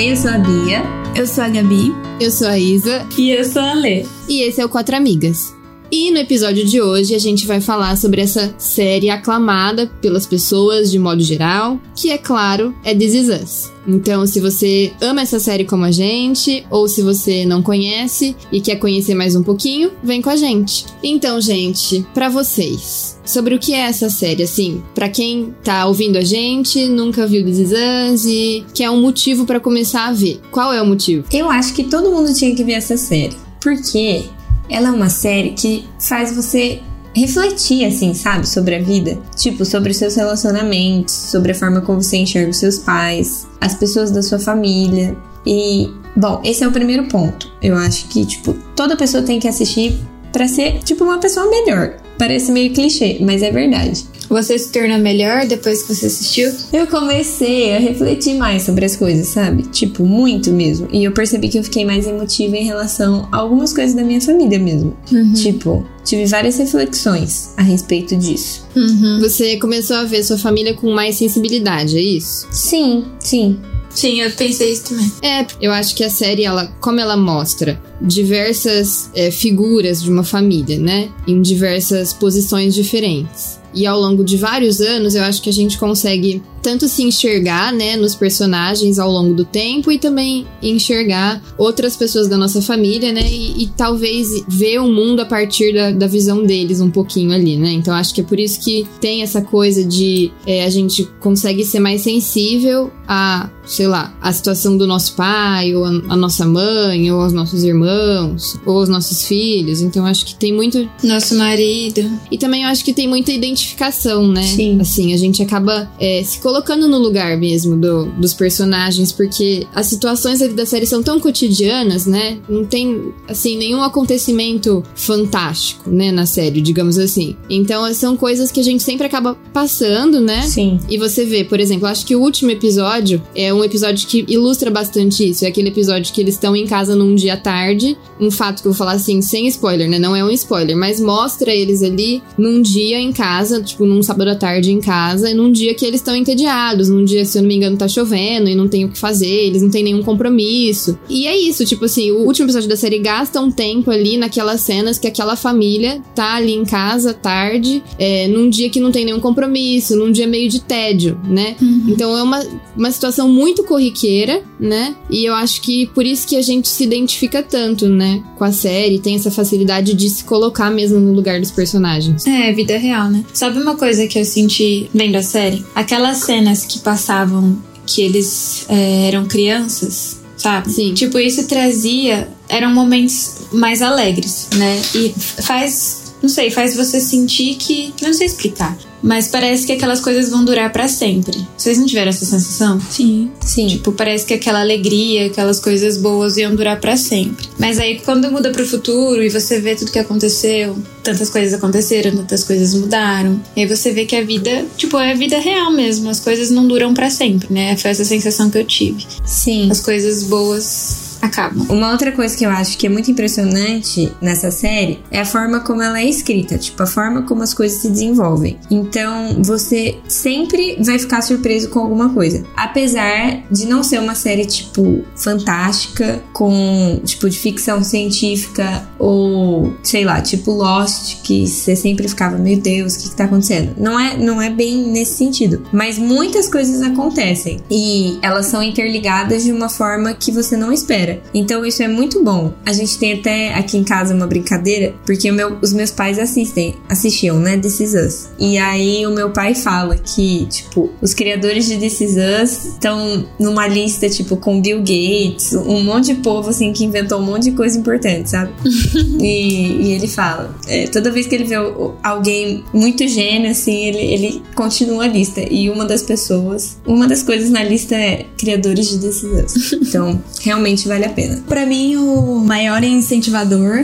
Oi, 0.00 0.12
eu 0.12 0.16
sou 0.16 0.30
a 0.30 0.38
Bia. 0.38 0.82
Eu 1.14 1.26
sou 1.26 1.44
a 1.44 1.48
Gabi. 1.50 1.94
Eu 2.18 2.30
sou 2.30 2.48
a 2.48 2.58
Isa. 2.58 3.06
E 3.18 3.32
eu 3.32 3.44
sou 3.44 3.60
a 3.60 3.74
Lê. 3.74 4.06
E 4.26 4.40
esse 4.40 4.58
é 4.58 4.64
o 4.64 4.68
Quatro 4.70 4.96
Amigas. 4.96 5.54
E 5.92 6.12
no 6.12 6.18
episódio 6.18 6.64
de 6.64 6.80
hoje 6.80 7.16
a 7.16 7.18
gente 7.18 7.48
vai 7.48 7.60
falar 7.60 7.96
sobre 7.96 8.20
essa 8.20 8.54
série 8.58 9.10
aclamada 9.10 9.88
pelas 10.00 10.24
pessoas 10.24 10.88
de 10.88 11.00
modo 11.00 11.20
geral, 11.20 11.80
que 11.96 12.10
é 12.10 12.18
claro, 12.18 12.72
é 12.84 12.94
This 12.94 13.14
Is 13.14 13.28
Us. 13.28 13.72
Então, 13.88 14.24
se 14.24 14.38
você 14.38 14.92
ama 15.00 15.22
essa 15.22 15.40
série 15.40 15.64
como 15.64 15.84
a 15.84 15.90
gente, 15.90 16.64
ou 16.70 16.86
se 16.86 17.02
você 17.02 17.44
não 17.44 17.60
conhece 17.60 18.36
e 18.52 18.60
quer 18.60 18.76
conhecer 18.76 19.16
mais 19.16 19.34
um 19.34 19.42
pouquinho, 19.42 19.90
vem 20.00 20.22
com 20.22 20.30
a 20.30 20.36
gente. 20.36 20.86
Então, 21.02 21.40
gente, 21.40 22.06
para 22.14 22.28
vocês, 22.28 23.18
sobre 23.24 23.56
o 23.56 23.58
que 23.58 23.74
é 23.74 23.80
essa 23.80 24.08
série, 24.08 24.44
assim, 24.44 24.80
para 24.94 25.08
quem 25.08 25.52
tá 25.64 25.86
ouvindo 25.86 26.18
a 26.18 26.22
gente, 26.22 26.86
nunca 26.86 27.26
viu 27.26 27.44
This 27.44 27.58
Is 27.58 27.72
Us 27.72 28.24
e 28.26 28.64
quer 28.72 28.90
um 28.90 29.00
motivo 29.00 29.44
para 29.44 29.58
começar 29.58 30.06
a 30.06 30.12
ver. 30.12 30.40
Qual 30.52 30.72
é 30.72 30.80
o 30.80 30.86
motivo? 30.86 31.24
Eu 31.32 31.50
acho 31.50 31.74
que 31.74 31.82
todo 31.82 32.12
mundo 32.12 32.32
tinha 32.32 32.54
que 32.54 32.62
ver 32.62 32.74
essa 32.74 32.96
série. 32.96 33.36
Porque 33.60 34.24
ela 34.70 34.88
é 34.88 34.92
uma 34.92 35.10
série 35.10 35.50
que 35.50 35.84
faz 35.98 36.34
você 36.34 36.80
refletir, 37.14 37.84
assim, 37.84 38.14
sabe, 38.14 38.48
sobre 38.48 38.76
a 38.76 38.82
vida. 38.82 39.18
Tipo, 39.36 39.64
sobre 39.64 39.90
os 39.90 39.96
seus 39.96 40.14
relacionamentos, 40.14 41.12
sobre 41.12 41.52
a 41.52 41.54
forma 41.54 41.80
como 41.80 42.02
você 42.02 42.16
enxerga 42.18 42.50
os 42.50 42.56
seus 42.56 42.78
pais, 42.78 43.46
as 43.60 43.74
pessoas 43.74 44.10
da 44.10 44.22
sua 44.22 44.38
família. 44.38 45.16
E, 45.44 45.90
bom, 46.16 46.40
esse 46.44 46.62
é 46.62 46.68
o 46.68 46.72
primeiro 46.72 47.08
ponto. 47.08 47.52
Eu 47.60 47.76
acho 47.76 48.06
que, 48.08 48.24
tipo, 48.24 48.54
toda 48.76 48.96
pessoa 48.96 49.22
tem 49.22 49.40
que 49.40 49.48
assistir 49.48 49.98
para 50.32 50.46
ser, 50.46 50.78
tipo, 50.84 51.04
uma 51.04 51.18
pessoa 51.18 51.50
melhor. 51.50 51.96
Parece 52.20 52.52
meio 52.52 52.70
clichê, 52.74 53.16
mas 53.18 53.42
é 53.42 53.50
verdade. 53.50 54.04
Você 54.28 54.58
se 54.58 54.70
torna 54.70 54.98
melhor 54.98 55.46
depois 55.46 55.82
que 55.82 55.94
você 55.94 56.04
assistiu? 56.04 56.52
Eu 56.70 56.86
comecei 56.86 57.74
a 57.74 57.78
refletir 57.78 58.34
mais 58.34 58.62
sobre 58.62 58.84
as 58.84 58.94
coisas, 58.94 59.26
sabe? 59.28 59.62
Tipo, 59.62 60.04
muito 60.04 60.52
mesmo. 60.52 60.86
E 60.92 61.02
eu 61.02 61.12
percebi 61.12 61.48
que 61.48 61.58
eu 61.58 61.64
fiquei 61.64 61.82
mais 61.82 62.06
emotiva 62.06 62.58
em 62.58 62.64
relação 62.64 63.26
a 63.32 63.38
algumas 63.38 63.72
coisas 63.72 63.94
da 63.94 64.04
minha 64.04 64.20
família 64.20 64.58
mesmo. 64.58 64.94
Uhum. 65.10 65.32
Tipo, 65.32 65.86
tive 66.04 66.26
várias 66.26 66.58
reflexões 66.58 67.54
a 67.56 67.62
respeito 67.62 68.14
disso. 68.14 68.66
Uhum. 68.76 69.18
Você 69.20 69.56
começou 69.56 69.96
a 69.96 70.04
ver 70.04 70.22
sua 70.22 70.36
família 70.36 70.74
com 70.74 70.92
mais 70.92 71.16
sensibilidade, 71.16 71.96
é 71.96 72.02
isso? 72.02 72.46
Sim, 72.52 73.06
sim. 73.18 73.58
Sim, 73.90 74.20
eu 74.20 74.30
pensei 74.30 74.72
isso 74.72 74.84
também. 74.84 75.12
É, 75.22 75.46
eu 75.60 75.72
acho 75.72 75.94
que 75.94 76.04
a 76.04 76.10
série, 76.10 76.44
ela, 76.44 76.66
como 76.80 77.00
ela 77.00 77.16
mostra 77.16 77.80
diversas 78.00 79.10
é, 79.14 79.30
figuras 79.30 80.02
de 80.02 80.10
uma 80.10 80.24
família, 80.24 80.78
né? 80.78 81.10
Em 81.26 81.42
diversas 81.42 82.12
posições 82.12 82.74
diferentes. 82.74 83.60
E 83.74 83.86
ao 83.86 84.00
longo 84.00 84.24
de 84.24 84.36
vários 84.36 84.80
anos, 84.80 85.14
eu 85.14 85.22
acho 85.22 85.42
que 85.42 85.50
a 85.50 85.52
gente 85.52 85.78
consegue 85.78 86.42
tanto 86.62 86.88
se 86.88 87.02
enxergar, 87.02 87.72
né, 87.72 87.96
nos 87.96 88.14
personagens 88.14 88.98
ao 88.98 89.10
longo 89.10 89.34
do 89.34 89.44
tempo 89.44 89.90
e 89.90 89.98
também 89.98 90.46
enxergar 90.62 91.42
outras 91.56 91.96
pessoas 91.96 92.28
da 92.28 92.36
nossa 92.36 92.60
família, 92.62 93.12
né, 93.12 93.28
e, 93.30 93.64
e 93.64 93.66
talvez 93.68 94.44
ver 94.48 94.78
o 94.80 94.88
mundo 94.88 95.20
a 95.20 95.24
partir 95.24 95.72
da, 95.72 95.90
da, 95.90 96.06
visão 96.06 96.44
deles 96.44 96.80
um 96.80 96.90
pouquinho 96.90 97.32
ali, 97.32 97.56
né. 97.56 97.70
Então 97.72 97.94
acho 97.94 98.14
que 98.14 98.20
é 98.20 98.24
por 98.24 98.38
isso 98.38 98.60
que 98.60 98.86
tem 99.00 99.22
essa 99.22 99.40
coisa 99.40 99.84
de 99.84 100.32
é, 100.46 100.64
a 100.64 100.70
gente 100.70 101.08
consegue 101.20 101.64
ser 101.64 101.80
mais 101.80 102.02
sensível 102.02 102.90
a, 103.12 103.50
sei 103.66 103.88
lá, 103.88 104.16
a 104.20 104.32
situação 104.32 104.76
do 104.76 104.86
nosso 104.86 105.16
pai, 105.16 105.74
ou 105.74 105.84
a, 105.84 105.88
a 106.10 106.16
nossa 106.16 106.46
mãe, 106.46 107.10
ou 107.10 107.20
aos 107.20 107.32
nossos 107.32 107.64
irmãos, 107.64 108.56
ou 108.64 108.78
aos 108.78 108.88
nossos 108.88 109.24
filhos. 109.24 109.80
Então 109.80 110.06
acho 110.06 110.24
que 110.24 110.36
tem 110.36 110.52
muito. 110.52 110.88
Nosso 111.02 111.34
marido. 111.36 112.08
E 112.30 112.38
também 112.38 112.62
eu 112.62 112.68
acho 112.68 112.84
que 112.84 112.92
tem 112.92 113.08
muita 113.08 113.32
identificação, 113.32 114.28
né? 114.28 114.44
Sim. 114.44 114.80
Assim, 114.80 115.12
a 115.12 115.16
gente 115.16 115.42
acaba 115.42 115.90
é, 115.98 116.22
se 116.22 116.38
colocando 116.50 116.88
no 116.88 116.98
lugar 116.98 117.36
mesmo 117.36 117.76
do, 117.76 118.06
dos 118.06 118.34
personagens, 118.34 119.12
porque 119.12 119.68
as 119.72 119.86
situações 119.86 120.40
da 120.52 120.66
série 120.66 120.84
são 120.84 121.00
tão 121.00 121.20
cotidianas, 121.20 122.06
né? 122.06 122.38
Não 122.48 122.64
tem, 122.64 123.12
assim, 123.28 123.56
nenhum 123.56 123.80
acontecimento 123.80 124.82
fantástico, 124.96 125.88
né, 125.88 126.10
na 126.10 126.26
série, 126.26 126.60
digamos 126.60 126.98
assim. 126.98 127.36
Então, 127.48 127.92
são 127.94 128.16
coisas 128.16 128.50
que 128.50 128.58
a 128.58 128.64
gente 128.64 128.82
sempre 128.82 129.06
acaba 129.06 129.36
passando, 129.52 130.20
né? 130.20 130.42
Sim. 130.42 130.80
E 130.90 130.98
você 130.98 131.24
vê, 131.24 131.44
por 131.44 131.60
exemplo, 131.60 131.86
acho 131.86 132.04
que 132.04 132.16
o 132.16 132.20
último 132.20 132.50
episódio 132.50 133.22
é 133.32 133.54
um 133.54 133.62
episódio 133.62 134.08
que 134.08 134.24
ilustra 134.26 134.72
bastante 134.72 135.30
isso. 135.30 135.44
É 135.44 135.48
aquele 135.48 135.68
episódio 135.68 136.12
que 136.12 136.20
eles 136.20 136.34
estão 136.34 136.56
em 136.56 136.66
casa 136.66 136.96
num 136.96 137.14
dia 137.14 137.36
tarde. 137.36 137.96
Um 138.18 138.30
fato 138.30 138.60
que 138.60 138.66
eu 138.66 138.72
vou 138.72 138.78
falar 138.78 138.94
assim, 138.94 139.22
sem 139.22 139.46
spoiler, 139.46 139.88
né? 139.88 140.00
Não 140.00 140.16
é 140.16 140.24
um 140.24 140.30
spoiler, 140.30 140.76
mas 140.76 141.00
mostra 141.00 141.54
eles 141.54 141.80
ali 141.80 142.20
num 142.36 142.60
dia 142.60 142.98
em 142.98 143.12
casa, 143.12 143.62
tipo, 143.62 143.86
num 143.86 144.02
sábado 144.02 144.30
à 144.30 144.34
tarde 144.34 144.72
em 144.72 144.80
casa, 144.80 145.30
e 145.30 145.34
num 145.34 145.52
dia 145.52 145.74
que 145.74 145.86
eles 145.86 146.00
estão 146.00 146.16
entediados 146.16 146.39
entediados. 146.40 146.88
Num 146.88 147.04
dia, 147.04 147.24
se 147.24 147.38
eu 147.38 147.42
não 147.42 147.48
me 147.48 147.56
engano, 147.56 147.76
tá 147.76 147.86
chovendo 147.86 148.48
e 148.48 148.54
não 148.54 148.68
tem 148.68 148.84
o 148.84 148.88
que 148.88 148.98
fazer, 148.98 149.26
eles 149.26 149.62
não 149.62 149.70
têm 149.70 149.84
nenhum 149.84 150.02
compromisso. 150.02 150.98
E 151.08 151.26
é 151.26 151.36
isso, 151.36 151.64
tipo 151.64 151.84
assim, 151.84 152.10
o 152.10 152.20
último 152.24 152.46
episódio 152.46 152.68
da 152.68 152.76
série 152.76 152.98
gasta 152.98 153.40
um 153.40 153.50
tempo 153.50 153.90
ali 153.90 154.16
naquelas 154.16 154.60
cenas 154.60 154.98
que 154.98 155.06
aquela 155.06 155.36
família 155.36 156.02
tá 156.14 156.34
ali 156.34 156.54
em 156.54 156.64
casa 156.64 157.12
tarde, 157.12 157.82
é, 157.98 158.26
num 158.28 158.48
dia 158.48 158.70
que 158.70 158.80
não 158.80 158.90
tem 158.90 159.04
nenhum 159.04 159.20
compromisso, 159.20 159.96
num 159.96 160.10
dia 160.10 160.26
meio 160.26 160.48
de 160.48 160.60
tédio, 160.60 161.20
né? 161.28 161.56
Uhum. 161.60 161.84
Então 161.88 162.16
é 162.16 162.22
uma, 162.22 162.42
uma 162.76 162.90
situação 162.90 163.28
muito 163.28 163.62
corriqueira, 163.64 164.42
né? 164.58 164.94
E 165.10 165.24
eu 165.24 165.34
acho 165.34 165.60
que 165.60 165.86
por 165.88 166.06
isso 166.06 166.26
que 166.26 166.36
a 166.36 166.42
gente 166.42 166.68
se 166.68 166.84
identifica 166.84 167.42
tanto, 167.42 167.88
né? 167.88 168.22
Com 168.36 168.44
a 168.44 168.52
série, 168.52 168.98
tem 168.98 169.16
essa 169.16 169.30
facilidade 169.30 169.94
de 169.94 170.08
se 170.08 170.24
colocar 170.24 170.70
mesmo 170.70 170.98
no 170.98 171.12
lugar 171.12 171.40
dos 171.40 171.50
personagens. 171.50 172.26
É, 172.26 172.52
vida 172.52 172.76
real, 172.76 173.10
né? 173.10 173.24
Sabe 173.32 173.58
uma 173.58 173.76
coisa 173.76 174.06
que 174.06 174.18
eu 174.18 174.24
senti 174.24 174.88
vendo 174.94 175.16
a 175.16 175.22
série? 175.22 175.64
Aquelas 175.74 176.24
cenas 176.30 176.64
que 176.64 176.78
passavam 176.78 177.58
que 177.84 178.02
eles 178.02 178.64
é, 178.68 179.08
eram 179.08 179.26
crianças, 179.26 180.20
sabe? 180.36 180.70
Sim. 180.70 180.94
Tipo, 180.94 181.18
isso 181.18 181.48
trazia. 181.48 182.28
Eram 182.48 182.72
momentos 182.72 183.48
mais 183.52 183.82
alegres, 183.82 184.46
né? 184.54 184.80
E 184.94 185.12
faz. 185.42 185.99
Não 186.22 186.28
sei, 186.28 186.50
faz 186.50 186.76
você 186.76 187.00
sentir 187.00 187.54
que. 187.56 187.92
Não 188.02 188.12
sei 188.12 188.26
explicar. 188.26 188.76
Mas 189.02 189.28
parece 189.28 189.66
que 189.66 189.72
aquelas 189.72 190.00
coisas 190.00 190.28
vão 190.28 190.44
durar 190.44 190.70
para 190.72 190.86
sempre. 190.86 191.36
Vocês 191.56 191.78
não 191.78 191.86
tiveram 191.86 192.10
essa 192.10 192.24
sensação? 192.24 192.80
Sim. 192.90 193.30
Sim. 193.40 193.66
Tipo, 193.66 193.92
parece 193.92 194.26
que 194.26 194.34
aquela 194.34 194.60
alegria, 194.60 195.26
aquelas 195.26 195.58
coisas 195.58 195.96
boas 195.96 196.36
iam 196.36 196.54
durar 196.54 196.78
para 196.78 196.96
sempre. 196.96 197.48
Mas 197.58 197.78
aí 197.78 198.00
quando 198.00 198.30
muda 198.30 198.50
pro 198.50 198.66
futuro 198.66 199.22
e 199.22 199.30
você 199.30 199.58
vê 199.58 199.74
tudo 199.74 199.90
que 199.90 199.98
aconteceu, 199.98 200.76
tantas 201.02 201.30
coisas 201.30 201.54
aconteceram, 201.54 202.14
tantas 202.18 202.44
coisas 202.44 202.74
mudaram. 202.74 203.40
E 203.56 203.62
aí 203.62 203.66
você 203.66 203.90
vê 203.92 204.04
que 204.04 204.16
a 204.16 204.22
vida, 204.22 204.66
tipo, 204.76 204.98
é 204.98 205.12
a 205.12 205.16
vida 205.16 205.38
real 205.38 205.72
mesmo. 205.72 206.10
As 206.10 206.20
coisas 206.20 206.50
não 206.50 206.68
duram 206.68 206.92
para 206.92 207.08
sempre, 207.08 207.50
né? 207.50 207.76
Foi 207.76 207.90
essa 207.90 208.04
sensação 208.04 208.50
que 208.50 208.58
eu 208.58 208.64
tive. 208.64 209.06
Sim. 209.24 209.70
As 209.70 209.80
coisas 209.80 210.24
boas 210.24 211.09
acabam. 211.20 211.66
Uma 211.68 211.90
outra 211.92 212.12
coisa 212.12 212.36
que 212.36 212.44
eu 212.44 212.50
acho 212.50 212.76
que 212.78 212.86
é 212.86 212.90
muito 212.90 213.10
impressionante 213.10 214.12
nessa 214.20 214.50
série 214.50 215.00
é 215.10 215.20
a 215.20 215.24
forma 215.24 215.60
como 215.60 215.82
ela 215.82 216.00
é 216.00 216.04
escrita, 216.04 216.58
tipo, 216.58 216.82
a 216.82 216.86
forma 216.86 217.22
como 217.22 217.42
as 217.42 217.54
coisas 217.54 217.80
se 217.80 217.90
desenvolvem. 217.90 218.58
Então, 218.70 219.42
você 219.42 219.98
sempre 220.08 220.76
vai 220.82 220.98
ficar 220.98 221.22
surpreso 221.22 221.68
com 221.70 221.80
alguma 221.80 222.10
coisa. 222.10 222.44
Apesar 222.56 223.42
de 223.50 223.66
não 223.66 223.82
ser 223.82 223.98
uma 223.98 224.14
série, 224.14 224.44
tipo, 224.46 225.04
fantástica, 225.16 226.22
com, 226.32 227.00
tipo, 227.04 227.28
de 227.28 227.38
ficção 227.38 227.82
científica 227.82 228.88
ou, 228.98 229.74
sei 229.82 230.04
lá, 230.04 230.20
tipo 230.20 230.52
Lost, 230.52 231.22
que 231.22 231.46
você 231.46 231.74
sempre 231.76 232.08
ficava, 232.08 232.36
meu 232.36 232.58
Deus, 232.58 232.94
o 232.94 232.98
que, 233.00 233.10
que 233.10 233.16
tá 233.16 233.24
acontecendo? 233.24 233.74
Não 233.78 233.98
é, 233.98 234.16
não 234.16 234.40
é 234.40 234.50
bem 234.50 234.88
nesse 234.88 235.14
sentido. 235.14 235.62
Mas 235.72 235.98
muitas 235.98 236.48
coisas 236.48 236.82
acontecem 236.82 237.60
e 237.70 238.18
elas 238.22 238.46
são 238.46 238.62
interligadas 238.62 239.44
de 239.44 239.52
uma 239.52 239.68
forma 239.68 240.12
que 240.14 240.30
você 240.30 240.56
não 240.56 240.72
espera. 240.72 241.09
Então 241.34 241.64
isso 241.64 241.82
é 241.82 241.88
muito 241.88 242.22
bom. 242.22 242.52
A 242.64 242.72
gente 242.72 242.98
tem 242.98 243.14
até 243.14 243.54
aqui 243.54 243.76
em 243.76 243.84
casa 243.84 244.14
uma 244.14 244.26
brincadeira, 244.26 244.94
porque 245.04 245.30
meu, 245.30 245.58
os 245.62 245.72
meus 245.72 245.90
pais 245.90 246.18
assistem, 246.18 246.74
assistiam, 246.88 247.38
né, 247.38 247.56
This 247.58 247.80
Is 247.80 247.94
Us. 247.94 248.28
E 248.38 248.58
aí 248.58 249.06
o 249.06 249.10
meu 249.10 249.30
pai 249.30 249.54
fala 249.54 249.96
que, 249.96 250.46
tipo, 250.46 250.90
os 251.00 251.14
criadores 251.14 251.66
de 251.66 251.78
This 251.78 252.00
Is 252.00 252.16
Us 252.16 252.64
estão 252.66 253.26
numa 253.38 253.66
lista, 253.66 254.08
tipo, 254.08 254.36
com 254.36 254.60
Bill 254.60 254.78
Gates, 254.78 255.54
um 255.54 255.82
monte 255.82 256.14
de 256.14 256.22
povo, 256.22 256.50
assim, 256.50 256.72
que 256.72 256.84
inventou 256.84 257.18
um 257.18 257.24
monte 257.24 257.44
de 257.44 257.52
coisa 257.52 257.78
importante, 257.78 258.30
sabe? 258.30 258.52
e, 259.20 259.82
e, 259.82 259.92
ele 259.92 260.08
fala, 260.08 260.54
é, 260.66 260.86
toda 260.86 261.10
vez 261.10 261.26
que 261.26 261.34
ele 261.34 261.44
vê 261.44 261.56
alguém 262.02 262.64
muito 262.72 263.06
gênio, 263.06 263.50
assim, 263.50 263.86
ele, 263.86 263.98
ele 263.98 264.42
continua 264.54 265.04
a 265.04 265.08
lista. 265.08 265.40
E 265.40 265.70
uma 265.70 265.84
das 265.84 266.02
pessoas, 266.02 266.78
uma 266.86 267.06
das 267.06 267.22
coisas 267.22 267.50
na 267.50 267.62
lista 267.62 267.94
é 267.94 268.26
criadores 268.36 268.88
de 268.88 268.98
This 268.98 269.22
Is 269.22 269.44
Us. 269.44 269.80
Então, 269.90 270.22
realmente 270.42 270.86
vale 270.86 270.99
a 271.06 271.10
pena. 271.10 271.42
Para 271.48 271.66
mim, 271.66 271.96
o 271.96 272.38
maior 272.44 272.82
incentivador 272.82 273.82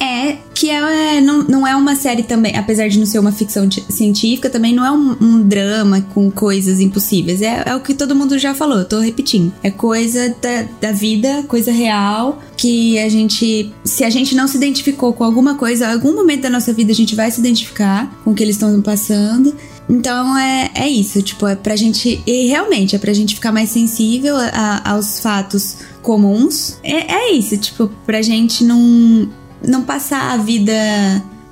é 0.00 0.36
que 0.54 0.70
é, 0.70 1.20
não, 1.20 1.42
não 1.42 1.66
é 1.66 1.74
uma 1.76 1.94
série 1.96 2.22
também, 2.22 2.56
apesar 2.56 2.88
de 2.88 2.98
não 2.98 3.04
ser 3.06 3.18
uma 3.18 3.32
ficção 3.32 3.68
científica, 3.90 4.48
também 4.48 4.74
não 4.74 4.84
é 4.86 4.90
um, 4.90 5.16
um 5.20 5.42
drama 5.42 6.00
com 6.14 6.30
coisas 6.30 6.80
impossíveis. 6.80 7.42
É, 7.42 7.62
é, 7.66 7.74
o 7.74 7.80
que 7.80 7.92
todo 7.94 8.14
mundo 8.14 8.38
já 8.38 8.54
falou, 8.54 8.78
eu 8.78 8.84
tô 8.84 8.98
repetindo. 9.00 9.52
É 9.62 9.70
coisa 9.70 10.34
da, 10.40 10.64
da 10.80 10.92
vida, 10.92 11.44
coisa 11.46 11.70
real, 11.70 12.40
que 12.56 12.98
a 12.98 13.08
gente, 13.08 13.70
se 13.84 14.02
a 14.04 14.08
gente 14.10 14.34
não 14.34 14.48
se 14.48 14.56
identificou 14.56 15.12
com 15.12 15.24
alguma 15.24 15.54
coisa, 15.56 15.92
algum 15.92 16.14
momento 16.14 16.42
da 16.42 16.50
nossa 16.50 16.72
vida 16.72 16.90
a 16.92 16.94
gente 16.94 17.14
vai 17.14 17.30
se 17.30 17.38
identificar 17.40 18.10
com 18.24 18.30
o 18.30 18.34
que 18.34 18.42
eles 18.42 18.56
estão 18.56 18.80
passando. 18.80 19.54
Então 19.88 20.36
é, 20.36 20.70
é 20.74 20.88
isso, 20.88 21.22
tipo, 21.22 21.46
é 21.46 21.54
pra 21.54 21.76
gente. 21.76 22.20
E 22.26 22.48
realmente, 22.48 22.96
é 22.96 22.98
pra 22.98 23.12
gente 23.12 23.34
ficar 23.36 23.52
mais 23.52 23.70
sensível 23.70 24.34
a- 24.36 24.50
a- 24.84 24.90
aos 24.92 25.20
fatos 25.20 25.76
comuns. 26.06 26.78
É, 26.84 27.14
é 27.14 27.32
isso, 27.32 27.56
tipo, 27.56 27.90
pra 28.06 28.22
gente 28.22 28.62
não, 28.62 29.28
não 29.66 29.82
passar 29.82 30.32
a 30.32 30.36
vida 30.36 30.72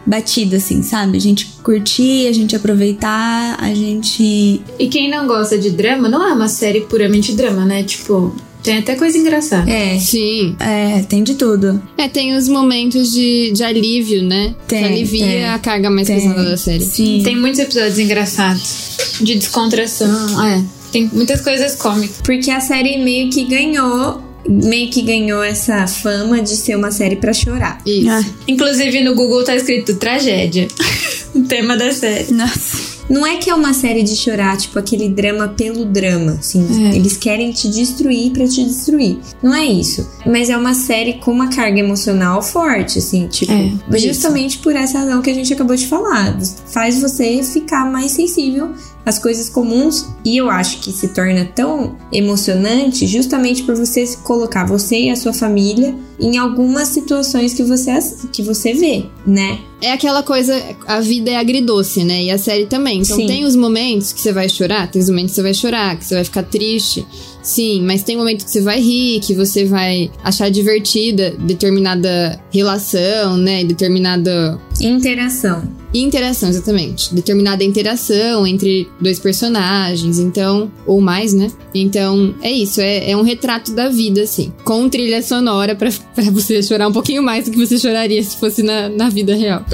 batida, 0.06 0.58
assim, 0.58 0.80
sabe? 0.80 1.16
A 1.16 1.20
gente 1.20 1.46
curtir, 1.64 2.28
a 2.28 2.32
gente 2.32 2.54
aproveitar, 2.54 3.56
a 3.60 3.74
gente. 3.74 4.62
E 4.78 4.86
quem 4.88 5.10
não 5.10 5.26
gosta 5.26 5.58
de 5.58 5.70
drama, 5.70 6.08
não 6.08 6.24
é 6.24 6.32
uma 6.32 6.46
série 6.46 6.82
puramente 6.82 7.32
drama, 7.32 7.64
né? 7.64 7.82
Tipo, 7.82 8.32
tem 8.62 8.78
até 8.78 8.94
coisa 8.94 9.18
engraçada. 9.18 9.68
É. 9.68 9.98
Sim. 9.98 10.54
É, 10.60 11.02
tem 11.02 11.24
de 11.24 11.34
tudo. 11.34 11.82
É, 11.98 12.08
tem 12.08 12.36
os 12.36 12.48
momentos 12.48 13.10
de, 13.10 13.50
de 13.52 13.64
alívio, 13.64 14.22
né? 14.22 14.54
Tem, 14.68 14.84
que 14.84 14.88
alivia 14.88 15.26
tem. 15.26 15.44
a 15.46 15.58
carga 15.58 15.90
mais 15.90 16.06
Tem. 16.06 16.20
pesada 16.20 16.44
da 16.44 16.56
série. 16.56 16.84
Sim. 16.84 17.22
Tem 17.24 17.34
muitos 17.36 17.58
episódios 17.58 17.98
engraçados. 17.98 19.18
De 19.20 19.34
descontração. 19.34 20.46
É. 20.46 20.62
Tem 20.92 21.10
muitas 21.12 21.40
coisas 21.40 21.74
cômicas. 21.74 22.20
Porque 22.22 22.50
a 22.50 22.60
série 22.60 22.98
meio 23.02 23.28
que 23.30 23.44
ganhou. 23.44 24.22
Meio 24.48 24.90
que 24.90 25.02
ganhou 25.02 25.42
essa 25.42 25.86
fama 25.86 26.40
de 26.42 26.56
ser 26.56 26.76
uma 26.76 26.90
série 26.90 27.16
pra 27.16 27.32
chorar. 27.32 27.80
Isso. 27.86 28.10
Ah, 28.10 28.22
Inclusive 28.46 29.02
no 29.02 29.14
Google 29.14 29.44
tá 29.44 29.54
escrito 29.56 29.94
tragédia. 29.96 30.68
o 31.34 31.42
tema 31.42 31.76
da 31.76 31.92
série. 31.92 32.32
nossa. 32.32 32.94
Não 33.08 33.26
é 33.26 33.36
que 33.36 33.50
é 33.50 33.54
uma 33.54 33.74
série 33.74 34.02
de 34.02 34.16
chorar, 34.16 34.56
tipo 34.56 34.78
aquele 34.78 35.10
drama 35.10 35.48
pelo 35.48 35.84
drama, 35.84 36.32
assim. 36.40 36.66
É. 36.90 36.96
Eles 36.96 37.18
querem 37.18 37.52
te 37.52 37.68
destruir 37.68 38.30
pra 38.32 38.48
te 38.48 38.64
destruir. 38.64 39.18
Não 39.42 39.54
é 39.54 39.66
isso. 39.66 40.08
Mas 40.24 40.48
é 40.48 40.56
uma 40.56 40.72
série 40.72 41.14
com 41.14 41.30
uma 41.30 41.48
carga 41.48 41.78
emocional 41.78 42.42
forte, 42.42 42.98
assim, 42.98 43.26
tipo, 43.28 43.52
É, 43.52 43.98
justamente 43.98 44.56
por 44.58 44.74
essa 44.74 45.00
razão 45.00 45.20
que 45.20 45.28
a 45.28 45.34
gente 45.34 45.52
acabou 45.52 45.76
de 45.76 45.86
falar. 45.86 46.34
Faz 46.72 46.98
você 46.98 47.42
ficar 47.42 47.84
mais 47.84 48.12
sensível 48.12 48.70
às 49.06 49.18
coisas 49.18 49.48
comuns 49.48 50.06
e 50.24 50.36
eu 50.36 50.48
acho 50.50 50.78
que 50.80 50.90
se 50.92 51.08
torna 51.08 51.44
tão 51.44 51.96
emocionante 52.12 53.06
justamente 53.06 53.62
por 53.62 53.74
você 53.74 54.06
se 54.06 54.16
colocar 54.18 54.64
você 54.66 55.02
e 55.02 55.10
a 55.10 55.16
sua 55.16 55.32
família 55.32 55.94
em 56.18 56.38
algumas 56.38 56.88
situações 56.88 57.52
que 57.54 57.62
você 57.62 57.90
as- 57.90 58.26
que 58.32 58.42
você 58.42 58.72
vê, 58.72 59.04
né? 59.26 59.58
É 59.82 59.92
aquela 59.92 60.22
coisa, 60.22 60.54
a 60.86 61.00
vida 61.00 61.30
é 61.30 61.36
agridoce, 61.36 62.02
né? 62.04 62.22
E 62.24 62.30
a 62.30 62.38
série 62.38 62.66
também. 62.66 63.00
Então 63.00 63.16
Sim. 63.16 63.26
tem 63.26 63.44
os 63.44 63.54
momentos 63.54 64.12
que 64.12 64.20
você 64.20 64.32
vai 64.32 64.48
chorar, 64.48 64.90
tem 64.90 65.02
os 65.02 65.08
momentos 65.10 65.32
que 65.32 65.36
você 65.36 65.42
vai 65.42 65.54
chorar, 65.54 65.98
que 65.98 66.04
você 66.06 66.14
vai 66.14 66.24
ficar 66.24 66.42
triste. 66.44 67.06
Sim, 67.44 67.82
mas 67.82 68.02
tem 68.02 68.16
momentos 68.16 68.46
que 68.46 68.50
você 68.50 68.62
vai 68.62 68.80
rir, 68.80 69.20
que 69.20 69.34
você 69.34 69.66
vai 69.66 70.10
achar 70.24 70.50
divertida 70.50 71.32
determinada 71.38 72.40
relação, 72.50 73.36
né? 73.36 73.62
Determinada 73.62 74.58
Interação. 74.80 75.62
interação, 75.92 76.48
exatamente. 76.48 77.14
Determinada 77.14 77.62
interação 77.62 78.46
entre 78.46 78.88
dois 78.98 79.18
personagens, 79.18 80.18
então, 80.18 80.72
ou 80.86 81.02
mais, 81.02 81.34
né? 81.34 81.48
Então, 81.74 82.34
é 82.40 82.50
isso, 82.50 82.80
é, 82.80 83.10
é 83.10 83.16
um 83.16 83.22
retrato 83.22 83.72
da 83.72 83.90
vida, 83.90 84.22
assim. 84.22 84.50
Com 84.64 84.88
trilha 84.88 85.22
sonora 85.22 85.74
pra, 85.74 85.90
pra 86.14 86.24
você 86.30 86.62
chorar 86.62 86.88
um 86.88 86.92
pouquinho 86.92 87.22
mais 87.22 87.44
do 87.44 87.50
que 87.50 87.58
você 87.58 87.78
choraria 87.78 88.22
se 88.22 88.38
fosse 88.38 88.62
na, 88.62 88.88
na 88.88 89.10
vida 89.10 89.36
real. 89.36 89.62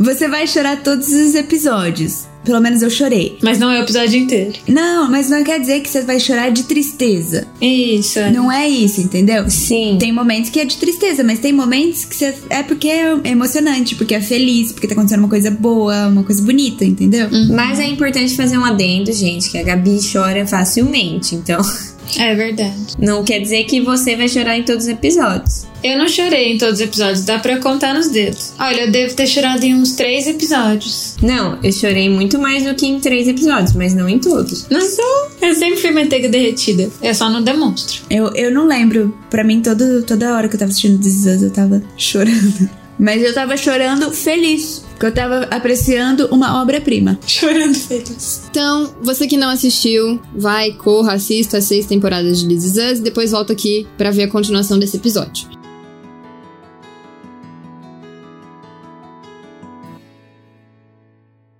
Você 0.00 0.28
vai 0.28 0.46
chorar 0.46 0.80
todos 0.82 1.08
os 1.08 1.34
episódios. 1.34 2.28
Pelo 2.48 2.62
menos 2.62 2.80
eu 2.80 2.88
chorei. 2.88 3.36
Mas 3.42 3.58
não 3.58 3.70
é 3.70 3.78
o 3.78 3.82
episódio 3.82 4.18
inteiro. 4.18 4.54
Não, 4.66 5.10
mas 5.10 5.28
não 5.28 5.44
quer 5.44 5.60
dizer 5.60 5.80
que 5.80 5.90
você 5.90 6.00
vai 6.00 6.18
chorar 6.18 6.48
de 6.48 6.62
tristeza. 6.62 7.46
Isso. 7.60 8.18
Não 8.32 8.50
é 8.50 8.66
isso, 8.66 9.02
entendeu? 9.02 9.50
Sim. 9.50 9.98
Tem 10.00 10.10
momentos 10.10 10.48
que 10.48 10.58
é 10.58 10.64
de 10.64 10.78
tristeza, 10.78 11.22
mas 11.22 11.40
tem 11.40 11.52
momentos 11.52 12.06
que 12.06 12.16
você, 12.16 12.34
é 12.48 12.62
porque 12.62 12.88
é 12.88 13.20
emocionante, 13.24 13.96
porque 13.96 14.14
é 14.14 14.20
feliz, 14.22 14.72
porque 14.72 14.86
tá 14.86 14.94
acontecendo 14.94 15.18
uma 15.18 15.28
coisa 15.28 15.50
boa, 15.50 16.08
uma 16.08 16.24
coisa 16.24 16.42
bonita, 16.42 16.86
entendeu? 16.86 17.28
Mas 17.50 17.78
é 17.78 17.86
importante 17.86 18.34
fazer 18.34 18.56
um 18.56 18.64
adendo, 18.64 19.12
gente, 19.12 19.50
que 19.50 19.58
a 19.58 19.62
Gabi 19.62 19.98
chora 20.10 20.46
facilmente. 20.46 21.34
Então, 21.34 21.60
É 22.16 22.34
verdade. 22.34 22.94
não 22.98 23.24
quer 23.24 23.40
dizer 23.40 23.64
que 23.64 23.80
você 23.80 24.16
vai 24.16 24.28
chorar 24.28 24.56
em 24.56 24.62
todos 24.62 24.84
os 24.84 24.90
episódios. 24.90 25.66
Eu 25.82 25.96
não 25.96 26.08
chorei 26.08 26.52
em 26.52 26.58
todos 26.58 26.74
os 26.74 26.80
episódios, 26.80 27.24
dá 27.24 27.38
pra 27.38 27.58
contar 27.58 27.94
nos 27.94 28.08
dedos. 28.10 28.52
Olha, 28.58 28.82
eu 28.82 28.90
devo 28.90 29.14
ter 29.14 29.26
chorado 29.26 29.64
em 29.64 29.74
uns 29.74 29.92
três 29.92 30.26
episódios. 30.26 31.16
Não, 31.22 31.58
eu 31.62 31.72
chorei 31.72 32.08
muito 32.08 32.38
mais 32.38 32.64
do 32.64 32.74
que 32.74 32.86
em 32.86 32.98
três 32.98 33.28
episódios, 33.28 33.74
mas 33.74 33.94
não 33.94 34.08
em 34.08 34.18
todos. 34.18 34.66
Não 34.68 34.80
sou. 34.80 35.28
Eu 35.40 35.54
sempre 35.54 35.76
fui 35.76 35.90
manteiga 35.92 36.28
derretida. 36.28 36.90
Eu 37.00 37.14
só 37.14 37.30
não 37.30 37.42
demonstro. 37.42 38.02
Eu, 38.10 38.32
eu 38.34 38.50
não 38.50 38.66
lembro. 38.66 39.16
Pra 39.30 39.44
mim, 39.44 39.60
todo, 39.60 40.02
toda 40.02 40.34
hora 40.34 40.48
que 40.48 40.54
eu 40.56 40.58
tava 40.58 40.70
assistindo 40.70 41.00
This 41.00 41.24
Is 41.24 41.36
Us, 41.36 41.42
eu 41.42 41.50
tava 41.50 41.82
chorando. 41.96 42.68
Mas 42.98 43.22
eu 43.22 43.32
tava 43.32 43.56
chorando 43.56 44.10
feliz. 44.10 44.84
Porque 44.98 45.06
eu 45.06 45.14
tava 45.14 45.42
apreciando 45.44 46.26
uma 46.32 46.60
obra-prima. 46.60 47.16
Chorando 47.24 47.76
feliz. 47.78 48.48
Então, 48.50 48.92
você 49.00 49.28
que 49.28 49.36
não 49.36 49.48
assistiu, 49.48 50.20
vai, 50.34 50.72
corra, 50.72 51.12
assista 51.12 51.58
as 51.58 51.64
seis 51.64 51.86
temporadas 51.86 52.40
de 52.40 52.48
This 52.48 52.64
Is 52.64 52.76
Us 52.76 52.98
e 52.98 53.02
depois 53.02 53.30
volta 53.30 53.52
aqui 53.52 53.86
pra 53.96 54.10
ver 54.10 54.24
a 54.24 54.28
continuação 54.28 54.76
desse 54.76 54.96
episódio. 54.96 55.46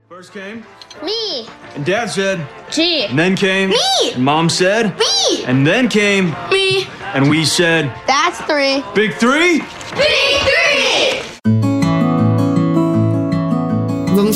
First 0.08 0.32
came, 0.32 0.64
Me. 1.05 1.46
and 1.76 1.85
Dad 1.85 2.11
said, 2.11 2.40
G. 2.73 3.05
and 3.05 3.17
then 3.19 3.37
came, 3.37 3.70
me, 3.70 4.12
and 4.14 4.25
Mom 4.25 4.49
said, 4.49 4.96
Me. 4.99 5.44
and 5.44 5.67
then 5.67 5.88
came, 5.88 6.35
Me. 6.50 6.87
and 7.14 7.29
we 7.31 7.44
said, 7.44 7.93
That's 8.06 8.40
three. 8.43 8.82
Big 8.94 9.14
Three? 9.14 9.58
Big 9.94 10.40
three. 10.43 10.78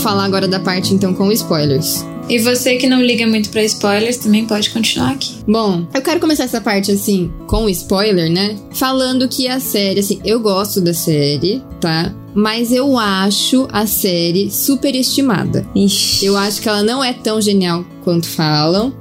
Falar 0.03 0.25
agora 0.25 0.49
da 0.49 0.59
parte 0.59 0.93
então 0.93 1.15
com 1.15 1.31
spoilers. 1.31 2.05
E 2.29 2.39
você 2.39 2.77
que 2.77 2.87
não 2.87 3.03
liga 3.03 3.27
muito 3.27 3.51
pra 3.51 3.63
spoilers 3.65 4.17
também 4.17 4.47
pode 4.47 4.71
continuar 4.71 5.13
aqui. 5.13 5.35
Bom, 5.47 5.87
eu 5.93 6.03
quero 6.03 6.21
começar 6.21 6.45
essa 6.45 6.61
parte 6.61 6.91
assim, 6.91 7.33
com 7.47 7.69
spoiler, 7.69 8.31
né? 8.31 8.57
Falando 8.73 9.29
que 9.29 9.49
a 9.49 9.61
série, 9.61 10.01
assim, 10.01 10.21
eu 10.25 10.41
gosto 10.41 10.81
da 10.81 10.95
série, 10.95 11.63
tá? 11.81 12.13
Mas 12.35 12.73
eu 12.73 12.99
acho 12.99 13.69
a 13.71 13.87
série 13.87 14.51
superestimada. 14.51 15.67
Ixi. 15.75 16.25
Eu 16.25 16.37
acho 16.37 16.63
que 16.63 16.69
ela 16.69 16.83
não 16.83 17.05
é 17.05 17.13
tão 17.13 17.41
genial 17.41 17.85
quanto 18.03 18.27
falam. 18.27 18.93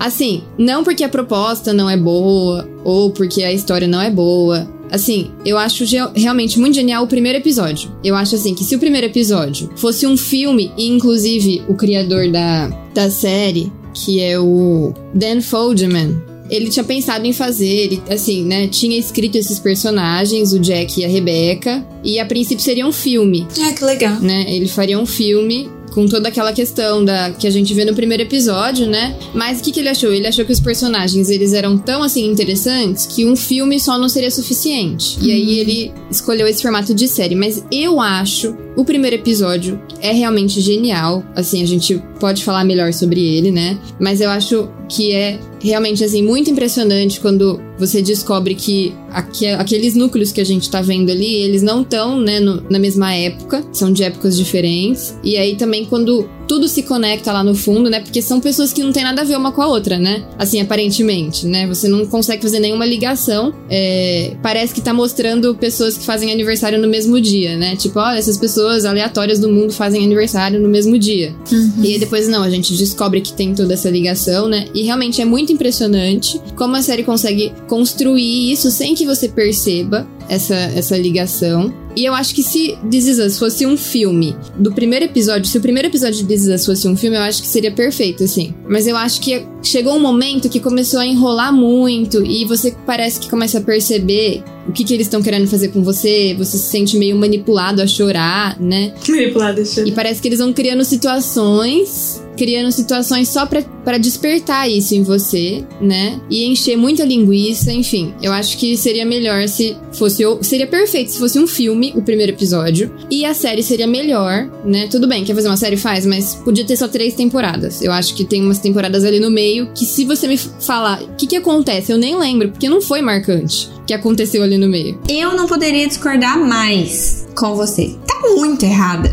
Assim, 0.00 0.42
não 0.56 0.82
porque 0.82 1.04
a 1.04 1.08
proposta 1.08 1.72
não 1.72 1.90
é 1.90 1.96
boa 1.96 2.68
ou 2.82 3.10
porque 3.10 3.42
a 3.42 3.52
história 3.52 3.86
não 3.86 4.00
é 4.00 4.10
boa. 4.10 4.66
Assim, 4.92 5.30
eu 5.44 5.56
acho 5.56 5.84
realmente 6.14 6.60
muito 6.60 6.74
genial 6.74 7.02
o 7.04 7.06
primeiro 7.08 7.38
episódio. 7.38 7.90
Eu 8.04 8.14
acho 8.14 8.34
assim 8.34 8.54
que 8.54 8.62
se 8.62 8.76
o 8.76 8.78
primeiro 8.78 9.06
episódio 9.06 9.70
fosse 9.74 10.06
um 10.06 10.16
filme 10.18 10.70
e 10.76 10.86
inclusive 10.86 11.62
o 11.66 11.74
criador 11.74 12.30
da, 12.30 12.68
da 12.92 13.10
série, 13.10 13.72
que 13.94 14.20
é 14.20 14.38
o 14.38 14.92
Dan 15.14 15.40
Fogelman, 15.40 16.22
ele 16.50 16.68
tinha 16.68 16.84
pensado 16.84 17.26
em 17.26 17.32
fazer, 17.32 17.66
ele, 17.66 18.02
assim, 18.10 18.44
né, 18.44 18.68
tinha 18.68 18.98
escrito 18.98 19.36
esses 19.38 19.58
personagens, 19.58 20.52
o 20.52 20.58
Jack 20.58 21.00
e 21.00 21.04
a 21.06 21.08
Rebecca, 21.08 21.82
e 22.04 22.18
a 22.20 22.26
princípio 22.26 22.62
seria 22.62 22.86
um 22.86 22.92
filme 22.92 23.46
Ah, 23.62 23.72
que 23.72 23.82
legal. 23.82 24.20
né? 24.20 24.44
Ele 24.46 24.68
faria 24.68 24.98
um 24.98 25.06
filme 25.06 25.70
com 25.92 26.06
toda 26.06 26.28
aquela 26.28 26.52
questão 26.52 27.04
da 27.04 27.30
que 27.30 27.46
a 27.46 27.50
gente 27.50 27.72
vê 27.74 27.84
no 27.84 27.94
primeiro 27.94 28.22
episódio, 28.22 28.86
né? 28.86 29.16
Mas 29.34 29.60
o 29.60 29.62
que, 29.62 29.72
que 29.72 29.80
ele 29.80 29.88
achou? 29.88 30.12
Ele 30.12 30.26
achou 30.26 30.44
que 30.44 30.52
os 30.52 30.60
personagens 30.60 31.30
eles 31.30 31.52
eram 31.52 31.78
tão 31.78 32.02
assim 32.02 32.26
interessantes 32.26 33.06
que 33.06 33.24
um 33.24 33.36
filme 33.36 33.78
só 33.78 33.98
não 33.98 34.08
seria 34.08 34.30
suficiente. 34.30 35.18
E 35.20 35.30
aí 35.30 35.58
ele 35.58 35.92
escolheu 36.10 36.46
esse 36.46 36.62
formato 36.62 36.94
de 36.94 37.06
série. 37.06 37.34
Mas 37.34 37.62
eu 37.70 38.00
acho 38.00 38.56
o 38.76 38.84
primeiro 38.84 39.16
episódio 39.16 39.80
é 40.00 40.12
realmente 40.12 40.60
genial. 40.60 41.22
Assim, 41.36 41.62
a 41.62 41.66
gente 41.66 42.02
pode 42.18 42.44
falar 42.44 42.64
melhor 42.64 42.92
sobre 42.92 43.20
ele, 43.20 43.50
né? 43.50 43.78
Mas 44.00 44.20
eu 44.20 44.30
acho 44.30 44.68
que 44.88 45.12
é 45.12 45.38
realmente 45.62 46.02
assim 46.04 46.22
muito 46.22 46.50
impressionante 46.50 47.20
quando 47.20 47.60
você 47.78 48.00
descobre 48.02 48.54
que 48.54 48.94
aque- 49.10 49.46
aqueles 49.48 49.94
núcleos 49.94 50.30
que 50.32 50.40
a 50.40 50.44
gente 50.44 50.70
tá 50.70 50.80
vendo 50.80 51.10
ali, 51.10 51.34
eles 51.36 51.62
não 51.62 51.82
estão, 51.82 52.20
né, 52.20 52.38
no- 52.40 52.62
na 52.70 52.78
mesma 52.78 53.12
época, 53.14 53.64
são 53.72 53.92
de 53.92 54.02
épocas 54.04 54.36
diferentes. 54.36 55.14
E 55.22 55.36
aí 55.36 55.56
também 55.56 55.84
quando 55.84 56.28
tudo 56.48 56.68
se 56.68 56.82
conecta 56.82 57.32
lá 57.32 57.42
no 57.42 57.54
fundo, 57.54 57.88
né? 57.88 58.00
Porque 58.00 58.20
são 58.20 58.38
pessoas 58.40 58.72
que 58.72 58.82
não 58.82 58.92
tem 58.92 59.02
nada 59.02 59.22
a 59.22 59.24
ver 59.24 59.36
uma 59.38 59.52
com 59.52 59.62
a 59.62 59.68
outra, 59.68 59.98
né? 59.98 60.24
Assim, 60.38 60.60
aparentemente, 60.60 61.46
né? 61.46 61.66
Você 61.66 61.88
não 61.88 62.04
consegue 62.04 62.42
fazer 62.42 62.58
nenhuma 62.60 62.84
ligação. 62.84 63.54
É, 63.70 64.34
parece 64.42 64.74
que 64.74 64.80
tá 64.80 64.92
mostrando 64.92 65.54
pessoas 65.54 65.96
que 65.96 66.04
fazem 66.04 66.30
aniversário 66.30 66.78
no 66.80 66.88
mesmo 66.88 67.18
dia, 67.20 67.56
né? 67.56 67.74
Tipo, 67.76 68.00
olha, 68.00 68.18
essas 68.18 68.36
pessoas 68.36 68.84
aleatórias 68.84 69.38
do 69.38 69.48
mundo 69.48 69.72
fazem 69.72 70.04
aniversário 70.04 70.60
no 70.60 70.68
mesmo 70.68 70.98
dia. 70.98 71.34
E 71.82 71.94
aí 71.94 71.98
depois, 71.98 72.28
não, 72.28 72.42
a 72.42 72.50
gente 72.50 72.74
descobre 72.76 73.20
que 73.22 73.32
tem 73.32 73.54
toda 73.54 73.72
essa 73.74 73.88
ligação, 73.88 74.46
né? 74.48 74.66
E 74.74 74.82
realmente 74.82 75.22
é 75.22 75.24
muito 75.24 75.51
impressionante 75.52 76.40
como 76.56 76.76
a 76.76 76.82
série 76.82 77.04
consegue 77.04 77.52
construir 77.68 78.52
isso 78.52 78.70
sem 78.70 78.94
que 78.94 79.06
você 79.06 79.28
perceba. 79.28 80.06
Essa, 80.28 80.54
essa 80.54 80.96
ligação. 80.96 81.72
E 81.94 82.04
eu 82.04 82.14
acho 82.14 82.34
que 82.34 82.42
se 82.42 82.76
This 82.90 83.06
Is 83.06 83.18
Us 83.18 83.38
fosse 83.38 83.66
um 83.66 83.76
filme 83.76 84.34
do 84.56 84.72
primeiro 84.72 85.04
episódio, 85.04 85.46
se 85.46 85.58
o 85.58 85.60
primeiro 85.60 85.88
episódio 85.88 86.18
de 86.18 86.24
This 86.24 86.46
Is 86.46 86.60
Us 86.60 86.66
fosse 86.66 86.88
um 86.88 86.96
filme, 86.96 87.16
eu 87.16 87.22
acho 87.22 87.42
que 87.42 87.48
seria 87.48 87.70
perfeito, 87.70 88.24
assim. 88.24 88.54
Mas 88.66 88.86
eu 88.86 88.96
acho 88.96 89.20
que 89.20 89.44
chegou 89.62 89.94
um 89.94 90.00
momento 90.00 90.48
que 90.48 90.58
começou 90.58 91.00
a 91.00 91.06
enrolar 91.06 91.52
muito 91.52 92.24
e 92.24 92.44
você 92.46 92.74
parece 92.86 93.20
que 93.20 93.28
começa 93.28 93.58
a 93.58 93.60
perceber 93.60 94.42
o 94.66 94.72
que, 94.72 94.84
que 94.84 94.94
eles 94.94 95.06
estão 95.06 95.22
querendo 95.22 95.46
fazer 95.48 95.68
com 95.68 95.82
você, 95.82 96.34
você 96.38 96.56
se 96.56 96.70
sente 96.70 96.96
meio 96.96 97.16
manipulado 97.16 97.82
a 97.82 97.86
chorar, 97.86 98.58
né? 98.60 98.94
Manipulado, 99.08 99.56
deixa 99.56 99.82
E 99.82 99.92
parece 99.92 100.22
que 100.22 100.28
eles 100.28 100.38
vão 100.38 100.52
criando 100.52 100.84
situações, 100.84 102.22
criando 102.36 102.70
situações 102.70 103.28
só 103.28 103.44
pra 103.46 103.98
despertar 103.98 104.70
isso 104.70 104.94
em 104.94 105.02
você, 105.02 105.64
né? 105.80 106.20
E 106.30 106.44
encher 106.44 106.76
muita 106.76 107.04
linguiça, 107.04 107.72
enfim. 107.72 108.14
Eu 108.22 108.32
acho 108.32 108.56
que 108.56 108.76
seria 108.76 109.04
melhor 109.04 109.48
se 109.48 109.76
fosse. 109.92 110.11
O- 110.20 110.42
Seria 110.42 110.66
perfeito 110.66 111.12
se 111.12 111.18
fosse 111.18 111.38
um 111.38 111.46
filme, 111.46 111.92
o 111.96 112.02
primeiro 112.02 112.32
episódio. 112.32 112.92
E 113.10 113.24
a 113.24 113.32
série 113.34 113.62
seria 113.62 113.86
melhor, 113.86 114.48
né? 114.64 114.86
Tudo 114.88 115.06
bem, 115.08 115.24
quer 115.24 115.34
fazer 115.34 115.48
uma 115.48 115.56
série? 115.56 115.76
Faz, 115.76 116.04
mas 116.06 116.34
podia 116.34 116.64
ter 116.64 116.76
só 116.76 116.88
três 116.88 117.14
temporadas. 117.14 117.80
Eu 117.82 117.92
acho 117.92 118.14
que 118.14 118.24
tem 118.24 118.42
umas 118.42 118.58
temporadas 118.58 119.04
ali 119.04 119.18
no 119.20 119.30
meio 119.30 119.68
que, 119.74 119.84
se 119.84 120.04
você 120.04 120.26
me 120.28 120.36
falar 120.36 121.02
o 121.02 121.14
que, 121.16 121.26
que 121.26 121.36
acontece, 121.36 121.92
eu 121.92 121.98
nem 121.98 122.18
lembro, 122.18 122.50
porque 122.50 122.68
não 122.68 122.80
foi 122.82 123.00
marcante 123.00 123.68
o 123.80 123.84
que 123.84 123.94
aconteceu 123.94 124.42
ali 124.42 124.58
no 124.58 124.68
meio. 124.68 124.98
Eu 125.08 125.34
não 125.36 125.46
poderia 125.46 125.86
discordar 125.88 126.38
mais 126.38 127.26
com 127.36 127.54
você. 127.54 127.96
Tá 128.06 128.20
muito 128.34 128.64
errada. 128.64 129.10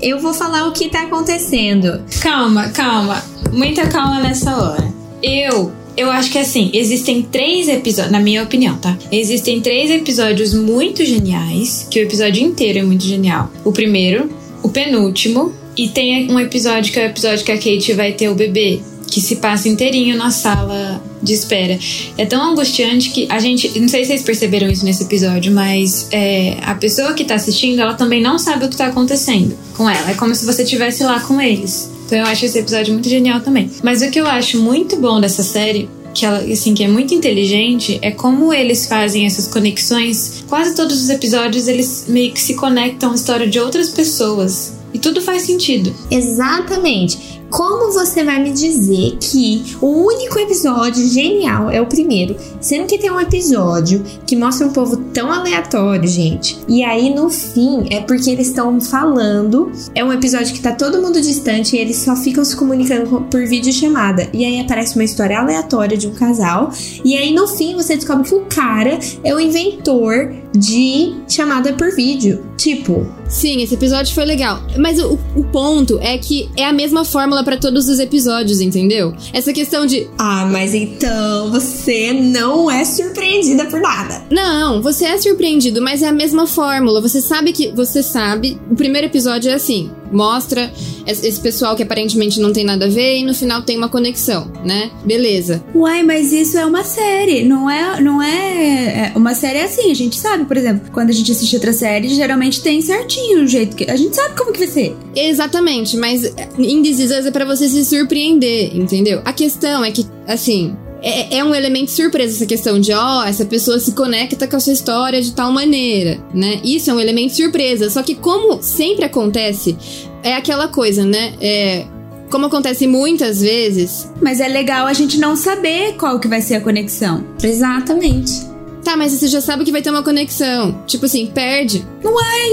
Eu 0.00 0.18
vou 0.20 0.34
falar 0.34 0.68
o 0.68 0.72
que 0.72 0.88
tá 0.88 1.02
acontecendo. 1.04 2.02
Calma, 2.20 2.68
calma. 2.68 3.22
Muita 3.52 3.86
calma 3.88 4.20
nessa 4.20 4.54
hora. 4.56 4.92
Eu. 5.22 5.72
Eu 5.96 6.10
acho 6.10 6.30
que 6.30 6.38
assim, 6.38 6.70
existem 6.74 7.22
três 7.22 7.68
episódios, 7.68 8.12
na 8.12 8.20
minha 8.20 8.42
opinião, 8.42 8.76
tá? 8.76 8.96
Existem 9.10 9.60
três 9.60 9.90
episódios 9.90 10.52
muito 10.52 11.04
geniais, 11.04 11.86
que 11.90 11.98
o 11.98 12.02
episódio 12.02 12.42
inteiro 12.44 12.80
é 12.80 12.82
muito 12.82 13.04
genial. 13.04 13.50
O 13.64 13.72
primeiro, 13.72 14.30
o 14.62 14.68
penúltimo, 14.68 15.52
e 15.76 15.88
tem 15.88 16.30
um 16.30 16.38
episódio 16.40 16.92
que 16.92 16.98
é 16.98 17.04
o 17.04 17.06
episódio 17.06 17.44
que 17.44 17.52
a 17.52 17.56
Kate 17.56 17.92
vai 17.92 18.12
ter 18.12 18.28
o 18.28 18.34
bebê, 18.34 18.80
que 19.10 19.20
se 19.20 19.36
passa 19.36 19.68
inteirinho 19.68 20.16
na 20.16 20.30
sala 20.30 21.02
de 21.22 21.32
espera. 21.32 21.78
É 22.18 22.26
tão 22.26 22.42
angustiante 22.42 23.10
que 23.10 23.26
a 23.30 23.38
gente. 23.38 23.78
Não 23.78 23.88
sei 23.88 24.02
se 24.02 24.08
vocês 24.08 24.22
perceberam 24.22 24.68
isso 24.68 24.84
nesse 24.84 25.04
episódio, 25.04 25.52
mas 25.52 26.08
é, 26.10 26.56
a 26.62 26.74
pessoa 26.74 27.14
que 27.14 27.24
tá 27.24 27.34
assistindo, 27.34 27.80
ela 27.80 27.94
também 27.94 28.22
não 28.22 28.38
sabe 28.38 28.64
o 28.64 28.68
que 28.68 28.76
tá 28.76 28.86
acontecendo 28.86 29.56
com 29.74 29.88
ela. 29.88 30.10
É 30.10 30.14
como 30.14 30.34
se 30.34 30.44
você 30.44 30.62
estivesse 30.62 31.02
lá 31.04 31.20
com 31.20 31.40
eles. 31.40 31.90
Então 32.06 32.18
eu 32.18 32.24
acho 32.24 32.44
esse 32.44 32.58
episódio 32.58 32.92
muito 32.92 33.08
genial 33.08 33.40
também. 33.40 33.70
Mas 33.82 34.00
o 34.00 34.10
que 34.10 34.20
eu 34.20 34.26
acho 34.26 34.58
muito 34.60 34.96
bom 34.96 35.20
dessa 35.20 35.42
série 35.42 35.88
que 36.14 36.24
ela, 36.24 36.38
assim, 36.38 36.72
que 36.72 36.82
é 36.82 36.88
muito 36.88 37.12
inteligente 37.12 37.98
é 38.00 38.10
como 38.10 38.52
eles 38.52 38.86
fazem 38.86 39.26
essas 39.26 39.46
conexões. 39.46 40.44
Quase 40.48 40.74
todos 40.74 41.02
os 41.02 41.10
episódios 41.10 41.68
eles 41.68 42.06
meio 42.08 42.32
que 42.32 42.40
se 42.40 42.54
conectam 42.54 43.12
à 43.12 43.14
história 43.14 43.46
de 43.46 43.60
outras 43.60 43.90
pessoas. 43.90 44.72
E 44.94 44.98
tudo 44.98 45.20
faz 45.20 45.42
sentido. 45.42 45.94
Exatamente. 46.10 47.18
Como 47.50 47.92
você 47.92 48.24
vai 48.24 48.42
me 48.42 48.50
dizer 48.52 49.16
que 49.20 49.76
o 49.80 49.86
único 50.06 50.38
episódio 50.38 51.06
genial 51.08 51.70
é 51.70 51.80
o 51.80 51.86
primeiro, 51.86 52.36
sendo 52.60 52.86
que 52.86 52.98
tem 52.98 53.10
um 53.10 53.20
episódio 53.20 54.02
que 54.26 54.34
mostra 54.36 54.66
um 54.66 54.72
povo 54.72 54.96
tão 55.14 55.30
aleatório, 55.32 56.08
gente. 56.08 56.58
E 56.68 56.82
aí 56.82 57.14
no 57.14 57.30
fim 57.30 57.86
é 57.90 58.00
porque 58.00 58.30
eles 58.30 58.48
estão 58.48 58.80
falando, 58.80 59.70
é 59.94 60.04
um 60.04 60.12
episódio 60.12 60.52
que 60.54 60.60
tá 60.60 60.72
todo 60.72 61.00
mundo 61.00 61.20
distante 61.20 61.76
e 61.76 61.78
eles 61.78 61.96
só 61.96 62.16
ficam 62.16 62.44
se 62.44 62.56
comunicando 62.56 63.08
com- 63.08 63.22
por 63.22 63.46
videochamada. 63.46 64.28
E 64.32 64.44
aí 64.44 64.60
aparece 64.60 64.96
uma 64.96 65.04
história 65.04 65.38
aleatória 65.38 65.96
de 65.96 66.08
um 66.08 66.12
casal, 66.14 66.70
e 67.04 67.16
aí 67.16 67.32
no 67.32 67.46
fim 67.46 67.74
você 67.74 67.94
descobre 67.96 68.28
que 68.28 68.34
o 68.34 68.40
cara 68.46 68.98
é 69.22 69.34
o 69.34 69.40
inventor 69.40 70.34
de 70.54 71.14
chamada 71.28 71.72
por 71.74 71.94
vídeo. 71.94 72.44
Tipo, 72.56 73.06
Sim, 73.28 73.60
esse 73.62 73.74
episódio 73.74 74.14
foi 74.14 74.24
legal. 74.24 74.60
Mas 74.78 74.98
o, 75.00 75.18
o 75.34 75.44
ponto 75.44 75.98
é 76.00 76.16
que 76.16 76.48
é 76.56 76.64
a 76.64 76.72
mesma 76.72 77.04
fórmula 77.36 77.44
pra 77.44 77.56
todos 77.56 77.88
os 77.88 77.98
episódios, 77.98 78.60
entendeu? 78.60 79.14
Essa 79.32 79.52
questão 79.52 79.84
de. 79.84 80.08
Ah, 80.18 80.46
mas 80.50 80.74
então 80.74 81.50
você 81.50 82.12
não 82.12 82.70
é 82.70 82.84
surpreendida 82.84 83.66
por 83.66 83.80
nada. 83.80 84.22
Não, 84.30 84.80
você 84.80 85.04
é 85.04 85.18
surpreendido, 85.18 85.82
mas 85.82 86.02
é 86.02 86.08
a 86.08 86.12
mesma 86.12 86.46
fórmula. 86.46 87.00
Você 87.00 87.20
sabe 87.20 87.52
que. 87.52 87.72
Você 87.72 88.02
sabe. 88.02 88.58
O 88.70 88.74
primeiro 88.76 89.06
episódio 89.06 89.50
é 89.50 89.54
assim: 89.54 89.90
mostra 90.12 90.72
esse 91.06 91.40
pessoal 91.40 91.76
que 91.76 91.82
aparentemente 91.82 92.40
não 92.40 92.52
tem 92.52 92.64
nada 92.64 92.86
a 92.86 92.88
ver 92.88 93.18
e 93.18 93.24
no 93.24 93.34
final 93.34 93.62
tem 93.62 93.76
uma 93.76 93.88
conexão, 93.88 94.50
né? 94.64 94.90
Beleza. 95.04 95.62
Uai, 95.74 96.02
mas 96.02 96.32
isso 96.32 96.58
é 96.58 96.66
uma 96.66 96.82
série, 96.84 97.44
não 97.44 97.70
é, 97.70 98.00
não 98.00 98.22
é, 98.22 98.32
é- 98.34 99.12
uma 99.16 99.34
série 99.34 99.58
é 99.58 99.64
assim, 99.64 99.90
a 99.90 99.94
gente 99.94 100.16
sabe, 100.16 100.44
por 100.44 100.56
exemplo, 100.56 100.90
quando 100.92 101.10
a 101.10 101.12
gente 101.12 101.30
assiste 101.30 101.54
outra 101.54 101.72
série, 101.72 102.08
geralmente 102.08 102.60
tem 102.60 102.80
certinho 102.80 103.44
o 103.44 103.46
jeito 103.46 103.76
que 103.76 103.90
a 103.90 103.96
gente 103.96 104.14
sabe 104.16 104.36
como 104.36 104.52
que 104.52 104.58
vai 104.60 104.68
ser. 104.68 104.96
Exatamente, 105.14 105.96
mas 105.96 106.24
em 106.58 106.82
This 106.82 106.98
Is 106.98 107.10
Us 107.10 107.26
é 107.26 107.30
pra 107.30 107.44
você 107.44 107.68
se 107.68 107.84
surpreender, 107.84 108.76
entendeu? 108.76 109.22
A 109.24 109.32
questão 109.32 109.84
é 109.84 109.90
que, 109.90 110.04
assim, 110.26 110.76
é, 111.06 111.38
é 111.38 111.44
um 111.44 111.54
elemento 111.54 111.92
surpresa 111.92 112.34
essa 112.34 112.46
questão 112.46 112.80
de, 112.80 112.92
ó, 112.92 113.24
essa 113.24 113.44
pessoa 113.44 113.78
se 113.78 113.92
conecta 113.92 114.48
com 114.48 114.56
a 114.56 114.60
sua 114.60 114.72
história 114.72 115.22
de 115.22 115.32
tal 115.32 115.52
maneira, 115.52 116.18
né? 116.34 116.60
Isso 116.64 116.90
é 116.90 116.94
um 116.94 116.98
elemento 116.98 117.36
surpresa. 117.36 117.88
Só 117.88 118.02
que, 118.02 118.16
como 118.16 118.60
sempre 118.60 119.04
acontece, 119.04 119.76
é 120.24 120.34
aquela 120.34 120.66
coisa, 120.66 121.04
né? 121.04 121.34
É. 121.40 121.86
Como 122.28 122.46
acontece 122.46 122.88
muitas 122.88 123.40
vezes. 123.40 124.10
Mas 124.20 124.40
é 124.40 124.48
legal 124.48 124.88
a 124.88 124.92
gente 124.92 125.16
não 125.16 125.36
saber 125.36 125.94
qual 125.96 126.18
que 126.18 126.26
vai 126.26 126.40
ser 126.40 126.56
a 126.56 126.60
conexão. 126.60 127.24
Exatamente. 127.40 128.44
Tá, 128.82 128.96
mas 128.96 129.12
você 129.12 129.28
já 129.28 129.40
sabe 129.40 129.64
que 129.64 129.70
vai 129.70 129.82
ter 129.82 129.90
uma 129.90 130.02
conexão. 130.02 130.82
Tipo 130.88 131.06
assim, 131.06 131.26
perde. 131.26 131.86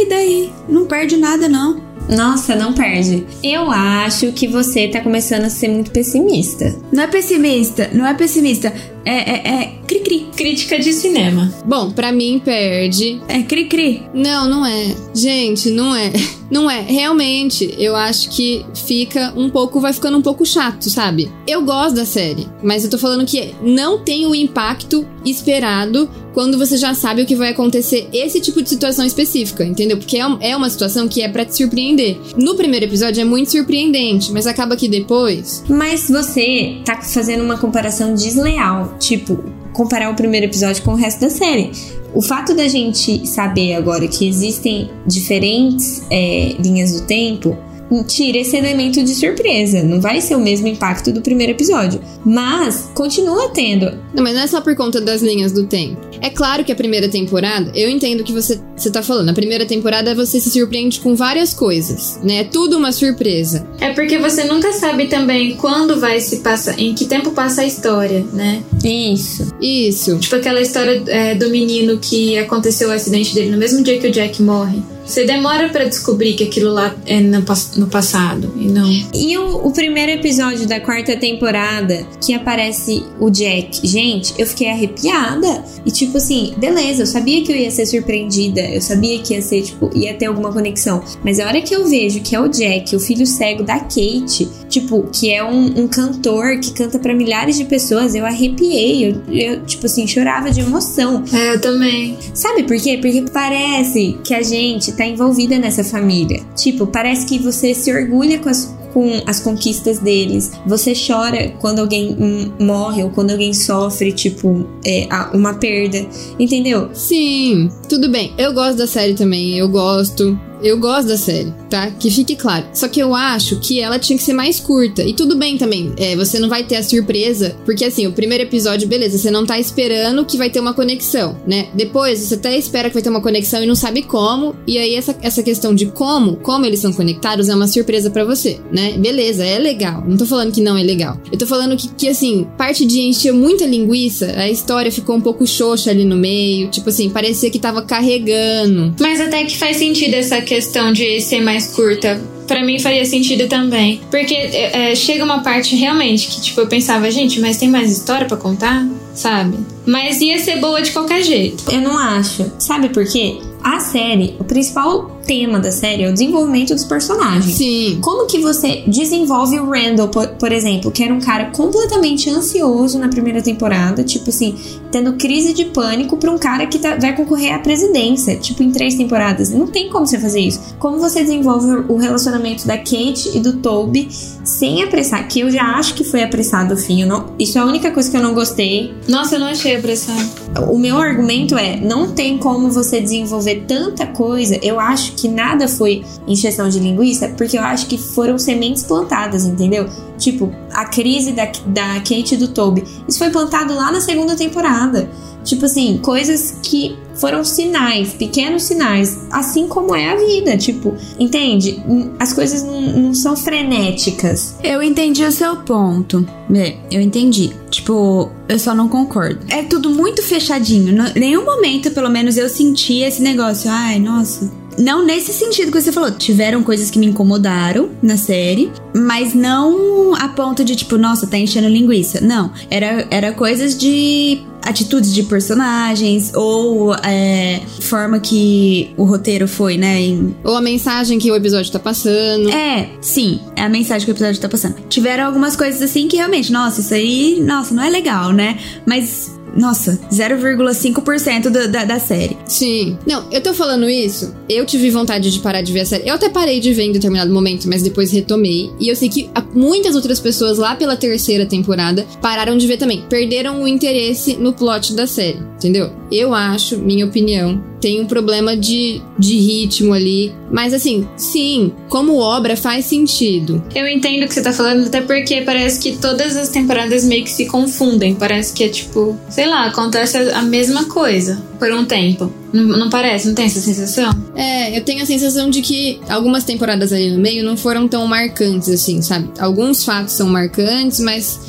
E 0.02 0.10
daí? 0.10 0.54
Não 0.70 0.86
perde 0.86 1.18
nada, 1.18 1.50
não. 1.50 1.82
Nossa, 2.10 2.56
não 2.56 2.74
perde. 2.74 3.26
Eu 3.44 3.72
acho 3.72 4.32
que 4.34 4.48
você 4.48 4.88
tá 4.88 5.02
começando 5.02 5.46
a 5.46 5.50
ser 5.50 5.70
muito 5.70 5.92
pessimista. 5.92 6.76
Não 6.92 7.04
é 7.04 7.08
pessimista, 7.08 7.90
não 7.94 8.06
é 8.06 8.14
pessimista. 8.14 8.74
É, 9.06 9.32
é, 9.32 9.54
é 9.56 9.72
cri-cri. 9.88 10.28
Crítica 10.36 10.80
de 10.80 10.94
cinema. 10.94 11.54
Bom, 11.66 11.92
pra 11.92 12.12
mim, 12.12 12.42
perde. 12.44 13.22
É 13.28 13.42
cri-cri. 13.44 14.04
Não, 14.14 14.50
não 14.50 14.66
é. 14.66 14.96
Gente, 15.14 15.70
não 15.70 15.96
é. 15.96 16.12
Não 16.52 16.70
é. 16.70 16.82
Realmente, 16.82 17.74
eu 17.80 17.96
acho 17.96 18.30
que 18.30 18.64
fica 18.86 19.34
um 19.36 19.50
pouco. 19.50 19.80
Vai 19.80 19.92
ficando 19.92 20.20
um 20.20 20.22
pouco 20.22 20.46
chato, 20.46 20.88
sabe? 20.88 21.32
Eu 21.48 21.64
gosto 21.64 21.96
da 21.96 22.06
série, 22.06 22.48
mas 22.62 22.84
eu 22.84 22.92
tô 22.92 22.98
falando 23.00 23.26
que 23.26 23.56
não 23.64 23.98
tem 23.98 24.28
o 24.28 24.36
impacto 24.36 25.04
esperado 25.26 26.08
quando 26.32 26.58
você 26.58 26.78
já 26.78 26.94
sabe 26.94 27.22
o 27.22 27.26
que 27.26 27.36
vai 27.36 27.50
acontecer 27.50 28.08
esse 28.12 28.40
tipo 28.40 28.62
de 28.62 28.70
situação 28.70 29.06
específica, 29.06 29.64
entendeu? 29.64 29.98
Porque 29.98 30.18
é 30.18 30.24
é 30.42 30.56
uma 30.56 30.70
situação 30.70 31.08
que 31.08 31.22
é 31.22 31.30
pra 31.30 31.46
te 31.46 31.56
surpreender. 31.56 32.18
No 32.38 32.56
primeiro 32.56 32.86
episódio 32.86 33.22
é 33.22 33.26
muito 33.26 33.52
surpreendente, 33.52 34.32
mas 34.32 34.46
acaba 34.48 34.76
que 34.76 34.88
depois. 34.88 35.64
Mas 35.68 36.08
você 36.10 36.78
tá 36.86 37.02
fazendo 37.02 37.44
uma 37.44 37.58
comparação 37.58 38.14
desleal. 38.14 38.93
Tipo, 39.00 39.44
comparar 39.72 40.10
o 40.10 40.16
primeiro 40.16 40.46
episódio 40.46 40.84
com 40.84 40.92
o 40.92 40.96
resto 40.96 41.22
da 41.22 41.30
série. 41.30 41.72
O 42.14 42.22
fato 42.22 42.54
da 42.54 42.68
gente 42.68 43.26
saber 43.28 43.74
agora 43.74 44.08
que 44.08 44.28
existem 44.28 44.90
diferentes 45.06 46.06
é, 46.12 46.56
linhas 46.60 46.94
do 46.94 47.08
tempo 47.08 47.58
tira 48.02 48.38
esse 48.38 48.56
elemento 48.56 49.04
de 49.04 49.14
surpresa. 49.14 49.84
Não 49.84 50.00
vai 50.00 50.22
ser 50.22 50.36
o 50.36 50.40
mesmo 50.40 50.68
impacto 50.68 51.12
do 51.12 51.22
primeiro 51.22 51.52
episódio. 51.52 52.00
Mas 52.26 52.90
continua 52.96 53.50
tendo. 53.50 54.00
Não, 54.14 54.24
mas 54.24 54.34
não 54.34 54.42
é 54.42 54.48
só 54.48 54.62
por 54.62 54.74
conta 54.76 55.02
das 55.02 55.22
linhas 55.22 55.52
do 55.52 55.66
tempo. 55.66 56.00
É 56.22 56.30
claro 56.30 56.64
que 56.64 56.72
a 56.72 56.76
primeira 56.76 57.10
temporada, 57.10 57.70
eu 57.76 57.90
entendo 57.90 58.22
o 58.22 58.24
que 58.24 58.32
você, 58.32 58.58
você 58.78 58.90
tá 58.90 59.04
falando. 59.04 59.30
A 59.30 59.34
primeira 59.34 59.66
temporada 59.66 60.16
você 60.16 60.40
se 60.40 60.50
surpreende 60.50 61.02
com 61.02 61.16
várias 61.16 61.54
coisas, 61.54 62.18
né? 62.24 62.38
É 62.38 62.44
tudo 62.46 62.78
uma 62.78 62.94
surpresa. 62.94 63.68
É 63.82 63.92
porque 63.92 64.18
você 64.18 64.46
nunca 64.46 64.72
sabe 64.72 65.08
também 65.08 65.58
quando 65.58 66.00
vai 66.00 66.22
se 66.22 66.38
passar, 66.38 66.80
em 66.80 66.94
que 66.94 67.06
tempo 67.06 67.32
passa 67.32 67.62
a 67.64 67.66
história, 67.66 68.26
né? 68.32 68.64
Isso. 68.84 69.54
Isso. 69.62 70.18
Tipo 70.18 70.38
aquela 70.38 70.62
história 70.62 71.04
é, 71.08 71.36
do 71.36 71.50
menino 71.50 71.98
que 71.98 72.38
aconteceu 72.38 72.88
o 72.88 72.92
acidente 72.94 73.36
dele 73.36 73.52
no 73.52 73.58
mesmo 73.58 73.84
dia 73.84 74.00
que 74.00 74.08
o 74.08 74.12
Jack 74.12 74.42
morre. 74.42 74.82
Você 75.06 75.26
demora 75.26 75.70
pra 75.70 75.86
descobrir 75.86 76.34
que 76.34 76.44
aquilo 76.44 76.72
lá 76.72 76.96
é 77.06 77.20
no, 77.20 77.44
no 77.78 77.88
passado 77.88 78.54
e 78.56 78.68
não. 78.68 78.90
E 79.14 79.38
o, 79.38 79.68
o 79.68 79.72
primeiro 79.72 80.12
episódio 80.12 80.68
da 80.68 80.80
quarta 80.80 81.16
temporada, 81.16 82.06
que 82.24 82.34
aparece 82.34 83.04
o 83.20 83.30
Jack, 83.30 83.86
gente, 83.86 84.34
eu 84.38 84.48
fiquei 84.48 84.70
arrepiada. 84.70 85.64
E 85.86 85.92
tipo 85.92 86.18
assim, 86.18 86.54
beleza, 86.58 87.04
eu 87.04 87.08
sabia 87.08 87.44
que 87.44 87.52
eu 87.52 87.56
ia 87.56 87.70
ser 87.70 87.86
surpreendida, 87.86 88.62
eu 88.62 88.82
sabia 88.82 89.20
que 89.20 89.34
ia 89.34 89.42
ser, 89.42 89.62
tipo, 89.64 89.90
ia 89.96 90.14
ter 90.14 90.26
alguma 90.26 90.52
conexão. 90.52 91.04
Mas 91.24 91.40
a 91.40 91.48
hora 91.48 91.62
que 91.62 91.76
eu 91.76 91.86
vejo 91.86 92.22
que 92.22 92.36
é 92.36 92.40
o 92.40 92.48
Jack, 92.48 92.96
o 92.96 93.00
filho 93.00 93.26
cego 93.26 93.64
da 93.64 93.80
Kate, 93.80 94.48
tipo, 94.70 95.04
que 95.12 95.32
é 95.32 95.44
um, 95.44 95.82
um 95.82 95.88
cantor 95.88 96.60
que 96.60 96.72
canta 96.72 96.98
pra 96.98 97.14
milhares 97.14 97.58
de 97.58 97.66
pessoas, 97.66 98.16
eu 98.16 98.26
arrepiei. 98.26 99.10
Eu, 99.10 99.22
eu, 99.30 99.66
tipo 99.66 99.86
assim, 99.86 100.08
chorava 100.08 100.50
de 100.50 100.62
emoção. 100.62 101.24
É, 101.32 101.54
eu 101.54 101.62
também. 101.62 102.18
Sabe 102.34 102.64
por 102.64 102.78
quê? 102.78 102.98
Porque 103.02 103.26
parece 103.32 104.18
que 104.24 104.34
a 104.34 104.42
gente 104.42 104.93
tá 104.96 105.06
envolvida 105.06 105.58
nessa 105.60 105.84
família. 105.84 106.42
Tipo, 106.56 106.88
parece 106.88 107.26
que 107.26 107.38
você 107.40 107.74
se 107.74 107.92
orgulha 107.94 108.40
com, 108.40 108.50
as- 108.50 108.76
com 108.94 109.22
as 109.26 109.40
conquistas 109.40 110.00
deles. 110.00 110.52
Você 110.68 110.94
chora 110.96 111.50
quando 111.60 111.80
alguém 111.80 112.16
hum, 112.20 112.52
morre 112.60 113.04
ou 113.04 113.10
quando 113.10 113.32
alguém 113.32 113.54
sofre, 113.54 114.12
tipo, 114.12 114.66
é, 114.86 115.08
uma 115.34 115.56
perda. 115.56 116.06
Entendeu? 116.40 116.90
Sim, 116.94 117.70
tudo 117.90 118.10
bem. 118.10 118.34
Eu 118.38 118.54
gosto 118.54 118.78
da 118.78 118.88
série 118.88 119.14
também, 119.16 119.58
eu 119.58 119.68
gosto. 119.70 120.38
Eu 120.64 120.78
gosto 120.80 121.10
da 121.10 121.18
série, 121.18 121.54
tá? 121.70 121.92
Que 121.92 122.10
fique 122.10 122.38
claro. 122.38 122.66
Só 122.74 122.88
que 122.88 123.02
eu 123.02 123.14
acho 123.14 123.60
que 123.60 123.82
ela 123.82 124.00
tinha 124.00 124.18
que 124.18 124.24
ser 124.24 124.32
mais 124.32 124.62
curta. 124.62 125.04
E 125.04 125.14
tudo 125.14 125.36
bem 125.36 125.58
também. 125.58 125.92
É, 125.98 126.16
você 126.16 126.40
não 126.40 126.48
vai 126.48 126.64
ter 126.64 126.78
a 126.78 126.84
surpresa. 126.84 127.54
Porque 127.66 127.84
assim, 127.84 128.08
o 128.08 128.14
primeiro 128.14 128.46
episódio, 128.46 128.88
beleza, 128.88 129.18
você 129.18 129.30
não 129.30 129.46
tá 129.46 129.60
esperando 129.60 130.26
que 130.26 130.38
vai 130.38 130.50
ter 130.50 130.62
uma 130.62 130.74
conexão, 130.74 131.38
né? 131.46 131.68
Depois, 131.74 132.20
você 132.20 132.36
até 132.36 132.58
espera 132.58 132.88
que 132.88 132.94
vai 132.94 133.04
ter 133.04 133.10
uma 133.10 133.22
conexão 133.22 133.62
e 133.62 133.66
não 133.66 133.76
sabe 133.76 134.04
como. 134.04 134.56
E 134.66 134.78
aí, 134.78 134.96
essa, 134.96 135.14
essa 135.22 135.44
questão 135.44 135.76
de 135.76 135.88
como, 135.88 136.38
como 136.38 136.66
eles 136.66 136.80
são 136.80 136.94
conectados, 136.94 137.50
é 137.50 137.56
uma 137.56 137.68
surpresa 137.68 138.10
pra 138.10 138.24
você, 138.24 138.62
né? 138.72 138.94
Beleza, 138.98 139.44
é 139.44 139.60
legal. 139.60 140.02
Não 140.08 140.16
tô 140.16 140.26
falando 140.26 140.54
que 140.54 140.62
não 140.62 140.78
é 140.78 140.84
legal. 140.84 141.20
Eu 141.30 141.38
tô 141.38 141.46
falando 141.46 141.76
que, 141.76 141.90
que 141.90 142.08
assim, 142.08 142.48
parte 142.58 142.86
de 142.86 143.02
encher 143.02 143.34
muita 143.34 143.66
linguiça, 143.66 144.34
a 144.38 144.50
história 144.50 144.92
ficou 144.92 145.18
um 145.18 145.22
pouco 145.22 145.46
xoxa 145.46 145.92
ali 145.92 146.06
no 146.06 146.16
meio. 146.16 146.70
Tipo 146.70 146.88
assim, 146.90 147.10
parecia 147.10 147.50
que 147.50 147.60
tava 147.60 147.82
carregando. 147.82 148.96
Mas 148.98 149.20
até 149.20 149.44
que 149.44 149.58
faz 149.58 149.76
sentido 149.76 150.14
essa 150.14 150.42
questão 150.42 150.53
de 150.92 151.22
ser 151.22 151.42
mais 151.42 151.68
curta. 151.68 152.22
Pra 152.48 152.64
mim 152.64 152.80
faria 152.80 153.06
sentido 153.06 153.48
também. 153.48 154.02
Porque 154.12 154.34
é, 154.34 154.92
é, 154.92 154.96
chega 154.96 155.24
uma 155.24 155.42
parte 155.42 155.76
realmente 155.76 156.28
que, 156.28 156.42
tipo, 156.42 156.60
eu 156.60 156.68
pensava, 156.68 157.10
gente, 157.10 157.40
mas 157.40 157.58
tem 157.58 157.70
mais 157.70 157.92
história 157.92 158.28
pra 158.28 158.38
contar? 158.38 158.86
Sabe? 159.14 159.58
Mas 159.86 160.20
ia 160.22 160.38
ser 160.40 160.58
boa 160.60 160.82
de 160.82 160.92
qualquer 160.92 161.24
jeito. 161.24 161.64
Eu 161.72 161.82
não 161.82 161.98
acho. 161.98 162.52
Sabe 162.60 162.90
por 162.90 163.06
quê? 163.06 163.40
A 163.64 163.80
série, 163.80 164.36
o 164.40 164.44
principal 164.44 165.13
tema 165.26 165.60
da 165.60 165.72
série 165.72 166.04
é 166.04 166.10
o 166.10 166.14
desenvolvimento 166.14 166.74
dos 166.74 166.84
personagens. 166.84 167.56
Sim. 167.56 168.00
Como 168.02 168.26
que 168.28 168.40
você 168.40 168.84
desenvolve 168.88 169.60
o 169.60 169.70
Randall, 169.70 170.08
por, 170.10 170.28
por 170.30 170.52
exemplo, 170.52 170.92
que 170.92 171.04
era 171.04 171.14
um 171.14 171.20
cara 171.20 171.46
completamente 171.52 172.30
ansioso 172.30 173.00
na 173.00 173.08
primeira 173.08 173.42
temporada, 173.42 174.04
tipo 174.04 174.30
assim, 174.30 174.56
tendo 174.92 175.14
crise 175.14 175.54
de 175.54 175.66
pânico 175.66 176.18
pra 176.18 176.32
um 176.32 176.38
cara 176.38 176.68
que 176.68 176.78
tá- 176.80 176.96
vai 176.98 177.16
concorrer 177.16 177.54
à 177.54 177.60
presidência, 177.60 178.36
tipo 178.38 178.62
em 178.64 178.72
três 178.72 178.96
temporadas. 178.96 179.50
Não 179.50 179.68
tem 179.68 179.90
como 179.90 180.06
você 180.06 180.20
fazer 180.20 180.40
isso. 180.42 180.60
Como 180.80 181.00
você 181.00 181.22
desenvolve 181.22 181.68
o 181.90 181.98
relacionamento 181.98 182.68
da 182.68 182.78
Kate 182.78 183.32
e 183.34 183.40
do 183.40 183.54
Toby 183.54 184.08
sem 184.44 184.84
apressar, 184.84 185.28
que 185.28 185.40
eu 185.40 185.50
já 185.50 185.64
acho 185.78 185.94
que 185.96 186.04
foi 186.04 186.22
apressado 186.24 186.74
o 186.74 186.78
fim. 186.78 187.02
eu 187.02 187.08
não- 187.08 187.26
isso 187.40 187.58
é 187.58 187.62
a 187.62 187.66
única 187.66 187.90
coisa 187.92 188.10
que 188.12 188.16
eu 188.18 188.22
não 188.22 188.34
gostei. 188.34 188.94
Nossa, 189.08 189.36
eu 189.36 189.40
não 189.40 189.48
achei 189.48 189.76
apressado. 189.76 190.30
O 190.72 190.78
meu 190.78 190.98
argumento 190.98 191.58
é, 191.58 191.78
não 191.78 192.12
tem 192.12 192.38
como 192.38 192.70
você 192.70 193.02
desenvolver 193.02 193.64
tanta 193.68 194.06
coisa. 194.06 194.60
Eu 194.62 194.80
acho 194.80 195.13
que 195.14 195.28
nada 195.28 195.68
foi 195.68 196.04
encheção 196.28 196.70
de 196.70 196.80
linguiça, 196.80 197.30
porque 197.38 197.58
eu 197.58 197.64
acho 197.64 197.88
que 197.88 197.98
foram 197.98 198.38
sementes 198.38 198.84
plantadas, 198.84 199.46
entendeu? 199.46 199.88
Tipo, 200.18 200.54
a 200.72 200.86
crise 200.86 201.32
da, 201.32 201.46
da 201.68 201.96
Kate 202.00 202.36
e 202.36 202.38
do 202.38 202.48
Toby. 202.48 202.84
Isso 203.08 203.18
foi 203.18 203.30
plantado 203.30 203.74
lá 203.74 203.92
na 203.92 204.02
segunda 204.02 204.36
temporada. 204.36 205.10
Tipo 205.44 205.66
assim, 205.66 205.98
coisas 205.98 206.58
que 206.64 206.98
foram 207.16 207.44
sinais, 207.44 208.14
pequenos 208.14 208.64
sinais, 208.64 209.28
assim 209.30 209.68
como 209.68 209.94
é 209.94 210.12
a 210.12 210.16
vida. 210.16 210.58
Tipo, 210.58 210.96
entende? 211.20 211.84
As 212.20 212.32
coisas 212.32 212.64
não, 212.64 212.82
não 212.82 213.14
são 213.14 213.36
frenéticas. 213.36 214.56
Eu 214.64 214.82
entendi 214.82 215.24
o 215.24 215.32
seu 215.32 215.58
ponto. 215.58 216.26
É, 216.54 216.76
eu 216.90 217.02
entendi. 217.02 217.52
Tipo, 217.70 218.30
eu 218.48 218.58
só 218.58 218.74
não 218.74 218.88
concordo. 218.88 219.40
É 219.50 219.64
tudo 219.64 219.90
muito 219.90 220.24
fechadinho. 220.24 220.96
Nenhum 221.16 221.44
momento, 221.44 221.92
pelo 221.92 222.10
menos, 222.10 222.38
eu 222.38 222.48
senti 222.48 223.02
esse 223.02 223.22
negócio. 223.22 223.70
Ai, 223.70 224.00
nossa. 224.00 224.63
Não 224.78 225.06
nesse 225.06 225.32
sentido 225.34 225.72
que 225.72 225.82
você 225.82 225.92
falou. 225.92 226.12
Tiveram 226.12 226.64
coisas 226.64 226.90
que 226.90 227.00
me 227.00 227.06
incomodaram 227.08 227.90
na 228.02 228.18
série, 228.18 228.72
mas 228.96 229.34
não 229.34 230.16
a 230.16 230.28
ponto 230.30 230.64
de, 230.64 230.76
tipo, 230.76 230.98
nossa, 230.98 231.28
tá 231.28 231.38
enchendo 231.38 231.68
linguiça. 231.68 232.20
Não. 232.22 232.52
Era, 232.70 233.08
era 233.12 233.32
coisas 233.34 233.78
de 233.78 234.42
atitudes 234.66 235.14
de 235.14 235.24
personagens 235.24 236.32
ou 236.34 236.94
é, 236.96 237.60
forma 237.82 238.18
que 238.20 238.92
o 238.96 239.04
roteiro 239.04 239.46
foi, 239.48 239.76
né? 239.78 240.00
em- 240.02 240.34
Ou 240.44 240.56
a 240.56 240.62
mensagem 240.62 241.20
que 241.20 241.30
o 241.30 241.36
episódio 241.36 241.70
tá 241.72 241.80
passando. 241.80 242.50
é, 242.50 242.90
sim, 243.02 243.42
é 243.58 243.62
a 243.64 243.68
mensagem 243.70 244.06
que 244.06 244.12
o 244.12 244.14
episódio 244.14 244.40
tá 244.40 244.48
passando. 244.48 244.76
Tiveram 244.88 245.26
algumas 245.26 245.56
coisas 245.58 245.82
assim 245.82 246.08
que 246.08 246.16
realmente, 246.16 246.50
nossa, 246.52 246.80
isso 246.80 246.94
aí, 246.94 247.42
nossa, 247.42 247.74
não 247.76 247.84
é 247.84 247.90
legal, 247.90 248.32
né? 248.32 248.58
Mas, 248.86 249.38
nossa, 249.56 250.00
0,5% 250.12 251.50
da, 251.50 251.68
da, 251.68 251.86
da 251.86 252.00
série. 252.00 252.38
Sim. 252.46 252.98
Não, 253.06 253.26
eu 253.32 253.42
tô 253.42 253.54
falando 253.54 253.90
isso. 253.90 254.34
Eu 254.50 254.66
tive 254.66 254.90
vontade 254.90 255.32
de 255.32 255.40
parar 255.40 255.62
de 255.62 255.72
ver 255.72 255.82
a 255.82 255.86
série. 255.86 256.08
Eu 256.08 256.16
até 256.16 256.30
parei 256.30 256.60
de 256.60 256.74
ver 256.74 256.84
em 256.84 256.92
determinado 256.92 257.34
momento, 257.34 257.68
mas 257.68 257.82
depois 257.82 258.12
retomei. 258.12 258.72
E 258.80 258.88
eu 258.90 258.96
sei 258.96 259.10
que 259.10 259.30
muitas 259.54 259.96
outras 259.96 260.20
pessoas 260.20 260.58
lá 260.58 260.76
pela 260.76 260.96
terceira 260.96 261.46
temporada 261.46 262.06
pararam 262.22 262.58
de 262.58 262.68
ver 262.68 262.78
também. 262.78 263.04
Perderam 263.10 263.62
o 263.62 263.68
interesse 263.68 264.36
no 264.36 264.54
plot 264.54 264.94
da 264.94 265.06
série, 265.06 265.40
entendeu? 265.56 265.92
Eu 266.12 266.34
acho, 266.34 266.78
minha 266.78 267.06
opinião, 267.06 267.64
tem 267.84 268.00
um 268.00 268.06
problema 268.06 268.56
de, 268.56 269.02
de 269.20 269.38
ritmo 269.38 269.94
ali. 269.94 270.34
Mas 270.50 270.74
assim, 270.74 271.06
sim, 271.18 271.74
como 271.90 272.18
obra 272.18 272.56
faz 272.56 272.86
sentido. 272.86 273.62
Eu 273.76 273.86
entendo 273.90 274.24
o 274.24 274.28
que 274.28 274.34
você 274.34 274.42
tá 274.42 274.54
falando, 274.54 274.88
até 274.88 275.02
porque 275.02 275.42
parece 275.42 275.82
que 275.82 275.98
todas 275.98 276.38
as 276.38 276.48
temporadas 276.48 277.04
meio 277.04 277.26
que 277.26 277.30
se 277.30 277.46
confundem. 277.46 278.16
Parece 278.16 278.54
que 278.54 278.64
é 278.64 278.70
tipo, 278.70 279.18
sei 279.30 279.48
lá, 279.48 279.66
acontece 279.66 280.18
a 280.18 280.34
a 280.34 280.42
mesma 280.42 280.86
coisa 280.86 281.42
por 281.64 281.72
um 281.72 281.86
tempo. 281.86 282.30
Não, 282.52 282.62
não 282.78 282.90
parece? 282.90 283.26
Não 283.26 283.34
tem 283.34 283.46
essa 283.46 283.62
sensação? 283.62 284.14
É, 284.36 284.78
eu 284.78 284.84
tenho 284.84 285.02
a 285.02 285.06
sensação 285.06 285.50
de 285.50 285.62
que 285.62 285.98
algumas 286.10 286.44
temporadas 286.44 286.92
ali 286.92 287.10
no 287.10 287.18
meio 287.18 287.42
não 287.42 287.56
foram 287.56 287.88
tão 287.88 288.06
marcantes 288.06 288.68
assim, 288.68 289.02
sabe? 289.02 289.30
Alguns 289.40 289.86
fatos 289.86 290.14
são 290.14 290.28
marcantes, 290.28 291.00
mas 291.00 291.40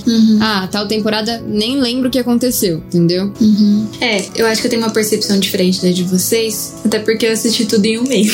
ah, 0.41 0.69
tal 0.71 0.87
temporada 0.87 1.43
nem 1.45 1.81
lembro 1.81 2.07
o 2.07 2.11
que 2.13 2.19
aconteceu, 2.21 2.77
entendeu? 2.77 3.33
É, 4.01 4.25
eu 4.37 4.47
acho 4.47 4.61
que 4.61 4.69
eu 4.69 4.71
tenho 4.71 4.83
uma 4.83 4.93
percepção 4.93 5.37
diferente 5.41 5.83
da 5.83 5.91
de 5.91 6.05
vocês, 6.05 6.75
até 6.85 7.01
porque 7.01 7.27
eu 7.27 7.33
assisti 7.33 7.67
tudo 7.67 7.85
em 7.85 7.99
um 7.99 8.05
mês. 8.05 8.31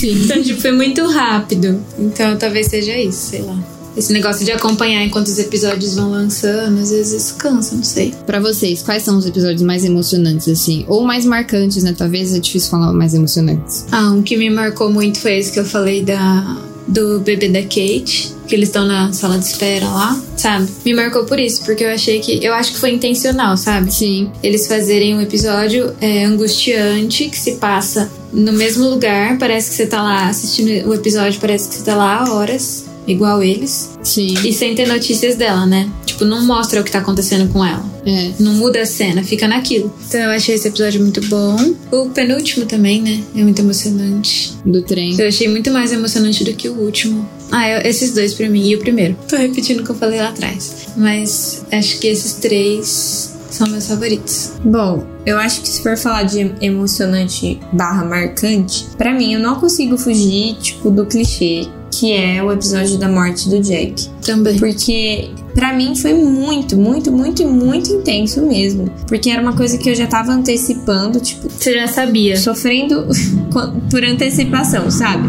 Sim. 0.00 0.24
Então, 0.24 0.42
tipo, 0.42 0.60
foi 0.60 0.72
muito 0.72 1.06
rápido. 1.06 1.80
Então, 2.00 2.36
talvez 2.36 2.66
seja 2.66 2.98
isso, 2.98 3.30
sei 3.30 3.42
lá. 3.42 3.56
Esse 3.96 4.12
negócio 4.12 4.44
de 4.44 4.52
acompanhar 4.52 5.04
enquanto 5.04 5.28
os 5.28 5.38
episódios 5.38 5.94
vão 5.94 6.10
lançando, 6.10 6.80
às 6.80 6.90
vezes 6.90 7.32
cansa, 7.32 7.74
não 7.74 7.84
sei. 7.84 8.14
Pra 8.26 8.40
vocês, 8.40 8.82
quais 8.82 9.02
são 9.02 9.18
os 9.18 9.26
episódios 9.26 9.62
mais 9.62 9.84
emocionantes 9.84 10.48
assim, 10.48 10.84
ou 10.88 11.02
mais 11.02 11.24
marcantes, 11.24 11.82
né? 11.82 11.94
Talvez 11.96 12.34
é 12.34 12.38
difícil 12.38 12.70
falar 12.70 12.92
mais 12.92 13.14
emocionantes. 13.14 13.86
Ah, 13.90 14.10
um 14.10 14.22
que 14.22 14.36
me 14.36 14.50
marcou 14.50 14.90
muito 14.90 15.18
foi 15.18 15.38
esse 15.38 15.52
que 15.52 15.60
eu 15.60 15.64
falei 15.64 16.02
da 16.02 16.56
do 16.86 17.20
bebê 17.20 17.48
da 17.48 17.62
Kate, 17.62 18.34
que 18.46 18.54
eles 18.54 18.68
estão 18.68 18.86
na 18.86 19.12
sala 19.12 19.38
de 19.38 19.46
espera 19.46 19.86
lá, 19.86 20.20
sabe? 20.36 20.68
Me 20.84 20.92
marcou 20.92 21.24
por 21.24 21.38
isso, 21.38 21.64
porque 21.64 21.84
eu 21.84 21.88
achei 21.88 22.20
que 22.20 22.44
eu 22.44 22.52
acho 22.52 22.72
que 22.72 22.78
foi 22.78 22.92
intencional, 22.92 23.56
sabe? 23.56 23.92
Sim. 23.94 24.30
Eles 24.42 24.66
fazerem 24.66 25.16
um 25.16 25.20
episódio 25.20 25.94
é, 26.00 26.24
angustiante 26.24 27.28
que 27.28 27.38
se 27.38 27.52
passa 27.52 28.10
no 28.32 28.52
mesmo 28.52 28.88
lugar, 28.88 29.38
parece 29.38 29.70
que 29.70 29.76
você 29.76 29.86
tá 29.86 30.02
lá 30.02 30.28
assistindo 30.28 30.88
o 30.88 30.94
episódio, 30.94 31.40
parece 31.40 31.68
que 31.68 31.74
você 31.76 31.82
tá 31.82 31.94
lá 31.94 32.24
há 32.24 32.34
horas, 32.34 32.84
igual 33.06 33.42
eles, 33.42 33.98
Sim. 34.02 34.34
e 34.44 34.52
sem 34.52 34.74
ter 34.74 34.86
notícias 34.86 35.36
dela, 35.36 35.66
né? 35.66 35.88
Tipo, 36.06 36.24
não 36.24 36.44
mostra 36.44 36.80
o 36.80 36.84
que 36.84 36.90
tá 36.90 36.98
acontecendo 36.98 37.50
com 37.52 37.64
ela. 37.64 37.84
É. 38.04 38.30
Não 38.40 38.54
muda 38.54 38.82
a 38.82 38.86
cena, 38.86 39.22
fica 39.22 39.46
naquilo. 39.48 39.92
Então 40.08 40.20
eu 40.20 40.30
achei 40.30 40.54
esse 40.56 40.68
episódio 40.68 41.00
muito 41.00 41.20
bom. 41.28 41.56
O 41.90 42.10
penúltimo 42.10 42.66
também, 42.66 43.00
né? 43.00 43.22
É 43.36 43.42
muito 43.42 43.60
emocionante. 43.60 44.52
Do 44.64 44.82
trem. 44.82 45.18
Eu 45.18 45.28
achei 45.28 45.48
muito 45.48 45.70
mais 45.70 45.92
emocionante 45.92 46.42
do 46.44 46.52
que 46.52 46.68
o 46.68 46.74
último. 46.74 47.28
Ah, 47.50 47.68
eu- 47.68 47.82
esses 47.88 48.12
dois 48.12 48.34
pra 48.34 48.48
mim. 48.48 48.66
E 48.68 48.74
o 48.74 48.78
primeiro. 48.78 49.16
Tô 49.28 49.36
repetindo 49.36 49.80
o 49.80 49.84
que 49.84 49.90
eu 49.90 49.94
falei 49.96 50.18
lá 50.20 50.28
atrás. 50.30 50.88
Mas 50.96 51.64
acho 51.72 51.98
que 51.98 52.06
esses 52.08 52.34
três 52.34 53.32
são 53.50 53.68
meus 53.68 53.86
favoritos. 53.86 54.52
Bom, 54.64 55.04
eu 55.26 55.38
acho 55.38 55.60
que 55.60 55.68
se 55.68 55.82
for 55.82 55.96
falar 55.96 56.22
de 56.24 56.50
emocionante 56.60 57.60
barra 57.72 58.04
marcante, 58.04 58.86
pra 58.96 59.12
mim 59.12 59.34
eu 59.34 59.40
não 59.40 59.56
consigo 59.56 59.96
fugir, 59.98 60.56
tipo, 60.60 60.90
do 60.90 61.04
clichê, 61.06 61.66
que 61.92 62.12
é 62.12 62.42
o 62.42 62.50
episódio 62.50 62.98
da 62.98 63.08
morte 63.08 63.48
do 63.48 63.60
Jack. 63.60 64.08
Também. 64.24 64.58
Porque 64.58 65.30
pra 65.54 65.72
mim 65.74 65.94
foi 65.94 66.14
muito, 66.14 66.76
muito, 66.76 67.12
muito, 67.12 67.46
muito 67.46 67.92
intenso 67.92 68.40
mesmo. 68.42 68.90
Porque 69.06 69.28
era 69.30 69.42
uma 69.42 69.54
coisa 69.54 69.76
que 69.76 69.90
eu 69.90 69.94
já 69.94 70.06
tava 70.06 70.32
antecipando, 70.32 71.20
tipo, 71.20 71.48
Você 71.50 71.74
já 71.74 71.86
sabia. 71.86 72.36
sofrendo 72.38 73.06
por 73.90 74.02
antecipação, 74.04 74.90
sabe? 74.90 75.28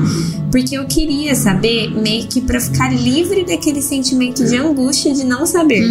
Porque 0.51 0.77
eu 0.77 0.85
queria 0.85 1.33
saber 1.33 1.89
meio 1.99 2.27
que 2.27 2.39
pra 2.39 2.59
ficar 2.61 2.93
livre 2.93 3.43
daquele 3.43 3.81
sentimento 3.81 4.45
de 4.45 4.55
angústia 4.55 5.11
de 5.11 5.23
não 5.23 5.47
saber, 5.47 5.83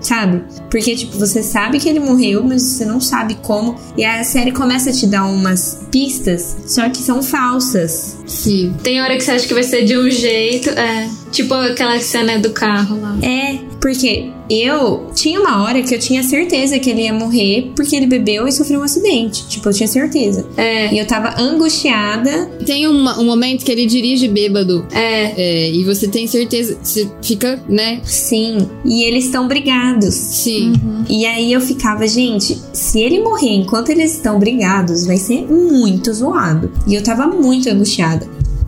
sabe? 0.00 0.42
Porque, 0.68 0.96
tipo, 0.96 1.16
você 1.16 1.40
sabe 1.40 1.78
que 1.78 1.88
ele 1.88 2.00
morreu, 2.00 2.42
mas 2.42 2.62
você 2.62 2.84
não 2.84 3.00
sabe 3.00 3.36
como. 3.42 3.76
E 3.96 4.04
a 4.04 4.24
série 4.24 4.50
começa 4.50 4.90
a 4.90 4.92
te 4.92 5.06
dar 5.06 5.24
umas 5.26 5.86
pistas, 5.92 6.56
só 6.66 6.88
que 6.90 6.98
são 6.98 7.22
falsas. 7.22 8.16
Sim. 8.32 8.74
Tem 8.82 9.00
hora 9.02 9.14
que 9.16 9.22
você 9.24 9.32
acha 9.32 9.46
que 9.46 9.54
vai 9.54 9.62
ser 9.62 9.84
de 9.84 9.96
um 9.96 10.08
jeito, 10.10 10.70
é. 10.70 11.08
Tipo 11.30 11.54
aquela 11.54 11.98
cena 12.00 12.38
do 12.38 12.50
carro 12.50 13.00
lá. 13.00 13.16
É, 13.22 13.58
porque 13.80 14.30
eu 14.50 15.06
tinha 15.14 15.40
uma 15.40 15.62
hora 15.64 15.82
que 15.82 15.94
eu 15.94 15.98
tinha 15.98 16.22
certeza 16.22 16.78
que 16.78 16.90
ele 16.90 17.02
ia 17.04 17.12
morrer 17.14 17.72
porque 17.74 17.96
ele 17.96 18.06
bebeu 18.06 18.46
e 18.46 18.52
sofreu 18.52 18.80
um 18.80 18.82
acidente. 18.82 19.46
Tipo, 19.48 19.70
eu 19.70 19.72
tinha 19.72 19.86
certeza. 19.88 20.46
É, 20.58 20.92
E 20.94 20.98
eu 20.98 21.06
tava 21.06 21.40
angustiada. 21.40 22.50
Tem 22.66 22.86
uma- 22.86 23.18
um 23.18 23.24
momento 23.24 23.64
que 23.64 23.72
ele 23.72 23.86
dirige 23.86 24.28
bêbado. 24.28 24.86
é. 24.92 25.32
É, 25.36 25.70
e 25.70 25.82
você 25.84 26.06
tem 26.06 26.26
certeza. 26.26 26.76
Você 26.82 27.08
fica, 27.22 27.62
né? 27.68 28.00
Sim. 28.04 28.68
E 28.84 29.02
eles 29.04 29.24
estão 29.24 29.48
brigados. 29.48 30.14
Sim. 30.14 30.74
E 31.08 31.24
aí 31.24 31.50
eu 31.52 31.60
ficava, 31.60 32.06
gente, 32.06 32.58
se 32.74 33.00
ele 33.00 33.20
morrer 33.20 33.54
enquanto 33.54 33.88
eles 33.88 34.12
estão 34.14 34.38
brigados, 34.38 35.06
vai 35.06 35.16
ser 35.16 35.46
muito 35.50 36.12
zoado. 36.12 36.70
E 36.86 36.94
eu 36.94 37.02
tava 37.02 37.26
muito 37.26 37.68
angustiada. 37.70 38.21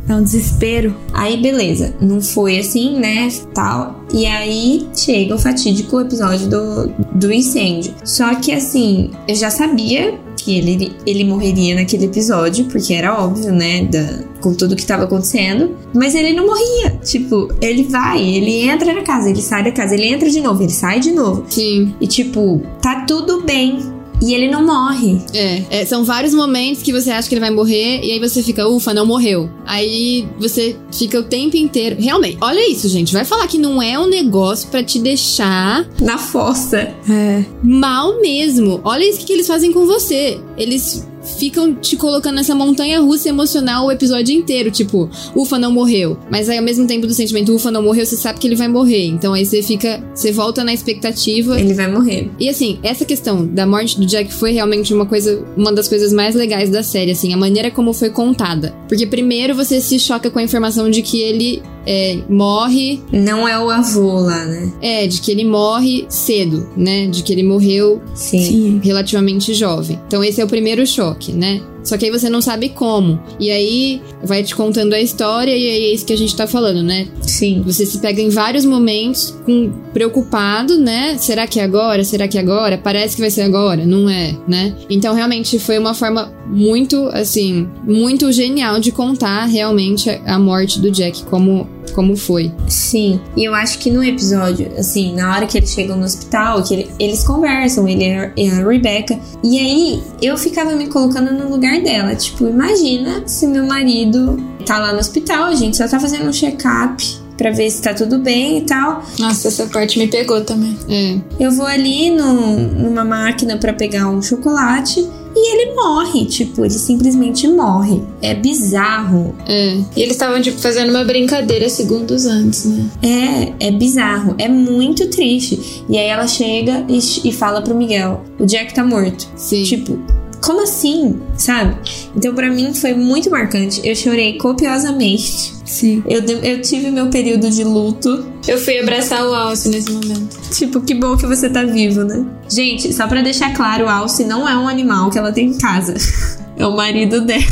É 0.09 0.15
um 0.15 0.23
desespero. 0.23 0.95
Aí, 1.13 1.41
beleza, 1.41 1.95
não 2.01 2.21
foi 2.21 2.59
assim, 2.59 2.99
né? 2.99 3.29
Tal. 3.55 4.05
E 4.13 4.27
aí 4.27 4.87
chega 4.95 5.35
o 5.35 5.39
fatídico 5.39 6.01
episódio 6.01 6.49
do, 6.49 6.89
do 7.15 7.33
incêndio. 7.33 7.95
Só 8.05 8.35
que 8.35 8.53
assim, 8.53 9.11
eu 9.27 9.35
já 9.35 9.51
sabia 9.51 10.19
que 10.37 10.59
ele, 10.59 10.93
ele 11.07 11.25
morreria 11.25 11.75
naquele 11.75 12.05
episódio, 12.05 12.67
porque 12.67 12.93
era 12.93 13.19
óbvio, 13.19 13.51
né? 13.51 13.85
Da, 13.87 14.25
com 14.41 14.55
tudo 14.55 14.77
que 14.77 14.85
tava 14.85 15.05
acontecendo. 15.05 15.75
Mas 15.95 16.15
ele 16.15 16.35
não 16.35 16.47
morria. 16.47 16.99
Tipo, 17.03 17.49
ele 17.63 17.85
vai, 17.85 18.23
ele 18.23 18.69
entra 18.69 18.93
na 18.93 19.03
casa, 19.03 19.31
ele 19.31 19.41
sai 19.41 19.65
da 19.65 19.73
casa, 19.73 19.95
ele 19.95 20.07
entra 20.07 20.29
de 20.29 20.41
novo, 20.41 20.63
ele 20.63 20.73
sai 20.73 21.01
de 21.01 21.13
novo. 21.13 21.45
Sim. 21.49 21.95
E 21.99 22.07
tipo, 22.07 22.61
tá 22.83 23.05
tudo 23.07 23.43
bem. 23.43 23.94
E 24.25 24.33
ele 24.35 24.49
não 24.49 24.65
morre. 24.65 25.19
É, 25.35 25.63
é, 25.71 25.85
são 25.85 26.05
vários 26.05 26.33
momentos 26.33 26.83
que 26.83 26.93
você 26.93 27.11
acha 27.11 27.29
que 27.29 27.35
ele 27.35 27.41
vai 27.41 27.51
morrer 27.51 28.01
e 28.03 28.13
aí 28.13 28.19
você 28.19 28.43
fica, 28.43 28.67
ufa, 28.67 28.95
não 28.95 29.05
morreu. 29.05 29.51
Aí 29.67 30.27
você 30.39 30.77
fica 30.93 31.19
o 31.19 31.23
tempo 31.25 31.57
inteiro. 31.57 31.97
Realmente, 31.99 32.39
olha 32.41 32.71
isso, 32.71 32.89
gente. 32.89 33.13
Vai 33.13 33.25
falar 33.25 33.47
que 33.47 33.59
não 33.59 33.83
é 33.83 33.99
um 33.99 34.07
negócio 34.07 34.69
pra 34.71 34.83
te 34.83 34.99
deixar 34.99 35.87
Na 36.01 36.17
fossa. 36.17 36.95
É. 37.11 37.45
mal 37.63 38.21
mesmo. 38.21 38.81
Olha 38.83 39.09
isso 39.09 39.25
que 39.25 39.33
eles 39.33 39.47
fazem 39.47 39.73
com 39.73 39.87
você. 39.87 40.41
Eles 40.57 41.07
ficam 41.39 41.75
te 41.75 41.97
colocando 41.97 42.37
nessa 42.37 42.55
montanha 42.55 43.01
russa 43.01 43.29
emocional 43.29 43.87
o 43.87 43.93
episódio 43.93 44.35
inteiro. 44.35 44.71
Tipo, 44.71 45.09
ufa, 45.35 45.59
não 45.59 45.73
morreu. 45.73 46.19
Mas 46.31 46.49
aí, 46.49 46.59
ao 46.59 46.65
mesmo 46.65 46.87
tempo 46.87 47.07
do 47.07 47.15
sentimento, 47.15 47.55
ufa, 47.55 47.71
não 47.71 47.83
morreu, 47.83 48.05
você 48.07 48.17
sabe 48.17 48.39
que 48.39 48.47
ele 48.47 48.57
vai 48.57 48.69
morrer. 48.69 49.07
Então 49.07 49.33
aí 49.33 49.45
você 49.45 49.63
fica. 49.63 50.03
Você 50.15 50.33
volta 50.33 50.63
na 50.65 50.73
expectativa. 50.73 51.59
Ele 51.59 51.75
vai 51.75 51.91
morrer. 51.91 52.31
E 52.39 52.49
assim, 52.49 52.79
essa 52.83 53.05
questão 53.05 53.47
da 53.47 53.67
morte 53.67 53.99
do 53.99 54.07
Jack 54.07 54.33
foi 54.33 54.53
realmente 54.53 54.93
uma 54.93 55.07
coisa, 55.07 55.45
uma 55.57 55.73
das 55.73 55.89
coisas 55.89 56.13
mais 56.13 56.35
legais 56.35 56.71
da 56.71 56.83
série, 56.83 57.11
assim, 57.11 57.33
a 57.33 57.37
maneira 57.37 57.71
como 57.71 57.93
foi 57.93 58.11
contada. 58.11 58.75
Porque 58.89 59.07
primeiro 59.07 59.55
você 59.55 59.81
se 59.81 59.99
choca 59.99 60.31
com 60.31 60.39
a 60.39 60.43
informação 60.43 60.91
de 60.91 61.03
que 61.03 61.21
ele 61.21 61.63
é, 61.87 62.19
morre, 62.29 63.01
Não 63.13 63.47
é 63.47 63.59
o 63.59 63.69
avô 63.69 64.21
lá, 64.21 64.45
né? 64.47 64.73
é, 64.81 65.07
de 65.07 65.21
que 65.21 65.31
ele 65.31 65.45
morre 65.45 66.07
cedo, 66.09 66.67
né? 66.77 67.07
De 67.07 67.23
que 67.23 67.33
ele 67.33 67.43
morreu 67.43 68.01
Sim. 68.15 68.81
Relativamente 68.83 69.53
jovem. 69.55 70.01
Então 70.07 70.23
esse 70.25 70.41
é 70.41 70.45
o 70.45 70.49
primeiro 70.49 70.87
choque, 70.87 71.14
né? 71.33 71.61
Só 71.85 71.99
que 71.99 72.07
aí 72.07 72.11
você 72.11 72.31
não 72.31 72.41
sabe 72.41 72.71
como. 72.71 73.21
E 73.39 73.51
aí 73.51 74.01
vai 74.23 74.43
te 74.43 74.57
contando 74.57 74.95
a 74.95 75.01
história 75.01 75.51
e 75.51 75.69
aí 75.69 75.85
é 75.91 75.95
isso 75.95 76.07
que 76.07 76.15
a 76.15 76.17
gente 76.17 76.35
tá 76.35 76.47
falando, 76.47 76.83
né? 76.83 77.07
Sim. 77.21 77.63
Você 77.67 77.85
se 77.85 77.99
pega 77.99 78.23
em 78.23 78.31
vários 78.31 78.65
momentos 78.65 79.35
com 79.45 79.71
preocupado, 79.93 80.79
né? 80.79 81.19
Será 81.19 81.47
que 81.47 81.61
é 81.61 81.63
agora? 81.63 82.03
Será 82.03 82.27
que 82.27 82.39
é 82.39 82.41
agora? 82.41 82.79
Parece 82.79 83.15
que 83.15 83.21
vai 83.21 83.31
ser 83.31 83.43
agora, 83.43 83.85
não 83.85 84.09
é, 84.09 84.35
né? 84.49 84.75
Então 84.89 85.15
realmente 85.15 85.59
foi 85.59 85.79
uma 85.79 85.93
forma 85.93 86.33
muito, 86.47 87.09
assim, 87.09 87.69
muito 87.85 88.33
genial 88.33 88.81
de 88.81 88.91
contar 88.91 89.45
realmente 89.45 90.09
a 90.25 90.39
morte 90.39 90.81
do 90.81 90.91
Jack 90.91 91.25
como 91.25 91.69
como 91.93 92.17
foi. 92.17 92.53
Sim. 92.69 93.21
E 93.37 93.45
eu 93.45 93.55
acho 93.55 93.79
que 93.79 93.91
no 93.91 94.03
episódio, 94.03 94.71
assim, 94.79 95.15
na 95.15 95.35
hora 95.35 95.47
que 95.47 95.59
eles 95.59 95.71
chegam 95.71 95.97
no 95.97 96.05
hospital, 96.05 96.63
que 96.63 96.75
ele- 96.75 96.91
eles 96.99 97.23
conversam, 97.25 97.87
ele 97.89 98.05
e 98.37 98.49
a 98.51 98.67
Rebecca. 98.67 99.19
E 99.43 99.59
aí 99.59 100.03
eu 100.23 100.37
ficava 100.37 100.73
me 100.75 100.87
colocando 100.87 101.33
no 101.33 101.49
lugar 101.51 101.81
dela. 101.83 102.15
Tipo, 102.15 102.47
imagina 102.49 103.23
se 103.27 103.47
meu 103.47 103.67
marido 103.67 104.43
tá 104.67 104.79
lá 104.79 104.93
no 104.93 104.99
hospital, 104.99 105.45
a 105.45 105.55
gente 105.55 105.77
só 105.77 105.87
tá 105.87 106.01
fazendo 106.01 106.29
um 106.29 106.33
check-up 106.33 107.05
pra 107.37 107.51
ver 107.51 107.69
se 107.71 107.83
tá 107.83 107.93
tudo 107.93 108.19
bem 108.19 108.59
e 108.59 108.61
tal. 108.63 109.05
Nossa, 109.19 109.49
essa 109.49 109.67
parte 109.67 109.99
me 109.99 110.07
pegou 110.07 110.41
também. 110.43 110.77
É. 110.89 111.19
Eu 111.39 111.51
vou 111.53 111.67
ali 111.67 112.11
no- 112.11 112.57
numa 112.57 113.05
máquina 113.05 113.57
pra 113.57 113.73
pegar 113.73 114.09
um 114.09 114.23
chocolate 114.23 115.05
e 115.45 115.55
ele 115.55 115.75
morre. 115.75 116.25
Tipo, 116.25 116.65
ele 116.65 116.75
simplesmente 116.75 117.47
morre. 117.47 118.03
É 118.23 118.35
bizarro. 118.35 119.35
É. 119.47 119.77
E 119.95 120.03
eles 120.03 120.13
estavam, 120.13 120.41
tipo, 120.41 120.59
fazendo 120.59 120.91
uma 120.91 121.05
brincadeira 121.05 121.69
segundos 121.69 122.25
antes, 122.25 122.65
né? 122.65 122.91
É, 123.03 123.69
é 123.69 123.71
bizarro, 123.71 124.35
é 124.39 124.49
muito 124.49 125.09
triste. 125.09 125.85
E 125.89 125.99
aí 125.99 126.07
ela 126.07 126.27
chega 126.27 126.85
e, 126.89 126.99
e 127.29 127.33
fala 127.33 127.61
pro 127.61 127.75
Miguel: 127.75 128.25
o 128.39 128.47
Jack 128.47 128.75
tá 128.75 128.83
morto. 128.83 129.29
Sim. 129.37 129.63
Tipo, 129.65 129.99
como 130.45 130.63
assim? 130.63 131.21
Sabe? 131.37 131.75
Então 132.15 132.35
pra 132.35 132.51
mim 132.51 132.75
foi 132.75 132.93
muito 132.93 133.31
marcante. 133.31 133.81
Eu 133.83 133.97
chorei 133.97 134.37
copiosamente. 134.37 135.55
Sim. 135.65 136.03
Eu, 136.07 136.21
eu 136.21 136.61
tive 136.61 136.91
meu 136.91 137.09
período 137.09 137.51
de 137.51 137.65
luto. 137.65 138.27
Eu 138.47 138.59
fui 138.59 138.79
abraçar 138.79 139.27
o 139.27 139.35
Alce 139.35 139.71
nesse 139.71 139.91
momento. 139.91 140.39
Tipo, 140.51 140.83
que 140.83 140.95
bom 140.95 141.17
que 141.17 141.27
você 141.27 141.49
tá 141.49 141.65
vivo, 141.65 142.05
né? 142.05 142.25
Gente, 142.49 142.93
só 142.93 143.09
pra 143.09 143.23
deixar 143.23 143.55
claro, 143.55 143.87
o 143.87 143.89
Alce 143.89 144.25
não 144.25 144.47
é 144.47 144.57
um 144.57 144.69
animal 144.69 145.11
que 145.11 145.19
ela 145.19 145.33
tem 145.33 145.49
em 145.49 145.59
casa. 145.59 145.95
É 146.57 146.65
o 146.65 146.77
marido 146.77 147.21
dela. 147.23 147.43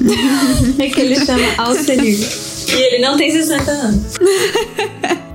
É 0.78 0.88
que 0.88 0.98
ele 0.98 1.16
chama 1.16 1.46
Alcenir. 1.58 2.18
E 2.68 2.72
ele 2.72 2.98
não 3.02 3.16
tem 3.16 3.30
60 3.30 3.70
anos. 3.70 4.02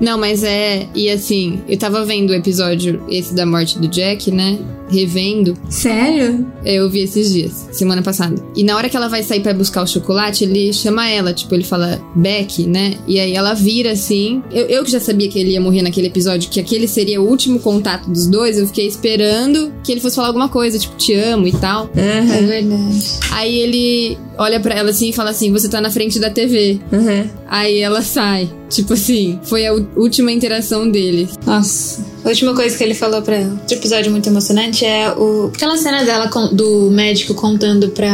Não, 0.01 0.17
mas 0.17 0.43
é. 0.43 0.87
E 0.95 1.09
assim, 1.09 1.61
eu 1.69 1.77
tava 1.77 2.03
vendo 2.03 2.31
o 2.31 2.33
episódio 2.33 3.03
esse 3.09 3.33
da 3.35 3.45
morte 3.45 3.77
do 3.79 3.87
Jack, 3.87 4.31
né? 4.31 4.57
Revendo. 4.89 5.55
Sério? 5.69 6.45
É, 6.65 6.73
Eu 6.75 6.89
vi 6.89 7.01
esses 7.01 7.31
dias, 7.31 7.69
semana 7.71 8.01
passada. 8.01 8.35
E 8.55 8.63
na 8.63 8.75
hora 8.75 8.89
que 8.89 8.97
ela 8.97 9.07
vai 9.07 9.23
sair 9.23 9.39
pra 9.39 9.53
buscar 9.53 9.83
o 9.83 9.87
chocolate, 9.87 10.43
ele 10.43 10.73
chama 10.73 11.09
ela, 11.09 11.33
tipo, 11.33 11.53
ele 11.55 11.63
fala 11.63 12.01
Beck, 12.15 12.63
né? 12.65 12.95
E 13.07 13.17
aí 13.19 13.33
ela 13.33 13.53
vira 13.53 13.91
assim. 13.93 14.43
Eu, 14.51 14.65
eu 14.65 14.83
que 14.83 14.91
já 14.91 14.99
sabia 14.99 15.29
que 15.29 15.39
ele 15.39 15.51
ia 15.51 15.61
morrer 15.61 15.81
naquele 15.81 16.07
episódio, 16.07 16.49
que 16.49 16.59
aquele 16.59 16.87
seria 16.89 17.21
o 17.21 17.25
último 17.29 17.59
contato 17.59 18.09
dos 18.09 18.27
dois, 18.27 18.57
eu 18.57 18.67
fiquei 18.67 18.85
esperando 18.87 19.71
que 19.83 19.91
ele 19.93 20.01
fosse 20.01 20.15
falar 20.17 20.27
alguma 20.27 20.49
coisa, 20.49 20.77
tipo, 20.77 20.95
te 20.97 21.13
amo 21.13 21.47
e 21.47 21.51
tal. 21.53 21.89
Aham, 21.95 22.33
É 22.35 22.41
verdade. 22.41 23.03
Aí 23.31 23.59
ele 23.59 24.17
olha 24.37 24.59
pra 24.59 24.75
ela 24.75 24.89
assim 24.89 25.09
e 25.09 25.13
fala 25.13 25.29
assim: 25.29 25.51
Você 25.53 25.69
tá 25.69 25.79
na 25.79 25.89
frente 25.91 26.19
da 26.19 26.29
TV. 26.29 26.79
aham. 26.91 27.29
Aí 27.47 27.79
ela 27.79 28.01
sai. 28.01 28.49
Tipo 28.71 28.93
assim, 28.93 29.39
foi 29.43 29.67
a 29.67 29.73
última 29.95 30.31
interação 30.31 30.89
deles. 30.89 31.31
Nossa. 31.45 32.03
A 32.23 32.29
última 32.29 32.55
coisa 32.55 32.77
que 32.77 32.83
ele 32.83 32.93
falou 32.93 33.21
pra. 33.21 33.37
Outro 33.39 33.75
episódio 33.75 34.11
muito 34.11 34.27
emocionante 34.29 34.85
é 34.85 35.11
o... 35.11 35.51
aquela 35.53 35.75
cena 35.77 36.03
dela 36.03 36.29
com- 36.29 36.53
do 36.55 36.89
médico 36.89 37.33
contando 37.33 37.89
pra, 37.89 38.09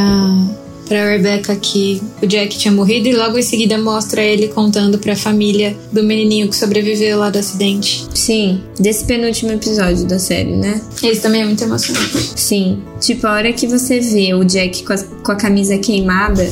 pra 0.88 1.10
Rebecca 1.10 1.56
que 1.56 2.02
o 2.22 2.26
Jack 2.26 2.58
tinha 2.58 2.72
morrido 2.72 3.08
e 3.08 3.16
logo 3.16 3.38
em 3.38 3.42
seguida 3.42 3.78
mostra 3.78 4.22
ele 4.22 4.48
contando 4.48 4.98
pra 4.98 5.16
família 5.16 5.76
do 5.92 6.04
menininho 6.04 6.48
que 6.48 6.56
sobreviveu 6.56 7.20
lá 7.20 7.30
do 7.30 7.38
acidente. 7.38 8.08
Sim, 8.14 8.62
desse 8.80 9.06
penúltimo 9.06 9.52
episódio 9.52 10.06
da 10.06 10.20
série, 10.20 10.56
né? 10.56 10.82
Esse 11.04 11.22
também 11.22 11.42
é 11.42 11.46
muito 11.46 11.64
emocionante. 11.64 12.18
Sim. 12.36 12.82
Tipo, 13.00 13.28
a 13.28 13.34
hora 13.34 13.54
que 13.54 13.68
você 13.68 14.00
vê 14.00 14.34
o 14.34 14.44
Jack 14.44 14.84
com 14.84 14.94
a, 14.94 14.98
com 14.98 15.32
a 15.32 15.36
camisa 15.36 15.78
queimada 15.78 16.44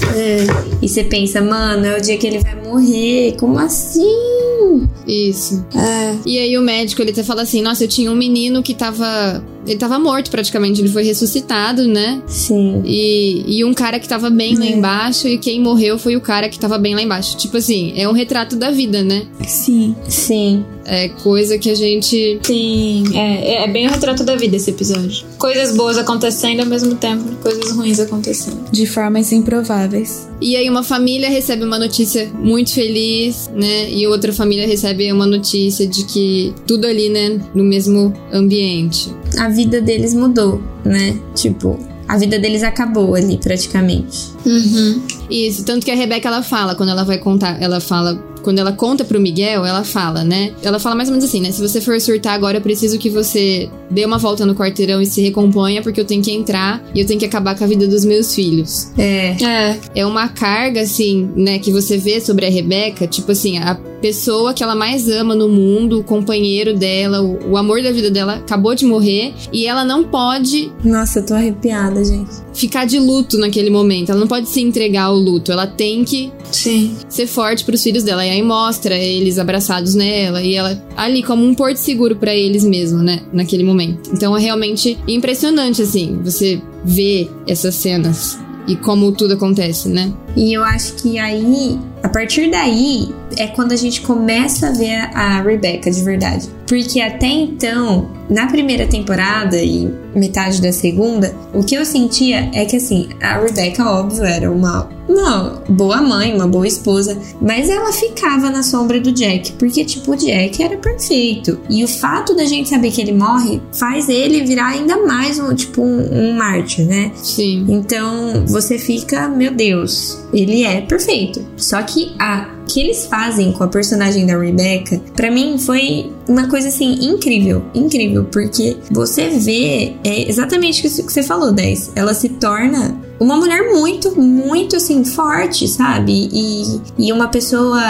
e 0.81 0.87
você 0.87 1.03
pensa, 1.03 1.41
mano, 1.41 1.85
é 1.85 1.97
o 1.97 2.01
dia 2.01 2.17
que 2.17 2.27
ele 2.27 2.39
vai 2.39 2.55
morrer. 2.63 3.35
Como 3.39 3.57
assim? 3.57 4.87
Isso. 5.07 5.65
É. 5.75 6.15
E 6.25 6.37
aí 6.37 6.57
o 6.57 6.61
médico, 6.61 7.01
ele 7.01 7.11
até 7.11 7.23
fala 7.23 7.41
assim, 7.43 7.61
nossa, 7.61 7.83
eu 7.83 7.87
tinha 7.87 8.11
um 8.11 8.15
menino 8.15 8.61
que 8.61 8.73
tava... 8.73 9.43
Ele 9.65 9.77
tava 9.77 9.97
morto 9.99 10.29
praticamente, 10.29 10.81
ele 10.81 10.89
foi 10.89 11.03
ressuscitado, 11.03 11.87
né? 11.87 12.21
Sim. 12.27 12.81
E, 12.85 13.59
e 13.59 13.65
um 13.65 13.73
cara 13.73 13.99
que 13.99 14.07
tava 14.07 14.29
bem 14.29 14.55
lá 14.55 14.65
embaixo 14.65 15.27
e 15.27 15.37
quem 15.37 15.61
morreu 15.61 15.97
foi 15.97 16.15
o 16.15 16.21
cara 16.21 16.49
que 16.49 16.59
tava 16.59 16.77
bem 16.77 16.95
lá 16.95 17.01
embaixo. 17.01 17.37
Tipo 17.37 17.57
assim, 17.57 17.93
é 17.95 18.07
um 18.07 18.13
retrato 18.13 18.55
da 18.55 18.71
vida, 18.71 19.03
né? 19.03 19.23
Sim. 19.47 19.95
Sim. 20.07 20.63
É 20.87 21.09
coisa 21.09 21.57
que 21.57 21.69
a 21.69 21.75
gente... 21.75 22.39
Sim, 22.43 23.05
é, 23.15 23.63
é 23.63 23.67
bem 23.67 23.87
o 23.87 23.89
retrato 23.89 24.23
da 24.23 24.35
vida 24.35 24.55
esse 24.55 24.69
episódio. 24.69 25.25
Coisas 25.39 25.75
boas 25.75 25.97
acontecendo 25.97 26.59
ao 26.59 26.65
mesmo 26.67 26.93
tempo, 26.95 27.23
coisas 27.41 27.71
ruins 27.71 27.99
acontecendo. 27.99 28.69
De 28.71 28.85
formas 28.85 29.31
improváveis. 29.31 30.29
E 30.39 30.55
aí 30.55 30.69
uma 30.69 30.83
família 30.83 31.27
recebe 31.27 31.63
uma 31.63 31.79
notícia 31.79 32.29
muito 32.35 32.71
feliz, 32.71 33.49
né? 33.55 33.89
E 33.91 34.05
outra 34.05 34.31
família 34.31 34.67
recebe 34.67 35.11
uma 35.11 35.25
notícia 35.25 35.87
de 35.87 36.05
que 36.05 36.53
tudo 36.67 36.85
ali, 36.85 37.09
né, 37.09 37.39
no 37.55 37.63
mesmo 37.63 38.13
ambiente. 38.31 39.09
A 39.39 39.49
vida 39.55 39.81
deles 39.81 40.13
mudou, 40.13 40.61
né? 40.83 41.17
Tipo, 41.33 41.79
a 42.07 42.17
vida 42.17 42.37
deles 42.37 42.61
acabou 42.61 43.15
ali 43.15 43.37
praticamente. 43.37 44.31
Uhum. 44.45 45.01
Isso, 45.29 45.63
tanto 45.63 45.85
que 45.85 45.91
a 45.91 45.95
Rebeca 45.95 46.27
ela 46.27 46.43
fala, 46.43 46.75
quando 46.75 46.89
ela 46.89 47.03
vai 47.03 47.17
contar, 47.17 47.61
ela 47.61 47.79
fala 47.79 48.21
quando 48.45 48.59
ela 48.59 48.71
conta 48.71 49.03
pro 49.03 49.19
Miguel, 49.19 49.65
ela 49.65 49.83
fala, 49.83 50.23
né? 50.23 50.53
Ela 50.61 50.79
fala 50.79 50.95
mais 50.95 51.09
ou 51.09 51.13
menos 51.13 51.27
assim, 51.27 51.41
né? 51.41 51.51
Se 51.51 51.59
você 51.59 51.81
for 51.81 51.99
surtar 51.99 52.35
agora, 52.35 52.59
eu 52.59 52.61
preciso 52.61 52.99
que 52.99 53.09
você 53.09 53.67
dê 53.89 54.05
uma 54.05 54.19
volta 54.19 54.45
no 54.45 54.53
quarteirão 54.53 55.01
e 55.01 55.05
se 55.07 55.19
recomponha, 55.19 55.81
porque 55.81 55.99
eu 55.99 56.05
tenho 56.05 56.21
que 56.21 56.31
entrar 56.31 56.79
e 56.93 56.99
eu 56.99 57.07
tenho 57.07 57.19
que 57.19 57.25
acabar 57.25 57.57
com 57.57 57.63
a 57.63 57.67
vida 57.67 57.87
dos 57.87 58.05
meus 58.05 58.35
filhos. 58.35 58.91
É. 58.99 59.35
É. 59.43 59.79
É 59.95 60.05
uma 60.05 60.27
carga, 60.27 60.81
assim, 60.81 61.27
né, 61.35 61.57
que 61.57 61.71
você 61.71 61.97
vê 61.97 62.21
sobre 62.21 62.45
a 62.45 62.49
Rebeca, 62.49 63.07
tipo 63.07 63.31
assim, 63.31 63.57
a 63.57 63.73
pessoa 64.05 64.53
que 64.53 64.61
ela 64.61 64.75
mais 64.75 65.09
ama 65.09 65.33
no 65.33 65.49
mundo, 65.49 65.99
o 65.99 66.03
companheiro 66.03 66.77
dela, 66.77 67.23
o, 67.23 67.53
o 67.53 67.57
amor 67.57 67.81
da 67.81 67.91
vida 67.91 68.11
dela 68.11 68.35
acabou 68.35 68.75
de 68.75 68.85
morrer 68.85 69.33
e 69.51 69.65
ela 69.65 69.83
não 69.83 70.03
pode 70.03 70.71
Nossa, 70.83 71.17
eu 71.19 71.25
tô 71.25 71.33
arrepiada, 71.33 72.05
gente. 72.05 72.29
ficar 72.53 72.85
de 72.85 72.99
luto 72.99 73.35
naquele 73.39 73.71
momento. 73.71 74.11
Ela 74.11 74.19
não 74.19 74.27
pode 74.27 74.47
se 74.47 74.61
entregar 74.61 75.05
ao 75.05 75.15
luto. 75.15 75.51
Ela 75.51 75.65
tem 75.65 76.03
que 76.03 76.31
Sim. 76.51 76.95
ser 77.09 77.25
forte 77.25 77.65
pros 77.65 77.81
filhos 77.81 78.03
dela. 78.03 78.23
E 78.23 78.29
aí 78.29 78.43
mostra 78.43 78.95
eles 78.95 79.39
abraçados 79.39 79.95
nela 79.95 80.39
e 80.39 80.53
ela 80.53 80.79
ali 80.95 81.23
como 81.23 81.43
um 81.43 81.55
porto 81.55 81.77
seguro 81.77 82.15
pra 82.15 82.35
eles 82.35 82.63
mesmo, 82.63 82.99
né? 82.99 83.23
Naquele 83.33 83.63
momento. 83.63 84.11
Então 84.13 84.37
é 84.37 84.39
realmente 84.39 84.99
impressionante, 85.07 85.81
assim, 85.81 86.19
você 86.23 86.61
ver 86.83 87.31
essas 87.47 87.73
cenas 87.73 88.37
e 88.67 88.75
como 88.75 89.11
tudo 89.11 89.33
acontece, 89.33 89.89
né? 89.89 90.11
E 90.35 90.53
eu 90.53 90.63
acho 90.63 90.93
que 90.95 91.17
aí, 91.17 91.79
a 92.05 92.09
partir 92.09 92.51
daí, 92.51 93.09
é 93.35 93.47
quando 93.47 93.71
a 93.71 93.75
gente 93.75 94.01
começa 94.01 94.67
a 94.67 94.71
ver 94.71 95.09
a, 95.11 95.41
Rebecca 95.41 95.89
de 95.89 96.03
verdade. 96.03 96.47
Porque 96.67 97.01
até 97.01 97.25
então, 97.25 98.09
na 98.29 98.45
primeira 98.45 98.85
temporada 98.85 99.57
e 99.57 99.91
metade 100.15 100.61
da 100.61 100.71
segunda, 100.71 101.35
o 101.53 101.63
que 101.63 101.75
eu 101.75 101.83
sentia 101.83 102.49
é 102.53 102.63
que 102.65 102.75
assim, 102.75 103.09
a 103.21 103.39
Rebecca, 103.39 103.83
óbvio, 103.89 104.23
era 104.23 104.51
uma, 104.51 104.89
uma 105.07 105.63
boa 105.69 106.01
mãe, 106.01 106.33
uma 106.33 106.47
boa 106.47 106.67
esposa, 106.67 107.17
mas 107.41 107.69
ela 107.69 107.91
ficava 107.91 108.49
na 108.49 108.63
sombra 108.63 108.99
do 108.99 109.11
Jack, 109.11 109.53
porque 109.53 109.83
tipo, 109.83 110.11
o 110.11 110.15
Jack 110.15 110.63
era 110.63 110.77
perfeito. 110.77 111.59
E 111.69 111.83
o 111.83 111.87
fato 111.87 112.35
da 112.35 112.45
gente 112.45 112.69
saber 112.69 112.91
que 112.91 113.01
ele 113.01 113.13
morre 113.13 113.61
faz 113.73 114.09
ele 114.09 114.43
virar 114.43 114.69
ainda 114.69 115.05
mais 115.05 115.37
um, 115.37 115.53
tipo, 115.53 115.81
um, 115.81 116.29
um 116.29 116.33
mártir, 116.33 116.85
né? 116.85 117.11
Sim. 117.15 117.65
Então 117.69 118.45
você 118.47 118.79
fica, 118.79 119.27
meu 119.27 119.53
Deus, 119.53 120.17
ele 120.33 120.63
é 120.63 120.81
perfeito. 120.81 121.45
Só 121.57 121.81
que 121.83 121.94
a 122.19 122.55
que 122.67 122.79
eles 122.79 123.05
fazem 123.05 123.51
com 123.51 123.63
a 123.63 123.67
personagem 123.67 124.25
da 124.25 124.37
Rebecca, 124.37 124.99
pra 125.15 125.29
mim 125.29 125.57
foi 125.57 126.11
uma 126.27 126.47
coisa 126.47 126.67
assim 126.67 126.93
incrível, 127.05 127.63
incrível, 127.73 128.25
porque 128.25 128.77
você 128.91 129.29
vê 129.29 129.95
é 130.03 130.27
exatamente 130.27 130.85
isso 130.85 131.05
que 131.05 131.13
você 131.13 131.23
falou, 131.23 131.51
10. 131.51 131.91
Ela 131.95 132.13
se 132.13 132.29
torna 132.29 132.99
uma 133.19 133.37
mulher 133.37 133.71
muito, 133.71 134.19
muito 134.19 134.75
assim 134.75 135.03
forte, 135.05 135.67
sabe? 135.67 136.29
E, 136.31 136.81
e 136.97 137.13
uma 137.13 137.27
pessoa 137.27 137.81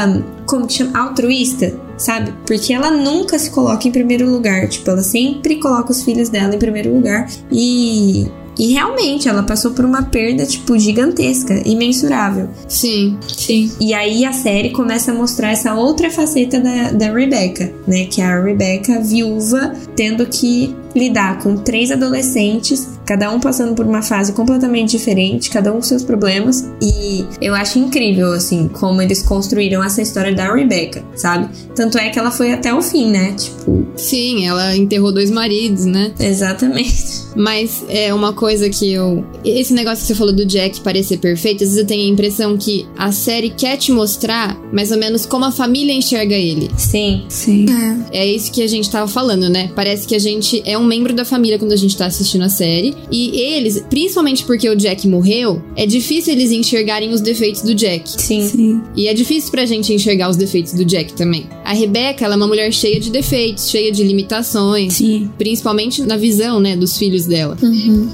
como 0.45 0.67
que 0.67 0.73
chama 0.73 0.99
altruísta, 0.99 1.73
sabe? 1.97 2.33
Porque 2.45 2.73
ela 2.73 2.91
nunca 2.91 3.39
se 3.39 3.49
coloca 3.49 3.87
em 3.87 3.91
primeiro 3.91 4.29
lugar, 4.29 4.67
tipo, 4.67 4.89
ela 4.89 5.01
sempre 5.01 5.55
coloca 5.55 5.91
os 5.91 6.03
filhos 6.03 6.29
dela 6.29 6.55
em 6.55 6.59
primeiro 6.59 6.93
lugar 6.93 7.27
e 7.51 8.27
e 8.57 8.73
realmente 8.73 9.27
ela 9.27 9.43
passou 9.43 9.71
por 9.71 9.85
uma 9.85 10.03
perda, 10.03 10.45
tipo, 10.45 10.77
gigantesca, 10.77 11.61
imensurável. 11.65 12.49
Sim. 12.67 13.17
Sim. 13.27 13.71
E 13.79 13.93
aí 13.93 14.25
a 14.25 14.33
série 14.33 14.71
começa 14.71 15.11
a 15.11 15.15
mostrar 15.15 15.51
essa 15.51 15.73
outra 15.73 16.09
faceta 16.09 16.59
da, 16.59 16.91
da 16.91 17.11
Rebecca, 17.11 17.71
né? 17.87 18.05
Que 18.05 18.21
é 18.21 18.25
a 18.25 18.41
Rebecca 18.41 18.99
viúva 19.01 19.73
tendo 19.95 20.25
que 20.25 20.75
lidar 20.95 21.39
com 21.39 21.57
três 21.57 21.91
adolescentes, 21.91 22.87
cada 23.05 23.31
um 23.31 23.39
passando 23.39 23.75
por 23.75 23.85
uma 23.85 24.01
fase 24.01 24.33
completamente 24.33 24.91
diferente, 24.91 25.49
cada 25.49 25.71
um 25.71 25.75
com 25.75 25.81
seus 25.81 26.03
problemas. 26.03 26.67
E 26.81 27.25
eu 27.41 27.53
acho 27.53 27.77
incrível, 27.79 28.31
assim, 28.31 28.67
como 28.67 29.01
eles 29.01 29.21
construíram 29.21 29.83
essa 29.83 30.01
história 30.01 30.33
da 30.33 30.53
Rebecca, 30.53 31.03
sabe? 31.15 31.49
Tanto 31.75 31.97
é 31.97 32.09
que 32.09 32.17
ela 32.17 32.31
foi 32.31 32.53
até 32.53 32.73
o 32.73 32.81
fim, 32.81 33.11
né? 33.11 33.33
Tipo, 33.33 33.85
Sim, 33.95 34.45
ela 34.47 34.75
enterrou 34.75 35.11
dois 35.11 35.31
maridos, 35.31 35.85
né? 35.85 36.13
exatamente. 36.19 37.25
Mas 37.35 37.83
é 37.89 38.13
uma 38.13 38.31
coisa 38.31 38.69
que 38.69 38.93
eu. 38.93 39.25
Esse 39.43 39.73
negócio 39.73 40.01
que 40.01 40.07
você 40.07 40.15
falou 40.15 40.33
do 40.33 40.45
Jack 40.45 40.79
parecer 40.81 41.17
perfeito, 41.17 41.63
às 41.63 41.69
vezes 41.69 41.77
eu 41.77 41.85
tenho 41.85 42.07
a 42.07 42.13
impressão 42.13 42.57
que 42.57 42.87
a 42.97 43.11
série 43.11 43.49
quer 43.49 43.77
te 43.77 43.91
mostrar 43.91 44.57
mais 44.71 44.91
ou 44.91 44.97
menos 44.97 45.25
como 45.25 45.43
a 45.43 45.51
família 45.51 45.93
enxerga 45.93 46.35
ele. 46.35 46.69
Sim. 46.77 47.25
Sim. 47.27 47.65
É 48.11 48.25
isso 48.25 48.51
que 48.51 48.63
a 48.63 48.67
gente 48.67 48.89
tava 48.89 49.07
falando, 49.07 49.49
né? 49.49 49.69
Parece 49.75 50.07
que 50.07 50.15
a 50.15 50.19
gente 50.19 50.61
é 50.65 50.77
um 50.77 50.84
membro 50.85 51.13
da 51.13 51.25
família 51.25 51.57
quando 51.57 51.71
a 51.71 51.75
gente 51.75 51.95
tá 51.95 52.05
assistindo 52.05 52.43
a 52.43 52.49
série. 52.49 52.95
E 53.11 53.39
eles, 53.39 53.83
principalmente 53.89 54.43
porque 54.45 54.69
o 54.69 54.75
Jack 54.75 55.07
morreu, 55.07 55.61
é 55.75 55.85
difícil 55.85 56.33
eles 56.33 56.51
enxergarem 56.51 57.11
os 57.11 57.21
defeitos 57.21 57.61
do 57.61 57.73
Jack. 57.73 58.09
Sim. 58.21 58.47
Sim. 58.47 58.81
E 58.95 59.07
é 59.07 59.13
difícil 59.13 59.51
pra 59.51 59.65
gente 59.65 59.93
enxergar 59.93 60.29
os 60.29 60.37
defeitos 60.37 60.73
do 60.73 60.85
Jack 60.85 61.13
também. 61.13 61.47
A 61.63 61.73
Rebecca, 61.73 62.25
ela 62.25 62.35
é 62.35 62.37
uma 62.37 62.47
mulher 62.47 62.71
cheia 62.73 62.99
de 62.99 63.09
defeitos, 63.09 63.69
cheia 63.69 63.91
de 63.91 64.03
limitações. 64.03 64.93
Sim. 64.93 65.29
Principalmente 65.37 66.01
na 66.03 66.17
visão, 66.17 66.59
né, 66.59 66.75
dos 66.75 66.97
filhos 66.97 67.25
dela. 67.25 67.57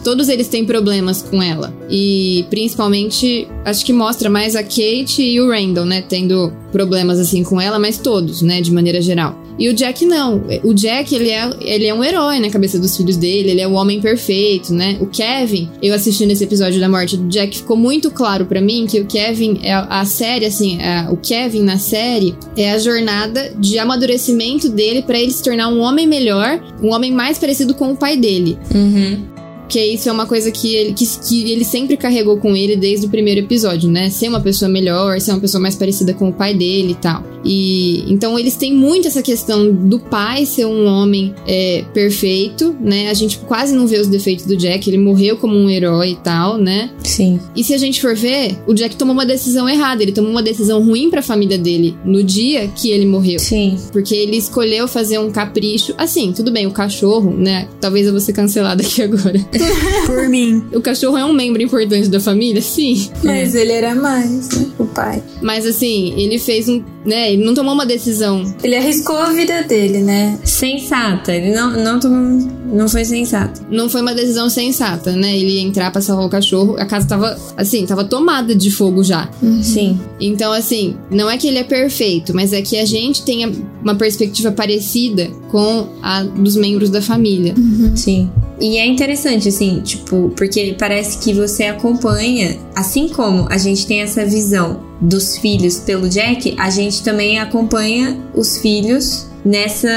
Todos 0.04 0.30
eles 0.30 0.48
têm 0.48 0.66
problemas 0.66 1.22
com 1.22 1.42
ela. 1.42 1.74
E 1.90 2.46
principalmente, 2.50 3.48
acho 3.66 3.86
que 3.86 3.94
mostra 3.94 4.30
mais 4.30 4.56
a 4.56 4.64
Kate 4.64 5.22
e 5.22 5.40
o 5.42 5.50
Randall, 5.50 5.86
né, 5.86 6.02
tendo 6.02 6.52
problemas 6.72 7.20
assim 7.20 7.44
com 7.44 7.60
ela, 7.60 7.78
mas 7.78 7.98
todos, 7.98 8.42
né, 8.42 8.62
de 8.62 8.72
maneira 8.72 9.02
geral. 9.02 9.41
E 9.60 9.70
o 9.70 9.74
Jack 9.74 10.06
não. 10.06 10.42
O 10.64 10.74
Jack, 10.74 11.14
ele 11.14 11.30
é, 11.30 11.50
ele 11.62 11.86
é 11.88 11.94
um 11.94 12.04
herói 12.04 12.40
na 12.40 12.50
cabeça 12.50 12.80
dos 12.80 12.96
filhos 12.98 13.18
dele, 13.18 13.52
ele 13.52 13.62
é 13.62 13.68
o 13.68 13.74
homem 13.74 14.02
perfeito, 14.02 14.74
né? 14.74 14.98
O 15.00 15.06
Kevin, 15.08 15.70
eu 15.82 15.94
assistindo 15.94 16.32
esse 16.32 16.44
episódio 16.44 16.80
da 16.80 16.90
morte 16.90 17.18
do 17.18 17.28
Jack, 17.28 17.58
ficou 17.58 17.78
muito 17.78 18.10
claro 18.12 18.46
pra 18.46 18.60
mim 18.62 18.86
que 18.90 19.00
o 19.00 19.06
Kevin, 19.06 19.60
é 19.64 19.74
a, 19.74 20.06
série, 20.06 20.46
assim, 20.46 20.82
a- 20.82 21.10
o 21.12 21.18
Kevin 21.18 21.64
na 21.64 21.78
série 21.78 22.36
é 22.58 22.72
a 22.72 22.78
jornada 22.80 23.52
de 23.58 23.78
amadurecimento 23.78 24.70
dele 24.70 25.02
pra 25.02 25.20
ele 25.20 25.32
se 25.32 25.44
tornar 25.44 25.68
um 25.70 25.80
homem 25.80 26.08
melhor, 26.08 26.60
um 26.82 26.92
homem 26.94 27.12
mais 27.12 27.38
parecido 27.38 27.74
com 27.74 27.92
o 27.92 27.96
pai 27.98 28.18
dele. 28.18 28.58
Uhum. 28.74 29.31
Porque 29.72 29.86
isso 29.86 30.10
é 30.10 30.12
uma 30.12 30.26
coisa 30.26 30.52
que 30.52 30.76
ele, 30.76 30.94
que, 30.94 31.06
que 31.06 31.50
ele 31.50 31.64
sempre 31.64 31.96
carregou 31.96 32.36
com 32.36 32.54
ele 32.58 32.76
desde 32.76 33.06
o 33.06 33.10
primeiro 33.10 33.40
episódio, 33.40 33.90
né? 33.90 34.10
Ser 34.10 34.28
uma 34.28 34.42
pessoa 34.42 34.68
melhor, 34.68 35.18
ser 35.22 35.32
uma 35.32 35.40
pessoa 35.40 35.62
mais 35.62 35.78
parecida 35.78 36.14
com 36.14 36.28
o 36.28 36.34
pai 36.34 36.54
dele 36.54 36.92
e 36.92 36.96
tal. 36.96 37.24
E 37.44 38.04
então 38.12 38.38
eles 38.38 38.56
têm 38.56 38.74
muito 38.74 39.08
essa 39.08 39.22
questão 39.22 39.72
do 39.72 39.98
pai 39.98 40.46
ser 40.46 40.66
um 40.66 40.86
homem 40.86 41.34
é, 41.48 41.86
perfeito, 41.94 42.76
né? 42.82 43.10
A 43.10 43.14
gente 43.14 43.40
quase 43.40 43.74
não 43.74 43.88
vê 43.88 43.98
os 43.98 44.08
defeitos 44.08 44.46
do 44.46 44.58
Jack, 44.58 44.90
ele 44.90 44.98
morreu 44.98 45.38
como 45.38 45.56
um 45.56 45.70
herói 45.70 46.12
e 46.12 46.16
tal, 46.18 46.58
né? 46.58 46.92
Sim. 47.02 47.40
E 47.56 47.64
se 47.64 47.74
a 47.74 47.78
gente 47.78 48.02
for 48.02 48.14
ver, 48.14 48.58
o 48.68 48.74
Jack 48.74 48.98
tomou 48.98 49.14
uma 49.14 49.26
decisão 49.26 49.70
errada, 49.70 50.04
ele 50.04 50.12
tomou 50.12 50.32
uma 50.32 50.44
decisão 50.44 50.84
ruim 50.84 51.10
pra 51.10 51.22
família 51.22 51.58
dele 51.58 51.96
no 52.04 52.22
dia 52.24 52.68
que 52.68 52.92
ele 52.92 53.06
morreu. 53.06 53.40
Sim. 53.40 53.78
Porque 53.94 54.14
ele 54.14 54.36
escolheu 54.36 54.86
fazer 54.86 55.18
um 55.18 55.32
capricho. 55.32 55.94
Assim, 55.98 56.34
tudo 56.34 56.52
bem, 56.52 56.68
o 56.68 56.72
cachorro, 56.72 57.34
né? 57.34 57.70
Talvez 57.80 58.06
eu 58.06 58.12
vou 58.12 58.22
ser 58.22 58.34
cancelada 58.34 58.84
aqui 58.86 59.02
agora. 59.02 59.40
Por 60.06 60.28
mim. 60.30 60.64
O 60.74 60.82
cachorro 60.82 61.18
é 61.18 61.26
um 61.26 61.34
membro 61.34 61.62
importante 61.62 62.08
da 62.10 62.20
família, 62.20 62.62
sim. 62.62 63.10
Mas 63.24 63.56
ele 63.56 63.72
era 63.72 63.94
mais, 63.96 64.50
né? 64.50 64.66
O 64.80 64.86
pai. 64.86 65.22
Mas 65.42 65.66
assim, 65.66 66.14
ele 66.18 66.38
fez 66.40 66.68
um. 66.70 66.84
né? 67.06 67.34
Ele 67.34 67.44
não 67.44 67.54
tomou 67.54 67.74
uma 67.74 67.86
decisão. 67.86 68.44
Ele 68.64 68.76
arriscou 68.76 69.18
a 69.18 69.32
vida 69.32 69.64
dele, 69.64 70.00
né? 70.00 70.38
Sensata. 70.44 71.34
Ele 71.34 71.54
não, 71.54 71.72
não, 71.72 72.00
tomou- 72.00 72.48
não 72.72 72.88
foi 72.88 73.04
sensato. 73.06 73.62
Não 73.70 73.90
foi 73.90 74.02
uma 74.02 74.14
decisão 74.14 74.50
sensata, 74.50 75.16
né? 75.16 75.36
Ele 75.38 75.60
entrar 75.60 75.92
pra 75.92 76.02
salvar 76.02 76.26
o 76.26 76.30
cachorro. 76.30 76.76
A 76.78 76.86
casa 76.86 77.08
tava, 77.08 77.38
assim, 77.58 77.86
tava 77.86 78.04
tomada 78.04 78.54
de 78.56 78.70
fogo 78.72 79.04
já. 79.04 79.30
Sim. 79.62 80.00
Então, 80.20 80.52
assim, 80.52 80.96
não 81.10 81.30
é 81.30 81.38
que 81.38 81.48
ele 81.48 81.58
é 81.58 81.64
perfeito, 81.64 82.34
mas 82.34 82.54
é 82.54 82.62
que 82.62 82.78
a 82.78 82.86
gente 82.86 83.24
tenha 83.24 83.52
uma 83.84 83.96
perspectiva 83.96 84.52
parecida 84.52 85.28
com 85.50 85.88
a 86.02 86.24
dos 86.24 86.56
membros 86.56 86.90
da 86.90 87.02
família. 87.02 87.54
Sim. 87.96 88.30
E 88.62 88.78
é 88.78 88.86
interessante, 88.86 89.50
assim, 89.50 89.82
tipo, 89.82 90.32
porque 90.38 90.76
parece 90.78 91.18
que 91.18 91.34
você 91.34 91.64
acompanha, 91.64 92.60
assim 92.76 93.10
como 93.10 93.48
a 93.50 93.58
gente 93.58 93.88
tem 93.88 94.02
essa 94.02 94.24
visão 94.24 94.84
dos 95.02 95.36
filhos 95.38 95.80
pelo 95.80 96.08
Jack, 96.08 96.54
a 96.60 96.70
gente 96.70 97.02
também 97.02 97.40
acompanha 97.40 98.22
os 98.36 98.60
filhos 98.60 99.28
nessa 99.44 99.90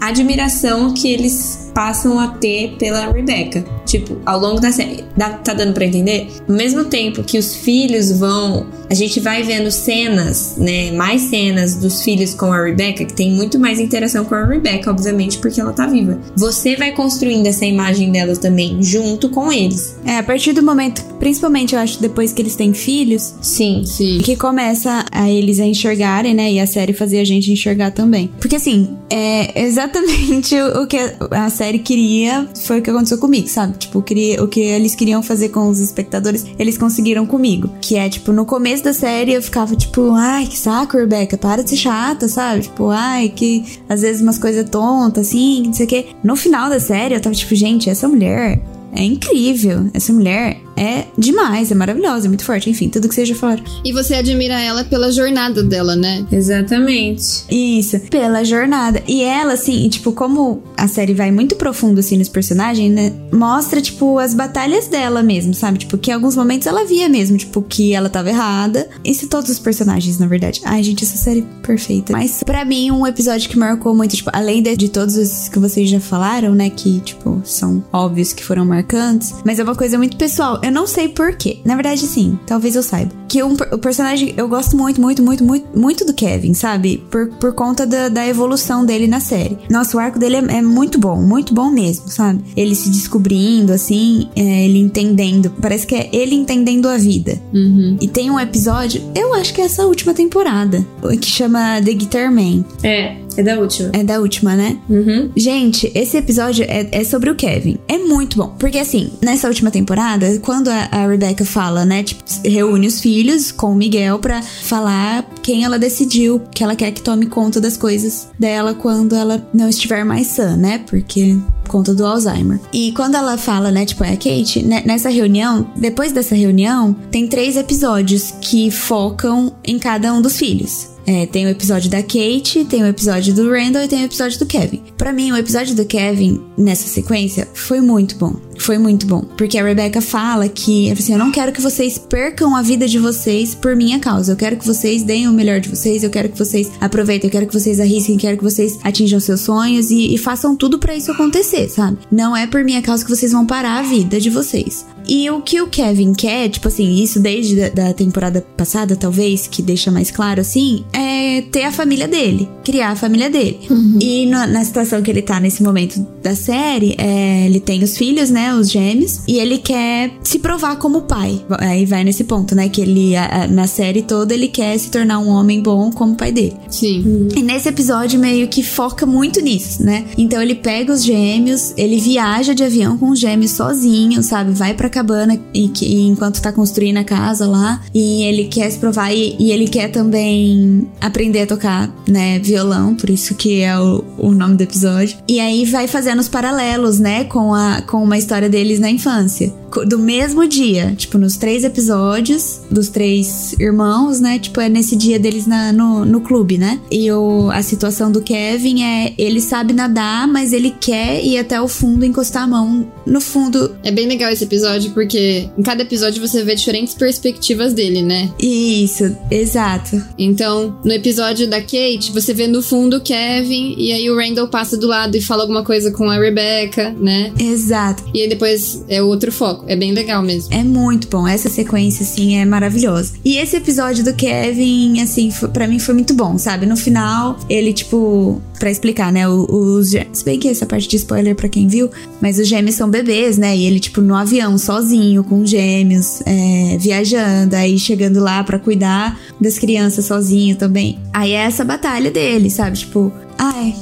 admiração 0.00 0.94
que 0.94 1.12
eles 1.12 1.69
passam 1.74 2.18
a 2.18 2.28
ter 2.28 2.76
pela 2.78 3.10
Rebecca. 3.12 3.64
Tipo, 3.86 4.16
ao 4.24 4.38
longo 4.38 4.60
da 4.60 4.70
série. 4.70 5.04
Dá- 5.16 5.30
tá 5.30 5.52
dando 5.52 5.72
pra 5.74 5.84
entender? 5.84 6.28
Ao 6.48 6.54
mesmo 6.54 6.84
tempo 6.84 7.22
que 7.24 7.38
os 7.38 7.56
filhos 7.56 8.12
vão. 8.12 8.66
A 8.88 8.94
gente 8.94 9.18
vai 9.20 9.42
vendo 9.42 9.70
cenas, 9.70 10.54
né? 10.56 10.90
Mais 10.92 11.22
cenas 11.22 11.76
dos 11.76 12.02
filhos 12.02 12.34
com 12.34 12.52
a 12.52 12.62
Rebecca, 12.64 13.04
que 13.04 13.12
tem 13.12 13.30
muito 13.32 13.58
mais 13.58 13.78
interação 13.80 14.24
com 14.24 14.34
a 14.34 14.44
Rebecca, 14.44 14.90
obviamente, 14.90 15.38
porque 15.38 15.60
ela 15.60 15.72
tá 15.72 15.86
viva. 15.86 16.18
Você 16.36 16.76
vai 16.76 16.92
construindo 16.92 17.46
essa 17.46 17.64
imagem 17.64 18.10
dela 18.12 18.34
também, 18.36 18.82
junto 18.82 19.28
com 19.30 19.50
eles. 19.52 19.96
É, 20.04 20.18
a 20.18 20.22
partir 20.22 20.52
do 20.52 20.62
momento, 20.62 21.04
principalmente 21.18 21.74
eu 21.74 21.80
acho 21.80 22.00
depois 22.00 22.32
que 22.32 22.42
eles 22.42 22.56
têm 22.56 22.72
filhos, 22.74 23.34
Sim. 23.40 23.82
Sim. 23.84 24.18
que 24.22 24.36
começa 24.36 25.04
a 25.12 25.28
eles 25.30 25.60
a 25.60 25.66
enxergarem, 25.66 26.34
né? 26.34 26.50
E 26.52 26.60
a 26.60 26.66
série 26.66 26.92
fazer 26.92 27.20
a 27.20 27.24
gente 27.24 27.50
enxergar 27.52 27.90
também. 27.92 28.30
Porque 28.40 28.56
assim, 28.56 28.96
é 29.08 29.60
exatamente 29.66 30.54
o 30.56 30.80
o 30.82 30.86
que 30.86 30.96
a 31.30 31.50
série 31.60 31.78
queria, 31.78 32.48
foi 32.64 32.78
o 32.78 32.82
que 32.82 32.88
aconteceu 32.88 33.18
comigo, 33.18 33.46
sabe? 33.46 33.76
Tipo, 33.76 34.00
queria, 34.00 34.42
o 34.42 34.48
que 34.48 34.60
eles 34.60 34.94
queriam 34.94 35.22
fazer 35.22 35.50
com 35.50 35.68
os 35.68 35.78
espectadores, 35.78 36.46
eles 36.58 36.78
conseguiram 36.78 37.26
comigo. 37.26 37.68
Que 37.82 37.96
é, 37.96 38.08
tipo, 38.08 38.32
no 38.32 38.46
começo 38.46 38.82
da 38.82 38.94
série 38.94 39.34
eu 39.34 39.42
ficava, 39.42 39.76
tipo, 39.76 40.12
ai, 40.12 40.46
que 40.46 40.56
saco, 40.56 40.96
Rebecca, 40.96 41.36
para 41.36 41.62
de 41.62 41.68
ser 41.68 41.76
chata, 41.76 42.28
sabe? 42.28 42.62
Tipo, 42.62 42.88
ai, 42.88 43.28
que 43.28 43.78
às 43.90 44.00
vezes 44.00 44.22
umas 44.22 44.38
coisas 44.38 44.70
tontas, 44.70 45.28
assim, 45.28 45.64
não 45.66 45.74
sei 45.74 45.84
o 45.84 45.88
quê. 45.88 46.06
No 46.24 46.34
final 46.34 46.70
da 46.70 46.80
série 46.80 47.14
eu 47.14 47.20
tava, 47.20 47.34
tipo, 47.34 47.54
gente, 47.54 47.90
essa 47.90 48.08
mulher 48.08 48.58
é 48.94 49.04
incrível. 49.04 49.90
Essa 49.92 50.14
mulher 50.14 50.62
é 50.80 51.06
demais, 51.18 51.70
é 51.70 51.74
maravilhosa, 51.74 52.26
é 52.26 52.28
muito 52.28 52.44
forte, 52.44 52.70
enfim, 52.70 52.88
tudo 52.88 53.06
que 53.06 53.14
seja 53.14 53.34
fora. 53.34 53.62
E 53.84 53.92
você 53.92 54.14
admira 54.14 54.58
ela 54.58 54.82
pela 54.82 55.12
jornada 55.12 55.62
dela, 55.62 55.94
né? 55.94 56.24
Exatamente. 56.32 57.44
Isso, 57.50 58.00
pela 58.08 58.42
jornada. 58.42 59.02
E 59.06 59.22
ela, 59.22 59.52
assim, 59.52 59.86
tipo, 59.90 60.12
como 60.12 60.62
a 60.76 60.88
série 60.88 61.12
vai 61.12 61.30
muito 61.30 61.54
profundo, 61.56 62.00
assim, 62.00 62.16
nos 62.16 62.30
personagens, 62.30 62.90
né? 62.90 63.12
Mostra, 63.30 63.82
tipo, 63.82 64.18
as 64.18 64.32
batalhas 64.32 64.88
dela 64.88 65.22
mesmo, 65.22 65.52
sabe? 65.52 65.78
Tipo, 65.78 65.98
que 65.98 66.10
em 66.10 66.14
alguns 66.14 66.34
momentos 66.34 66.66
ela 66.66 66.84
via 66.86 67.08
mesmo, 67.10 67.36
tipo, 67.36 67.60
que 67.60 67.92
ela 67.92 68.08
tava 68.08 68.30
errada. 68.30 68.88
Isso 69.04 69.28
todos 69.28 69.50
os 69.50 69.58
personagens, 69.58 70.18
na 70.18 70.26
verdade. 70.26 70.62
Ai, 70.64 70.82
gente, 70.82 71.04
essa 71.04 71.18
série 71.18 71.40
é 71.40 71.66
perfeita. 71.66 72.12
Mas, 72.14 72.42
para 72.42 72.64
mim, 72.64 72.90
um 72.90 73.06
episódio 73.06 73.50
que 73.50 73.58
marcou 73.58 73.94
muito, 73.94 74.16
tipo, 74.16 74.30
além 74.32 74.62
de, 74.62 74.74
de 74.76 74.88
todos 74.88 75.16
os 75.16 75.48
que 75.48 75.58
vocês 75.58 75.90
já 75.90 76.00
falaram, 76.00 76.54
né? 76.54 76.70
Que, 76.70 77.00
tipo, 77.00 77.42
são 77.44 77.84
óbvios 77.92 78.32
que 78.32 78.42
foram 78.42 78.64
marcantes. 78.64 79.34
Mas 79.44 79.58
é 79.58 79.62
uma 79.62 79.74
coisa 79.74 79.98
muito 79.98 80.16
pessoal. 80.16 80.58
Eu 80.62 80.69
não 80.70 80.86
sei 80.86 81.08
porquê. 81.08 81.58
Na 81.64 81.74
verdade, 81.74 82.06
sim, 82.06 82.38
talvez 82.46 82.76
eu 82.76 82.82
saiba. 82.82 83.12
Que 83.28 83.42
um, 83.42 83.54
o 83.72 83.78
personagem, 83.78 84.34
eu 84.36 84.48
gosto 84.48 84.76
muito, 84.76 85.00
muito, 85.00 85.22
muito, 85.22 85.44
muito, 85.44 85.78
muito 85.78 86.04
do 86.04 86.12
Kevin, 86.12 86.52
sabe? 86.52 87.02
Por, 87.10 87.28
por 87.28 87.52
conta 87.54 87.86
da, 87.86 88.08
da 88.08 88.26
evolução 88.26 88.84
dele 88.84 89.06
na 89.06 89.20
série. 89.20 89.58
Nossa, 89.70 89.96
o 89.96 90.00
arco 90.00 90.18
dele 90.18 90.36
é, 90.36 90.58
é 90.58 90.62
muito 90.62 90.98
bom, 90.98 91.20
muito 91.20 91.54
bom 91.54 91.70
mesmo, 91.70 92.08
sabe? 92.08 92.42
Ele 92.56 92.74
se 92.74 92.90
descobrindo, 92.90 93.72
assim, 93.72 94.28
é, 94.34 94.64
ele 94.64 94.78
entendendo. 94.78 95.52
Parece 95.60 95.86
que 95.86 95.94
é 95.94 96.08
ele 96.12 96.34
entendendo 96.34 96.88
a 96.88 96.96
vida. 96.96 97.40
Uhum. 97.54 97.96
E 98.00 98.08
tem 98.08 98.30
um 98.30 98.40
episódio, 98.40 99.02
eu 99.14 99.34
acho 99.34 99.54
que 99.54 99.60
é 99.60 99.64
essa 99.64 99.86
última 99.86 100.12
temporada, 100.12 100.84
que 101.20 101.26
chama 101.26 101.80
The 101.84 101.92
Guitar 101.92 102.32
Man. 102.32 102.64
É, 102.82 103.16
é 103.36 103.42
da 103.42 103.58
última. 103.58 103.90
É 103.92 104.04
da 104.04 104.20
última, 104.20 104.56
né? 104.56 104.78
Uhum. 104.88 105.30
Gente, 105.36 105.90
esse 105.94 106.16
episódio 106.16 106.64
é, 106.68 106.88
é 106.90 107.04
sobre 107.04 107.30
o 107.30 107.34
Kevin. 107.34 107.78
É 107.88 107.98
muito 107.98 108.36
bom. 108.36 108.54
Porque, 108.58 108.78
assim, 108.78 109.10
nessa 109.22 109.48
última 109.48 109.70
temporada, 109.70 110.38
quando 110.40 110.68
a, 110.68 110.88
a 110.90 111.06
Rebecca 111.06 111.44
fala, 111.44 111.84
né? 111.84 112.02
Tipo, 112.02 112.22
reúne 112.44 112.86
os 112.86 113.00
filhos 113.00 113.52
com 113.52 113.72
o 113.72 113.74
Miguel 113.74 114.18
pra 114.18 114.42
falar 114.42 115.28
quem 115.42 115.64
ela 115.64 115.78
decidiu 115.78 116.40
que 116.52 116.62
ela 116.62 116.76
quer 116.76 116.90
que 116.90 117.00
tome 117.00 117.26
conta 117.26 117.60
das 117.60 117.76
coisas 117.76 118.28
dela 118.38 118.74
quando 118.74 119.14
ela 119.14 119.46
não 119.52 119.68
estiver 119.68 120.04
mais 120.04 120.28
sã, 120.28 120.56
né? 120.56 120.82
Porque 120.86 121.36
conta 121.68 121.94
do 121.94 122.04
Alzheimer. 122.04 122.58
E 122.72 122.92
quando 122.92 123.14
ela 123.14 123.38
fala, 123.38 123.70
né, 123.70 123.86
tipo, 123.86 124.02
é 124.02 124.12
a 124.12 124.16
Kate, 124.16 124.62
né, 124.64 124.82
nessa 124.84 125.08
reunião, 125.08 125.70
depois 125.76 126.10
dessa 126.10 126.34
reunião, 126.34 126.92
tem 127.10 127.28
três 127.28 127.56
episódios 127.56 128.34
que 128.40 128.70
focam 128.72 129.52
em 129.64 129.78
cada 129.78 130.12
um 130.12 130.20
dos 130.20 130.36
filhos. 130.36 130.90
É, 131.12 131.26
tem 131.26 131.44
o 131.44 131.48
episódio 131.48 131.90
da 131.90 132.00
Kate, 132.04 132.64
tem 132.66 132.84
o 132.84 132.86
episódio 132.86 133.34
do 133.34 133.50
Randall 133.50 133.82
e 133.82 133.88
tem 133.88 134.02
o 134.02 134.04
episódio 134.04 134.38
do 134.38 134.46
Kevin. 134.46 134.80
Pra 134.96 135.12
mim, 135.12 135.32
o 135.32 135.36
episódio 135.36 135.74
do 135.74 135.84
Kevin, 135.84 136.40
nessa 136.56 136.86
sequência, 136.86 137.48
foi 137.52 137.80
muito 137.80 138.14
bom. 138.14 138.36
Foi 138.60 138.78
muito 138.78 139.06
bom. 139.06 139.20
Porque 139.36 139.58
a 139.58 139.64
Rebecca 139.64 140.00
fala 140.00 140.48
que, 140.48 140.90
assim, 140.90 141.12
eu 141.12 141.18
não 141.18 141.30
quero 141.32 141.50
que 141.52 141.60
vocês 141.60 141.98
percam 141.98 142.54
a 142.54 142.62
vida 142.62 142.86
de 142.86 142.98
vocês 142.98 143.54
por 143.54 143.74
minha 143.74 143.98
causa. 143.98 144.32
Eu 144.32 144.36
quero 144.36 144.56
que 144.56 144.66
vocês 144.66 145.02
deem 145.02 145.28
o 145.28 145.32
melhor 145.32 145.60
de 145.60 145.68
vocês, 145.68 146.02
eu 146.04 146.10
quero 146.10 146.28
que 146.28 146.38
vocês 146.38 146.70
aproveitem, 146.80 147.28
eu 147.28 147.32
quero 147.32 147.46
que 147.46 147.54
vocês 147.54 147.80
arrisquem, 147.80 148.14
eu 148.16 148.20
quero 148.20 148.36
que 148.36 148.44
vocês 148.44 148.78
atinjam 148.84 149.18
seus 149.20 149.40
sonhos 149.40 149.90
e, 149.90 150.14
e 150.14 150.18
façam 150.18 150.54
tudo 150.54 150.78
pra 150.78 150.94
isso 150.94 151.10
acontecer, 151.10 151.68
sabe? 151.68 151.98
Não 152.10 152.36
é 152.36 152.46
por 152.46 152.62
minha 152.64 152.82
causa 152.82 153.04
que 153.04 153.10
vocês 153.10 153.32
vão 153.32 153.46
parar 153.46 153.78
a 153.78 153.82
vida 153.82 154.20
de 154.20 154.30
vocês. 154.30 154.84
E 155.08 155.28
o 155.30 155.40
que 155.40 155.60
o 155.60 155.66
Kevin 155.66 156.12
quer, 156.12 156.48
tipo 156.50 156.68
assim, 156.68 157.02
isso 157.02 157.18
desde 157.18 157.56
da, 157.56 157.68
da 157.86 157.94
temporada 157.94 158.44
passada, 158.56 158.94
talvez, 158.94 159.46
que 159.46 159.62
deixa 159.62 159.90
mais 159.90 160.10
claro 160.10 160.40
assim, 160.42 160.84
é 160.92 161.42
ter 161.50 161.64
a 161.64 161.72
família 161.72 162.06
dele, 162.06 162.48
criar 162.62 162.90
a 162.90 162.96
família 162.96 163.30
dele. 163.30 163.58
E 164.00 164.26
no- 164.26 164.46
na 164.46 164.64
situação 164.64 165.00
que 165.02 165.10
ele 165.10 165.22
tá 165.22 165.40
nesse 165.40 165.62
momento 165.62 165.98
da 166.22 166.36
série, 166.36 166.94
é, 166.98 167.46
ele 167.46 167.58
tem 167.58 167.82
os 167.82 167.96
filhos, 167.96 168.30
né, 168.30 168.49
os 168.54 168.70
gêmeos, 168.70 169.20
e 169.26 169.38
ele 169.38 169.58
quer 169.58 170.12
se 170.22 170.38
provar 170.38 170.76
como 170.76 171.02
pai. 171.02 171.40
Aí 171.58 171.84
vai 171.84 172.04
nesse 172.04 172.24
ponto, 172.24 172.54
né, 172.54 172.68
que 172.68 172.80
ele, 172.80 173.16
a- 173.16 173.44
a- 173.44 173.48
na 173.48 173.66
série 173.66 174.02
toda, 174.02 174.34
ele 174.34 174.48
quer 174.48 174.76
se 174.78 174.90
tornar 174.90 175.18
um 175.18 175.28
homem 175.28 175.60
bom 175.60 175.90
como 175.90 176.14
pai 176.14 176.32
dele. 176.32 176.56
Sim. 176.68 177.28
E 177.34 177.42
nesse 177.42 177.68
episódio 177.68 178.18
meio 178.18 178.48
que 178.48 178.62
foca 178.62 179.04
muito 179.06 179.40
nisso, 179.40 179.82
né? 179.82 180.04
Então 180.16 180.40
ele 180.42 180.54
pega 180.54 180.92
os 180.92 181.04
gêmeos, 181.04 181.72
ele 181.76 181.98
viaja 182.00 182.54
de 182.54 182.62
avião 182.64 182.96
com 182.98 183.10
os 183.10 183.18
gêmeos 183.18 183.52
sozinho, 183.52 184.22
sabe? 184.22 184.52
Vai 184.52 184.74
pra 184.74 184.88
cabana 184.88 185.38
e, 185.54 185.70
e 185.82 186.06
enquanto 186.06 186.40
tá 186.40 186.52
construindo 186.52 186.96
a 186.98 187.04
casa 187.04 187.46
lá. 187.46 187.80
E 187.94 188.22
ele 188.24 188.44
quer 188.44 188.70
se 188.70 188.78
provar 188.78 189.12
e, 189.12 189.36
e 189.38 189.50
ele 189.52 189.66
quer 189.68 189.88
também 189.90 190.86
aprender 191.00 191.42
a 191.42 191.46
tocar, 191.46 191.92
né? 192.08 192.38
Violão, 192.38 192.94
por 192.94 193.10
isso 193.10 193.34
que 193.34 193.60
é 193.60 193.78
o, 193.78 194.04
o 194.18 194.30
nome 194.32 194.56
do 194.56 194.62
episódio. 194.62 195.16
E 195.28 195.40
aí 195.40 195.64
vai 195.64 195.86
fazendo 195.86 196.20
os 196.20 196.28
paralelos, 196.28 196.98
né? 196.98 197.24
Com, 197.24 197.54
a, 197.54 197.82
com 197.82 198.02
uma 198.02 198.18
história 198.18 198.39
deles 198.48 198.78
na 198.78 198.90
infância. 198.90 199.52
Do 199.86 199.98
mesmo 199.98 200.48
dia, 200.48 200.94
tipo, 200.96 201.16
nos 201.16 201.36
três 201.36 201.62
episódios 201.62 202.60
dos 202.70 202.88
três 202.88 203.52
irmãos, 203.58 204.20
né? 204.20 204.38
Tipo, 204.38 204.60
é 204.60 204.68
nesse 204.68 204.96
dia 204.96 205.18
deles 205.18 205.46
na, 205.46 205.72
no, 205.72 206.04
no 206.04 206.20
clube, 206.20 206.58
né? 206.58 206.80
E 206.90 207.10
o, 207.12 207.50
a 207.50 207.62
situação 207.62 208.10
do 208.10 208.20
Kevin 208.20 208.82
é 208.82 209.14
ele 209.16 209.40
sabe 209.40 209.72
nadar, 209.72 210.26
mas 210.26 210.52
ele 210.52 210.74
quer 210.80 211.24
ir 211.24 211.38
até 211.38 211.60
o 211.60 211.68
fundo 211.68 212.04
encostar 212.04 212.44
a 212.44 212.46
mão 212.46 212.90
no 213.06 213.20
fundo. 213.20 213.76
É 213.84 213.90
bem 213.90 214.06
legal 214.06 214.30
esse 214.30 214.44
episódio 214.44 214.90
porque 214.90 215.48
em 215.56 215.62
cada 215.62 215.82
episódio 215.82 216.20
você 216.26 216.42
vê 216.42 216.54
diferentes 216.54 216.94
perspectivas 216.94 217.72
dele, 217.72 218.02
né? 218.02 218.30
Isso, 218.40 219.16
exato. 219.30 220.02
Então, 220.18 220.78
no 220.84 220.92
episódio 220.92 221.48
da 221.48 221.60
Kate, 221.60 222.12
você 222.12 222.34
vê 222.34 222.46
no 222.46 222.62
fundo 222.62 222.96
o 222.96 223.00
Kevin 223.00 223.74
e 223.78 223.92
aí 223.92 224.10
o 224.10 224.16
Randall 224.16 224.48
passa 224.48 224.76
do 224.76 224.86
lado 224.86 225.16
e 225.16 225.20
fala 225.20 225.42
alguma 225.42 225.64
coisa 225.64 225.90
com 225.90 226.08
a 226.10 226.18
Rebecca, 226.18 226.90
né? 226.98 227.32
Exato. 227.38 228.04
E 228.14 228.20
depois 228.30 228.84
é 228.88 229.02
outro 229.02 229.30
foco. 229.30 229.64
É 229.68 229.76
bem 229.76 229.92
legal 229.92 230.22
mesmo. 230.22 230.54
É 230.54 230.64
muito 230.64 231.08
bom. 231.08 231.28
Essa 231.28 231.48
sequência, 231.48 232.02
assim, 232.02 232.36
é 232.36 232.44
maravilhosa. 232.44 233.12
E 233.24 233.36
esse 233.36 233.56
episódio 233.56 234.04
do 234.04 234.14
Kevin, 234.14 235.00
assim, 235.00 235.30
pra 235.52 235.66
mim 235.66 235.78
foi 235.78 235.94
muito 235.94 236.14
bom, 236.14 236.38
sabe? 236.38 236.64
No 236.64 236.76
final, 236.76 237.38
ele, 237.48 237.72
tipo, 237.72 238.40
pra 238.58 238.70
explicar, 238.70 239.12
né? 239.12 239.28
Os. 239.28 239.90
Se 240.12 240.24
bem 240.24 240.38
que 240.38 240.48
essa 240.48 240.64
parte 240.64 240.88
de 240.88 240.96
spoiler 240.96 241.34
pra 241.34 241.48
quem 241.48 241.66
viu, 241.66 241.90
mas 242.20 242.38
os 242.38 242.46
gêmeos 242.46 242.76
são 242.76 242.88
bebês, 242.88 243.36
né? 243.36 243.56
E 243.56 243.64
ele, 243.64 243.80
tipo, 243.80 244.00
no 244.00 244.14
avião, 244.14 244.56
sozinho, 244.56 245.24
com 245.24 245.40
os 245.42 245.50
gêmeos, 245.50 246.22
é, 246.24 246.78
viajando, 246.78 247.56
aí 247.56 247.78
chegando 247.78 248.20
lá 248.20 248.42
pra 248.44 248.58
cuidar 248.58 249.18
das 249.40 249.58
crianças 249.58 250.04
sozinho 250.04 250.56
também. 250.56 250.98
Aí 251.12 251.32
é 251.32 251.42
essa 251.42 251.64
batalha 251.64 252.10
dele, 252.10 252.48
sabe? 252.48 252.78
Tipo, 252.78 253.12
ai. 253.38 253.74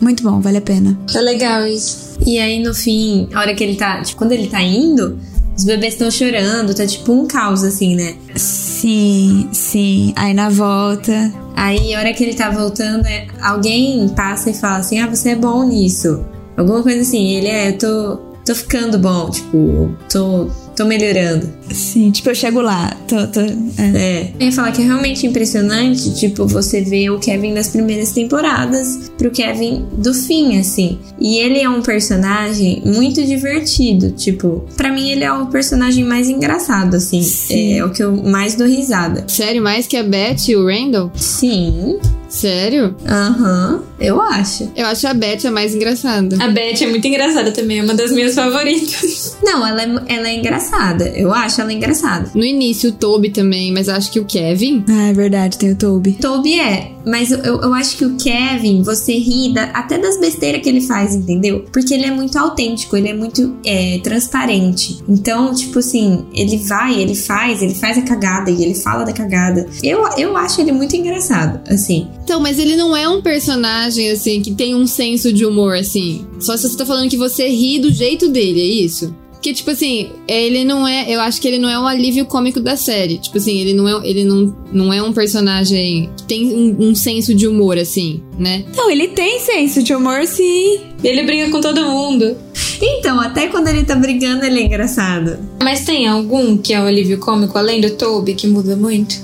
Muito 0.00 0.22
bom, 0.22 0.40
vale 0.40 0.58
a 0.58 0.60
pena. 0.62 0.98
Tá 1.12 1.20
legal 1.20 1.66
isso. 1.66 2.18
E 2.24 2.38
aí, 2.38 2.62
no 2.62 2.74
fim, 2.74 3.28
a 3.32 3.40
hora 3.40 3.54
que 3.54 3.64
ele 3.64 3.76
tá. 3.76 4.00
Tipo, 4.02 4.18
quando 4.18 4.32
ele 4.32 4.46
tá 4.48 4.62
indo, 4.62 5.18
os 5.56 5.64
bebês 5.64 5.94
estão 5.94 6.10
chorando, 6.10 6.74
tá 6.74 6.86
tipo 6.86 7.12
um 7.12 7.26
caos, 7.26 7.64
assim, 7.64 7.96
né? 7.96 8.14
Sim, 8.36 9.48
sim. 9.52 10.12
Aí 10.16 10.32
na 10.34 10.48
volta. 10.48 11.32
Aí, 11.56 11.94
a 11.94 11.98
hora 11.98 12.12
que 12.12 12.22
ele 12.22 12.34
tá 12.34 12.48
voltando, 12.50 13.06
é- 13.06 13.26
alguém 13.40 14.08
passa 14.10 14.50
e 14.50 14.54
fala 14.54 14.78
assim: 14.78 15.00
Ah, 15.00 15.06
você 15.08 15.30
é 15.30 15.36
bom 15.36 15.64
nisso. 15.64 16.24
Alguma 16.56 16.82
coisa 16.82 17.00
assim. 17.00 17.34
Ele 17.34 17.48
é, 17.48 17.70
eu 17.70 17.78
tô, 17.78 18.16
tô 18.46 18.54
ficando 18.54 18.98
bom, 18.98 19.30
tipo, 19.30 19.90
tô, 20.12 20.48
tô 20.76 20.84
melhorando. 20.84 21.48
Sim, 21.70 22.10
tipo, 22.10 22.28
eu 22.30 22.34
chego 22.34 22.60
lá. 22.60 22.94
Tô, 23.06 23.26
tô, 23.26 23.40
é. 23.40 23.48
É. 23.94 24.32
Eu 24.38 24.46
ia 24.46 24.52
falar 24.52 24.72
que 24.72 24.82
é 24.82 24.84
realmente 24.84 25.26
impressionante, 25.26 26.14
tipo, 26.14 26.46
você 26.46 26.80
vê 26.80 27.10
o 27.10 27.18
Kevin 27.18 27.54
das 27.54 27.68
primeiras 27.68 28.12
temporadas 28.12 29.10
pro 29.16 29.30
Kevin 29.30 29.86
do 29.92 30.12
fim, 30.14 30.58
assim. 30.58 30.98
E 31.18 31.38
ele 31.38 31.60
é 31.60 31.68
um 31.68 31.82
personagem 31.82 32.82
muito 32.84 33.24
divertido, 33.24 34.10
tipo, 34.12 34.64
pra 34.76 34.92
mim 34.92 35.10
ele 35.10 35.24
é 35.24 35.32
o 35.32 35.46
personagem 35.46 36.04
mais 36.04 36.28
engraçado, 36.28 36.96
assim. 36.96 37.22
Sim. 37.22 37.74
É 37.74 37.84
o 37.84 37.90
que 37.90 38.02
eu 38.02 38.12
mais 38.16 38.54
dou 38.54 38.66
risada. 38.66 39.24
Sério, 39.28 39.62
mais 39.62 39.86
que 39.86 39.96
a 39.96 40.02
Beth 40.02 40.48
e 40.48 40.56
o 40.56 40.66
Randall? 40.66 41.10
Sim, 41.14 41.98
Sério? 42.28 42.94
aham, 43.06 43.82
eu 43.98 44.20
acho. 44.20 44.70
Eu 44.76 44.86
acho 44.86 45.06
a 45.06 45.14
Beth 45.14 45.46
a 45.46 45.50
mais 45.50 45.74
engraçada. 45.74 46.36
A 46.42 46.48
Beth 46.48 46.82
é 46.82 46.86
muito 46.86 47.06
engraçada 47.06 47.50
também, 47.52 47.78
é 47.78 47.82
uma 47.82 47.94
das 47.94 48.12
minhas 48.12 48.34
favoritas. 48.34 49.36
Não, 49.42 49.66
ela 49.66 49.82
é, 49.82 50.14
ela 50.14 50.28
é 50.28 50.34
engraçada. 50.36 51.08
Eu 51.08 51.32
acho 51.32 51.57
ela 51.60 51.72
engraçada. 51.72 52.30
No 52.34 52.44
início, 52.44 52.90
o 52.90 52.92
Toby 52.92 53.30
também, 53.30 53.72
mas 53.72 53.88
acho 53.88 54.10
que 54.12 54.20
o 54.20 54.24
Kevin. 54.24 54.84
Ah, 54.88 55.08
é 55.08 55.12
verdade, 55.12 55.58
tem 55.58 55.72
o 55.72 55.76
Toby. 55.76 56.12
Toby 56.20 56.58
é, 56.60 56.92
Mas 57.06 57.30
eu, 57.30 57.38
eu 57.38 57.72
acho 57.74 57.96
que 57.96 58.04
o 58.04 58.16
Kevin, 58.16 58.82
você 58.82 59.14
ri 59.16 59.52
da- 59.54 59.70
até 59.70 59.96
das 59.98 60.18
besteiras 60.20 60.60
que 60.62 60.68
ele 60.68 60.80
faz, 60.82 61.14
entendeu? 61.14 61.64
Porque 61.72 61.94
ele 61.94 62.04
é 62.04 62.10
muito 62.10 62.36
autêntico, 62.38 62.96
ele 62.96 63.08
é 63.08 63.14
muito 63.14 63.56
é, 63.64 63.98
transparente. 64.02 64.98
Então, 65.08 65.54
tipo 65.54 65.78
assim, 65.78 66.26
ele 66.34 66.58
vai, 66.58 67.00
ele 67.00 67.14
faz, 67.14 67.62
ele 67.62 67.74
faz 67.74 67.96
a 67.96 68.02
cagada 68.02 68.50
e 68.50 68.62
ele 68.62 68.74
fala 68.74 69.04
da 69.04 69.12
cagada. 69.12 69.66
Eu, 69.82 70.06
eu 70.18 70.36
acho 70.36 70.60
ele 70.60 70.72
muito 70.72 70.94
engraçado, 70.96 71.60
assim. 71.72 72.08
Então, 72.22 72.40
mas 72.40 72.58
ele 72.58 72.76
não 72.76 72.94
é 72.94 73.08
um 73.08 73.22
personagem, 73.22 74.10
assim, 74.10 74.42
que 74.42 74.52
tem 74.54 74.74
um 74.74 74.86
senso 74.86 75.32
de 75.32 75.46
humor, 75.46 75.74
assim. 75.76 76.26
Só 76.40 76.56
se 76.56 76.68
você 76.68 76.76
tá 76.76 76.84
falando 76.84 77.08
que 77.08 77.16
você 77.16 77.48
ri 77.48 77.78
do 77.78 77.90
jeito 77.90 78.28
dele, 78.28 78.60
é 78.60 78.64
isso? 78.84 79.14
Porque, 79.38 79.54
tipo 79.54 79.70
assim, 79.70 80.10
ele 80.26 80.64
não 80.64 80.86
é. 80.86 81.08
Eu 81.08 81.20
acho 81.20 81.40
que 81.40 81.46
ele 81.46 81.58
não 81.58 81.68
é 81.68 81.78
um 81.78 81.86
alívio 81.86 82.26
cômico 82.26 82.58
da 82.58 82.76
série. 82.76 83.18
Tipo 83.18 83.38
assim, 83.38 83.56
ele 83.60 83.72
não 83.72 83.88
é, 83.88 84.06
ele 84.06 84.24
não, 84.24 84.56
não 84.72 84.92
é 84.92 85.00
um 85.00 85.12
personagem 85.12 86.10
que 86.16 86.24
tem 86.24 86.52
um, 86.52 86.88
um 86.88 86.94
senso 86.94 87.32
de 87.32 87.46
humor, 87.46 87.78
assim, 87.78 88.20
né? 88.36 88.64
Não, 88.76 88.90
ele 88.90 89.06
tem 89.08 89.38
senso 89.38 89.80
de 89.80 89.94
humor, 89.94 90.26
sim. 90.26 90.80
Ele 91.04 91.22
briga 91.22 91.50
com 91.50 91.60
todo 91.60 91.84
mundo. 91.84 92.36
Então, 92.82 93.20
até 93.20 93.46
quando 93.46 93.68
ele 93.68 93.84
tá 93.84 93.94
brigando, 93.94 94.44
ele 94.44 94.58
é 94.58 94.64
engraçado. 94.64 95.38
Mas 95.62 95.84
tem 95.84 96.08
algum 96.08 96.58
que 96.58 96.74
é 96.74 96.80
o 96.80 96.86
alívio 96.86 97.18
cômico, 97.18 97.56
além 97.56 97.80
do 97.80 97.90
Toby, 97.90 98.34
que 98.34 98.48
muda 98.48 98.74
muito? 98.74 99.20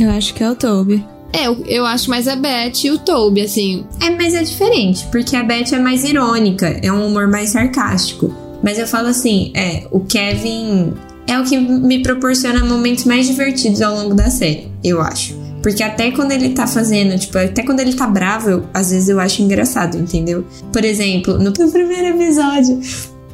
Eu 0.00 0.10
acho 0.10 0.32
que 0.32 0.42
é 0.42 0.50
o 0.50 0.54
Toby. 0.54 1.04
É, 1.30 1.46
eu, 1.46 1.62
eu 1.66 1.84
acho 1.84 2.08
mais 2.08 2.26
a 2.26 2.34
Beth 2.34 2.84
e 2.84 2.90
o 2.90 2.98
Toby, 2.98 3.42
assim. 3.42 3.84
É, 4.00 4.08
mas 4.08 4.32
é 4.34 4.42
diferente, 4.42 5.06
porque 5.10 5.36
a 5.36 5.42
Beth 5.42 5.72
é 5.72 5.78
mais 5.78 6.04
irônica, 6.04 6.80
é 6.82 6.90
um 6.90 7.06
humor 7.06 7.28
mais 7.28 7.50
sarcástico. 7.50 8.34
Mas 8.62 8.78
eu 8.78 8.86
falo 8.86 9.08
assim, 9.08 9.52
é, 9.54 9.86
o 9.90 10.00
Kevin 10.00 10.92
é 11.26 11.38
o 11.38 11.44
que 11.44 11.56
me 11.58 12.02
proporciona 12.02 12.64
momentos 12.64 13.04
mais 13.04 13.26
divertidos 13.26 13.80
ao 13.82 13.94
longo 13.94 14.14
da 14.14 14.30
série, 14.30 14.68
eu 14.82 15.00
acho. 15.00 15.36
Porque 15.62 15.82
até 15.82 16.10
quando 16.12 16.32
ele 16.32 16.50
tá 16.50 16.66
fazendo, 16.66 17.18
tipo, 17.18 17.36
até 17.36 17.62
quando 17.62 17.80
ele 17.80 17.92
tá 17.94 18.06
bravo, 18.06 18.48
eu- 18.48 18.64
às 18.72 18.90
vezes 18.90 19.08
eu 19.08 19.18
acho 19.20 19.42
engraçado, 19.42 19.96
entendeu? 19.98 20.44
Por 20.72 20.84
exemplo, 20.84 21.38
no 21.38 21.52
primeiro 21.52 22.16
episódio, 22.16 22.80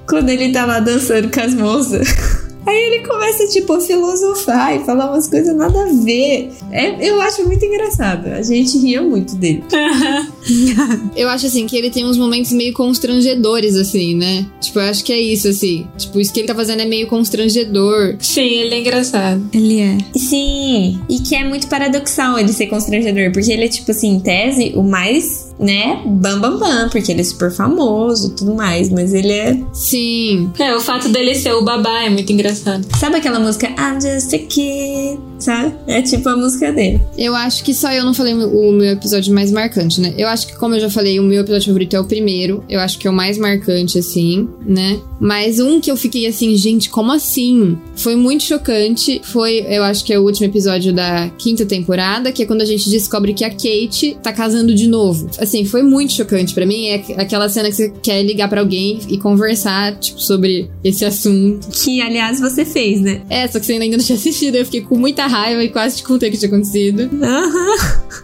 quando 0.09 0.31
ele 0.31 0.51
tá 0.53 0.64
lá 0.64 0.81
dançando 0.81 1.31
com 1.31 1.41
as 1.41 1.55
moças. 1.55 2.09
Aí 2.67 2.77
ele 2.77 3.07
começa, 3.07 3.47
tipo, 3.49 3.73
a 3.75 3.81
filosofar 3.81 4.77
e 4.77 4.85
falar 4.85 5.11
umas 5.11 5.29
coisas 5.29 5.55
nada 5.55 5.83
a 5.83 5.93
ver. 6.05 6.51
É, 6.71 7.09
eu 7.09 7.21
acho 7.21 7.45
muito 7.47 7.65
engraçado. 7.65 8.29
A 8.29 8.43
gente 8.43 8.79
ria 8.79 9.03
muito 9.03 9.35
dele. 9.37 9.65
Eu 11.17 11.29
acho 11.29 11.47
assim 11.47 11.67
que 11.67 11.77
ele 11.77 11.91
tem 11.91 12.05
uns 12.05 12.19
momentos 12.19 12.53
meio 12.53 12.73
constrangedores, 12.75 13.77
assim, 13.77 14.15
né? 14.15 14.47
Tipo, 14.61 14.81
eu 14.81 14.85
acho 14.85 15.03
que 15.05 15.12
é 15.12 15.21
isso, 15.21 15.49
assim. 15.49 15.87
Tipo, 15.97 16.21
isso 16.21 16.33
que 16.33 16.41
ele 16.41 16.47
tá 16.47 16.55
fazendo 16.55 16.81
é 16.81 16.85
meio 16.85 17.07
constrangedor. 17.07 18.17
Sim, 18.19 18.43
ele 18.43 18.75
é 18.75 18.81
engraçado. 18.81 19.43
Ele 19.53 19.81
é. 19.81 19.99
Sim, 20.17 21.01
e 21.09 21.21
que 21.21 21.35
é 21.35 21.45
muito 21.45 21.67
paradoxal 21.69 22.39
ele 22.39 22.53
ser 22.53 22.67
constrangedor, 22.67 23.33
porque 23.33 23.53
ele 23.53 23.65
é, 23.65 23.69
tipo 23.69 23.91
assim, 23.91 24.17
em 24.17 24.21
tese, 24.21 24.73
o 24.77 24.83
mais, 24.83 25.44
né, 25.59 26.03
bam 26.05 26.41
bam 26.41 26.59
bam, 26.59 26.89
porque 26.89 27.13
ele 27.13 27.21
é 27.21 27.25
super 27.25 27.51
famoso 27.51 28.29
e 28.29 28.31
tudo 28.31 28.55
mais, 28.55 28.91
mas 28.91 29.15
ele 29.15 29.33
é. 29.33 29.59
Sim. 29.73 30.51
É, 30.59 30.75
o 30.75 30.81
fato 30.81 31.09
dele 31.09 31.35
ser 31.35 31.53
o 31.53 31.65
babá 31.65 32.03
é 32.05 32.11
muito 32.11 32.33
engraçado. 32.33 32.87
Sabe 32.99 33.17
aquela 33.17 33.39
música 33.39 33.69
I'm 33.69 34.01
just 34.01 34.33
a 34.35 34.39
kid, 34.39 35.21
sabe? 35.39 35.75
É 35.87 36.03
tipo 36.03 36.29
a 36.29 36.37
música 36.37 36.73
dele. 36.73 37.01
Eu 37.17 37.35
acho 37.35 37.63
que 37.65 37.75
só 37.75 37.93
eu 37.93 38.05
não 38.05 38.15
falei 38.15 38.35
o 38.35 38.73
meu 38.73 38.93
episódio 38.93 39.33
mais 39.33 39.51
marcante, 39.51 40.01
né? 40.01 40.15
Eu 40.17 40.29
acho 40.29 40.47
que, 40.47 40.57
como 40.57 40.75
eu 40.75 40.81
já 40.81 40.91
falei, 40.91 41.19
o 41.21 41.23
meu 41.23 41.43
episódio 41.43 41.67
favorito 41.67 41.95
é 41.95 42.01
o 42.01 42.05
primeiro. 42.05 42.65
Eu 42.69 42.81
acho 42.81 42.99
que 42.99 43.07
é 43.07 43.11
o 43.11 43.15
mais 43.15 43.39
marcante, 43.39 43.99
assim, 43.99 44.49
né? 44.67 45.01
Mas 45.21 45.61
um 45.61 45.81
que 45.81 45.91
eu 45.91 45.97
fiquei 45.97 46.27
assim, 46.27 46.55
gente, 46.57 46.91
como 46.91 47.13
assim? 47.13 47.79
Foi 47.97 48.17
muito 48.17 48.45
chocante. 48.45 49.21
Foi, 49.25 49.65
eu 49.69 49.83
acho 49.85 50.05
que 50.05 50.13
é 50.13 50.19
o 50.19 50.23
último 50.23 50.47
episódio 50.47 50.93
da 50.93 51.31
quinta 51.39 51.65
temporada, 51.65 52.33
que 52.33 52.43
é 52.43 52.47
quando 52.47 52.63
a 52.63 52.67
gente 52.67 52.91
descobre 52.91 53.33
que 53.33 53.45
a 53.45 53.51
Kate 53.51 54.17
tá 54.23 54.33
casando 54.33 54.75
de 54.75 54.87
novo. 54.89 55.29
Assim, 55.45 55.65
foi 55.65 55.83
muito 55.83 56.13
chocante 56.13 56.53
pra 56.55 56.67
mim. 56.67 56.89
É 56.89 57.05
aquela 57.17 57.49
cena 57.49 57.69
que 57.69 57.77
você 57.77 57.93
quer 58.03 58.23
ligar 58.23 58.49
pra 58.49 58.61
alguém 58.61 58.99
e 59.09 59.19
conversar, 59.19 59.99
tipo, 59.99 60.21
sobre 60.21 60.71
esse 60.83 61.05
assunto. 61.05 61.69
Que, 61.71 62.01
aliás, 62.01 62.41
você 62.41 62.65
fez, 62.65 63.01
né? 63.01 63.23
É, 63.31 63.47
só 63.47 63.61
que 63.61 63.67
você 63.67 63.75
ainda 63.75 63.97
não 63.97 64.05
tinha 64.05 64.17
assistido. 64.17 64.57
Eu 64.57 64.65
fiquei 64.65 64.81
com 64.81 64.97
muita 64.97 65.27
raiva 65.27 65.63
e 65.63 65.69
quase 65.69 65.99
te 65.99 66.03
contei 66.03 66.29
o 66.29 66.33
que 66.33 66.39
tinha 66.39 66.49
acontecido. 66.49 67.11
Aham. 67.23 67.75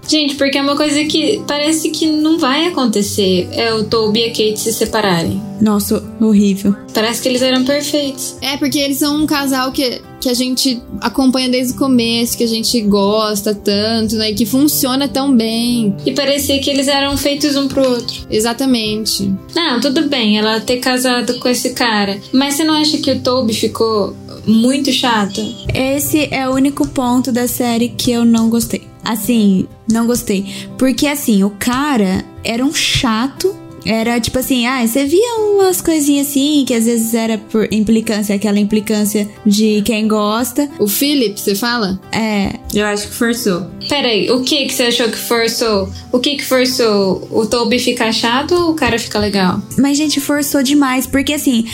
Gente, 0.09 0.35
porque 0.35 0.59
é 0.59 0.63
uma 0.63 0.77
coisa 0.77 1.05
que 1.05 1.41
parece 1.47 1.91
que 1.91 2.07
não 2.07 2.39
vai 2.39 2.67
acontecer. 2.67 3.49
É 3.53 3.73
o 3.75 3.85
Toby 3.85 4.21
e 4.21 4.25
a 4.25 4.29
Kate 4.29 4.59
se 4.59 4.73
separarem. 4.73 5.41
Nossa, 5.61 6.03
horrível. 6.21 6.75
Parece 6.95 7.23
que 7.23 7.29
eles 7.29 7.43
eram 7.43 7.65
perfeitos. 7.65 8.37
É, 8.41 8.57
porque 8.57 8.79
eles 8.79 8.99
são 8.99 9.23
um 9.23 9.27
casal 9.27 9.71
que, 9.73 10.01
que 10.21 10.29
a 10.29 10.35
gente 10.35 10.81
acompanha 11.01 11.49
desde 11.49 11.73
o 11.73 11.77
começo, 11.77 12.37
que 12.37 12.45
a 12.45 12.49
gente 12.49 12.81
gosta 12.83 13.55
tanto, 13.55 14.17
né? 14.17 14.31
E 14.31 14.35
que 14.35 14.47
funciona 14.47 15.09
tão 15.09 15.35
bem. 15.35 15.97
E 16.05 16.13
parecia 16.13 16.61
que 16.61 16.71
eles 16.71 16.89
eram 16.89 17.17
feitos 17.17 17.57
um 17.57 17.67
pro 17.67 17.89
outro. 17.89 18.27
Exatamente. 18.31 19.33
Não, 19.55 19.81
tudo 19.81 20.09
bem 20.09 20.39
ela 20.39 20.61
ter 20.61 20.79
casado 20.79 21.39
com 21.39 21.49
esse 21.49 21.71
cara. 21.71 22.21
Mas 22.33 22.55
você 22.55 22.65
não 22.65 22.75
acha 22.75 22.99
que 22.99 23.11
o 23.11 23.21
Toby 23.21 23.55
ficou 23.55 24.15
muito 24.47 24.93
chato? 24.93 25.41
Esse 25.75 26.29
é 26.31 26.49
o 26.49 26.53
único 26.53 26.87
ponto 26.89 27.33
da 27.33 27.49
série 27.49 27.89
que 27.89 28.11
eu 28.11 28.25
não 28.25 28.51
gostei. 28.51 28.83
Assim, 29.05 29.67
não 29.91 30.07
gostei. 30.07 30.45
Porque 30.79 31.07
assim, 31.07 31.43
o 31.43 31.51
cara 31.51 32.25
era 32.45 32.65
um 32.65 32.73
chato. 32.73 33.57
Era 33.85 34.21
tipo 34.21 34.39
assim, 34.39 34.67
ah, 34.67 34.87
você 34.87 35.05
via 35.05 35.37
umas 35.37 35.81
coisinhas 35.81 36.29
assim, 36.29 36.65
que 36.67 36.75
às 36.75 36.85
vezes 36.85 37.15
era 37.15 37.39
por 37.39 37.73
implicância, 37.73 38.35
aquela 38.35 38.59
implicância 38.59 39.29
de 39.45 39.83
quem 39.83 40.07
gosta. 40.07 40.69
O 40.79 40.87
Philip, 40.87 41.39
você 41.39 41.55
fala? 41.55 42.01
É, 42.13 42.59
Eu 42.75 42.87
acho 42.87 43.09
que 43.09 43.15
forçou. 43.15 43.67
Peraí, 43.89 44.31
o 44.31 44.43
que 44.43 44.67
que 44.67 44.73
você 44.75 44.85
achou 44.85 45.09
que 45.09 45.17
forçou? 45.19 45.91
O 46.13 46.19
que 46.19 46.37
que 46.37 46.45
forçou? 46.45 47.27
O 47.31 47.47
Toby 47.47 47.79
ficar 47.79 48.13
chato 48.13 48.53
ou 48.55 48.71
o 48.71 48.75
cara 48.75 48.99
ficar 48.99 49.19
legal? 49.21 49.61
mas 49.79 49.97
gente, 49.97 50.21
forçou 50.21 50.63
demais, 50.63 51.07
porque 51.07 51.33
assim, 51.33 51.65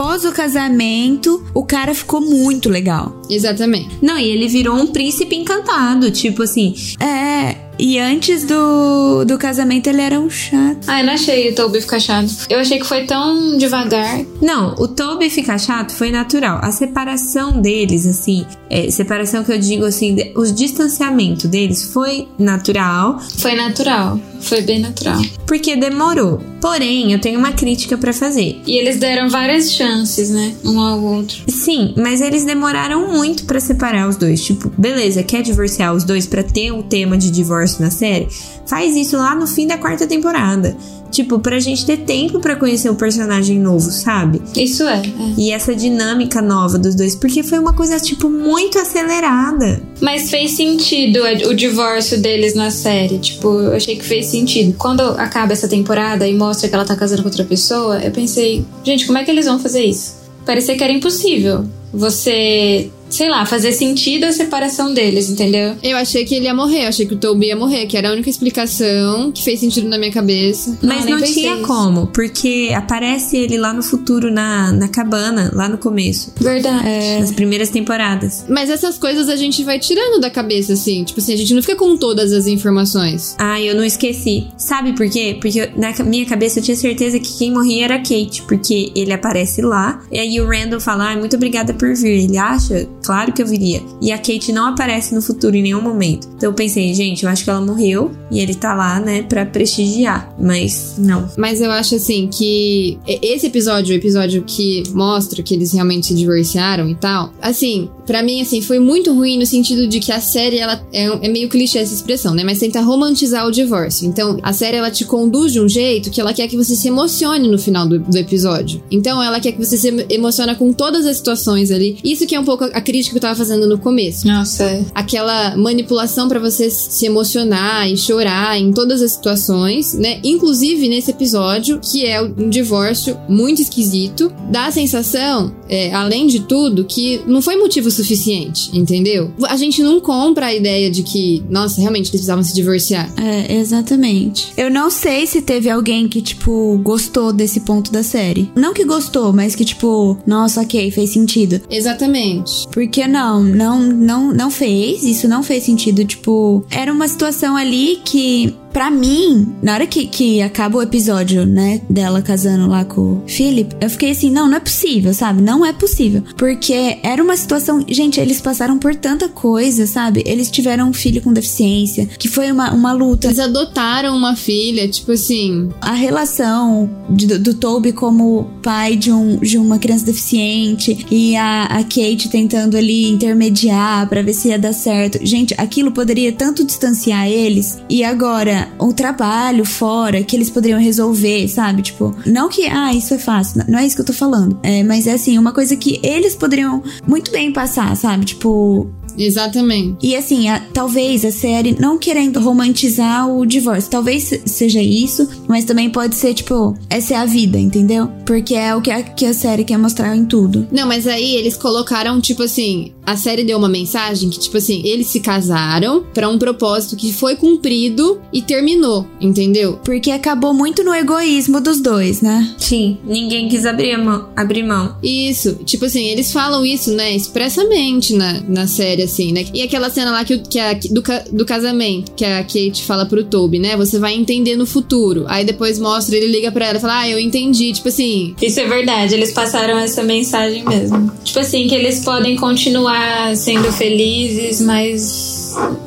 após 0.00 0.24
o 0.24 0.32
casamento, 0.32 1.44
o 1.52 1.62
cara 1.62 1.94
ficou 1.94 2.22
muito 2.22 2.70
legal. 2.70 3.20
Exatamente. 3.28 3.90
Não, 4.00 4.18
e 4.18 4.24
ele 4.28 4.48
virou 4.48 4.74
um 4.74 4.86
príncipe 4.86 5.36
encantado. 5.36 6.10
Tipo 6.10 6.42
assim, 6.42 6.74
É, 6.98 7.54
e 7.78 7.98
antes 7.98 8.44
do, 8.44 9.24
do 9.26 9.36
casamento 9.38 9.88
ele 9.88 10.00
era 10.00 10.18
um 10.18 10.28
chato. 10.30 10.84
Ah, 10.86 11.00
eu 11.00 11.06
não 11.06 11.12
achei 11.12 11.50
o 11.50 11.54
Toby 11.54 11.80
ficar 11.82 12.00
chato. 12.00 12.30
Eu 12.48 12.58
achei 12.60 12.78
que 12.78 12.86
foi 12.86 13.04
tão 13.04 13.56
devagar. 13.58 14.20
Não, 14.40 14.74
o 14.78 14.88
Toby 14.88 15.28
ficar 15.28 15.58
chato 15.58 15.92
foi 15.92 16.10
natural. 16.10 16.58
A 16.62 16.72
separação 16.72 17.60
deles, 17.60 18.06
assim, 18.06 18.44
é, 18.70 18.90
separação 18.90 19.44
que 19.44 19.52
eu 19.52 19.58
digo 19.58 19.84
assim, 19.84 20.14
de- 20.14 20.32
o 20.34 20.44
distanciamento 20.50 21.46
deles 21.46 21.92
foi 21.92 22.26
natural, 22.38 23.20
Foi 23.38 23.54
natural. 23.54 24.18
Foi 24.40 24.62
bem 24.62 24.78
natural. 24.80 25.20
porque 25.46 25.76
demorou. 25.76 26.40
Porém, 26.60 27.12
eu 27.12 27.18
tenho 27.20 27.38
uma 27.38 27.52
crítica 27.52 27.96
pra 27.98 28.12
fazer. 28.12 28.60
E 28.66 28.72
eles 28.78 28.96
deram 28.98 29.28
várias 29.28 29.72
chances, 29.72 29.89
né? 30.30 30.54
Um 30.64 30.80
ao 30.80 31.02
outro. 31.02 31.42
Sim, 31.48 31.94
mas 31.96 32.20
eles 32.20 32.44
demoraram 32.44 33.08
muito 33.12 33.44
pra 33.44 33.60
separar 33.60 34.08
os 34.08 34.16
dois. 34.16 34.42
Tipo, 34.42 34.70
beleza, 34.76 35.22
quer 35.22 35.42
divorciar 35.42 35.94
os 35.94 36.04
dois 36.04 36.26
pra 36.26 36.42
ter 36.42 36.72
o 36.72 36.82
tema 36.82 37.16
de 37.16 37.30
divórcio 37.30 37.82
na 37.82 37.90
série? 37.90 38.28
Faz 38.66 38.96
isso 38.96 39.16
lá 39.16 39.34
no 39.34 39.46
fim 39.46 39.66
da 39.66 39.78
quarta 39.78 40.06
temporada. 40.06 40.76
Tipo, 41.10 41.38
pra 41.38 41.58
gente 41.58 41.84
ter 41.84 41.98
tempo 41.98 42.40
pra 42.40 42.56
conhecer 42.56 42.88
o 42.88 42.94
personagem 42.94 43.58
novo, 43.58 43.90
sabe? 43.90 44.40
Isso 44.56 44.84
é, 44.84 44.98
é. 44.98 45.02
E 45.36 45.50
essa 45.50 45.74
dinâmica 45.74 46.40
nova 46.40 46.78
dos 46.78 46.94
dois, 46.94 47.14
porque 47.14 47.42
foi 47.42 47.58
uma 47.58 47.72
coisa, 47.72 47.98
tipo, 47.98 48.28
muito 48.28 48.78
acelerada. 48.78 49.82
Mas 50.00 50.30
fez 50.30 50.52
sentido 50.52 51.20
o 51.48 51.54
divórcio 51.54 52.20
deles 52.20 52.54
na 52.54 52.70
série. 52.70 53.18
Tipo, 53.18 53.48
eu 53.48 53.74
achei 53.74 53.96
que 53.96 54.04
fez 54.04 54.26
sentido. 54.26 54.74
Quando 54.78 55.02
acaba 55.02 55.52
essa 55.52 55.68
temporada 55.68 56.26
e 56.26 56.34
mostra 56.34 56.68
que 56.68 56.74
ela 56.74 56.84
tá 56.84 56.96
casando 56.96 57.22
com 57.22 57.28
outra 57.28 57.44
pessoa, 57.44 57.98
eu 57.98 58.10
pensei, 58.10 58.64
gente, 58.84 59.06
como 59.06 59.18
é 59.18 59.24
que 59.24 59.30
eles 59.30 59.46
vão 59.46 59.58
fazer 59.58 59.84
isso? 59.84 60.20
Parecia 60.46 60.76
que 60.76 60.82
era 60.82 60.92
impossível 60.92 61.64
você, 61.92 62.90
sei 63.10 63.28
lá, 63.28 63.44
fazer 63.44 63.72
sentido 63.72 64.24
a 64.24 64.32
separação 64.32 64.94
deles, 64.94 65.28
entendeu? 65.28 65.76
Eu 65.82 65.96
achei 65.96 66.24
que 66.24 66.34
ele 66.34 66.46
ia 66.46 66.54
morrer, 66.54 66.84
eu 66.84 66.88
achei 66.88 67.06
que 67.06 67.14
o 67.14 67.18
Toby 67.18 67.46
ia 67.46 67.56
morrer, 67.56 67.86
que 67.86 67.96
era 67.96 68.08
a 68.08 68.12
única 68.12 68.30
explicação 68.30 69.32
que 69.32 69.42
fez 69.42 69.60
sentido 69.60 69.88
na 69.88 69.98
minha 69.98 70.12
cabeça. 70.12 70.78
Mas 70.82 71.04
não 71.06 71.20
tinha 71.22 71.54
isso. 71.56 71.62
como, 71.66 72.06
porque 72.08 72.70
aparece 72.74 73.36
ele 73.36 73.56
lá 73.58 73.72
no 73.72 73.82
futuro, 73.82 74.30
na, 74.30 74.72
na 74.72 74.88
cabana, 74.88 75.50
lá 75.54 75.68
no 75.68 75.78
começo, 75.78 76.32
Verdade. 76.40 76.84
nas 77.20 77.32
primeiras 77.32 77.68
temporadas. 77.70 78.44
Mas 78.48 78.70
essas 78.70 78.98
coisas 78.98 79.28
a 79.28 79.36
gente 79.36 79.62
vai 79.64 79.78
tirando 79.78 80.20
da 80.20 80.30
cabeça, 80.30 80.72
assim. 80.74 81.04
Tipo 81.04 81.20
assim, 81.20 81.34
a 81.34 81.36
gente 81.36 81.54
não 81.54 81.62
fica 81.62 81.76
com 81.76 81.96
todas 81.96 82.32
as 82.32 82.46
informações. 82.46 83.34
Ah, 83.38 83.60
eu 83.60 83.74
não 83.74 83.84
esqueci. 83.84 84.46
Sabe 84.56 84.92
por 84.94 85.08
quê? 85.10 85.36
Porque 85.40 85.60
eu- 85.60 85.70
na 85.76 85.92
minha 86.04 86.24
cabeça 86.26 86.58
eu 86.58 86.62
tinha 86.62 86.76
certeza 86.76 87.18
que 87.18 87.38
quem 87.38 87.52
morria 87.52 87.84
era 87.84 87.94
a 87.96 87.98
Kate, 87.98 88.42
porque 88.46 88.92
ele 88.94 89.12
aparece 89.12 89.60
lá, 89.62 90.00
e 90.12 90.18
aí 90.18 90.40
o 90.40 90.46
Randall 90.48 90.80
fala, 90.80 91.12
ah, 91.12 91.16
muito 91.16 91.36
obrigada 91.36 91.72
por 91.74 91.94
vir. 91.94 92.24
Ele 92.24 92.36
acha 92.38 92.86
claro 93.02 93.32
que 93.32 93.42
eu 93.42 93.46
viria. 93.46 93.82
E 94.00 94.12
a 94.12 94.18
Kate 94.18 94.52
não 94.52 94.66
aparece 94.66 95.14
no 95.14 95.22
futuro 95.22 95.56
em 95.56 95.62
nenhum 95.62 95.82
momento. 95.82 96.28
Então 96.36 96.50
eu 96.50 96.54
pensei, 96.54 96.92
gente, 96.94 97.24
eu 97.24 97.30
acho 97.30 97.44
que 97.44 97.50
ela 97.50 97.60
morreu 97.60 98.10
e 98.30 98.40
ele 98.40 98.54
tá 98.54 98.74
lá, 98.74 99.00
né, 99.00 99.22
pra 99.22 99.44
prestigiar. 99.44 100.32
Mas 100.38 100.94
não. 100.98 101.28
Mas 101.36 101.60
eu 101.60 101.70
acho 101.70 101.96
assim 101.96 102.28
que 102.28 102.98
esse 103.06 103.46
episódio, 103.46 103.94
o 103.94 103.98
episódio 103.98 104.42
que 104.46 104.82
mostra 104.92 105.42
que 105.42 105.54
eles 105.54 105.72
realmente 105.72 106.08
se 106.08 106.14
divorciaram 106.14 106.88
e 106.88 106.94
tal, 106.94 107.32
assim, 107.40 107.88
para 108.10 108.24
mim, 108.24 108.40
assim, 108.40 108.60
foi 108.60 108.80
muito 108.80 109.14
ruim 109.14 109.38
no 109.38 109.46
sentido 109.46 109.86
de 109.86 110.00
que 110.00 110.10
a 110.10 110.20
série, 110.20 110.58
ela 110.58 110.84
é, 110.92 111.04
é, 111.04 111.28
meio 111.28 111.48
clichê 111.48 111.78
essa 111.78 111.94
expressão, 111.94 112.34
né? 112.34 112.42
Mas 112.42 112.58
tenta 112.58 112.80
romantizar 112.80 113.46
o 113.46 113.52
divórcio. 113.52 114.04
Então, 114.04 114.36
a 114.42 114.52
série, 114.52 114.78
ela 114.78 114.90
te 114.90 115.04
conduz 115.04 115.52
de 115.52 115.60
um 115.60 115.68
jeito 115.68 116.10
que 116.10 116.20
ela 116.20 116.34
quer 116.34 116.48
que 116.48 116.56
você 116.56 116.74
se 116.74 116.88
emocione 116.88 117.46
no 117.46 117.56
final 117.56 117.86
do, 117.86 118.00
do 118.00 118.18
episódio. 118.18 118.82
Então, 118.90 119.22
ela 119.22 119.38
quer 119.38 119.52
que 119.52 119.64
você 119.64 119.76
se 119.76 120.06
emocione 120.08 120.56
com 120.56 120.72
todas 120.72 121.06
as 121.06 121.18
situações 121.18 121.70
ali. 121.70 121.98
Isso 122.02 122.26
que 122.26 122.34
é 122.34 122.40
um 122.40 122.44
pouco 122.44 122.64
a 122.64 122.80
crítica 122.80 123.12
que 123.12 123.18
eu 123.18 123.22
tava 123.22 123.36
fazendo 123.36 123.64
no 123.68 123.78
começo. 123.78 124.26
Nossa. 124.26 124.64
é. 124.64 124.84
Aquela 124.92 125.56
manipulação 125.56 126.28
para 126.28 126.40
você 126.40 126.68
se 126.68 127.06
emocionar 127.06 127.88
e 127.88 127.96
chorar 127.96 128.58
em 128.58 128.72
todas 128.72 129.02
as 129.02 129.12
situações, 129.12 129.94
né? 129.94 130.18
Inclusive 130.24 130.88
nesse 130.88 131.12
episódio, 131.12 131.78
que 131.80 132.04
é 132.04 132.20
um 132.20 132.50
divórcio 132.50 133.16
muito 133.28 133.62
esquisito. 133.62 134.32
Dá 134.50 134.66
a 134.66 134.72
sensação, 134.72 135.54
é, 135.68 135.94
além 135.94 136.26
de 136.26 136.40
tudo, 136.40 136.84
que 136.84 137.20
não 137.24 137.40
foi 137.40 137.54
motivo 137.54 137.88
suficiente, 138.00 138.70
entendeu? 138.72 139.30
A 139.48 139.56
gente 139.56 139.82
não 139.82 140.00
compra 140.00 140.46
a 140.46 140.54
ideia 140.54 140.90
de 140.90 141.02
que, 141.02 141.42
nossa, 141.48 141.80
realmente 141.80 142.02
eles 142.02 142.10
precisavam 142.10 142.42
se 142.42 142.54
divorciar. 142.54 143.12
É, 143.20 143.54
exatamente. 143.56 144.52
Eu 144.56 144.70
não 144.70 144.90
sei 144.90 145.26
se 145.26 145.42
teve 145.42 145.68
alguém 145.68 146.08
que, 146.08 146.22
tipo, 146.22 146.78
gostou 146.82 147.32
desse 147.32 147.60
ponto 147.60 147.92
da 147.92 148.02
série. 148.02 148.50
Não 148.54 148.72
que 148.72 148.84
gostou, 148.84 149.32
mas 149.32 149.54
que, 149.54 149.64
tipo, 149.64 150.18
nossa, 150.26 150.60
ok, 150.62 150.90
fez 150.90 151.10
sentido. 151.10 151.60
Exatamente. 151.70 152.66
Porque 152.72 153.06
não, 153.06 153.42
não, 153.42 153.80
não, 153.80 154.32
não 154.32 154.50
fez. 154.50 155.02
Isso 155.04 155.28
não 155.28 155.42
fez 155.42 155.64
sentido. 155.64 156.04
Tipo, 156.04 156.64
era 156.70 156.92
uma 156.92 157.08
situação 157.08 157.56
ali 157.56 158.00
que 158.04 158.54
Pra 158.72 158.90
mim, 158.90 159.54
na 159.62 159.74
hora 159.74 159.86
que, 159.86 160.06
que 160.06 160.40
acaba 160.40 160.78
o 160.78 160.82
episódio, 160.82 161.44
né, 161.44 161.80
dela 161.90 162.22
casando 162.22 162.68
lá 162.68 162.84
com 162.84 163.00
o 163.00 163.22
Philip, 163.26 163.74
eu 163.80 163.90
fiquei 163.90 164.10
assim, 164.10 164.30
não, 164.30 164.48
não 164.48 164.56
é 164.56 164.60
possível, 164.60 165.12
sabe? 165.12 165.42
Não 165.42 165.64
é 165.64 165.72
possível. 165.72 166.22
Porque 166.36 166.98
era 167.02 167.22
uma 167.22 167.36
situação. 167.36 167.84
Gente, 167.88 168.20
eles 168.20 168.40
passaram 168.40 168.78
por 168.78 168.94
tanta 168.94 169.28
coisa, 169.28 169.86
sabe? 169.86 170.22
Eles 170.24 170.50
tiveram 170.50 170.88
um 170.88 170.92
filho 170.92 171.20
com 171.20 171.32
deficiência, 171.32 172.06
que 172.06 172.28
foi 172.28 172.50
uma, 172.52 172.72
uma 172.72 172.92
luta. 172.92 173.26
Eles 173.26 173.38
adotaram 173.38 174.16
uma 174.16 174.36
filha, 174.36 174.88
tipo 174.88 175.12
assim. 175.12 175.68
A 175.80 175.92
relação 175.92 176.88
de, 177.08 177.26
do, 177.26 177.38
do 177.38 177.54
Toby 177.54 177.92
como 177.92 178.50
pai 178.62 178.96
de, 178.96 179.10
um, 179.10 179.38
de 179.38 179.58
uma 179.58 179.78
criança 179.78 180.04
deficiente 180.06 181.06
e 181.10 181.36
a, 181.36 181.64
a 181.64 181.82
Kate 181.82 182.28
tentando 182.30 182.76
ali 182.76 183.08
intermediar 183.08 184.08
para 184.08 184.22
ver 184.22 184.32
se 184.32 184.48
ia 184.48 184.58
dar 184.58 184.72
certo. 184.72 185.18
Gente, 185.22 185.54
aquilo 185.58 185.90
poderia 185.90 186.32
tanto 186.32 186.64
distanciar 186.64 187.28
eles. 187.28 187.78
E 187.88 188.04
agora 188.04 188.59
um 188.80 188.92
trabalho 188.92 189.64
fora 189.64 190.22
que 190.22 190.36
eles 190.36 190.50
poderiam 190.50 190.80
resolver, 190.80 191.48
sabe? 191.48 191.82
Tipo, 191.82 192.14
não 192.26 192.48
que, 192.48 192.66
ah, 192.66 192.92
isso 192.92 193.14
é 193.14 193.18
fácil, 193.18 193.64
não 193.68 193.78
é 193.78 193.86
isso 193.86 193.96
que 193.96 194.02
eu 194.02 194.06
tô 194.06 194.12
falando. 194.12 194.58
É, 194.62 194.82
mas 194.82 195.06
é 195.06 195.12
assim, 195.12 195.38
uma 195.38 195.52
coisa 195.52 195.76
que 195.76 196.00
eles 196.02 196.34
poderiam 196.34 196.82
muito 197.06 197.30
bem 197.30 197.52
passar, 197.52 197.96
sabe? 197.96 198.24
Tipo, 198.24 198.90
Exatamente. 199.22 199.96
e 200.06 200.16
assim, 200.16 200.48
a- 200.48 200.60
talvez 200.72 201.24
a 201.24 201.30
série 201.30 201.76
não 201.78 201.98
querendo 201.98 202.40
romantizar 202.40 203.28
o 203.28 203.44
divórcio. 203.46 203.90
Talvez 203.90 204.24
se- 204.24 204.42
seja 204.46 204.82
isso, 204.82 205.28
mas 205.48 205.64
também 205.64 205.90
pode 205.90 206.14
ser, 206.16 206.34
tipo, 206.34 206.76
essa 206.88 207.14
é 207.14 207.16
a 207.16 207.24
vida, 207.26 207.58
entendeu? 207.58 208.08
Porque 208.26 208.54
é 208.54 208.74
o 208.74 208.80
que 208.80 208.90
a, 208.90 209.02
que 209.02 209.26
a 209.26 209.34
série 209.34 209.64
quer 209.64 209.78
mostrar 209.78 210.16
em 210.16 210.24
tudo. 210.24 210.66
Não, 210.72 210.86
mas 210.86 211.06
aí 211.06 211.34
eles 211.36 211.56
colocaram, 211.56 212.20
tipo 212.20 212.42
assim, 212.42 212.92
a 213.04 213.16
série 213.16 213.44
deu 213.44 213.58
uma 213.58 213.68
mensagem 213.68 214.30
que, 214.30 214.38
tipo 214.38 214.56
assim, 214.56 214.82
eles 214.84 215.08
se 215.08 215.20
casaram 215.20 216.04
pra 216.14 216.28
um 216.28 216.38
propósito 216.38 216.96
que 216.96 217.12
foi 217.12 217.36
cumprido 217.36 218.20
e 218.32 218.40
terminou, 218.42 219.06
entendeu? 219.20 219.78
Porque 219.84 220.10
acabou 220.10 220.54
muito 220.54 220.82
no 220.84 220.94
egoísmo 220.94 221.60
dos 221.60 221.80
dois, 221.80 222.20
né? 222.20 222.54
Sim, 222.58 222.98
ninguém 223.04 223.48
quis 223.48 223.66
abrir 223.66 223.96
mão. 223.96 224.28
Abrir 224.36 224.62
mão. 224.62 224.94
Isso, 225.02 225.54
tipo 225.64 225.84
assim, 225.86 226.04
eles 226.06 226.30
falam 226.32 226.64
isso, 226.64 226.92
né, 226.92 227.14
expressamente 227.14 228.14
na, 228.14 228.40
na 228.48 228.66
série, 228.66 229.02
assim, 229.10 229.32
né? 229.32 229.44
E 229.52 229.62
aquela 229.62 229.90
cena 229.90 230.10
lá 230.10 230.24
que, 230.24 230.38
que 230.38 230.88
do, 230.92 231.02
do 231.32 231.44
casamento, 231.44 232.12
que 232.12 232.24
a 232.24 232.42
Kate 232.42 232.84
fala 232.84 233.06
pro 233.06 233.24
Toby, 233.24 233.58
né? 233.58 233.76
Você 233.76 233.98
vai 233.98 234.14
entender 234.14 234.56
no 234.56 234.66
futuro. 234.66 235.24
Aí 235.28 235.44
depois 235.44 235.78
mostra, 235.78 236.16
ele 236.16 236.28
liga 236.28 236.50
pra 236.52 236.66
ela 236.66 236.78
e 236.78 236.80
fala, 236.80 237.00
ah, 237.00 237.08
eu 237.08 237.18
entendi. 237.18 237.72
Tipo 237.72 237.88
assim, 237.88 238.34
Isso 238.40 238.60
é 238.60 238.66
verdade, 238.66 239.14
eles 239.14 239.32
passaram 239.32 239.78
essa 239.78 240.02
mensagem 240.02 240.64
mesmo. 240.64 241.10
Tipo 241.24 241.40
assim, 241.40 241.66
que 241.68 241.74
eles 241.74 242.04
podem 242.04 242.36
continuar 242.36 243.36
sendo 243.36 243.72
felizes, 243.72 244.60
mas 244.60 245.39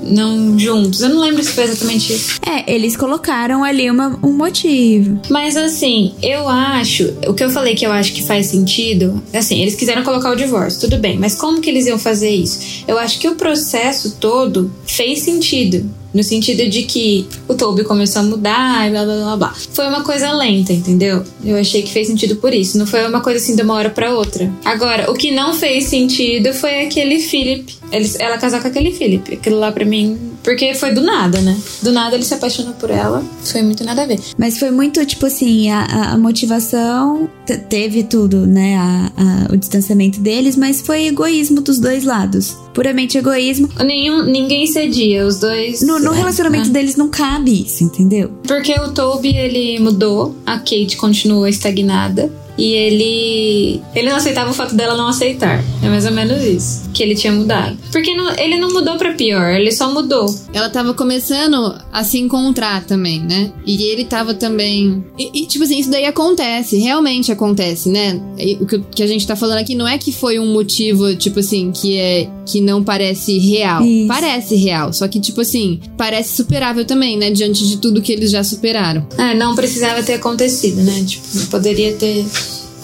não 0.04 0.58
juntos. 0.58 1.02
Eu 1.02 1.10
não 1.10 1.20
lembro 1.22 1.44
se 1.44 1.52
foi 1.52 1.64
exatamente 1.66 2.14
isso. 2.14 2.40
É, 2.46 2.72
eles 2.74 2.96
colocaram 2.96 3.64
ali 3.64 3.90
uma- 3.90 4.20
um 4.24 4.34
motivo. 4.34 5.20
Mas 5.30 5.56
assim, 5.56 6.14
eu 6.22 6.48
acho, 6.48 7.14
o 7.28 7.34
que 7.34 7.44
eu 7.44 7.50
falei 7.50 7.76
que 7.76 7.86
eu 7.86 7.92
acho 7.92 8.14
que 8.14 8.24
faz 8.24 8.48
sentido, 8.48 9.22
assim, 9.34 9.62
eles 9.62 9.76
quiseram 9.76 10.04
colocar 10.04 10.32
o 10.32 10.36
divórcio, 10.36 10.82
tudo 10.82 10.98
bem, 10.98 11.18
mas 11.18 11.36
como 11.36 11.62
que 11.62 11.70
eles 11.70 11.86
iam 11.88 11.98
fazer 12.00 12.30
isso? 12.30 12.84
Eu 12.88 12.98
acho 12.98 13.20
que 13.20 13.28
o 13.28 13.36
processo 13.36 14.18
todo 14.20 14.72
fez 14.86 15.20
sentido. 15.20 15.90
No 16.14 16.24
sentido 16.24 16.70
de 16.70 16.84
que 16.84 17.26
o 17.48 17.56
Toby 17.56 17.84
começou 17.84 18.22
a 18.22 18.26
mudar 18.26 18.88
e 18.88 18.92
blá 18.92 19.04
blá 19.04 19.16
blá 19.16 19.36
blá. 19.38 19.56
Foi 19.74 19.88
uma 19.88 20.04
coisa 20.04 20.32
lenta, 20.32 20.72
entendeu? 20.72 21.24
Eu 21.44 21.58
achei 21.58 21.82
que 21.82 21.92
fez 21.92 22.06
sentido 22.06 22.36
por 22.36 22.54
isso. 22.54 22.78
Não 22.78 22.86
foi 22.86 23.04
uma 23.08 23.20
coisa 23.20 23.40
assim 23.40 23.56
de 23.56 23.64
uma 23.64 23.74
hora 23.74 23.90
pra 23.90 24.14
outra. 24.14 24.52
Agora, 24.64 25.10
o 25.10 25.16
que 25.16 25.32
não 25.32 25.56
fez 25.56 25.86
sentido 25.86 26.54
foi 26.54 26.84
aquele 26.86 27.20
Philip. 27.20 27.66
Eles, 27.94 28.20
ela 28.20 28.38
casar 28.38 28.62
com 28.62 28.68
aquele 28.68 28.92
Philip. 28.92 29.34
Aquilo 29.36 29.60
lá 29.60 29.72
pra 29.72 29.86
mim. 29.86 30.18
Porque 30.44 30.74
foi 30.74 30.92
do 30.94 31.00
nada, 31.02 31.40
né? 31.40 31.58
Do 31.82 31.92
nada 31.94 32.16
ele 32.16 32.26
se 32.26 32.34
apaixonou 32.34 32.74
por 32.74 32.90
ela. 32.90 33.24
Foi 33.46 33.62
muito 33.62 33.84
nada 33.86 34.02
a 34.04 34.06
ver. 34.06 34.20
Mas 34.38 34.58
foi 34.58 34.72
muito, 34.72 35.06
tipo 35.06 35.26
assim, 35.26 35.70
a, 35.70 35.84
a- 36.14 36.18
motivação 36.18 37.30
te- 37.46 37.58
teve 37.58 38.04
tudo, 38.04 38.46
né? 38.46 38.76
A- 38.76 39.12
a- 39.50 39.54
o 39.54 39.58
distanciamento 39.58 40.20
deles, 40.20 40.56
mas 40.58 40.82
foi 40.82 41.06
egoísmo 41.08 41.62
dos 41.62 41.80
dois 41.80 42.04
lados. 42.04 42.58
Puramente 42.74 43.18
egoísmo. 43.18 43.70
Nenhum, 43.86 44.24
ninguém 44.26 44.66
cedia, 44.68 45.26
os 45.26 45.40
dois. 45.40 45.82
No, 45.82 46.00
no 46.00 46.12
relacionamento 46.12 46.70
deles 46.70 46.96
não 46.96 47.08
cabe 47.08 47.64
isso, 47.64 47.84
entendeu? 47.84 48.32
Porque 48.48 48.74
o 48.74 48.92
Toby 48.92 49.36
ele 49.38 49.80
mudou, 49.80 50.36
a 50.46 50.58
Kate 50.58 50.98
continua 50.98 51.50
estagnada. 51.50 52.30
E 52.58 52.74
ele. 52.74 53.82
Ele 53.96 54.10
não 54.10 54.18
aceitava 54.18 54.52
o 54.52 54.54
fato 54.54 54.76
dela 54.76 54.96
não 54.96 55.08
aceitar. 55.08 55.64
É 55.82 55.88
mais 55.90 56.06
ou 56.06 56.12
menos 56.12 56.42
isso. 56.44 56.90
Que 56.94 57.02
ele 57.04 57.16
tinha 57.16 57.34
mudado. 57.34 57.78
Porque 57.92 58.14
não- 58.16 58.36
ele 58.38 58.58
não 58.58 58.72
mudou 58.72 58.96
pra 58.98 59.14
pior, 59.14 59.56
ele 59.56 59.72
só 59.72 59.92
mudou. 59.92 60.34
ela 60.54 60.70
tava 60.70 60.94
começando 60.94 61.76
a 61.92 62.04
se 62.04 62.20
encontrar 62.20 62.84
também, 62.86 63.20
né? 63.22 63.52
E 63.66 63.84
ele 63.84 64.06
tava 64.06 64.34
também. 64.34 65.04
E, 65.18 65.42
e, 65.44 65.46
tipo 65.48 65.64
assim, 65.64 65.80
isso 65.80 65.90
daí 65.90 66.06
acontece, 66.06 66.78
realmente 66.78 67.32
acontece, 67.32 67.90
né? 67.90 68.22
E 68.38 68.54
o 68.62 68.66
que, 68.68 68.80
que 68.80 69.04
a 69.04 69.08
gente 69.08 69.26
tá 69.26 69.36
falando 69.36 69.58
aqui 69.58 69.74
não 69.76 69.88
é 69.88 69.98
que 69.98 70.12
foi 70.12 70.38
um 70.40 70.54
motivo, 70.54 71.16
tipo 71.16 71.40
assim, 71.40 71.72
que 71.72 71.98
é. 71.98 72.30
que 72.46 72.62
não 72.62 72.84
parece 72.84 73.38
real. 73.40 73.84
Isso. 73.84 74.08
Parece 74.08 74.56
real. 74.56 74.94
Só 74.94 75.08
que, 75.08 75.20
tipo 75.20 75.42
assim, 75.42 75.80
parece 75.98 76.36
superável 76.36 76.86
também, 76.86 77.18
né? 77.18 77.32
Diante 77.32 77.68
de 77.68 77.78
tudo 77.78 78.02
que 78.02 78.12
eles 78.12 78.30
já 78.32 78.44
superaram. 78.44 79.08
É, 79.18 79.34
não 79.34 79.56
precisava 79.56 80.04
ter 80.04 80.14
acontecido, 80.14 80.82
né? 80.84 81.04
Tipo, 81.08 81.24
poderia 81.48 81.94
ter, 81.94 82.26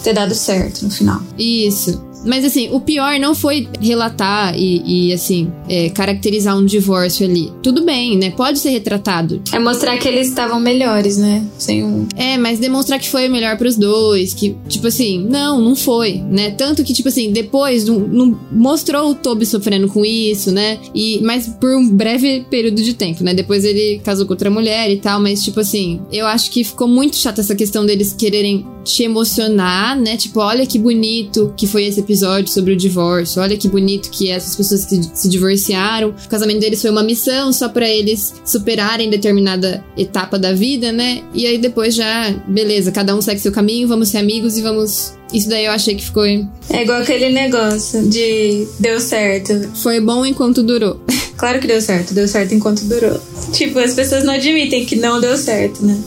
ter 0.02 0.12
dado 0.12 0.34
certo 0.34 0.82
no 0.82 0.90
final. 0.90 1.20
Isso. 1.38 2.09
Mas 2.24 2.44
assim, 2.44 2.68
o 2.72 2.80
pior 2.80 3.18
não 3.18 3.34
foi 3.34 3.68
relatar 3.80 4.54
e, 4.56 5.08
e, 5.08 5.12
assim, 5.12 5.50
é, 5.68 5.88
caracterizar 5.90 6.56
um 6.56 6.64
divórcio 6.64 7.26
ali. 7.26 7.52
Tudo 7.62 7.84
bem, 7.84 8.16
né? 8.16 8.30
Pode 8.30 8.58
ser 8.58 8.70
retratado. 8.70 9.42
É 9.52 9.58
mostrar 9.58 9.96
que 9.98 10.06
eles 10.06 10.28
estavam 10.28 10.60
melhores, 10.60 11.16
né? 11.16 11.44
Sem 11.58 11.84
um. 11.84 12.06
É, 12.16 12.36
mas 12.36 12.58
demonstrar 12.58 12.98
que 12.98 13.08
foi 13.08 13.28
o 13.28 13.30
melhor 13.30 13.56
pros 13.56 13.76
dois, 13.76 14.34
que, 14.34 14.56
tipo 14.68 14.86
assim, 14.86 15.24
não, 15.28 15.60
não 15.60 15.74
foi, 15.74 16.14
né? 16.14 16.50
Tanto 16.50 16.84
que, 16.84 16.92
tipo 16.92 17.08
assim, 17.08 17.32
depois 17.32 17.86
não, 17.86 17.98
não 18.00 18.40
mostrou 18.52 19.10
o 19.10 19.14
Toby 19.14 19.46
sofrendo 19.46 19.88
com 19.88 20.04
isso, 20.04 20.50
né? 20.50 20.78
E, 20.94 21.20
mas 21.22 21.48
por 21.48 21.70
um 21.74 21.88
breve 21.88 22.46
período 22.50 22.82
de 22.82 22.94
tempo, 22.94 23.24
né? 23.24 23.34
Depois 23.34 23.64
ele 23.64 24.00
casou 24.04 24.26
com 24.26 24.32
outra 24.32 24.50
mulher 24.50 24.90
e 24.90 24.96
tal, 24.96 25.20
mas, 25.20 25.42
tipo 25.42 25.60
assim, 25.60 26.00
eu 26.12 26.26
acho 26.26 26.50
que 26.50 26.64
ficou 26.64 26.88
muito 26.88 27.16
chata 27.16 27.40
essa 27.40 27.54
questão 27.54 27.84
deles 27.86 28.12
quererem 28.12 28.66
te 28.84 29.02
emocionar, 29.02 29.98
né? 29.98 30.16
Tipo, 30.16 30.40
olha 30.40 30.66
que 30.66 30.78
bonito 30.78 31.52
que 31.56 31.66
foi 31.66 31.84
esse 31.84 32.02
episódio 32.10 32.52
sobre 32.52 32.72
o 32.72 32.76
divórcio, 32.76 33.40
olha 33.40 33.56
que 33.56 33.68
bonito 33.68 34.10
que 34.10 34.30
essas 34.30 34.56
pessoas 34.56 34.84
que 34.84 35.00
se 35.14 35.28
divorciaram. 35.28 36.08
O 36.08 36.28
casamento 36.28 36.58
deles 36.58 36.82
foi 36.82 36.90
uma 36.90 37.04
missão 37.04 37.52
só 37.52 37.68
pra 37.68 37.88
eles 37.88 38.34
superarem 38.44 39.08
determinada 39.08 39.84
etapa 39.96 40.36
da 40.36 40.52
vida, 40.52 40.90
né? 40.90 41.22
E 41.32 41.46
aí 41.46 41.56
depois 41.56 41.94
já, 41.94 42.30
beleza, 42.48 42.90
cada 42.90 43.14
um 43.14 43.22
segue 43.22 43.40
seu 43.40 43.52
caminho, 43.52 43.86
vamos 43.86 44.08
ser 44.08 44.18
amigos 44.18 44.58
e 44.58 44.62
vamos. 44.62 45.14
Isso 45.32 45.48
daí 45.48 45.66
eu 45.66 45.70
achei 45.70 45.94
que 45.94 46.04
ficou. 46.04 46.24
É 46.24 46.82
igual 46.82 47.02
aquele 47.02 47.30
negócio 47.30 48.08
de 48.08 48.66
deu 48.80 49.00
certo. 49.00 49.52
Foi 49.76 50.00
bom 50.00 50.26
enquanto 50.26 50.62
durou. 50.62 51.00
Claro 51.40 51.58
que 51.58 51.66
deu 51.66 51.80
certo, 51.80 52.12
deu 52.12 52.28
certo 52.28 52.54
enquanto 52.54 52.84
durou. 52.84 53.18
Tipo, 53.54 53.78
as 53.78 53.94
pessoas 53.94 54.24
não 54.24 54.34
admitem 54.34 54.84
que 54.84 54.94
não 54.94 55.18
deu 55.18 55.38
certo, 55.38 55.82
né? 55.82 55.98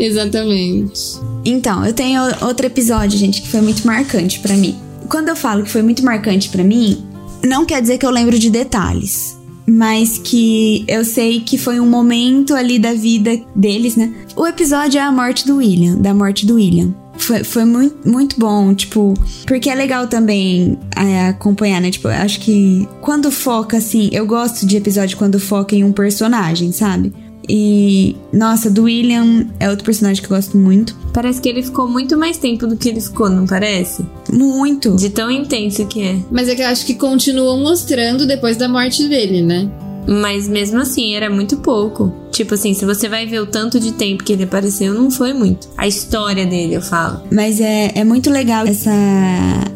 Exatamente. 0.00 1.16
Então, 1.44 1.86
eu 1.86 1.92
tenho 1.92 2.20
outro 2.42 2.66
episódio, 2.66 3.16
gente, 3.16 3.40
que 3.40 3.48
foi 3.48 3.60
muito 3.60 3.86
marcante 3.86 4.40
pra 4.40 4.56
mim. 4.56 4.76
Quando 5.10 5.28
eu 5.28 5.36
falo 5.36 5.64
que 5.64 5.70
foi 5.70 5.82
muito 5.82 6.04
marcante 6.04 6.48
pra 6.48 6.62
mim, 6.62 7.04
Não 7.44 7.64
quer 7.64 7.80
dizer 7.80 7.98
que 7.98 8.04
eu 8.06 8.10
lembro 8.10 8.38
de 8.38 8.50
detalhes. 8.50 9.38
Mas 9.66 10.18
que 10.18 10.84
eu 10.86 11.04
sei 11.04 11.40
que 11.40 11.56
foi 11.56 11.80
um 11.80 11.88
momento 11.88 12.54
ali 12.54 12.78
da 12.78 12.92
vida 12.92 13.40
deles, 13.54 13.96
né? 13.96 14.12
O 14.36 14.46
episódio 14.46 14.98
é 14.98 15.02
a 15.02 15.12
morte 15.12 15.46
do 15.46 15.56
William, 15.56 15.96
da 15.96 16.12
morte 16.12 16.44
do 16.44 16.54
William. 16.56 16.94
Foi, 17.16 17.44
foi 17.44 17.64
muito, 17.64 18.08
muito 18.08 18.38
bom, 18.38 18.74
tipo, 18.74 19.14
porque 19.46 19.70
é 19.70 19.74
legal 19.74 20.06
também 20.06 20.78
é, 20.96 21.28
acompanhar, 21.28 21.80
né? 21.80 21.90
Tipo, 21.90 22.08
acho 22.08 22.40
que 22.40 22.88
quando 23.00 23.30
foca, 23.30 23.76
assim, 23.76 24.08
eu 24.12 24.26
gosto 24.26 24.66
de 24.66 24.76
episódio 24.76 25.16
quando 25.16 25.38
foca 25.38 25.74
em 25.74 25.84
um 25.84 25.92
personagem, 25.92 26.72
sabe? 26.72 27.12
E, 27.52 28.14
nossa, 28.32 28.70
do 28.70 28.84
William 28.84 29.48
é 29.58 29.68
outro 29.68 29.84
personagem 29.84 30.22
que 30.22 30.30
eu 30.30 30.36
gosto 30.36 30.56
muito. 30.56 30.96
Parece 31.12 31.40
que 31.40 31.48
ele 31.48 31.64
ficou 31.64 31.88
muito 31.88 32.16
mais 32.16 32.38
tempo 32.38 32.64
do 32.64 32.76
que 32.76 32.88
ele 32.88 33.00
ficou, 33.00 33.28
não 33.28 33.44
parece? 33.44 34.06
Muito. 34.32 34.94
De 34.94 35.10
tão 35.10 35.28
intenso 35.28 35.84
que 35.86 36.00
é. 36.00 36.16
Mas 36.30 36.48
é 36.48 36.54
que 36.54 36.62
eu 36.62 36.68
acho 36.68 36.86
que 36.86 36.94
continuam 36.94 37.58
mostrando 37.58 38.24
depois 38.24 38.56
da 38.56 38.68
morte 38.68 39.08
dele, 39.08 39.42
né? 39.42 39.68
Mas 40.06 40.48
mesmo 40.48 40.80
assim, 40.80 41.14
era 41.14 41.30
muito 41.30 41.58
pouco. 41.58 42.12
Tipo 42.30 42.54
assim, 42.54 42.74
se 42.74 42.84
você 42.84 43.08
vai 43.08 43.26
ver 43.26 43.40
o 43.40 43.46
tanto 43.46 43.78
de 43.78 43.92
tempo 43.92 44.24
que 44.24 44.32
ele 44.32 44.44
apareceu, 44.44 44.94
não 44.94 45.10
foi 45.10 45.32
muito. 45.32 45.68
A 45.76 45.86
história 45.86 46.46
dele, 46.46 46.74
eu 46.74 46.82
falo. 46.82 47.22
Mas 47.30 47.60
é, 47.60 47.92
é 47.94 48.04
muito 48.04 48.30
legal 48.30 48.66
essa. 48.66 48.90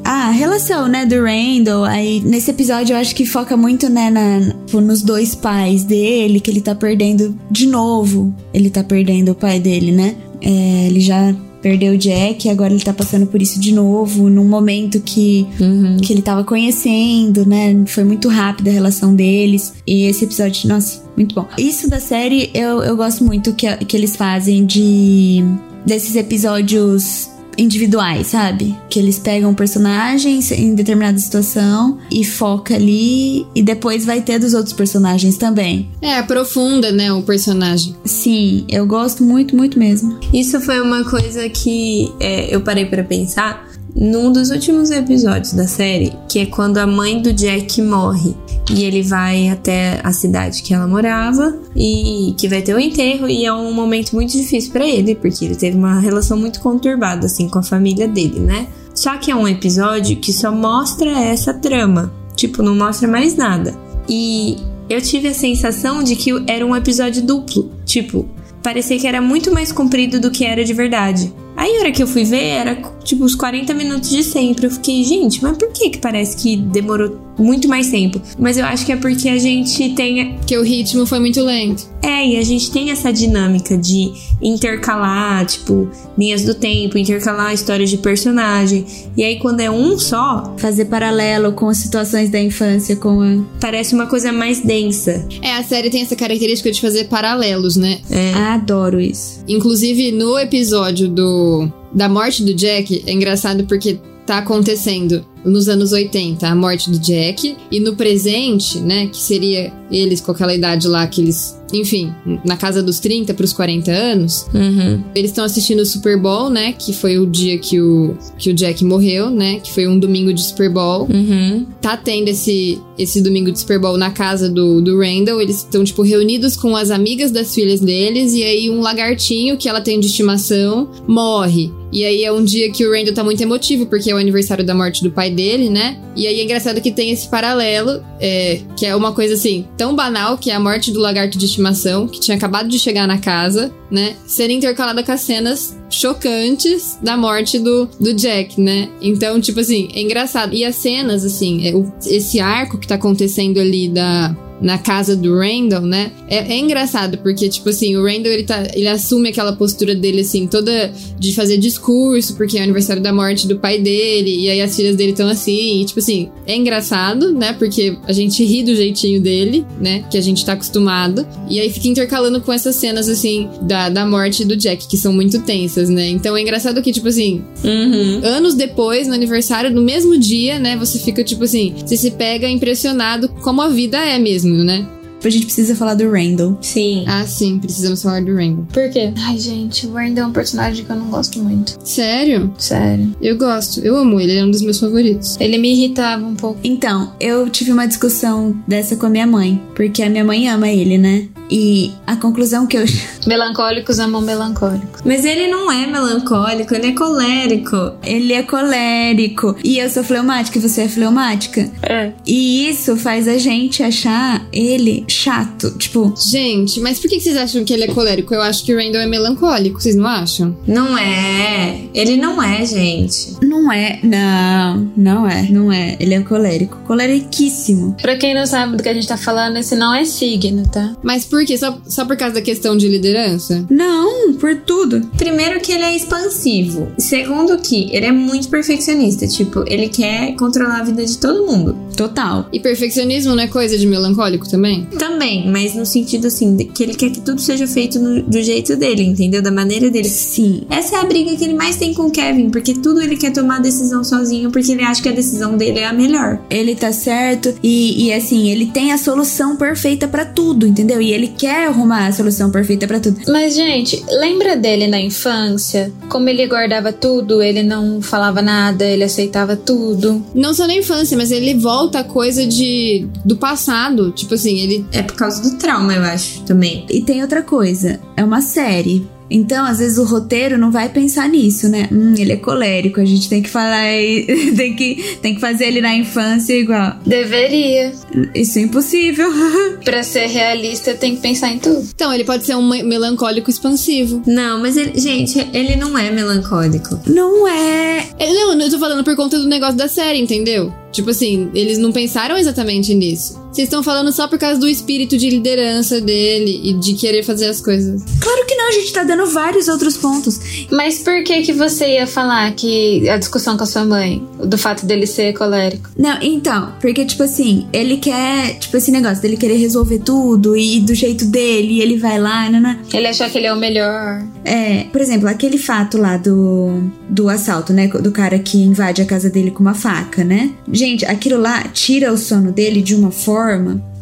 Ah, 0.04 0.28
a 0.28 0.30
relação, 0.30 0.88
né, 0.88 1.04
do 1.04 1.16
Randall. 1.22 1.84
Aí, 1.84 2.20
nesse 2.20 2.50
episódio, 2.50 2.94
eu 2.94 2.98
acho 2.98 3.14
que 3.14 3.26
foca 3.26 3.56
muito, 3.56 3.88
né, 3.88 4.10
na, 4.10 4.54
tipo, 4.66 4.80
nos 4.80 5.02
dois 5.02 5.34
pais 5.34 5.84
dele, 5.84 6.40
que 6.40 6.50
ele 6.50 6.60
tá 6.60 6.74
perdendo 6.74 7.38
de 7.50 7.66
novo. 7.66 8.34
Ele 8.52 8.70
tá 8.70 8.82
perdendo 8.82 9.32
o 9.32 9.34
pai 9.34 9.58
dele, 9.60 9.92
né? 9.92 10.16
É, 10.40 10.86
ele 10.86 11.00
já 11.00 11.34
perdeu 11.64 11.94
o 11.94 11.96
Jack 11.96 12.46
e 12.46 12.50
agora 12.50 12.74
ele 12.74 12.82
tá 12.84 12.92
passando 12.92 13.26
por 13.26 13.40
isso 13.40 13.58
de 13.58 13.72
novo, 13.72 14.28
num 14.28 14.44
momento 14.46 15.00
que, 15.00 15.46
Uhum. 15.58 15.96
que 15.96 16.12
ele 16.12 16.20
tava 16.20 16.44
conhecendo, 16.44 17.46
né? 17.48 17.74
Foi 17.86 18.04
muito 18.04 18.28
rápida 18.28 18.68
a 18.68 18.72
relação 18.74 19.14
deles. 19.14 19.72
E 19.86 20.02
esse 20.04 20.26
episódio, 20.26 20.68
nossa, 20.68 21.02
muito 21.16 21.34
bom. 21.34 21.46
Isso 21.56 21.88
da 21.88 21.98
série 22.00 22.50
eu, 22.52 22.82
eu 22.82 22.94
gosto 22.98 23.24
muito 23.24 23.54
que, 23.54 23.66
que 23.78 23.96
eles 23.96 24.14
fazem 24.14 24.66
de. 24.66 25.42
desses 25.86 26.14
episódios 26.16 27.30
individuais, 27.58 28.28
sabe? 28.28 28.76
Que 28.88 28.98
eles 28.98 29.18
pegam 29.18 29.54
personagens 29.54 30.50
em 30.50 30.74
determinada 30.74 31.18
situação 31.18 31.98
e 32.10 32.24
foca 32.24 32.74
ali 32.74 33.46
e 33.54 33.62
depois 33.62 34.04
vai 34.04 34.20
ter 34.20 34.38
dos 34.38 34.54
outros 34.54 34.72
personagens 34.72 35.36
também. 35.36 35.88
É, 36.00 36.18
aprofunda, 36.18 36.92
né, 36.92 37.12
o 37.12 37.22
personagem. 37.22 37.94
Sim, 38.04 38.64
eu 38.68 38.86
gosto 38.86 39.22
muito, 39.24 39.56
muito 39.56 39.78
mesmo. 39.78 40.18
Isso 40.32 40.60
foi 40.60 40.80
uma 40.80 41.04
coisa 41.04 41.48
que 41.48 42.12
é, 42.20 42.54
eu 42.54 42.60
parei 42.60 42.86
pra 42.86 43.04
pensar 43.04 43.74
num 43.94 44.32
dos 44.32 44.50
últimos 44.50 44.90
episódios 44.90 45.52
da 45.52 45.66
série, 45.66 46.12
que 46.28 46.40
é 46.40 46.46
quando 46.46 46.78
a 46.78 46.86
mãe 46.86 47.22
do 47.22 47.32
Jack 47.32 47.80
morre. 47.80 48.34
E 48.70 48.84
ele 48.84 49.02
vai 49.02 49.48
até 49.50 50.00
a 50.02 50.12
cidade 50.12 50.62
que 50.62 50.72
ela 50.72 50.86
morava 50.86 51.56
e 51.76 52.34
que 52.38 52.48
vai 52.48 52.62
ter 52.62 52.74
o 52.74 52.80
enterro 52.80 53.28
e 53.28 53.44
é 53.44 53.52
um 53.52 53.72
momento 53.72 54.14
muito 54.14 54.32
difícil 54.32 54.72
pra 54.72 54.86
ele, 54.86 55.14
porque 55.14 55.44
ele 55.44 55.54
teve 55.54 55.76
uma 55.76 56.00
relação 56.00 56.36
muito 56.36 56.60
conturbada 56.60 57.26
assim 57.26 57.48
com 57.48 57.58
a 57.58 57.62
família 57.62 58.08
dele, 58.08 58.40
né? 58.40 58.66
Só 58.94 59.16
que 59.18 59.30
é 59.30 59.36
um 59.36 59.46
episódio 59.46 60.16
que 60.16 60.32
só 60.32 60.50
mostra 60.50 61.10
essa 61.10 61.52
trama, 61.52 62.12
tipo, 62.34 62.62
não 62.62 62.74
mostra 62.74 63.06
mais 63.06 63.36
nada. 63.36 63.74
E 64.08 64.56
eu 64.88 65.00
tive 65.00 65.28
a 65.28 65.34
sensação 65.34 66.02
de 66.02 66.16
que 66.16 66.30
era 66.46 66.64
um 66.64 66.74
episódio 66.74 67.22
duplo, 67.22 67.70
tipo, 67.84 68.26
parecia 68.62 68.98
que 68.98 69.06
era 69.06 69.20
muito 69.20 69.52
mais 69.52 69.72
comprido 69.72 70.18
do 70.18 70.30
que 70.30 70.44
era 70.44 70.64
de 70.64 70.72
verdade. 70.72 71.32
Aí, 71.56 71.76
a 71.76 71.80
hora 71.80 71.92
que 71.92 72.02
eu 72.02 72.06
fui 72.06 72.24
ver, 72.24 72.42
era 72.42 72.76
tipo 73.04 73.24
os 73.24 73.34
40 73.34 73.72
minutos 73.74 74.10
de 74.10 74.22
sempre. 74.22 74.66
Eu 74.66 74.70
fiquei, 74.70 75.04
gente, 75.04 75.42
mas 75.42 75.56
por 75.56 75.70
que 75.72 75.90
que 75.90 75.98
parece 75.98 76.36
que 76.36 76.56
demorou 76.56 77.18
muito 77.38 77.68
mais 77.68 77.90
tempo? 77.90 78.20
Mas 78.38 78.56
eu 78.56 78.64
acho 78.64 78.84
que 78.84 78.92
é 78.92 78.96
porque 78.96 79.28
a 79.28 79.38
gente 79.38 79.90
tem. 79.90 80.34
Porque 80.34 80.56
o 80.56 80.62
ritmo 80.62 81.06
foi 81.06 81.18
muito 81.20 81.42
lento. 81.42 81.88
É, 82.02 82.26
e 82.26 82.36
a 82.36 82.42
gente 82.42 82.70
tem 82.70 82.90
essa 82.90 83.12
dinâmica 83.12 83.78
de 83.78 84.12
intercalar, 84.42 85.46
tipo, 85.46 85.88
linhas 86.18 86.44
do 86.44 86.54
tempo, 86.54 86.98
intercalar 86.98 87.54
histórias 87.54 87.88
de 87.88 87.96
personagem. 87.96 88.84
E 89.16 89.22
aí, 89.22 89.38
quando 89.38 89.60
é 89.60 89.70
um 89.70 89.98
só, 89.98 90.54
Fazer 90.58 90.86
paralelo 90.86 91.52
com 91.52 91.68
as 91.68 91.78
situações 91.78 92.30
da 92.30 92.40
infância, 92.40 92.96
com 92.96 93.20
a. 93.20 93.58
parece 93.60 93.94
uma 93.94 94.06
coisa 94.06 94.32
mais 94.32 94.60
densa. 94.60 95.26
É, 95.40 95.52
a 95.54 95.62
série 95.62 95.90
tem 95.90 96.02
essa 96.02 96.16
característica 96.16 96.70
de 96.70 96.80
fazer 96.80 97.04
paralelos, 97.04 97.76
né? 97.76 98.00
Adoro 98.34 99.00
isso. 99.00 99.42
Inclusive, 99.48 100.12
no 100.12 100.38
episódio 100.38 101.08
do 101.08 101.43
da 101.92 102.08
morte 102.08 102.42
do 102.42 102.54
Jack, 102.54 103.04
é 103.06 103.12
engraçado 103.12 103.64
porque 103.64 103.98
tá 104.26 104.38
acontecendo 104.38 105.24
nos 105.44 105.68
anos 105.68 105.92
80 105.92 106.48
a 106.48 106.54
morte 106.54 106.88
do 106.90 106.98
Jack 106.98 107.54
e 107.70 107.78
no 107.78 107.94
presente, 107.94 108.78
né, 108.78 109.06
que 109.08 109.18
seria 109.18 109.70
eles 109.90 110.18
com 110.22 110.32
aquela 110.32 110.54
idade 110.54 110.88
lá 110.88 111.06
que 111.06 111.20
eles, 111.20 111.60
enfim, 111.70 112.10
na 112.46 112.56
casa 112.56 112.82
dos 112.82 112.98
30 112.98 113.34
pros 113.34 113.52
40 113.52 113.90
anos, 113.92 114.46
Uhum. 114.54 115.04
eles 115.14 115.30
estão 115.30 115.44
assistindo 115.44 115.80
o 115.80 115.84
Super 115.86 116.18
Bowl, 116.18 116.48
né, 116.48 116.72
que 116.72 116.94
foi 116.94 117.18
o 117.18 117.26
dia 117.26 117.58
que 117.58 117.78
o 117.78 118.16
que 118.38 118.48
o 118.50 118.54
Jack 118.54 118.82
morreu, 118.82 119.28
né, 119.28 119.60
que 119.60 119.70
foi 119.70 119.86
um 119.86 119.98
domingo 119.98 120.32
de 120.32 120.42
Super 120.42 120.70
Bowl 120.70 121.06
Uhum. 121.12 121.66
tá 121.82 121.94
tendo 121.94 122.28
esse, 122.28 122.80
esse 122.98 123.20
domingo 123.20 123.52
de 123.52 123.58
Super 123.58 123.78
Bowl 123.78 123.98
na 123.98 124.10
casa 124.10 124.48
do, 124.48 124.80
do 124.80 124.98
Randall. 124.98 125.42
Eles 125.42 125.56
estão, 125.58 125.84
tipo, 125.84 126.00
reunidos 126.00 126.56
com 126.56 126.74
as 126.74 126.90
amigas 126.90 127.30
das 127.30 127.54
filhas 127.54 127.80
deles. 127.80 128.32
E 128.32 128.42
aí, 128.42 128.70
um 128.70 128.80
lagartinho 128.80 129.58
que 129.58 129.68
ela 129.68 129.80
tem 129.82 130.00
de 130.00 130.06
estimação 130.06 130.88
morre. 131.06 131.70
E 131.94 132.04
aí, 132.04 132.24
é 132.24 132.32
um 132.32 132.42
dia 132.44 132.70
que 132.72 132.84
o 132.84 132.90
Randall 132.92 133.14
tá 133.14 133.22
muito 133.22 133.40
emotivo, 133.40 133.86
porque 133.86 134.10
é 134.10 134.14
o 134.14 134.18
aniversário 134.18 134.64
da 134.66 134.74
morte 134.74 135.00
do 135.02 135.12
pai 135.12 135.30
dele, 135.30 135.70
né? 135.70 135.96
E 136.16 136.26
aí, 136.26 136.40
é 136.40 136.44
engraçado 136.44 136.80
que 136.80 136.90
tem 136.90 137.10
esse 137.12 137.28
paralelo, 137.28 138.04
é, 138.20 138.60
que 138.76 138.84
é 138.84 138.96
uma 138.96 139.12
coisa 139.12 139.34
assim, 139.34 139.64
tão 139.76 139.94
banal, 139.94 140.36
que 140.36 140.50
é 140.50 140.54
a 140.54 140.60
morte 140.60 140.90
do 140.90 140.98
lagarto 140.98 141.38
de 141.38 141.44
estimação, 141.46 142.08
que 142.08 142.18
tinha 142.18 142.36
acabado 142.36 142.68
de 142.68 142.78
chegar 142.80 143.06
na 143.06 143.18
casa, 143.18 143.72
né? 143.90 144.16
Sendo 144.26 144.50
intercalada 144.50 145.04
com 145.04 145.12
as 145.12 145.20
cenas 145.20 145.76
chocantes 145.88 146.98
da 147.02 147.16
morte 147.16 147.58
do, 147.60 147.86
do 148.00 148.12
Jack, 148.12 148.60
né? 148.60 148.88
Então, 149.00 149.40
tipo 149.40 149.60
assim, 149.60 149.88
é 149.94 150.00
engraçado. 150.00 150.52
E 150.54 150.64
as 150.64 150.74
cenas, 150.74 151.24
assim, 151.24 151.66
é, 151.68 151.74
o- 151.76 151.92
esse 152.06 152.40
arco 152.40 152.76
que 152.78 152.88
tá 152.88 152.96
acontecendo 152.96 153.60
ali 153.60 153.88
da. 153.88 154.36
Na 154.64 154.78
casa 154.78 155.14
do 155.14 155.36
Randall, 155.38 155.82
né? 155.82 156.10
É, 156.28 156.54
é 156.54 156.58
engraçado, 156.58 157.18
porque, 157.18 157.48
tipo 157.48 157.68
assim, 157.68 157.96
o 157.96 158.02
Randall 158.04 158.32
ele, 158.32 158.44
tá, 158.44 158.66
ele 158.74 158.88
assume 158.88 159.28
aquela 159.28 159.52
postura 159.52 159.94
dele, 159.94 160.22
assim, 160.22 160.46
toda 160.46 160.90
de 161.18 161.34
fazer 161.34 161.58
discurso, 161.58 162.34
porque 162.34 162.56
é 162.56 162.60
o 162.60 162.64
aniversário 162.64 163.02
da 163.02 163.12
morte 163.12 163.46
do 163.46 163.58
pai 163.58 163.78
dele, 163.78 164.44
e 164.44 164.48
aí 164.48 164.60
as 164.62 164.74
filhas 164.74 164.96
dele 164.96 165.10
estão 165.10 165.28
assim, 165.28 165.82
e, 165.82 165.84
tipo 165.84 166.00
assim, 166.00 166.30
é 166.46 166.56
engraçado, 166.56 167.32
né? 167.32 167.52
Porque 167.52 167.96
a 168.06 168.12
gente 168.12 168.42
ri 168.44 168.62
do 168.62 168.74
jeitinho 168.74 169.20
dele, 169.20 169.64
né? 169.78 170.04
Que 170.10 170.16
a 170.16 170.20
gente 170.22 170.44
tá 170.44 170.54
acostumado. 170.54 171.26
E 171.48 171.60
aí 171.60 171.70
fica 171.70 171.88
intercalando 171.88 172.40
com 172.40 172.52
essas 172.52 172.74
cenas, 172.76 173.08
assim, 173.08 173.48
da, 173.62 173.88
da 173.90 174.06
morte 174.06 174.44
do 174.44 174.56
Jack, 174.56 174.88
que 174.88 174.96
são 174.96 175.12
muito 175.12 175.40
tensas, 175.42 175.88
né? 175.90 176.08
Então 176.08 176.36
é 176.36 176.40
engraçado 176.40 176.80
que, 176.82 176.90
tipo 176.92 177.08
assim, 177.08 177.42
Uhum. 177.62 178.20
anos 178.24 178.54
depois, 178.54 179.06
no 179.06 179.14
aniversário, 179.14 179.70
no 179.70 179.82
mesmo 179.82 180.16
dia, 180.18 180.58
né? 180.58 180.76
Você 180.76 180.98
fica, 180.98 181.22
tipo 181.22 181.44
assim, 181.44 181.74
você 181.84 181.96
se 181.96 182.10
pega 182.12 182.48
impressionado 182.48 183.28
como 183.42 183.60
a 183.60 183.68
vida 183.68 183.98
é 183.98 184.18
mesmo, 184.18 184.53
né? 184.62 184.86
A 185.24 185.30
gente 185.30 185.46
precisa 185.46 185.74
falar 185.74 185.94
do 185.94 186.10
Randall. 186.10 186.58
Sim. 186.60 187.04
Ah, 187.06 187.26
sim, 187.26 187.58
precisamos 187.58 188.02
falar 188.02 188.22
do 188.22 188.34
Rainbow. 188.34 188.66
Por 188.70 188.90
quê? 188.90 189.10
Ai, 189.16 189.38
gente, 189.38 189.86
o 189.86 189.94
Randall 189.94 190.24
é 190.24 190.26
um 190.26 190.32
personagem 190.32 190.84
que 190.84 190.92
eu 190.92 190.96
não 190.96 191.08
gosto 191.08 191.38
muito. 191.42 191.78
Sério? 191.82 192.52
Sério. 192.58 193.16
Eu 193.22 193.38
gosto, 193.38 193.80
eu 193.80 193.96
amo 193.96 194.20
ele, 194.20 194.32
ele 194.32 194.40
é 194.40 194.44
um 194.44 194.50
dos 194.50 194.60
meus 194.60 194.78
favoritos. 194.78 195.38
Ele 195.40 195.56
me 195.56 195.72
irritava 195.72 196.24
um 196.26 196.34
pouco. 196.34 196.60
Então, 196.62 197.14
eu 197.18 197.48
tive 197.48 197.72
uma 197.72 197.86
discussão 197.86 198.54
dessa 198.68 198.96
com 198.96 199.06
a 199.06 199.10
minha 199.10 199.26
mãe, 199.26 199.62
porque 199.74 200.02
a 200.02 200.10
minha 200.10 200.24
mãe 200.24 200.46
ama 200.46 200.68
ele, 200.68 200.98
né? 200.98 201.26
E 201.50 201.92
a 202.06 202.16
conclusão 202.16 202.66
que 202.66 202.76
eu. 202.76 202.84
Melancólicos 203.26 203.98
amam 203.98 204.20
melancólicos. 204.20 205.00
Mas 205.04 205.24
ele 205.24 205.46
não 205.46 205.70
é 205.70 205.86
melancólico, 205.86 206.74
ele 206.74 206.88
é 206.88 206.92
colérico. 206.92 207.94
Ele 208.02 208.32
é 208.32 208.42
colérico. 208.42 209.56
E 209.64 209.78
eu 209.78 209.88
sou 209.88 210.04
fleumática 210.04 210.58
e 210.58 210.60
você 210.60 210.82
é 210.82 210.88
fleumática. 210.88 211.70
É. 211.82 212.12
E 212.26 212.68
isso 212.68 212.96
faz 212.96 213.26
a 213.28 213.38
gente 213.38 213.82
achar 213.82 214.46
ele 214.52 215.04
chato. 215.08 215.70
Tipo, 215.78 216.14
Gente, 216.16 216.80
mas 216.80 216.98
por 216.98 217.08
que 217.08 217.20
vocês 217.20 217.36
acham 217.36 217.64
que 217.64 217.72
ele 217.72 217.84
é 217.84 217.88
colérico? 217.88 218.34
Eu 218.34 218.42
acho 218.42 218.64
que 218.64 218.74
o 218.74 218.76
Randall 218.76 219.02
é 219.02 219.06
melancólico, 219.06 219.80
vocês 219.80 219.96
não 219.96 220.06
acham? 220.06 220.56
Não 220.66 220.96
é. 220.98 221.80
Ele 221.94 222.16
não 222.16 222.42
é, 222.42 222.64
gente. 222.64 223.36
não 223.42 223.72
é. 223.72 224.00
Não, 224.02 224.90
não 224.96 225.28
é. 225.28 225.42
Não 225.50 225.72
é. 225.72 225.96
Ele 225.98 226.14
é 226.14 226.20
colérico. 226.20 226.78
Coleriquíssimo. 226.86 227.96
Pra 228.00 228.16
quem 228.16 228.34
não 228.34 228.46
sabe 228.46 228.76
do 228.76 228.82
que 228.82 228.88
a 228.88 228.94
gente 228.94 229.08
tá 229.08 229.16
falando, 229.16 229.56
esse 229.56 229.76
não 229.76 229.94
é 229.94 230.04
signo, 230.04 230.66
tá? 230.68 230.94
Mas 231.02 231.24
por 231.24 231.33
quê? 231.46 231.56
Só, 231.56 231.78
só 231.88 232.04
por 232.04 232.16
causa 232.16 232.34
da 232.34 232.42
questão 232.42 232.76
de 232.76 232.86
liderança? 232.88 233.64
Não, 233.70 234.34
por 234.34 234.54
tudo. 234.56 235.00
Primeiro 235.16 235.60
que 235.60 235.72
ele 235.72 235.84
é 235.84 235.96
expansivo. 235.96 236.88
Segundo 236.98 237.56
que 237.58 237.88
ele 237.94 238.06
é 238.06 238.12
muito 238.12 238.48
perfeccionista. 238.48 239.26
Tipo, 239.26 239.64
ele 239.66 239.88
quer 239.88 240.34
controlar 240.36 240.80
a 240.80 240.84
vida 240.84 241.04
de 241.04 241.16
todo 241.18 241.46
mundo. 241.46 241.76
Total. 241.96 242.48
E 242.52 242.58
perfeccionismo 242.60 243.34
não 243.34 243.42
é 243.42 243.46
coisa 243.46 243.78
de 243.78 243.86
melancólico 243.86 244.48
também? 244.48 244.86
Também, 244.98 245.48
mas 245.50 245.74
no 245.74 245.86
sentido 245.86 246.26
assim, 246.26 246.56
de 246.56 246.64
que 246.64 246.82
ele 246.82 246.94
quer 246.94 247.10
que 247.10 247.20
tudo 247.20 247.40
seja 247.40 247.66
feito 247.66 247.98
no- 247.98 248.22
do 248.22 248.42
jeito 248.42 248.76
dele, 248.76 249.02
entendeu? 249.04 249.40
Da 249.40 249.50
maneira 249.50 249.88
dele. 249.90 250.08
Sim. 250.08 250.62
Essa 250.68 250.96
é 250.96 251.00
a 251.00 251.04
briga 251.04 251.34
que 251.36 251.44
ele 251.44 251.54
mais 251.54 251.76
tem 251.76 251.94
com 251.94 252.04
o 252.06 252.10
Kevin, 252.10 252.50
porque 252.50 252.74
tudo 252.74 253.00
ele 253.00 253.16
quer 253.16 253.32
tomar 253.32 253.56
a 253.56 253.60
decisão 253.60 254.02
sozinho, 254.02 254.50
porque 254.50 254.72
ele 254.72 254.82
acha 254.82 255.02
que 255.02 255.08
a 255.08 255.12
decisão 255.12 255.56
dele 255.56 255.78
é 255.78 255.86
a 255.86 255.92
melhor. 255.92 256.40
Ele 256.50 256.74
tá 256.74 256.92
certo 256.92 257.54
e, 257.62 258.06
e 258.06 258.12
assim, 258.12 258.50
ele 258.50 258.66
tem 258.66 258.92
a 258.92 258.98
solução 258.98 259.56
perfeita 259.56 260.08
pra 260.08 260.24
tudo, 260.24 260.66
entendeu? 260.66 261.00
E 261.00 261.12
ele 261.12 261.23
quer 261.28 261.68
arrumar 261.68 262.06
a 262.06 262.12
solução 262.12 262.50
perfeita 262.50 262.86
pra 262.86 263.00
tudo. 263.00 263.20
Mas, 263.28 263.54
gente, 263.54 264.04
lembra 264.08 264.56
dele 264.56 264.86
na 264.86 265.00
infância? 265.00 265.92
Como 266.08 266.28
ele 266.28 266.46
guardava 266.46 266.92
tudo, 266.92 267.42
ele 267.42 267.62
não 267.62 268.00
falava 268.00 268.42
nada, 268.42 268.84
ele 268.84 269.04
aceitava 269.04 269.56
tudo. 269.56 270.24
Não 270.34 270.54
só 270.54 270.66
na 270.66 270.74
infância, 270.74 271.16
mas 271.16 271.30
ele 271.30 271.54
volta 271.54 272.00
a 272.00 272.04
coisa 272.04 272.46
de 272.46 273.06
do 273.24 273.36
passado. 273.36 274.12
Tipo 274.12 274.34
assim, 274.34 274.58
ele. 274.58 274.86
É 274.92 275.02
por 275.02 275.16
causa 275.16 275.42
do 275.42 275.56
trauma, 275.56 275.94
eu 275.94 276.02
acho, 276.02 276.42
também. 276.42 276.86
E 276.90 277.00
tem 277.00 277.22
outra 277.22 277.42
coisa, 277.42 278.00
é 278.16 278.24
uma 278.24 278.40
série. 278.40 279.06
Então, 279.30 279.64
às 279.66 279.78
vezes, 279.78 279.98
o 279.98 280.04
roteiro 280.04 280.58
não 280.58 280.70
vai 280.70 280.88
pensar 280.88 281.28
nisso, 281.28 281.68
né? 281.68 281.88
Hum, 281.90 282.14
ele 282.16 282.32
é 282.32 282.36
colérico, 282.36 283.00
a 283.00 283.04
gente 283.04 283.28
tem 283.28 283.42
que 283.42 283.48
falar. 283.50 283.90
e- 283.92 284.52
tem, 284.56 284.74
que, 284.76 285.16
tem 285.22 285.34
que 285.34 285.40
fazer 285.40 285.66
ele 285.66 285.80
na 285.80 285.94
infância 285.94 286.52
igual. 286.54 286.96
Deveria. 287.06 287.92
Isso 288.34 288.58
é 288.58 288.62
impossível. 288.62 289.28
Pra 289.84 290.02
ser 290.02 290.26
realista, 290.26 290.94
tem 290.94 291.16
que 291.16 291.22
pensar 291.22 291.50
em 291.52 291.58
tudo. 291.58 291.86
Então, 291.94 292.12
ele 292.12 292.24
pode 292.24 292.44
ser 292.44 292.54
um 292.56 292.68
me- 292.68 292.82
melancólico 292.82 293.50
expansivo. 293.50 294.22
Não, 294.26 294.60
mas 294.60 294.76
ele, 294.76 294.98
gente, 294.98 295.38
ele 295.52 295.76
não 295.76 295.96
é 295.98 296.10
melancólico. 296.10 297.00
não 297.06 297.46
é. 297.48 298.06
É, 298.18 298.32
Não, 298.32 298.58
eu 298.60 298.70
tô 298.70 298.78
falando 298.78 299.04
por 299.04 299.16
conta 299.16 299.38
do 299.38 299.46
negócio 299.48 299.76
da 299.76 299.88
série, 299.88 300.20
entendeu? 300.20 300.72
Tipo 300.92 301.10
assim, 301.10 301.50
eles 301.54 301.78
não 301.78 301.90
pensaram 301.92 302.36
exatamente 302.36 302.94
nisso. 302.94 303.42
Vocês 303.54 303.68
estão 303.68 303.84
falando 303.84 304.10
só 304.10 304.26
por 304.26 304.36
causa 304.36 304.58
do 304.58 304.66
espírito 304.66 305.16
de 305.16 305.30
liderança 305.30 306.00
dele 306.00 306.60
e 306.64 306.74
de 306.74 306.94
querer 306.94 307.22
fazer 307.22 307.46
as 307.46 307.60
coisas. 307.60 308.02
Claro 308.20 308.44
que 308.46 308.54
não, 308.56 308.68
a 308.68 308.72
gente 308.72 308.92
tá 308.92 309.04
dando 309.04 309.26
vários 309.26 309.68
outros 309.68 309.96
pontos. 309.96 310.66
Mas 310.72 310.98
por 310.98 311.22
que 311.22 311.40
que 311.42 311.52
você 311.52 311.98
ia 311.98 312.06
falar 312.08 312.52
que 312.56 313.08
a 313.08 313.16
discussão 313.16 313.56
com 313.56 313.62
a 313.62 313.66
sua 313.66 313.84
mãe, 313.84 314.26
do 314.44 314.58
fato 314.58 314.84
dele 314.84 315.06
ser 315.06 315.34
colérico? 315.34 315.88
Não, 315.96 316.20
então, 316.20 316.72
porque, 316.80 317.04
tipo 317.04 317.22
assim, 317.22 317.68
ele 317.72 317.98
quer, 317.98 318.58
tipo, 318.58 318.76
esse 318.76 318.90
negócio 318.90 319.22
dele 319.22 319.36
querer 319.36 319.56
resolver 319.56 320.00
tudo 320.00 320.56
e 320.56 320.80
do 320.80 320.92
jeito 320.92 321.24
dele, 321.24 321.74
e 321.74 321.80
ele 321.80 321.96
vai 321.96 322.18
lá, 322.18 322.50
né? 322.50 322.80
Ele 322.92 323.06
achou 323.06 323.30
que 323.30 323.38
ele 323.38 323.46
é 323.46 323.52
o 323.52 323.56
melhor. 323.56 324.20
É, 324.44 324.86
por 324.90 325.00
exemplo, 325.00 325.28
aquele 325.28 325.58
fato 325.58 325.96
lá 325.96 326.16
do, 326.16 326.90
do 327.08 327.28
assalto, 327.28 327.72
né? 327.72 327.86
Do 327.86 328.10
cara 328.10 328.36
que 328.36 328.58
invade 328.58 329.00
a 329.00 329.04
casa 329.04 329.30
dele 329.30 329.52
com 329.52 329.60
uma 329.60 329.74
faca, 329.74 330.24
né? 330.24 330.50
Gente, 330.72 331.06
aquilo 331.06 331.40
lá 331.40 331.62
tira 331.68 332.12
o 332.12 332.18
sono 332.18 332.50
dele 332.50 332.82
de 332.82 332.96
uma 332.96 333.12
forma. 333.12 333.43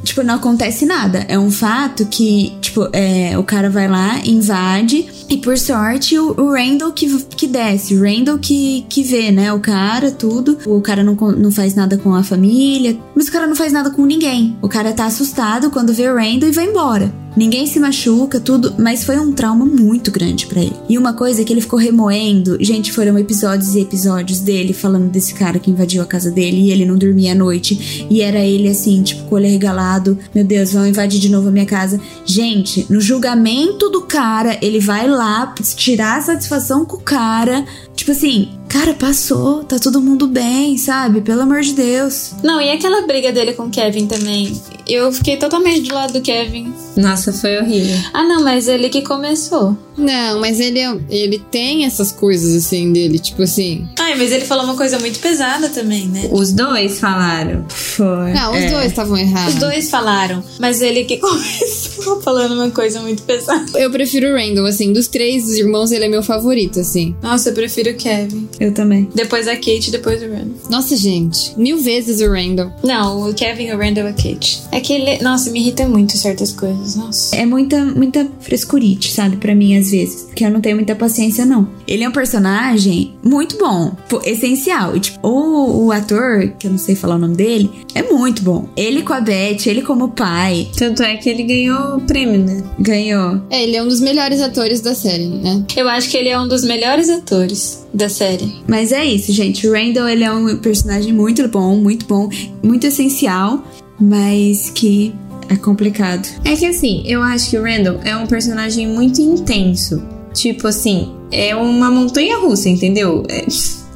Tipo, 0.03 0.23
não 0.23 0.35
acontece 0.35 0.85
nada. 0.85 1.25
É 1.29 1.39
um 1.39 1.51
fato 1.51 2.07
que, 2.07 2.53
tipo, 2.61 2.89
é, 2.93 3.39
o 3.39 3.45
cara 3.45 3.71
vai 3.71 3.87
lá, 3.87 4.19
invade, 4.25 5.07
e 5.29 5.37
por 5.37 5.57
sorte 5.57 6.19
o, 6.19 6.35
o 6.39 6.53
Randall 6.53 6.93
que, 6.93 7.07
que 7.37 7.47
desce, 7.47 7.95
o 7.95 8.03
Randall 8.03 8.39
que, 8.39 8.85
que 8.89 9.03
vê, 9.03 9.31
né? 9.31 9.53
O 9.53 9.61
cara, 9.61 10.11
tudo. 10.11 10.59
O 10.67 10.81
cara 10.81 11.05
não, 11.05 11.15
não 11.15 11.53
faz 11.53 11.75
nada 11.75 11.97
com 11.97 12.15
a 12.15 12.25
família, 12.25 12.99
mas 13.15 13.29
o 13.29 13.33
cara 13.33 13.47
não 13.47 13.55
faz 13.55 13.73
nada 13.73 13.91
com 13.91 14.05
ninguém. 14.05 14.57
O 14.61 14.69
cara 14.69 14.93
tá 14.93 15.07
assustado 15.07 15.71
quando 15.71 15.95
vê 15.95 16.09
o 16.09 16.17
Randall 16.17 16.49
e 16.49 16.53
vai 16.53 16.67
embora. 16.67 17.22
Ninguém 17.37 17.67
se 17.67 17.81
machuca, 17.81 18.39
tudo, 18.39 18.75
mas 18.79 19.05
foi 19.05 19.19
um 19.19 19.33
trauma 19.33 19.65
muito 19.65 20.11
grande 20.11 20.47
pra 20.47 20.61
ele. 20.61 20.77
E 20.89 20.99
uma 20.99 21.13
coisa 21.13 21.45
que 21.45 21.53
ele 21.53 21.61
ficou 21.61 21.79
remoendo, 21.79 22.59
gente, 22.61 22.93
foram 22.93 23.19
episódios 23.19 23.75
e 23.75 23.81
episódios 23.81 24.41
dele 24.41 24.73
falando 24.73 25.11
desse 25.11 25.35
cara 25.35 25.59
que 25.59 25.71
invadiu 25.71 26.03
a 26.03 26.07
casa 26.07 26.31
dele 26.31 26.63
e 26.63 26.71
ele 26.71 26.85
não 26.85 26.97
dormia 26.97 27.33
à 27.33 27.35
noite. 27.35 28.07
E 28.11 28.21
era 28.21 28.41
ele 28.41 28.69
assim, 28.69 29.03
tipo, 29.03 29.25
com 29.25 29.35
o 29.35 29.39
olho 29.39 29.49
regalado: 29.49 30.19
Meu 30.35 30.45
Deus, 30.45 30.73
vão 30.73 30.87
invadir 30.87 31.21
de 31.21 31.29
novo 31.29 31.49
a 31.49 31.53
minha 31.53 31.67
casa. 31.67 32.01
Gente, 32.25 32.87
no 32.91 33.01
julgamento 33.01 33.89
do 33.89 34.03
cara, 34.03 34.59
ele 34.61 34.81
vai 34.81 35.09
lá 35.09 35.55
tirar 35.77 36.19
a 36.19 36.23
satisfação 36.23 36.85
com 36.85 36.97
o 36.97 37.01
cara. 37.01 37.65
Tipo 37.95 38.13
assim, 38.13 38.49
cara, 38.73 38.95
passou, 38.95 39.63
tá 39.65 39.79
todo 39.79 40.01
mundo 40.01 40.27
bem, 40.27 40.79
sabe? 40.79 41.21
Pelo 41.21 41.43
amor 41.43 41.61
de 41.61 41.75
Deus. 41.75 42.33
Não, 42.43 42.59
e 42.59 42.71
aquela 42.71 43.07
briga 43.07 43.31
dele 43.31 43.53
com 43.53 43.65
o 43.65 43.71
Kevin 43.71 44.07
também? 44.07 44.59
Eu 44.87 45.13
fiquei 45.13 45.37
totalmente 45.37 45.83
do 45.83 45.95
lado 45.95 46.15
do 46.15 46.23
Kevin. 46.23 46.73
Nossa, 46.97 47.33
foi 47.35 47.59
horrível. 47.59 47.99
Ah, 48.15 48.25
não, 48.25 48.43
mas 48.43 48.69
ele 48.69 48.89
que 48.89 49.03
começou. 49.03 49.77
Não, 49.97 50.41
mas 50.41 50.59
ele, 50.61 50.79
é- 50.79 50.99
ele 51.11 51.39
tem 51.51 51.85
essas 51.85 52.13
coisas 52.13 52.65
assim 52.65 52.93
dele, 52.93 53.19
tipo 53.19 53.43
assim. 53.43 53.87
Ai, 53.99 54.17
mas 54.17 54.33
ele 54.33 54.45
falou 54.45 54.65
uma 54.65 54.77
coisa 54.77 54.99
muito 54.99 55.19
pesada 55.19 55.69
também, 55.69 56.07
né? 56.07 56.29
Os 56.33 56.53
dois 56.53 56.99
falaram. 56.99 57.65
Foi. 57.69 58.33
Não, 58.33 58.53
os 58.53 58.71
dois 58.71 58.87
estavam 58.87 59.17
errados. 59.17 59.55
Os 59.55 59.61
dois 59.61 59.91
falaram, 59.91 60.43
mas 60.59 60.81
ele 60.81 61.05
que 61.05 61.17
começou 61.63 62.21
falando 62.23 62.53
uma 62.55 62.71
coisa 62.71 63.01
muito 63.01 63.23
pesada. 63.23 63.79
Eu 63.79 63.91
prefiro 63.91 64.29
o 64.29 64.35
Randall, 64.37 64.67
assim, 64.67 64.93
dos 64.93 65.09
três 65.09 65.49
irmãos, 65.51 65.93
ele 65.93 66.05
é 66.05 66.09
meu 66.09 66.23
favorito, 66.23 66.81
assim. 66.81 67.15
Nossa, 67.23 67.51
eu 67.51 67.55
prefiro 67.55 67.91
o 67.91 67.95
Kevin. 67.95 68.49
Eu 68.59 68.73
também. 68.73 69.09
Depois 69.15 69.47
a 69.49 69.55
Kate, 69.57 69.91
depois 69.91 70.23
o 70.23 70.27
Randall. 70.27 70.55
Nossa, 70.71 70.97
gente, 70.97 71.53
mil 71.59 71.79
vezes 71.79 72.21
o 72.21 72.31
Randall. 72.31 72.73
Não, 72.83 73.29
o 73.29 73.35
Kevin, 73.35 73.71
o 73.73 73.79
Randall 73.79 74.07
e 74.07 74.09
a 74.09 74.13
Kate. 74.13 74.63
É 74.71 74.81
que 74.81 74.93
ele. 74.93 75.23
Nossa, 75.23 75.51
me 75.51 75.61
irrita 75.61 75.87
muito 75.89 76.17
certas 76.17 76.53
coisas. 76.53 76.97
Nossa. 76.97 77.35
É 77.37 77.45
muita, 77.47 77.85
muita 77.85 78.27
frescurite, 78.41 79.13
sabe? 79.13 79.37
Pra 79.37 79.55
mim, 79.55 79.77
às 79.83 79.91
vezes. 79.91 80.29
Que 80.35 80.45
eu 80.45 80.51
não 80.51 80.61
tenho 80.61 80.77
muita 80.77 80.95
paciência, 80.95 81.45
não. 81.45 81.69
Ele 81.87 82.05
é 82.05 82.09
um 82.09 82.13
personagem 82.13 83.15
muito 83.23 83.59
bom. 83.59 83.95
essencial. 84.25 84.97
E, 84.97 85.01
tipo, 85.01 85.27
o, 85.27 85.87
o 85.87 85.93
ator, 85.93 86.53
que 86.59 86.67
eu 86.67 86.71
não 86.71 86.79
sei 86.79 86.95
falar 86.95 87.17
o 87.17 87.19
nome 87.19 87.37
dele, 87.37 87.71
é 87.95 88.03
muito 88.03 88.43
bom. 88.43 88.69
Ele 88.77 89.03
com 89.03 89.13
a 89.13 89.21
Beth, 89.21 89.67
ele 89.67 89.83
como 89.83 90.09
pai, 90.09 90.69
Tanto 90.77 91.03
é 91.03 91.17
que 91.17 91.29
ele 91.29 91.43
ganhou 91.43 91.97
o 91.97 92.01
prêmio, 92.01 92.39
né? 92.45 92.63
ganhou. 92.79 93.41
É, 93.51 93.63
ele 93.63 93.77
é 93.77 93.83
um 93.83 93.89
dos 93.89 94.01
melhores 94.01 94.41
atores 94.41 94.81
da 94.81 94.95
série, 94.95 95.27
né? 95.27 95.65
Eu 95.77 95.89
acho 95.89 96.11
que 96.11 96.17
ele 96.17 96.29
é 96.29 96.39
um 96.39 96.49
dos 96.49 96.65
melhores 96.65 97.09
atores 97.09 97.87
da 97.93 98.09
série. 98.09 98.63
Mas 98.67 98.93
é 98.93 99.05
isso, 99.05 99.33
gente. 99.33 99.67
O 99.67 99.73
Randall, 99.73 100.09
ele 100.09 100.25
é 100.25 100.33
um 100.33 100.57
personagem 100.59 101.13
muito 101.13 101.47
bom, 101.49 101.77
muito 101.77 102.07
bom, 102.07 102.29
muito 102.63 102.87
essencial, 102.87 103.63
mas 104.01 104.71
que 104.71 105.15
é 105.53 105.57
complicado. 105.57 106.27
É 106.45 106.57
que 106.57 106.65
assim, 106.65 107.03
eu 107.05 107.23
acho 107.23 107.51
que 107.51 107.59
o 107.59 107.63
Randall 107.63 108.01
é 108.03 108.17
um 108.17 108.27
personagem 108.27 108.87
muito 108.87 109.21
intenso. 109.21 110.03
Tipo 110.33 110.69
assim, 110.69 111.15
é 111.31 111.55
uma 111.55 111.91
montanha 111.91 112.39
russa, 112.39 112.71
entendeu? 112.71 113.23
É, 113.29 113.45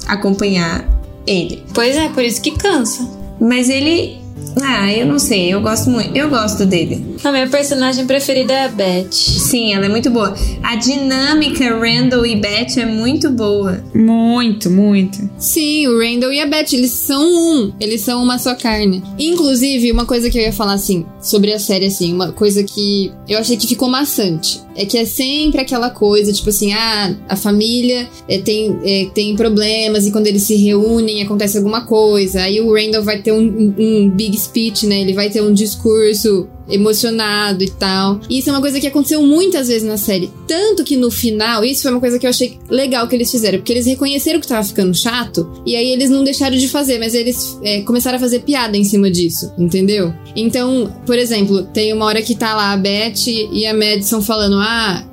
acompanhar 0.07 0.87
ele. 1.25 1.63
Pois 1.73 1.95
é, 1.95 2.09
por 2.09 2.23
isso 2.23 2.41
que 2.41 2.51
cansa. 2.51 3.09
Mas 3.39 3.69
ele. 3.69 4.17
Ah, 4.61 4.91
eu 4.91 5.05
não 5.05 5.19
sei, 5.19 5.53
eu 5.53 5.61
gosto 5.61 5.89
muito. 5.89 6.15
Eu 6.15 6.29
gosto 6.29 6.65
dele. 6.65 7.05
A 7.23 7.31
minha 7.31 7.47
personagem 7.47 8.05
preferida 8.07 8.53
é 8.53 8.65
a 8.65 8.69
Beth. 8.69 9.11
Sim, 9.11 9.73
ela 9.73 9.85
é 9.85 9.89
muito 9.89 10.09
boa. 10.09 10.33
A 10.63 10.75
dinâmica 10.75 11.77
Randall 11.77 12.25
e 12.25 12.35
Beth 12.35 12.77
é 12.77 12.85
muito 12.85 13.29
boa. 13.29 13.83
Muito, 13.93 14.69
muito. 14.69 15.29
Sim, 15.37 15.87
o 15.87 15.99
Randall 15.99 16.31
e 16.33 16.39
a 16.39 16.45
Beth, 16.47 16.73
eles 16.73 16.91
são 16.91 17.23
um. 17.23 17.71
Eles 17.79 18.01
são 18.01 18.21
uma 18.23 18.39
só 18.39 18.55
carne. 18.55 19.03
Inclusive, 19.19 19.91
uma 19.91 20.05
coisa 20.05 20.29
que 20.29 20.37
eu 20.37 20.41
ia 20.43 20.53
falar, 20.53 20.73
assim, 20.73 21.05
sobre 21.21 21.53
a 21.53 21.59
série, 21.59 21.85
assim, 21.85 22.11
uma 22.13 22.31
coisa 22.31 22.63
que 22.63 23.11
eu 23.29 23.37
achei 23.37 23.57
que 23.57 23.67
ficou 23.67 23.87
maçante. 23.89 24.59
É 24.75 24.85
que 24.85 24.97
é 24.97 25.05
sempre 25.05 25.59
aquela 25.61 25.89
coisa, 25.89 26.31
tipo 26.31 26.49
assim, 26.49 26.71
ah, 26.73 27.15
a 27.27 27.35
família 27.35 28.07
é, 28.29 28.37
tem, 28.37 28.77
é, 28.83 29.07
tem 29.13 29.35
problemas 29.35 30.05
e 30.05 30.11
quando 30.11 30.27
eles 30.27 30.43
se 30.43 30.55
reúnem 30.55 31.23
acontece 31.23 31.57
alguma 31.57 31.81
coisa. 31.81 32.41
Aí 32.43 32.61
o 32.61 32.71
Randall 32.73 33.01
vai 33.03 33.19
ter 33.21 33.31
um, 33.31 33.39
um- 33.39 33.73
um 33.79 34.09
big 34.27 34.37
speech, 34.37 34.85
né? 34.85 34.99
Ele 34.99 35.13
vai 35.13 35.29
ter 35.29 35.41
um 35.41 35.53
discurso 35.53 36.49
emocionado 36.69 37.63
e 37.63 37.69
tal. 37.69 38.19
E 38.29 38.39
isso 38.39 38.49
é 38.49 38.53
uma 38.53 38.61
coisa 38.61 38.79
que 38.79 38.87
aconteceu 38.87 39.21
muitas 39.21 39.67
vezes 39.67 39.87
na 39.87 39.97
série. 39.97 40.31
Tanto 40.47 40.83
que 40.83 40.95
no 40.97 41.09
final, 41.11 41.63
isso 41.63 41.83
foi 41.83 41.91
uma 41.91 41.99
coisa 41.99 42.17
que 42.19 42.25
eu 42.25 42.29
achei 42.29 42.57
legal 42.69 43.07
que 43.07 43.15
eles 43.15 43.29
fizeram, 43.31 43.59
porque 43.59 43.73
eles 43.73 43.85
reconheceram 43.85 44.39
que 44.39 44.47
tava 44.47 44.63
ficando 44.63 44.93
chato, 44.95 45.49
e 45.65 45.75
aí 45.75 45.91
eles 45.91 46.09
não 46.09 46.23
deixaram 46.23 46.55
de 46.57 46.67
fazer, 46.67 46.97
mas 46.99 47.13
eles 47.13 47.57
é, 47.63 47.81
começaram 47.81 48.17
a 48.17 48.19
fazer 48.19 48.39
piada 48.39 48.77
em 48.77 48.83
cima 48.83 49.09
disso, 49.11 49.51
entendeu? 49.57 50.13
Então, 50.35 50.93
por 51.05 51.17
exemplo, 51.17 51.63
tem 51.63 51.93
uma 51.93 52.05
hora 52.05 52.21
que 52.21 52.35
tá 52.35 52.55
lá 52.55 52.71
a 52.71 52.77
Beth 52.77 53.27
e 53.27 53.65
a 53.65 53.73
Madison 53.73 54.21
falando, 54.21 54.55
ah, 54.59 55.03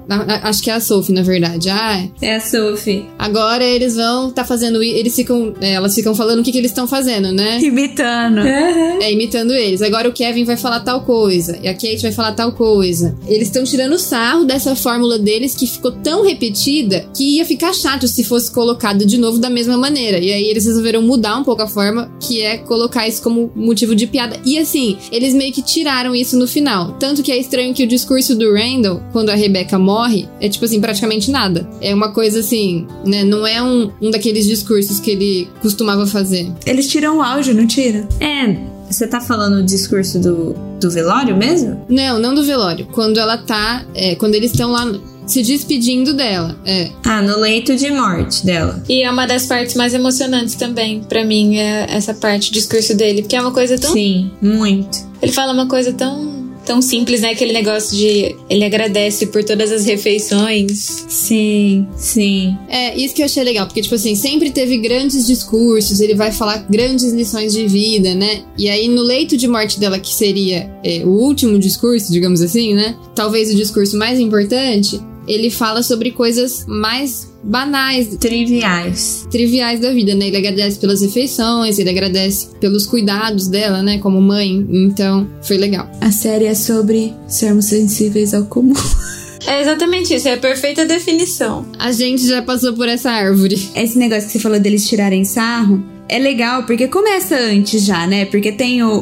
acho 0.43 0.63
que 0.63 0.71
é 0.71 0.75
a 0.75 0.81
Sophie, 0.81 1.13
na 1.15 1.23
verdade, 1.23 1.71
ah, 1.71 2.05
É 2.21 2.37
a 2.37 2.41
Sophie. 2.41 3.07
agora 3.19 3.65
eles 3.65 3.97
vão 3.97 4.31
tá 4.31 4.45
fazendo, 4.45 4.83
eles 4.83 5.15
ficam, 5.15 5.55
é, 5.61 5.73
elas 5.75 5.95
ficam 5.95 6.15
falando 6.15 6.41
o 6.41 6.43
que, 6.43 6.53
que 6.53 6.59
eles 6.59 6.71
estão 6.71 6.87
fazendo, 6.87 7.33
né? 7.33 7.59
Imitando. 7.61 8.41
É, 8.41 9.13
imitando 9.13 9.53
eles. 9.53 9.83
Agora 9.83 10.09
o 10.09 10.13
Kevin 10.13 10.45
vai 10.45 10.57
falar 10.57 10.81
tal 10.81 11.03
coisa. 11.03 11.44
E 11.63 11.69
a 11.69 11.75
Kate 11.75 12.03
vai 12.03 12.13
falar 12.13 12.33
tal 12.33 12.53
coisa. 12.53 13.17
Eles 13.27 13.49
estão 13.49 13.65
tirando 13.65 13.99
sarro 13.99 14.45
dessa 14.45 14.75
fórmula 14.75 15.19
deles 15.19 15.55
que 15.55 15.67
ficou 15.67 15.93
tão 15.93 16.25
repetida 16.25 17.07
que 17.15 17.37
ia 17.37 17.45
ficar 17.45 17.73
chato 17.73 18.09
se 18.09 18.25
fosse 18.25 18.51
colocado 18.51 19.05
de 19.05 19.19
novo 19.19 19.39
da 19.39 19.51
mesma 19.51 19.77
maneira. 19.77 20.19
E 20.19 20.33
aí 20.33 20.45
eles 20.45 20.65
resolveram 20.65 21.03
mudar 21.03 21.37
um 21.37 21.45
pouco 21.45 21.63
a 21.63 21.67
forma, 21.67 22.11
que 22.21 22.43
é 22.43 22.59
colocar 22.59 23.07
isso 23.09 23.23
como 23.23 23.51
motivo 23.55 23.95
de 23.95 24.07
piada. 24.07 24.39
E 24.45 24.59
assim, 24.59 24.97
eles 25.11 25.35
meio 25.35 25.53
que 25.53 25.63
tiraram 25.63 26.15
isso 26.15 26.39
no 26.39 26.47
final. 26.47 26.93
Tanto 26.99 27.23
que 27.23 27.33
é 27.33 27.39
estranho 27.39 27.75
que 27.75 27.85
o 27.85 27.89
discurso 27.89 28.35
do 28.35 28.53
Randall, 28.53 29.03
quando 29.13 29.31
a 29.31 29.35
Rebecca 29.35 29.79
morre, 29.79 30.29
é 30.41 30.49
tipo 30.49 30.65
assim, 30.65 30.81
praticamente 30.81 31.31
nada. 31.31 31.69
É 31.81 31.95
uma 31.95 32.13
coisa 32.13 32.41
assim, 32.41 32.87
né? 33.05 33.25
Não 33.25 33.47
é 33.47 33.63
um, 33.63 33.91
um 34.01 34.11
daqueles 34.11 34.47
discursos 34.47 35.01
que 35.01 35.11
ele 35.11 35.49
costumava 35.61 36.07
fazer. 36.07 36.51
Eles 36.67 36.89
tiram 36.89 37.19
o 37.19 37.23
áudio, 37.23 37.55
não 37.55 37.67
tiram? 37.67 38.07
É, 38.21 38.74
Você 38.89 39.07
tá 39.07 39.21
falando 39.21 39.59
o 39.59 39.63
discurso 39.63 40.19
do, 40.19 40.55
do 40.81 40.91
velório 40.91 41.37
mesmo? 41.37 41.85
Não, 41.89 42.19
não 42.19 42.35
do 42.35 42.45
velório. 42.45 42.87
Quando 42.93 43.19
ela 43.19 43.37
tá. 43.39 43.85
é, 43.95 44.15
quando 44.15 44.35
eles 44.35 44.51
estão 44.51 44.71
lá 44.71 44.85
se 45.27 45.43
despedindo 45.43 46.13
dela. 46.15 46.57
É. 46.65 46.91
Ah, 47.05 47.23
no 47.23 47.39
leito 47.39 47.75
de 47.77 47.91
morte 47.91 48.45
dela. 48.45 48.83
E 48.89 49.03
é 49.03 49.11
uma 49.11 49.27
das 49.27 49.47
partes 49.47 49.75
mais 49.75 49.95
emocionantes 49.95 50.55
também, 50.55 51.03
pra 51.03 51.25
mim, 51.25 51.57
é 51.57 51.87
essa 51.89 52.15
parte, 52.15 52.51
o 52.51 52.53
discurso 52.53 52.95
dele. 52.95 53.23
Porque 53.23 53.37
é 53.37 53.41
uma 53.41 53.53
coisa 53.53 53.79
tão. 53.79 53.93
Sim, 53.93 54.31
muito. 54.41 54.99
Ele 55.23 55.33
fala 55.33 55.53
uma 55.53 55.67
coisa 55.67 55.93
tão. 55.93 56.34
Tão 56.65 56.81
simples, 56.81 57.21
né? 57.21 57.31
Aquele 57.31 57.53
negócio 57.53 57.97
de 57.97 58.37
ele 58.49 58.65
agradece 58.65 59.27
por 59.27 59.45
todas 59.45 59.71
as 59.71 59.85
refeições. 59.85 61.05
Sim, 61.09 61.87
sim. 61.97 62.57
É, 62.69 62.97
isso 62.97 63.15
que 63.15 63.23
eu 63.23 63.27
achei 63.27 63.43
legal, 63.43 63.67
porque, 63.67 63.83
tipo 63.83 63.95
assim, 63.95 64.15
sempre 64.15 64.51
teve 64.51 64.79
grandes 64.79 65.27
discursos, 65.27 66.01
ele 66.01 66.15
vai 66.15 66.33
falar 66.33 66.67
grandes 66.71 67.13
lições 67.13 67.53
de 67.53 67.67
vida, 67.67 68.15
né? 68.15 68.43
E 68.57 68.69
aí, 68.69 68.89
no 68.89 69.03
leito 69.03 69.37
de 69.37 69.47
morte 69.47 69.79
dela, 69.79 69.99
que 69.99 70.13
seria 70.13 70.71
é, 70.83 71.03
o 71.05 71.11
último 71.11 71.59
discurso, 71.59 72.11
digamos 72.11 72.41
assim, 72.41 72.75
né? 72.75 72.97
Talvez 73.15 73.51
o 73.51 73.57
discurso 73.57 73.97
mais 73.97 74.19
importante, 74.19 75.01
ele 75.27 75.51
fala 75.51 75.83
sobre 75.83 76.11
coisas 76.11 76.65
mais 76.67 77.33
banais, 77.43 78.17
Triviais. 78.17 79.27
triviais 79.31 79.81
da 79.81 79.93
vida, 79.93 80.15
né? 80.15 80.29
Ele 80.29 80.37
agradece 80.37 80.79
pelas 80.79 81.03
refeições, 81.03 81.79
ele 81.79 81.91
agradece 81.91 82.49
pelos 82.61 82.87
cuidados 82.87 83.49
dela, 83.49 83.83
né? 83.83 83.99
Como 83.99 84.21
mãe. 84.21 84.67
Então, 84.71 85.29
foi 85.43 85.57
legal. 85.59 85.91
A 86.01 86.11
série 86.11 86.47
é 86.47 86.55
sobre 86.55 87.13
sermos 87.29 87.67
sensíveis 87.67 88.35
ao 88.35 88.45
comum. 88.45 88.75
É 89.47 89.61
exatamente 89.61 90.15
isso, 90.15 90.27
é 90.27 90.33
a 90.33 90.39
perfeita 90.39 90.87
definição. 90.87 91.67
A 91.79 91.93
gente 91.93 92.27
já 92.27 92.41
passou 92.41 92.73
por 92.73 92.89
essa 92.89 93.11
árvore. 93.11 93.57
Esse 93.75 93.99
negócio 93.99 94.25
que 94.25 94.33
você 94.33 94.39
falou 94.39 94.59
deles 94.59 94.89
tirarem 94.89 95.23
sarro 95.23 95.85
é 96.09 96.19
legal, 96.19 96.65
porque 96.65 96.87
começa 96.89 97.35
antes 97.37 97.85
já, 97.85 98.07
né? 98.07 98.25
Porque 98.27 98.53
tem 98.53 98.83
o, 98.83 98.99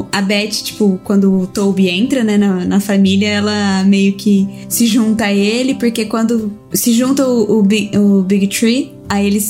o- 0.00 0.06
a 0.12 0.22
Beth, 0.22 0.50
tipo, 0.62 1.00
quando 1.04 1.32
o 1.40 1.46
Toby 1.46 1.88
entra, 1.88 2.22
né, 2.22 2.36
na, 2.38 2.64
na 2.64 2.80
família, 2.80 3.28
ela 3.28 3.82
meio 3.84 4.12
que 4.14 4.48
se 4.68 4.86
junta 4.86 5.24
a 5.26 5.32
ele, 5.32 5.74
porque 5.74 6.04
quando 6.04 6.52
se 6.72 6.92
junta 6.92 7.26
o, 7.26 7.58
o, 7.58 7.62
Big, 7.62 7.96
o 7.98 8.22
Big 8.22 8.46
Tree, 8.48 8.92
aí 9.08 9.26
eles 9.26 9.42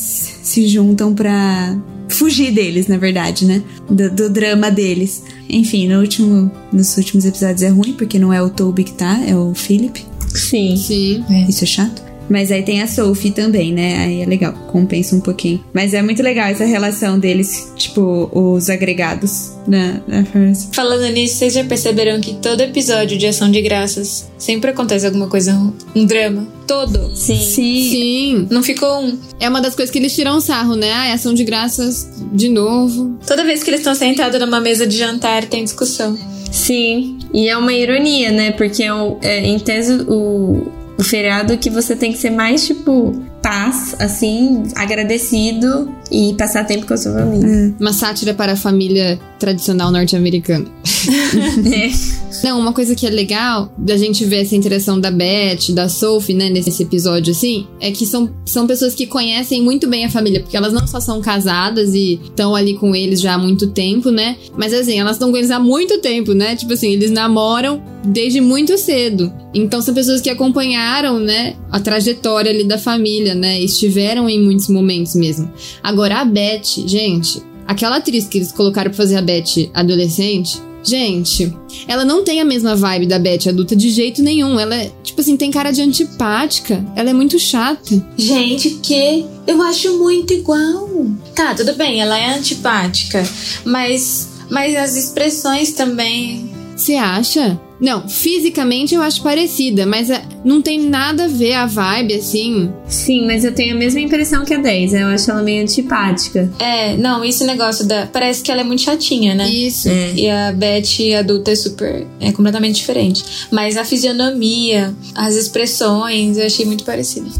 se 0.42 0.66
juntam 0.68 1.14
pra 1.14 1.76
fugir 2.08 2.52
deles, 2.52 2.86
na 2.86 2.96
verdade, 2.96 3.44
né? 3.44 3.62
Do, 3.90 4.10
do 4.10 4.30
drama 4.30 4.70
deles. 4.70 5.22
Enfim, 5.48 5.88
no 5.88 6.00
último, 6.00 6.50
nos 6.72 6.96
últimos 6.96 7.24
episódios 7.24 7.62
é 7.62 7.68
ruim, 7.68 7.92
porque 7.92 8.18
não 8.18 8.32
é 8.32 8.40
o 8.42 8.48
Toby 8.50 8.84
que 8.84 8.92
tá, 8.92 9.20
é 9.26 9.36
o 9.36 9.52
Philip. 9.54 10.00
Sim. 10.34 10.76
Sim. 10.76 11.24
Isso 11.48 11.64
é 11.64 11.66
chato. 11.66 12.02
Mas 12.28 12.50
aí 12.50 12.62
tem 12.62 12.80
a 12.82 12.86
Sophie 12.86 13.30
também, 13.30 13.72
né? 13.72 13.98
Aí 14.04 14.22
é 14.22 14.26
legal, 14.26 14.52
compensa 14.70 15.14
um 15.14 15.20
pouquinho. 15.20 15.62
Mas 15.72 15.92
é 15.94 16.02
muito 16.02 16.22
legal 16.22 16.48
essa 16.48 16.64
relação 16.64 17.18
deles, 17.18 17.72
tipo, 17.76 18.30
os 18.32 18.70
agregados 18.70 19.52
na, 19.66 20.00
na 20.06 20.24
First. 20.24 20.74
Falando 20.74 21.06
nisso, 21.12 21.36
vocês 21.36 21.52
já 21.54 21.64
perceberam 21.64 22.20
que 22.20 22.34
todo 22.34 22.60
episódio 22.62 23.16
de 23.18 23.26
Ação 23.26 23.50
de 23.50 23.60
Graças 23.62 24.28
sempre 24.38 24.70
acontece 24.70 25.06
alguma 25.06 25.28
coisa, 25.28 25.52
um 25.94 26.04
drama? 26.04 26.46
Todo. 26.66 27.14
Sim. 27.14 27.36
Sim. 27.38 27.90
Sim. 27.90 28.46
Não 28.50 28.62
ficou 28.62 29.00
um. 29.02 29.18
É 29.38 29.48
uma 29.48 29.60
das 29.60 29.74
coisas 29.74 29.92
que 29.92 29.98
eles 29.98 30.14
tiram 30.14 30.40
sarro, 30.40 30.76
né? 30.76 30.90
Ah, 30.92 31.12
ação 31.12 31.34
de 31.34 31.44
graças 31.44 32.08
de 32.32 32.48
novo. 32.48 33.18
Toda 33.26 33.44
vez 33.44 33.62
que 33.62 33.68
eles 33.70 33.80
estão 33.80 33.94
sentados 33.94 34.40
numa 34.40 34.60
mesa 34.60 34.86
de 34.86 34.96
jantar, 34.96 35.44
tem 35.44 35.62
discussão. 35.62 36.16
Sim. 36.50 37.18
E 37.34 37.48
é 37.48 37.56
uma 37.56 37.72
ironia, 37.72 38.30
né? 38.30 38.52
Porque 38.52 38.82
é, 38.82 38.92
o- 38.94 39.18
é, 39.22 39.40
em 39.46 39.58
tese 39.58 39.92
o, 40.08 40.68
o 41.04 41.06
feriado 41.06 41.58
que 41.58 41.68
você 41.68 41.94
tem 41.94 42.12
que 42.12 42.18
ser 42.18 42.30
mais, 42.30 42.66
tipo, 42.66 43.12
paz, 43.42 43.94
assim, 43.98 44.62
agradecido 44.74 45.94
e 46.10 46.34
passar 46.34 46.64
tempo 46.64 46.86
com 46.86 46.94
a 46.94 46.96
sua 46.96 47.12
família. 47.12 47.74
Uma 47.78 47.92
sátira 47.92 48.32
para 48.32 48.52
a 48.52 48.56
família 48.56 49.20
tradicional 49.38 49.92
norte-americana. 49.92 50.66
É. 51.66 52.23
Não, 52.42 52.58
uma 52.58 52.72
coisa 52.72 52.94
que 52.94 53.06
é 53.06 53.10
legal 53.10 53.72
da 53.78 53.96
gente 53.96 54.24
ver 54.24 54.42
essa 54.42 54.56
interação 54.56 55.00
da 55.00 55.10
Beth, 55.10 55.72
da 55.72 55.88
Sophie, 55.88 56.34
né, 56.34 56.50
nesse 56.50 56.82
episódio 56.82 57.32
assim, 57.32 57.66
é 57.80 57.90
que 57.90 58.04
são, 58.06 58.30
são 58.44 58.66
pessoas 58.66 58.94
que 58.94 59.06
conhecem 59.06 59.62
muito 59.62 59.88
bem 59.88 60.04
a 60.04 60.10
família, 60.10 60.40
porque 60.40 60.56
elas 60.56 60.72
não 60.72 60.86
só 60.86 61.00
são 61.00 61.20
casadas 61.20 61.94
e 61.94 62.20
estão 62.24 62.54
ali 62.54 62.74
com 62.74 62.94
eles 62.94 63.20
já 63.20 63.34
há 63.34 63.38
muito 63.38 63.68
tempo, 63.68 64.10
né? 64.10 64.36
Mas 64.56 64.72
assim, 64.72 64.98
elas 64.98 65.12
estão 65.12 65.30
com 65.30 65.36
eles 65.36 65.50
há 65.50 65.58
muito 65.58 65.98
tempo, 65.98 66.32
né? 66.34 66.56
Tipo 66.56 66.72
assim, 66.72 66.90
eles 66.90 67.10
namoram 67.10 67.82
desde 68.04 68.40
muito 68.40 68.76
cedo. 68.76 69.32
Então 69.54 69.80
são 69.80 69.94
pessoas 69.94 70.20
que 70.20 70.28
acompanharam, 70.28 71.18
né, 71.18 71.56
a 71.70 71.80
trajetória 71.80 72.50
ali 72.50 72.64
da 72.64 72.78
família, 72.78 73.34
né? 73.34 73.60
Estiveram 73.60 74.28
em 74.28 74.42
muitos 74.42 74.68
momentos 74.68 75.14
mesmo. 75.14 75.50
Agora 75.82 76.20
a 76.20 76.24
Beth, 76.24 76.86
gente, 76.86 77.42
aquela 77.66 77.96
atriz 77.96 78.26
que 78.26 78.38
eles 78.38 78.52
colocaram 78.52 78.90
pra 78.90 78.96
fazer 78.96 79.16
a 79.16 79.22
Beth 79.22 79.70
adolescente, 79.72 80.58
gente, 80.84 81.52
ela 81.88 82.04
não 82.04 82.22
tem 82.22 82.40
a 82.40 82.44
mesma 82.44 82.76
vibe 82.76 83.06
da 83.06 83.18
Beth 83.18 83.48
adulta 83.48 83.74
de 83.74 83.90
jeito 83.90 84.22
nenhum. 84.22 84.58
Ela 84.60 84.76
é, 84.76 84.92
tipo 85.02 85.20
assim, 85.20 85.36
tem 85.36 85.50
cara 85.50 85.70
de 85.70 85.82
antipática. 85.82 86.84
Ela 86.94 87.10
é 87.10 87.12
muito 87.12 87.38
chata. 87.38 88.04
Gente, 88.16 88.70
que 88.82 89.24
eu 89.46 89.62
acho 89.62 89.98
muito 89.98 90.32
igual. 90.32 91.06
Tá, 91.34 91.54
tudo 91.54 91.74
bem, 91.74 92.00
ela 92.00 92.18
é 92.18 92.36
antipática, 92.36 93.26
mas 93.64 94.28
mas 94.50 94.76
as 94.76 94.96
expressões 94.96 95.72
também. 95.72 96.50
Você 96.76 96.94
acha? 96.94 97.58
Não, 97.84 98.08
fisicamente 98.08 98.94
eu 98.94 99.02
acho 99.02 99.22
parecida, 99.22 99.84
mas 99.84 100.08
é, 100.08 100.22
não 100.42 100.62
tem 100.62 100.80
nada 100.80 101.24
a 101.24 101.28
ver 101.28 101.52
a 101.52 101.66
vibe 101.66 102.14
assim. 102.14 102.72
Sim, 102.88 103.26
mas 103.26 103.44
eu 103.44 103.54
tenho 103.54 103.74
a 103.74 103.78
mesma 103.78 104.00
impressão 104.00 104.42
que 104.42 104.54
a 104.54 104.56
10. 104.56 104.94
Eu 104.94 105.08
acho 105.08 105.30
ela 105.30 105.42
meio 105.42 105.62
antipática. 105.62 106.50
É, 106.58 106.96
não, 106.96 107.22
esse 107.22 107.44
negócio 107.44 107.86
da. 107.86 108.06
Parece 108.06 108.42
que 108.42 108.50
ela 108.50 108.62
é 108.62 108.64
muito 108.64 108.80
chatinha, 108.80 109.34
né? 109.34 109.50
Isso. 109.50 109.90
É. 109.90 110.14
E 110.14 110.30
a 110.30 110.50
Beth 110.50 111.14
adulta 111.20 111.50
é 111.50 111.54
super. 111.54 112.06
é 112.20 112.32
completamente 112.32 112.76
diferente. 112.76 113.22
Mas 113.50 113.76
a 113.76 113.84
fisionomia, 113.84 114.94
as 115.14 115.34
expressões, 115.34 116.38
eu 116.38 116.46
achei 116.46 116.64
muito 116.64 116.84
parecido. 116.84 117.30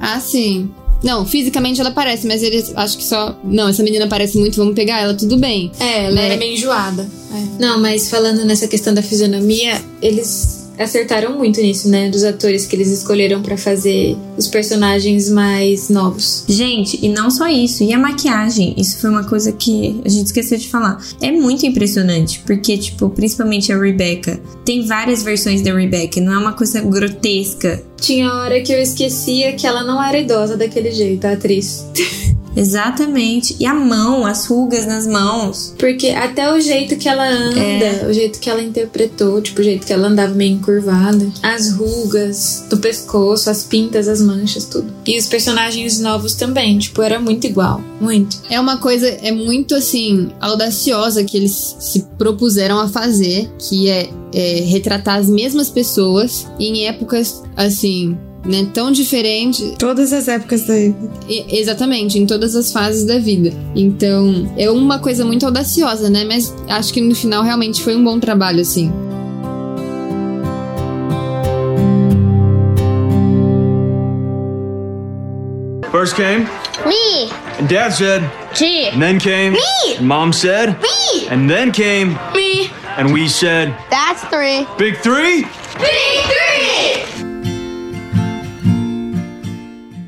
Ah, 0.00 0.18
sim. 0.18 0.70
Não, 1.02 1.24
fisicamente 1.26 1.80
ela 1.80 1.90
parece, 1.90 2.26
mas 2.26 2.42
eles 2.42 2.72
acho 2.74 2.96
que 2.98 3.04
só. 3.04 3.38
Não, 3.44 3.68
essa 3.68 3.82
menina 3.82 4.06
parece 4.06 4.38
muito, 4.38 4.56
vamos 4.56 4.74
pegar 4.74 5.00
ela, 5.00 5.14
tudo 5.14 5.36
bem. 5.36 5.70
É, 5.78 6.04
ela 6.06 6.14
Né? 6.14 6.26
era 6.26 6.36
meio 6.36 6.54
enjoada. 6.54 7.06
Não, 7.58 7.78
mas 7.80 8.08
falando 8.08 8.44
nessa 8.44 8.66
questão 8.66 8.94
da 8.94 9.02
fisionomia, 9.02 9.80
eles 10.00 10.55
acertaram 10.78 11.36
muito 11.36 11.60
nisso, 11.60 11.88
né? 11.88 12.08
Dos 12.08 12.24
atores 12.24 12.66
que 12.66 12.76
eles 12.76 12.90
escolheram 12.90 13.42
pra 13.42 13.56
fazer 13.56 14.16
os 14.36 14.48
personagens 14.48 15.28
mais 15.30 15.88
novos. 15.88 16.44
Gente, 16.48 16.98
e 17.04 17.08
não 17.08 17.30
só 17.30 17.48
isso, 17.48 17.82
e 17.82 17.92
a 17.92 17.98
maquiagem? 17.98 18.74
Isso 18.76 18.98
foi 18.98 19.10
uma 19.10 19.24
coisa 19.24 19.52
que 19.52 20.00
a 20.04 20.08
gente 20.08 20.26
esqueceu 20.26 20.58
de 20.58 20.68
falar. 20.68 21.02
É 21.20 21.30
muito 21.30 21.66
impressionante, 21.66 22.40
porque, 22.46 22.76
tipo, 22.76 23.08
principalmente 23.10 23.72
a 23.72 23.78
Rebecca, 23.78 24.40
tem 24.64 24.84
várias 24.86 25.22
versões 25.22 25.62
da 25.62 25.74
Rebecca, 25.74 26.20
não 26.20 26.32
é 26.32 26.38
uma 26.38 26.52
coisa 26.52 26.80
grotesca. 26.80 27.82
Tinha 28.00 28.32
hora 28.32 28.60
que 28.60 28.72
eu 28.72 28.78
esquecia 28.78 29.52
que 29.54 29.66
ela 29.66 29.82
não 29.82 30.02
era 30.02 30.18
idosa 30.18 30.56
daquele 30.56 30.90
jeito, 30.92 31.24
a 31.26 31.32
atriz. 31.32 31.86
Exatamente. 32.56 33.54
E 33.60 33.66
a 33.66 33.74
mão, 33.74 34.24
as 34.26 34.46
rugas 34.46 34.86
nas 34.86 35.06
mãos. 35.06 35.74
Porque 35.78 36.08
até 36.08 36.50
o 36.52 36.58
jeito 36.60 36.96
que 36.96 37.08
ela 37.08 37.28
anda, 37.28 37.60
É. 37.60 38.06
o 38.08 38.12
jeito 38.12 38.40
que 38.40 38.48
ela 38.48 38.62
interpretou, 38.62 39.40
tipo, 39.42 39.60
o 39.60 39.64
jeito 39.64 39.86
que 39.86 39.92
ela 39.92 40.08
andava 40.08 40.34
meio 40.34 40.54
encurvada, 40.54 41.28
as 41.42 41.72
rugas 41.72 42.64
do 42.70 42.78
pescoço, 42.78 43.50
as 43.50 43.62
pintas, 43.64 44.08
as 44.08 44.20
manchas, 44.20 44.64
tudo. 44.64 44.92
E 45.06 45.18
os 45.18 45.26
personagens 45.26 46.00
novos 46.00 46.34
também, 46.34 46.78
tipo, 46.78 47.02
era 47.02 47.20
muito 47.20 47.46
igual. 47.46 47.80
Muito. 48.00 48.38
É 48.50 48.58
uma 48.60 48.78
coisa, 48.78 49.06
é 49.06 49.30
muito 49.32 49.74
assim, 49.74 50.30
audaciosa 50.40 51.24
que 51.24 51.36
eles 51.36 51.76
se 51.78 52.04
propuseram 52.18 52.78
a 52.80 52.88
fazer, 52.88 53.50
que 53.68 53.88
é, 53.88 54.08
é 54.34 54.60
retratar 54.60 55.18
as 55.18 55.28
mesmas 55.28 55.68
pessoas 55.68 56.46
em 56.58 56.86
épocas 56.86 57.42
assim. 57.56 58.16
Né, 58.46 58.64
tão 58.72 58.92
diferentes, 58.92 59.74
Todas 59.76 60.12
as 60.12 60.28
épocas 60.28 60.62
da 60.66 60.76
E- 60.78 60.94
Exatamente, 61.58 62.16
em 62.18 62.26
todas 62.26 62.54
as 62.54 62.70
fases 62.72 63.04
da 63.04 63.18
vida. 63.18 63.52
Então, 63.74 64.52
é 64.56 64.70
uma 64.70 65.00
coisa 65.00 65.24
muito 65.24 65.44
audaciosa, 65.44 66.08
né? 66.08 66.24
Mas 66.24 66.54
acho 66.68 66.92
que 66.92 67.00
no 67.00 67.14
final 67.14 67.42
realmente 67.42 67.82
foi 67.82 67.96
um 67.96 68.04
bom 68.04 68.20
trabalho, 68.20 68.60
assim. 68.60 68.92
First 75.90 76.16
came, 76.16 76.44
Me. 76.84 77.30
and 77.58 77.68
Dad 77.68 77.90
said, 77.92 78.22
G. 78.54 78.88
and 78.92 79.00
then 79.00 79.18
came, 79.18 79.52
Me. 79.54 79.96
and 79.96 80.06
Mom 80.06 80.32
said, 80.32 80.76
Me. 80.82 81.26
and 81.28 81.48
then 81.48 81.72
came, 81.72 82.18
Me. 82.34 82.68
and 82.98 83.12
we 83.12 83.28
said, 83.28 83.74
That's 83.88 84.22
three. 84.24 84.66
Big 84.76 84.96
Three? 84.98 85.42
Big 85.42 86.20
three. 86.26 86.45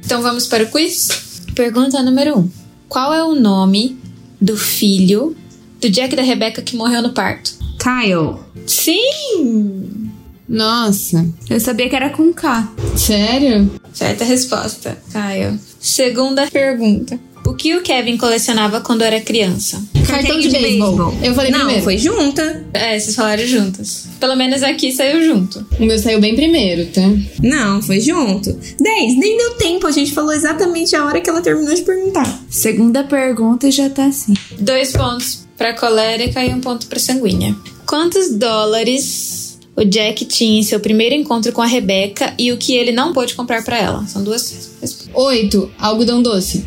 Então 0.08 0.22
vamos 0.22 0.46
para 0.46 0.64
o 0.64 0.70
quiz? 0.70 1.42
Pergunta 1.54 2.02
número 2.02 2.38
1. 2.38 2.40
Um. 2.40 2.50
Qual 2.88 3.12
é 3.12 3.22
o 3.22 3.34
nome 3.34 4.00
do 4.40 4.56
filho 4.56 5.36
do 5.78 5.90
Jack 5.90 6.14
e 6.14 6.16
da 6.16 6.22
Rebecca 6.22 6.62
que 6.62 6.74
morreu 6.74 7.02
no 7.02 7.10
parto? 7.10 7.52
Kyle. 7.78 8.36
Sim! 8.66 10.10
Nossa, 10.48 11.28
Eu 11.50 11.60
sabia 11.60 11.90
que 11.90 11.94
era 11.94 12.08
com 12.08 12.32
K. 12.32 12.72
sério? 12.96 13.70
Certa 13.92 14.24
resposta, 14.24 14.96
Caio. 15.12 15.60
Segunda 15.78 16.46
pergunta. 16.46 17.20
O 17.48 17.54
que 17.54 17.74
o 17.74 17.80
Kevin 17.82 18.18
colecionava 18.18 18.80
quando 18.82 19.02
era 19.02 19.20
criança? 19.22 19.82
Cartão 20.06 20.38
de 20.38 20.50
beisebol. 20.50 21.14
Eu 21.22 21.34
falei 21.34 21.50
Não, 21.50 21.60
primeiro. 21.60 21.82
foi 21.82 21.96
junta. 21.96 22.66
É, 22.74 22.98
vocês 22.98 23.16
falaram 23.16 23.46
juntas. 23.46 24.06
Pelo 24.20 24.36
menos 24.36 24.62
aqui 24.62 24.92
saiu 24.92 25.24
junto. 25.24 25.66
O 25.80 25.84
meu 25.86 25.98
saiu 25.98 26.20
bem 26.20 26.34
primeiro, 26.36 26.86
tá? 26.86 27.00
Não, 27.42 27.80
foi 27.80 28.00
junto. 28.00 28.52
10, 28.52 29.18
nem 29.18 29.38
deu 29.38 29.54
tempo, 29.54 29.86
a 29.86 29.90
gente 29.90 30.12
falou 30.12 30.32
exatamente 30.34 30.94
a 30.94 31.06
hora 31.06 31.20
que 31.22 31.30
ela 31.30 31.40
terminou 31.40 31.74
de 31.74 31.80
perguntar. 31.82 32.38
Segunda 32.50 33.02
pergunta 33.02 33.66
e 33.66 33.70
já 33.70 33.88
tá 33.88 34.04
assim. 34.04 34.34
Dois 34.58 34.92
pontos 34.92 35.46
pra 35.56 35.72
colérica 35.72 36.44
e 36.44 36.50
um 36.50 36.60
ponto 36.60 36.86
pra 36.86 36.98
sanguínea. 36.98 37.56
Quantos 37.86 38.30
dólares 38.30 39.58
o 39.74 39.84
Jack 39.84 40.26
tinha 40.26 40.60
em 40.60 40.62
seu 40.62 40.80
primeiro 40.80 41.14
encontro 41.14 41.50
com 41.52 41.62
a 41.62 41.66
Rebecca 41.66 42.34
e 42.38 42.52
o 42.52 42.58
que 42.58 42.74
ele 42.74 42.92
não 42.92 43.12
pôde 43.14 43.34
comprar 43.34 43.64
pra 43.64 43.78
ela? 43.78 44.06
São 44.06 44.22
duas 44.22 44.50
respostas. 44.50 45.08
Oito, 45.14 45.70
algodão 45.78 46.20
doce. 46.20 46.66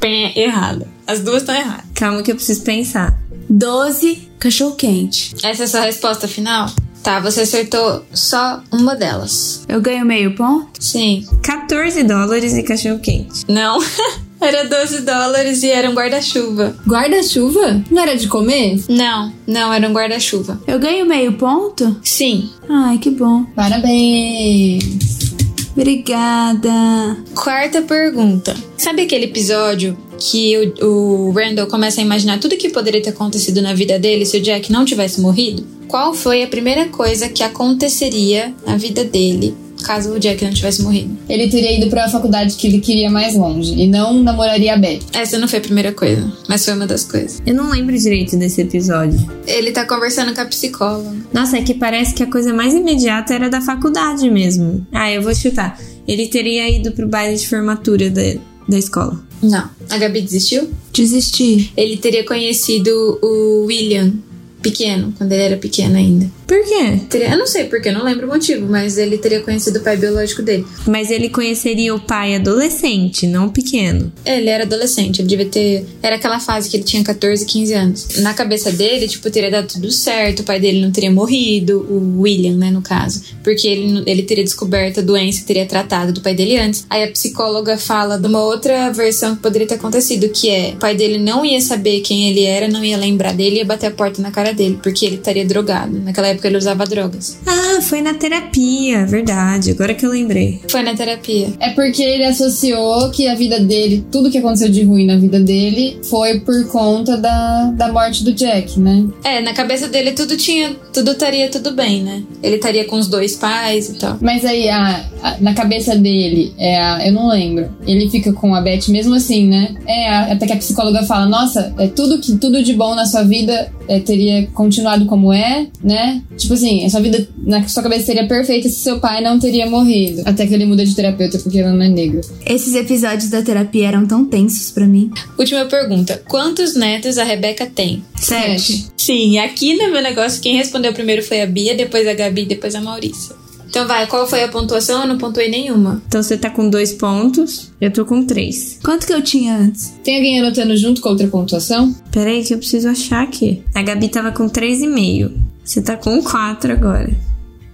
Pé, 0.00 0.32
errada. 0.36 0.86
As 1.06 1.20
duas 1.20 1.42
estão 1.42 1.54
erradas. 1.54 1.84
Calma 1.94 2.22
que 2.22 2.30
eu 2.30 2.36
preciso 2.36 2.62
pensar. 2.62 3.18
12, 3.48 4.30
cachorro 4.38 4.74
quente. 4.76 5.34
Essa 5.42 5.62
é 5.62 5.64
a 5.64 5.68
sua 5.68 5.80
resposta 5.80 6.28
final? 6.28 6.70
Tá, 7.02 7.20
você 7.20 7.42
acertou 7.42 8.04
só 8.12 8.62
uma 8.70 8.94
delas. 8.94 9.64
Eu 9.68 9.80
ganho 9.80 10.04
meio 10.04 10.34
ponto? 10.34 10.82
Sim. 10.82 11.26
14 11.42 12.02
dólares 12.02 12.54
e 12.54 12.62
cachorro 12.62 12.98
quente. 12.98 13.44
Não. 13.48 13.78
era 14.40 14.64
12 14.64 15.02
dólares 15.02 15.62
e 15.62 15.70
era 15.70 15.88
um 15.88 15.94
guarda-chuva. 15.94 16.76
Guarda-chuva? 16.86 17.82
Não 17.90 18.02
era 18.02 18.16
de 18.16 18.28
comer? 18.28 18.82
Não, 18.88 19.32
não 19.46 19.72
era 19.72 19.88
um 19.88 19.92
guarda-chuva. 19.92 20.60
Eu 20.66 20.78
ganho 20.78 21.06
meio 21.06 21.32
ponto? 21.32 21.96
Sim. 22.02 22.50
Ai, 22.68 22.98
que 22.98 23.10
bom. 23.10 23.44
Parabéns. 23.56 25.37
Obrigada. 25.78 27.16
Quarta 27.36 27.82
pergunta. 27.82 28.52
Sabe 28.76 29.02
aquele 29.02 29.26
episódio 29.26 29.96
que 30.18 30.74
o, 30.82 31.28
o 31.28 31.30
Randall 31.30 31.68
começa 31.68 32.00
a 32.00 32.04
imaginar 32.04 32.40
tudo 32.40 32.56
que 32.56 32.68
poderia 32.68 33.00
ter 33.00 33.10
acontecido 33.10 33.62
na 33.62 33.72
vida 33.72 33.96
dele 33.96 34.26
se 34.26 34.36
o 34.36 34.40
Jack 34.40 34.72
não 34.72 34.84
tivesse 34.84 35.20
morrido? 35.20 35.64
Qual 35.86 36.12
foi 36.12 36.42
a 36.42 36.48
primeira 36.48 36.86
coisa 36.86 37.28
que 37.28 37.44
aconteceria 37.44 38.52
na 38.66 38.76
vida 38.76 39.04
dele 39.04 39.54
caso 39.84 40.12
o 40.12 40.18
Jack 40.18 40.44
não 40.44 40.52
tivesse 40.52 40.82
morrido? 40.82 41.16
Ele 41.28 41.48
teria 41.48 41.76
ido 41.76 41.88
pra 41.88 42.08
faculdade 42.08 42.56
que 42.56 42.66
ele 42.66 42.80
queria 42.80 43.10
mais 43.10 43.34
longe 43.34 43.74
e 43.74 43.86
não 43.86 44.22
namoraria 44.22 44.74
a 44.74 44.76
Beth. 44.76 45.00
Essa 45.12 45.38
não 45.38 45.48
foi 45.48 45.58
a 45.58 45.62
primeira 45.62 45.92
coisa, 45.92 46.32
mas 46.48 46.64
foi 46.64 46.74
uma 46.74 46.86
das 46.86 47.04
coisas. 47.04 47.42
Eu 47.46 47.54
não 47.54 47.70
lembro 47.70 47.96
direito 47.96 48.36
desse 48.36 48.60
episódio. 48.60 49.18
Ele 49.46 49.70
tá 49.72 49.84
conversando 49.84 50.34
com 50.34 50.40
a 50.40 50.46
psicóloga. 50.46 51.14
Nossa, 51.32 51.58
é 51.58 51.62
que 51.62 51.74
parece 51.74 52.14
que 52.14 52.22
a 52.22 52.30
coisa 52.30 52.52
mais 52.52 52.74
imediata 52.74 53.34
era 53.34 53.48
da 53.48 53.60
faculdade 53.60 54.30
mesmo. 54.30 54.86
Ah, 54.92 55.10
eu 55.10 55.22
vou 55.22 55.34
chutar. 55.34 55.78
Ele 56.06 56.26
teria 56.28 56.68
ido 56.70 56.92
pro 56.92 57.08
baile 57.08 57.36
de 57.36 57.46
formatura 57.46 58.08
da, 58.08 58.22
da 58.68 58.78
escola. 58.78 59.20
Não. 59.42 59.68
A 59.90 59.98
Gabi 59.98 60.22
desistiu? 60.22 60.70
Desisti. 60.92 61.72
Ele 61.76 61.96
teria 61.96 62.24
conhecido 62.24 63.18
o 63.22 63.66
William 63.66 64.12
pequeno, 64.60 65.14
quando 65.16 65.32
ele 65.32 65.42
era 65.42 65.56
pequeno 65.56 65.96
ainda. 65.96 66.30
Por 66.48 66.64
quê? 66.64 66.98
Teria, 67.10 67.32
eu 67.32 67.38
não 67.38 67.46
sei 67.46 67.64
porque, 67.64 67.90
eu 67.90 67.92
não 67.92 68.02
lembro 68.02 68.26
o 68.26 68.30
motivo, 68.30 68.66
mas 68.66 68.96
ele 68.96 69.18
teria 69.18 69.42
conhecido 69.42 69.80
o 69.80 69.82
pai 69.82 69.98
biológico 69.98 70.40
dele. 70.40 70.66
Mas 70.86 71.10
ele 71.10 71.28
conheceria 71.28 71.94
o 71.94 72.00
pai 72.00 72.36
adolescente, 72.36 73.26
não 73.26 73.50
pequeno. 73.50 74.10
Ele 74.24 74.48
era 74.48 74.64
adolescente, 74.64 75.20
ele 75.20 75.28
devia 75.28 75.44
ter. 75.44 75.84
Era 76.02 76.16
aquela 76.16 76.40
fase 76.40 76.70
que 76.70 76.78
ele 76.78 76.84
tinha 76.84 77.04
14, 77.04 77.44
15 77.44 77.74
anos. 77.74 78.08
Na 78.20 78.32
cabeça 78.32 78.72
dele, 78.72 79.06
tipo, 79.06 79.30
teria 79.30 79.50
dado 79.50 79.68
tudo 79.68 79.90
certo, 79.90 80.40
o 80.40 80.42
pai 80.42 80.58
dele 80.58 80.80
não 80.80 80.90
teria 80.90 81.10
morrido, 81.10 81.80
o 81.80 82.22
William, 82.22 82.56
né, 82.56 82.70
no 82.70 82.80
caso. 82.80 83.22
Porque 83.44 83.68
ele, 83.68 84.02
ele 84.06 84.22
teria 84.22 84.42
descoberto 84.42 85.00
a 85.00 85.02
doença 85.02 85.42
e 85.42 85.44
teria 85.44 85.66
tratado 85.66 86.14
do 86.14 86.22
pai 86.22 86.34
dele 86.34 86.56
antes. 86.56 86.86
Aí 86.88 87.04
a 87.04 87.10
psicóloga 87.10 87.76
fala 87.76 88.16
de 88.16 88.26
uma 88.26 88.42
outra 88.42 88.90
versão 88.90 89.36
que 89.36 89.42
poderia 89.42 89.66
ter 89.66 89.74
acontecido, 89.74 90.30
que 90.30 90.48
é: 90.48 90.70
o 90.74 90.78
pai 90.78 90.96
dele 90.96 91.18
não 91.18 91.44
ia 91.44 91.60
saber 91.60 92.00
quem 92.00 92.30
ele 92.30 92.44
era, 92.44 92.68
não 92.68 92.82
ia 92.82 92.96
lembrar 92.96 93.34
dele, 93.34 93.56
ia 93.56 93.66
bater 93.66 93.88
a 93.88 93.90
porta 93.90 94.22
na 94.22 94.30
cara 94.30 94.54
dele, 94.54 94.78
porque 94.82 95.04
ele 95.04 95.16
estaria 95.16 95.44
drogado. 95.44 95.98
Naquela 95.98 96.28
época 96.28 96.37
ele 96.46 96.56
usava 96.56 96.84
drogas. 96.84 97.38
Ah, 97.46 97.80
foi 97.82 98.00
na 98.02 98.14
terapia, 98.14 99.06
verdade. 99.06 99.70
Agora 99.72 99.94
que 99.94 100.04
eu 100.04 100.10
lembrei. 100.10 100.60
Foi 100.70 100.82
na 100.82 100.94
terapia. 100.94 101.48
É 101.60 101.70
porque 101.70 102.02
ele 102.02 102.24
associou 102.24 103.10
que 103.10 103.26
a 103.28 103.34
vida 103.34 103.60
dele, 103.60 104.04
tudo 104.10 104.30
que 104.30 104.38
aconteceu 104.38 104.68
de 104.68 104.82
ruim 104.82 105.06
na 105.06 105.16
vida 105.16 105.38
dele, 105.40 105.98
foi 106.08 106.40
por 106.40 106.66
conta 106.68 107.16
da, 107.16 107.70
da 107.74 107.92
morte 107.92 108.24
do 108.24 108.32
Jack, 108.32 108.78
né? 108.78 109.06
É, 109.24 109.40
na 109.40 109.52
cabeça 109.52 109.88
dele 109.88 110.12
tudo 110.12 110.36
tinha. 110.36 110.76
Tudo 110.92 111.12
estaria 111.12 111.48
tudo 111.48 111.72
bem, 111.72 112.02
né? 112.02 112.22
Ele 112.42 112.56
estaria 112.56 112.84
com 112.84 112.96
os 112.96 113.06
dois 113.08 113.36
pais 113.36 113.88
e 113.88 113.94
tal. 113.94 114.18
Mas 114.20 114.44
aí, 114.44 114.68
a, 114.68 115.04
a- 115.22 115.36
na 115.40 115.54
cabeça 115.54 115.94
dele, 115.96 116.52
é 116.58 116.76
a- 116.80 117.06
eu 117.06 117.12
não 117.12 117.28
lembro. 117.28 117.68
Ele 117.86 118.08
fica 118.10 118.32
com 118.32 118.54
a 118.54 118.60
Beth 118.60 118.88
mesmo 118.88 119.14
assim, 119.14 119.46
né? 119.46 119.74
É, 119.86 120.08
a- 120.08 120.32
até 120.32 120.46
que 120.46 120.52
a 120.52 120.56
psicóloga 120.56 121.02
fala: 121.04 121.26
Nossa, 121.26 121.72
é 121.78 121.86
tudo, 121.86 122.18
que, 122.18 122.36
tudo 122.36 122.62
de 122.62 122.72
bom 122.74 122.94
na 122.94 123.06
sua 123.06 123.22
vida 123.22 123.70
é, 123.88 123.98
teria 124.00 124.46
continuado 124.48 125.06
como 125.06 125.32
é, 125.32 125.66
né? 125.82 126.22
Tipo 126.36 126.54
assim, 126.54 126.84
a 126.84 126.90
sua 126.90 127.00
vida 127.00 127.26
na 127.38 127.66
sua 127.66 127.82
cabeça 127.82 128.06
seria 128.06 128.26
perfeita 128.26 128.68
se 128.68 128.76
seu 128.76 129.00
pai 129.00 129.22
não 129.22 129.38
teria 129.38 129.68
morrido. 129.68 130.22
Até 130.24 130.46
que 130.46 130.54
ele 130.54 130.66
muda 130.66 130.84
de 130.84 130.94
terapeuta 130.94 131.38
porque 131.38 131.58
ele 131.58 131.68
não 131.68 131.82
é 131.82 131.88
negro. 131.88 132.20
Esses 132.46 132.74
episódios 132.74 133.30
da 133.30 133.42
terapia 133.42 133.88
eram 133.88 134.06
tão 134.06 134.24
tensos 134.24 134.70
pra 134.70 134.86
mim. 134.86 135.10
Última 135.38 135.64
pergunta: 135.64 136.22
Quantos 136.28 136.74
netos 136.74 137.18
a 137.18 137.24
Rebeca 137.24 137.66
tem? 137.66 138.02
Sete. 138.16 138.86
Sim, 138.96 139.38
aqui 139.38 139.76
no 139.76 139.90
meu 139.90 140.02
negócio, 140.02 140.42
quem 140.42 140.56
respondeu 140.56 140.92
primeiro 140.92 141.22
foi 141.22 141.40
a 141.40 141.46
Bia, 141.46 141.74
depois 141.74 142.06
a 142.06 142.14
Gabi, 142.14 142.44
depois 142.44 142.74
a 142.74 142.80
Maurícia. 142.80 143.34
Então 143.68 143.86
vai, 143.86 144.06
qual 144.06 144.26
foi 144.26 144.42
a 144.42 144.48
pontuação? 144.48 145.02
Eu 145.02 145.08
não 145.08 145.18
pontuei 145.18 145.50
nenhuma. 145.50 146.02
Então 146.06 146.22
você 146.22 146.36
tá 146.36 146.50
com 146.50 146.68
dois 146.68 146.92
pontos, 146.92 147.70
eu 147.80 147.92
tô 147.92 148.04
com 148.04 148.24
três. 148.24 148.78
Quanto 148.82 149.06
que 149.06 149.12
eu 149.12 149.22
tinha 149.22 149.56
antes? 149.56 149.94
Tem 150.02 150.16
alguém 150.16 150.40
anotando 150.40 150.76
junto 150.76 151.00
com 151.00 151.08
a 151.08 151.12
outra 151.12 151.28
pontuação? 151.28 151.94
Peraí 152.10 152.42
que 152.44 152.54
eu 152.54 152.58
preciso 152.58 152.88
achar 152.88 153.22
aqui. 153.22 153.62
A 153.74 153.82
Gabi 153.82 154.08
tava 154.08 154.32
com 154.32 154.48
três 154.48 154.80
e 154.80 154.86
meio. 154.86 155.32
Você 155.64 155.82
tá 155.82 155.96
com 155.96 156.22
quatro 156.22 156.72
agora. 156.72 157.10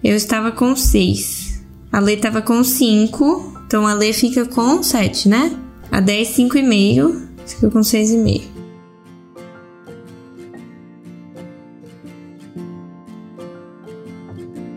Eu 0.03 0.17
estava 0.17 0.51
com 0.51 0.75
seis. 0.75 1.63
A 1.93 2.01
Lê 2.01 2.17
tava 2.17 2.43
com 2.43 2.63
cinco. 2.65 3.53
Então 3.67 3.87
a 3.87 3.95
Lê 3.95 4.13
fica 4.13 4.45
com 4.45 4.83
sete, 4.83 5.29
né? 5.29 5.57
A 5.91 6.01
10, 6.01 6.29
cinco 6.29 6.59
e 6.59 6.63
meio. 6.63 7.29
Fica 7.47 7.71
com 7.71 7.83
seis 7.83 8.11
e 8.11 8.17
meio. 8.17 8.54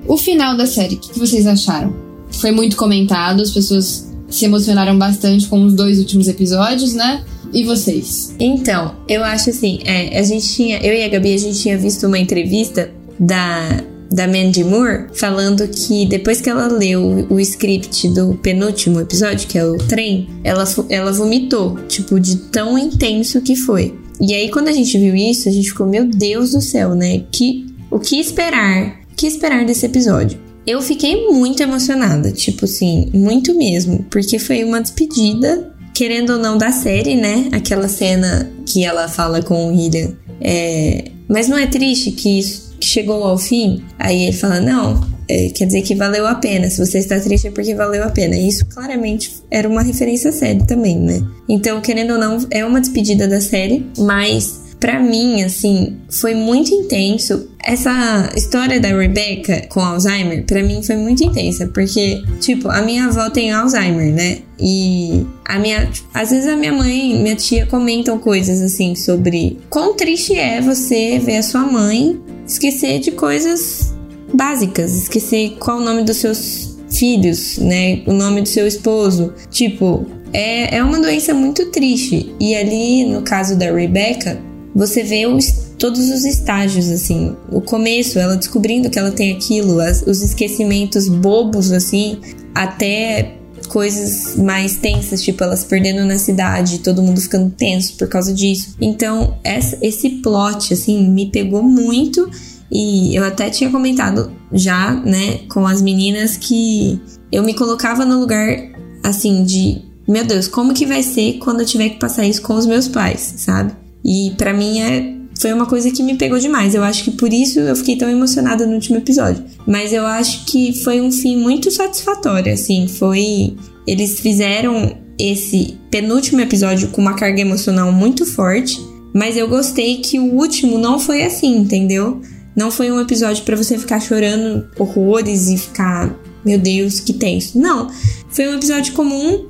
O 0.07 0.17
final 0.17 0.55
da 0.55 0.65
série, 0.65 0.95
o 0.95 0.99
que 0.99 1.19
vocês 1.19 1.45
acharam? 1.45 1.93
Foi 2.31 2.51
muito 2.51 2.77
comentado, 2.77 3.41
as 3.41 3.51
pessoas 3.51 4.07
se 4.29 4.45
emocionaram 4.45 4.97
bastante 4.97 5.47
com 5.47 5.63
os 5.65 5.73
dois 5.73 5.99
últimos 5.99 6.27
episódios, 6.27 6.93
né? 6.93 7.23
E 7.53 7.63
vocês? 7.63 8.33
Então, 8.39 8.95
eu 9.07 9.23
acho 9.23 9.49
assim, 9.49 9.79
é, 9.85 10.19
a 10.19 10.23
gente 10.23 10.47
tinha, 10.47 10.79
eu 10.79 10.93
e 10.93 11.03
a 11.03 11.09
Gabi, 11.09 11.33
a 11.33 11.37
gente 11.37 11.59
tinha 11.59 11.77
visto 11.77 12.07
uma 12.07 12.19
entrevista 12.19 12.91
da, 13.19 13.83
da 14.11 14.27
Mandy 14.27 14.63
Moore 14.63 15.07
falando 15.13 15.67
que 15.67 16.05
depois 16.05 16.39
que 16.39 16.49
ela 16.49 16.67
leu 16.67 17.27
o 17.29 17.39
script 17.39 18.09
do 18.09 18.35
penúltimo 18.35 18.99
episódio, 18.99 19.47
que 19.47 19.57
é 19.57 19.65
o 19.65 19.77
trem, 19.77 20.29
ela, 20.43 20.65
ela 20.89 21.11
vomitou, 21.11 21.77
tipo, 21.87 22.19
de 22.19 22.37
tão 22.37 22.77
intenso 22.77 23.41
que 23.41 23.55
foi. 23.55 23.93
E 24.19 24.33
aí, 24.33 24.49
quando 24.49 24.67
a 24.67 24.73
gente 24.73 24.97
viu 24.97 25.15
isso, 25.15 25.47
a 25.47 25.51
gente 25.51 25.69
ficou, 25.69 25.87
meu 25.87 26.05
Deus 26.05 26.51
do 26.51 26.61
céu, 26.61 26.95
né? 26.95 27.23
Que, 27.31 27.65
o 27.91 27.99
que 27.99 28.19
esperar? 28.19 29.06
Que 29.17 29.25
esperar 29.25 29.65
desse 29.65 29.83
episódio? 29.83 30.39
Eu 30.65 30.79
fiquei 30.79 31.27
muito 31.31 31.63
emocionada, 31.63 32.31
tipo 32.31 32.65
assim, 32.65 33.09
muito 33.11 33.57
mesmo, 33.57 34.05
porque 34.11 34.37
foi 34.37 34.63
uma 34.63 34.79
despedida, 34.79 35.73
querendo 35.91 36.33
ou 36.33 36.39
não, 36.39 36.55
da 36.55 36.71
série, 36.71 37.15
né? 37.15 37.49
Aquela 37.51 37.87
cena 37.87 38.51
que 38.63 38.85
ela 38.85 39.07
fala 39.07 39.41
com 39.41 39.65
o 39.65 39.69
William. 39.69 40.13
É... 40.39 41.05
Mas 41.27 41.47
não 41.47 41.57
é 41.57 41.65
triste 41.65 42.11
que 42.11 42.37
isso 42.37 42.75
chegou 42.79 43.23
ao 43.23 43.39
fim? 43.39 43.83
Aí 43.97 44.25
ele 44.25 44.37
fala, 44.37 44.61
não, 44.61 45.01
é, 45.27 45.49
quer 45.49 45.65
dizer 45.65 45.81
que 45.81 45.95
valeu 45.95 46.27
a 46.27 46.35
pena. 46.35 46.69
Se 46.69 46.77
você 46.77 46.99
está 46.99 47.19
triste 47.19 47.47
é 47.47 47.51
porque 47.51 47.73
valeu 47.73 48.03
a 48.03 48.09
pena. 48.09 48.35
E 48.35 48.47
isso 48.47 48.67
claramente 48.67 49.33
era 49.49 49.67
uma 49.67 49.81
referência 49.81 50.29
à 50.29 50.33
série 50.33 50.63
também, 50.67 50.95
né? 50.95 51.25
Então, 51.49 51.81
querendo 51.81 52.11
ou 52.11 52.19
não, 52.19 52.37
é 52.51 52.63
uma 52.63 52.79
despedida 52.79 53.27
da 53.27 53.41
série, 53.41 53.83
mas 53.97 54.66
Pra 54.87 55.01
mim, 55.01 55.43
assim, 55.43 55.97
foi 56.09 56.33
muito 56.33 56.73
intenso. 56.73 57.49
Essa 57.61 58.31
história 58.37 58.79
da 58.79 58.87
Rebecca 58.87 59.67
com 59.67 59.81
Alzheimer, 59.81 60.45
pra 60.45 60.63
mim 60.63 60.81
foi 60.81 60.95
muito 60.95 61.21
intensa, 61.25 61.67
porque, 61.73 62.23
tipo, 62.39 62.69
a 62.69 62.81
minha 62.81 63.07
avó 63.07 63.29
tem 63.29 63.51
Alzheimer, 63.51 64.13
né? 64.13 64.37
E 64.57 65.25
a 65.43 65.59
minha. 65.59 65.91
Às 66.13 66.29
vezes 66.29 66.47
a 66.47 66.55
minha 66.55 66.71
mãe 66.71 67.21
minha 67.21 67.35
tia 67.35 67.65
comentam 67.65 68.17
coisas 68.17 68.61
assim 68.61 68.95
sobre 68.95 69.59
quão 69.69 69.93
triste 69.93 70.33
é 70.33 70.61
você 70.61 71.19
ver 71.19 71.35
a 71.35 71.43
sua 71.43 71.63
mãe 71.63 72.17
esquecer 72.47 72.99
de 72.99 73.11
coisas 73.11 73.93
básicas, 74.33 74.95
esquecer 74.95 75.57
qual 75.59 75.79
o 75.79 75.83
nome 75.83 76.03
dos 76.03 76.15
seus 76.15 76.77
filhos, 76.89 77.57
né? 77.57 78.03
O 78.07 78.13
nome 78.13 78.41
do 78.41 78.47
seu 78.47 78.65
esposo. 78.65 79.33
Tipo, 79.51 80.05
é, 80.31 80.77
é 80.77 80.83
uma 80.83 81.01
doença 81.01 81.33
muito 81.33 81.65
triste. 81.71 82.33
E 82.39 82.55
ali, 82.55 83.03
no 83.05 83.21
caso 83.21 83.57
da 83.57 83.69
Rebecca, 83.69 84.46
você 84.77 85.03
vê 85.03 85.25
os, 85.25 85.71
todos 85.79 86.09
os 86.11 86.23
estágios, 86.23 86.87
assim. 86.89 87.35
O 87.51 87.59
começo, 87.59 88.19
ela 88.19 88.37
descobrindo 88.37 88.89
que 88.89 88.99
ela 88.99 89.11
tem 89.11 89.33
aquilo, 89.33 89.79
as- 89.79 90.03
os 90.03 90.21
esquecimentos 90.21 91.07
bobos, 91.07 91.71
assim, 91.71 92.19
até 92.53 93.33
coisas 93.69 94.37
mais 94.37 94.77
tensas, 94.77 95.21
tipo 95.21 95.43
elas 95.43 95.63
perdendo 95.63 96.05
na 96.05 96.17
cidade, 96.17 96.79
todo 96.79 97.01
mundo 97.01 97.19
ficando 97.19 97.49
tenso 97.49 97.95
por 97.97 98.07
causa 98.07 98.33
disso. 98.33 98.75
Então, 98.79 99.37
essa, 99.43 99.77
esse 99.81 100.09
plot, 100.21 100.73
assim, 100.73 101.09
me 101.09 101.31
pegou 101.31 101.63
muito. 101.63 102.29
E 102.71 103.15
eu 103.15 103.23
até 103.23 103.49
tinha 103.49 103.69
comentado 103.69 104.31
já, 104.53 104.93
né, 104.93 105.39
com 105.49 105.65
as 105.65 105.81
meninas 105.81 106.37
que 106.37 106.99
eu 107.31 107.41
me 107.41 107.53
colocava 107.53 108.05
no 108.05 108.19
lugar, 108.19 108.57
assim, 109.03 109.43
de 109.43 109.81
meu 110.07 110.23
Deus, 110.23 110.47
como 110.47 110.73
que 110.73 110.85
vai 110.85 111.01
ser 111.03 111.33
quando 111.39 111.61
eu 111.61 111.65
tiver 111.65 111.89
que 111.89 111.99
passar 111.99 112.25
isso 112.25 112.41
com 112.41 112.53
os 112.53 112.65
meus 112.65 112.87
pais, 112.87 113.33
sabe? 113.37 113.73
E 114.03 114.31
para 114.37 114.53
mim 114.53 114.79
é 114.79 115.17
foi 115.39 115.53
uma 115.53 115.67
coisa 115.67 115.91
que 115.91 116.01
me 116.01 116.15
pegou 116.15 116.39
demais. 116.39 116.73
Eu 116.73 116.83
acho 116.83 117.03
que 117.03 117.11
por 117.11 117.31
isso 117.31 117.59
eu 117.59 117.75
fiquei 117.75 117.95
tão 117.95 118.09
emocionada 118.09 118.65
no 118.65 118.73
último 118.73 118.97
episódio. 118.97 119.43
Mas 119.67 119.93
eu 119.93 120.05
acho 120.05 120.45
que 120.45 120.73
foi 120.83 120.99
um 120.99 121.11
fim 121.11 121.37
muito 121.37 121.69
satisfatório, 121.69 122.51
assim, 122.53 122.87
foi 122.87 123.55
eles 123.85 124.19
fizeram 124.19 124.97
esse 125.17 125.77
penúltimo 125.89 126.41
episódio 126.41 126.89
com 126.89 127.01
uma 127.01 127.13
carga 127.13 127.41
emocional 127.41 127.91
muito 127.91 128.25
forte, 128.25 128.79
mas 129.13 129.37
eu 129.37 129.47
gostei 129.47 129.97
que 129.97 130.19
o 130.19 130.33
último 130.33 130.77
não 130.77 130.99
foi 130.99 131.23
assim, 131.23 131.57
entendeu? 131.57 132.21
Não 132.55 132.69
foi 132.69 132.91
um 132.91 132.99
episódio 132.99 133.43
para 133.43 133.55
você 133.55 133.77
ficar 133.77 133.99
chorando 133.99 134.67
horrores 134.77 135.47
e 135.47 135.57
ficar, 135.57 136.13
meu 136.43 136.59
Deus, 136.59 136.99
que 136.99 137.13
tenso. 137.13 137.57
Não, 137.57 137.89
foi 138.29 138.47
um 138.47 138.55
episódio 138.55 138.93
comum, 138.93 139.47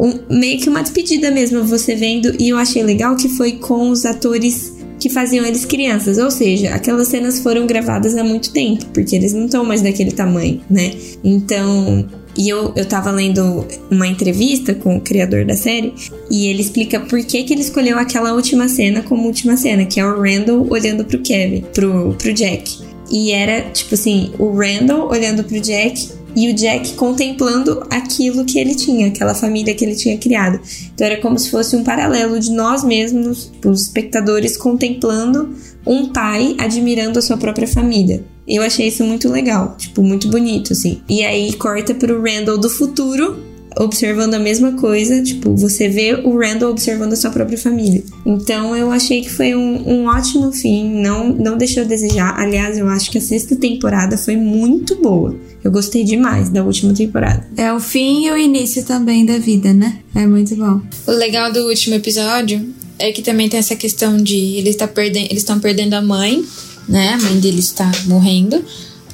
um, 0.00 0.18
meio 0.30 0.58
que 0.58 0.68
uma 0.68 0.82
despedida 0.82 1.30
mesmo, 1.30 1.62
você 1.64 1.94
vendo, 1.94 2.34
e 2.38 2.48
eu 2.48 2.56
achei 2.56 2.82
legal 2.82 3.14
que 3.16 3.28
foi 3.28 3.52
com 3.52 3.90
os 3.90 4.06
atores 4.06 4.80
que 4.98 5.08
faziam 5.08 5.44
eles 5.46 5.64
crianças, 5.64 6.18
ou 6.18 6.30
seja, 6.30 6.74
aquelas 6.74 7.08
cenas 7.08 7.40
foram 7.40 7.66
gravadas 7.66 8.16
há 8.16 8.24
muito 8.24 8.52
tempo, 8.52 8.84
porque 8.92 9.16
eles 9.16 9.32
não 9.32 9.46
estão 9.46 9.64
mais 9.64 9.82
daquele 9.82 10.12
tamanho, 10.12 10.60
né? 10.68 10.92
Então, 11.24 12.06
e 12.36 12.48
eu, 12.48 12.72
eu 12.76 12.84
tava 12.84 13.10
lendo 13.10 13.66
uma 13.90 14.06
entrevista 14.06 14.74
com 14.74 14.96
o 14.96 15.00
criador 15.00 15.44
da 15.44 15.56
série 15.56 15.94
e 16.30 16.46
ele 16.46 16.60
explica 16.60 17.00
por 17.00 17.22
que, 17.24 17.42
que 17.42 17.52
ele 17.52 17.62
escolheu 17.62 17.98
aquela 17.98 18.32
última 18.34 18.68
cena 18.68 19.02
como 19.02 19.26
última 19.26 19.56
cena, 19.56 19.84
que 19.84 19.98
é 19.98 20.04
o 20.04 20.20
Randall 20.20 20.66
olhando 20.70 21.04
pro 21.04 21.18
Kevin, 21.18 21.64
pro, 21.74 22.14
pro 22.14 22.32
Jack. 22.32 22.78
E 23.10 23.32
era, 23.32 23.62
tipo 23.70 23.94
assim, 23.94 24.32
o 24.38 24.52
Randall 24.52 25.08
olhando 25.10 25.42
pro 25.42 25.60
Jack 25.60 26.08
e 26.34 26.50
o 26.50 26.54
Jack 26.54 26.94
contemplando 26.94 27.82
aquilo 27.90 28.44
que 28.44 28.58
ele 28.58 28.74
tinha, 28.74 29.08
aquela 29.08 29.34
família 29.34 29.74
que 29.74 29.84
ele 29.84 29.94
tinha 29.94 30.16
criado. 30.18 30.60
Então 30.94 31.06
era 31.06 31.20
como 31.20 31.38
se 31.38 31.50
fosse 31.50 31.76
um 31.76 31.84
paralelo 31.84 32.38
de 32.38 32.50
nós 32.50 32.84
mesmos, 32.84 33.52
os 33.64 33.82
espectadores, 33.82 34.56
contemplando 34.56 35.54
um 35.86 36.08
pai 36.12 36.54
admirando 36.58 37.18
a 37.18 37.22
sua 37.22 37.36
própria 37.36 37.66
família. 37.66 38.24
Eu 38.46 38.62
achei 38.62 38.88
isso 38.88 39.04
muito 39.04 39.28
legal, 39.28 39.76
tipo, 39.76 40.02
muito 40.02 40.28
bonito, 40.28 40.72
assim. 40.72 41.00
E 41.08 41.22
aí 41.22 41.52
corta 41.52 41.94
pro 41.94 42.22
Randall 42.22 42.58
do 42.58 42.68
futuro, 42.68 43.49
observando 43.78 44.34
a 44.34 44.38
mesma 44.38 44.72
coisa, 44.72 45.22
tipo, 45.22 45.54
você 45.54 45.88
vê 45.88 46.14
o 46.14 46.38
Randall 46.38 46.70
observando 46.70 47.12
a 47.12 47.16
sua 47.16 47.30
própria 47.30 47.58
família. 47.58 48.02
Então 48.24 48.76
eu 48.76 48.90
achei 48.90 49.22
que 49.22 49.30
foi 49.30 49.54
um, 49.54 49.88
um 49.88 50.06
ótimo 50.06 50.52
fim, 50.52 51.00
não, 51.00 51.28
não 51.28 51.56
deixou 51.56 51.82
a 51.82 51.86
desejar. 51.86 52.38
Aliás, 52.38 52.78
eu 52.78 52.88
acho 52.88 53.10
que 53.10 53.18
a 53.18 53.20
sexta 53.20 53.56
temporada 53.56 54.16
foi 54.16 54.36
muito 54.36 55.00
boa. 55.00 55.36
Eu 55.62 55.70
gostei 55.70 56.04
demais 56.04 56.48
da 56.48 56.62
última 56.64 56.94
temporada. 56.94 57.46
É 57.56 57.72
o 57.72 57.80
fim 57.80 58.26
e 58.26 58.30
o 58.30 58.36
início 58.36 58.84
também 58.84 59.26
da 59.26 59.38
vida, 59.38 59.72
né? 59.72 59.98
É 60.14 60.26
muito 60.26 60.56
bom. 60.56 60.80
O 61.06 61.12
legal 61.12 61.52
do 61.52 61.66
último 61.68 61.94
episódio 61.94 62.66
é 62.98 63.12
que 63.12 63.22
também 63.22 63.48
tem 63.48 63.58
essa 63.58 63.76
questão 63.76 64.16
de 64.16 64.36
ele 64.56 64.72
tá 64.74 64.88
perdendo, 64.88 65.26
eles 65.26 65.42
estão 65.42 65.58
perdendo 65.58 65.94
a 65.94 66.02
mãe, 66.02 66.44
né? 66.88 67.14
A 67.14 67.18
mãe 67.18 67.40
dele 67.40 67.60
está 67.60 67.90
morrendo, 68.06 68.62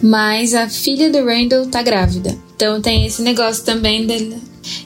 mas 0.03 0.55
a 0.55 0.69
filha 0.69 1.11
do 1.11 1.25
Randall 1.25 1.67
tá 1.67 1.83
grávida. 1.83 2.37
Então 2.55 2.81
tem 2.81 3.07
esse 3.07 3.23
negócio 3.23 3.65
também 3.65 4.07
dele. 4.07 4.37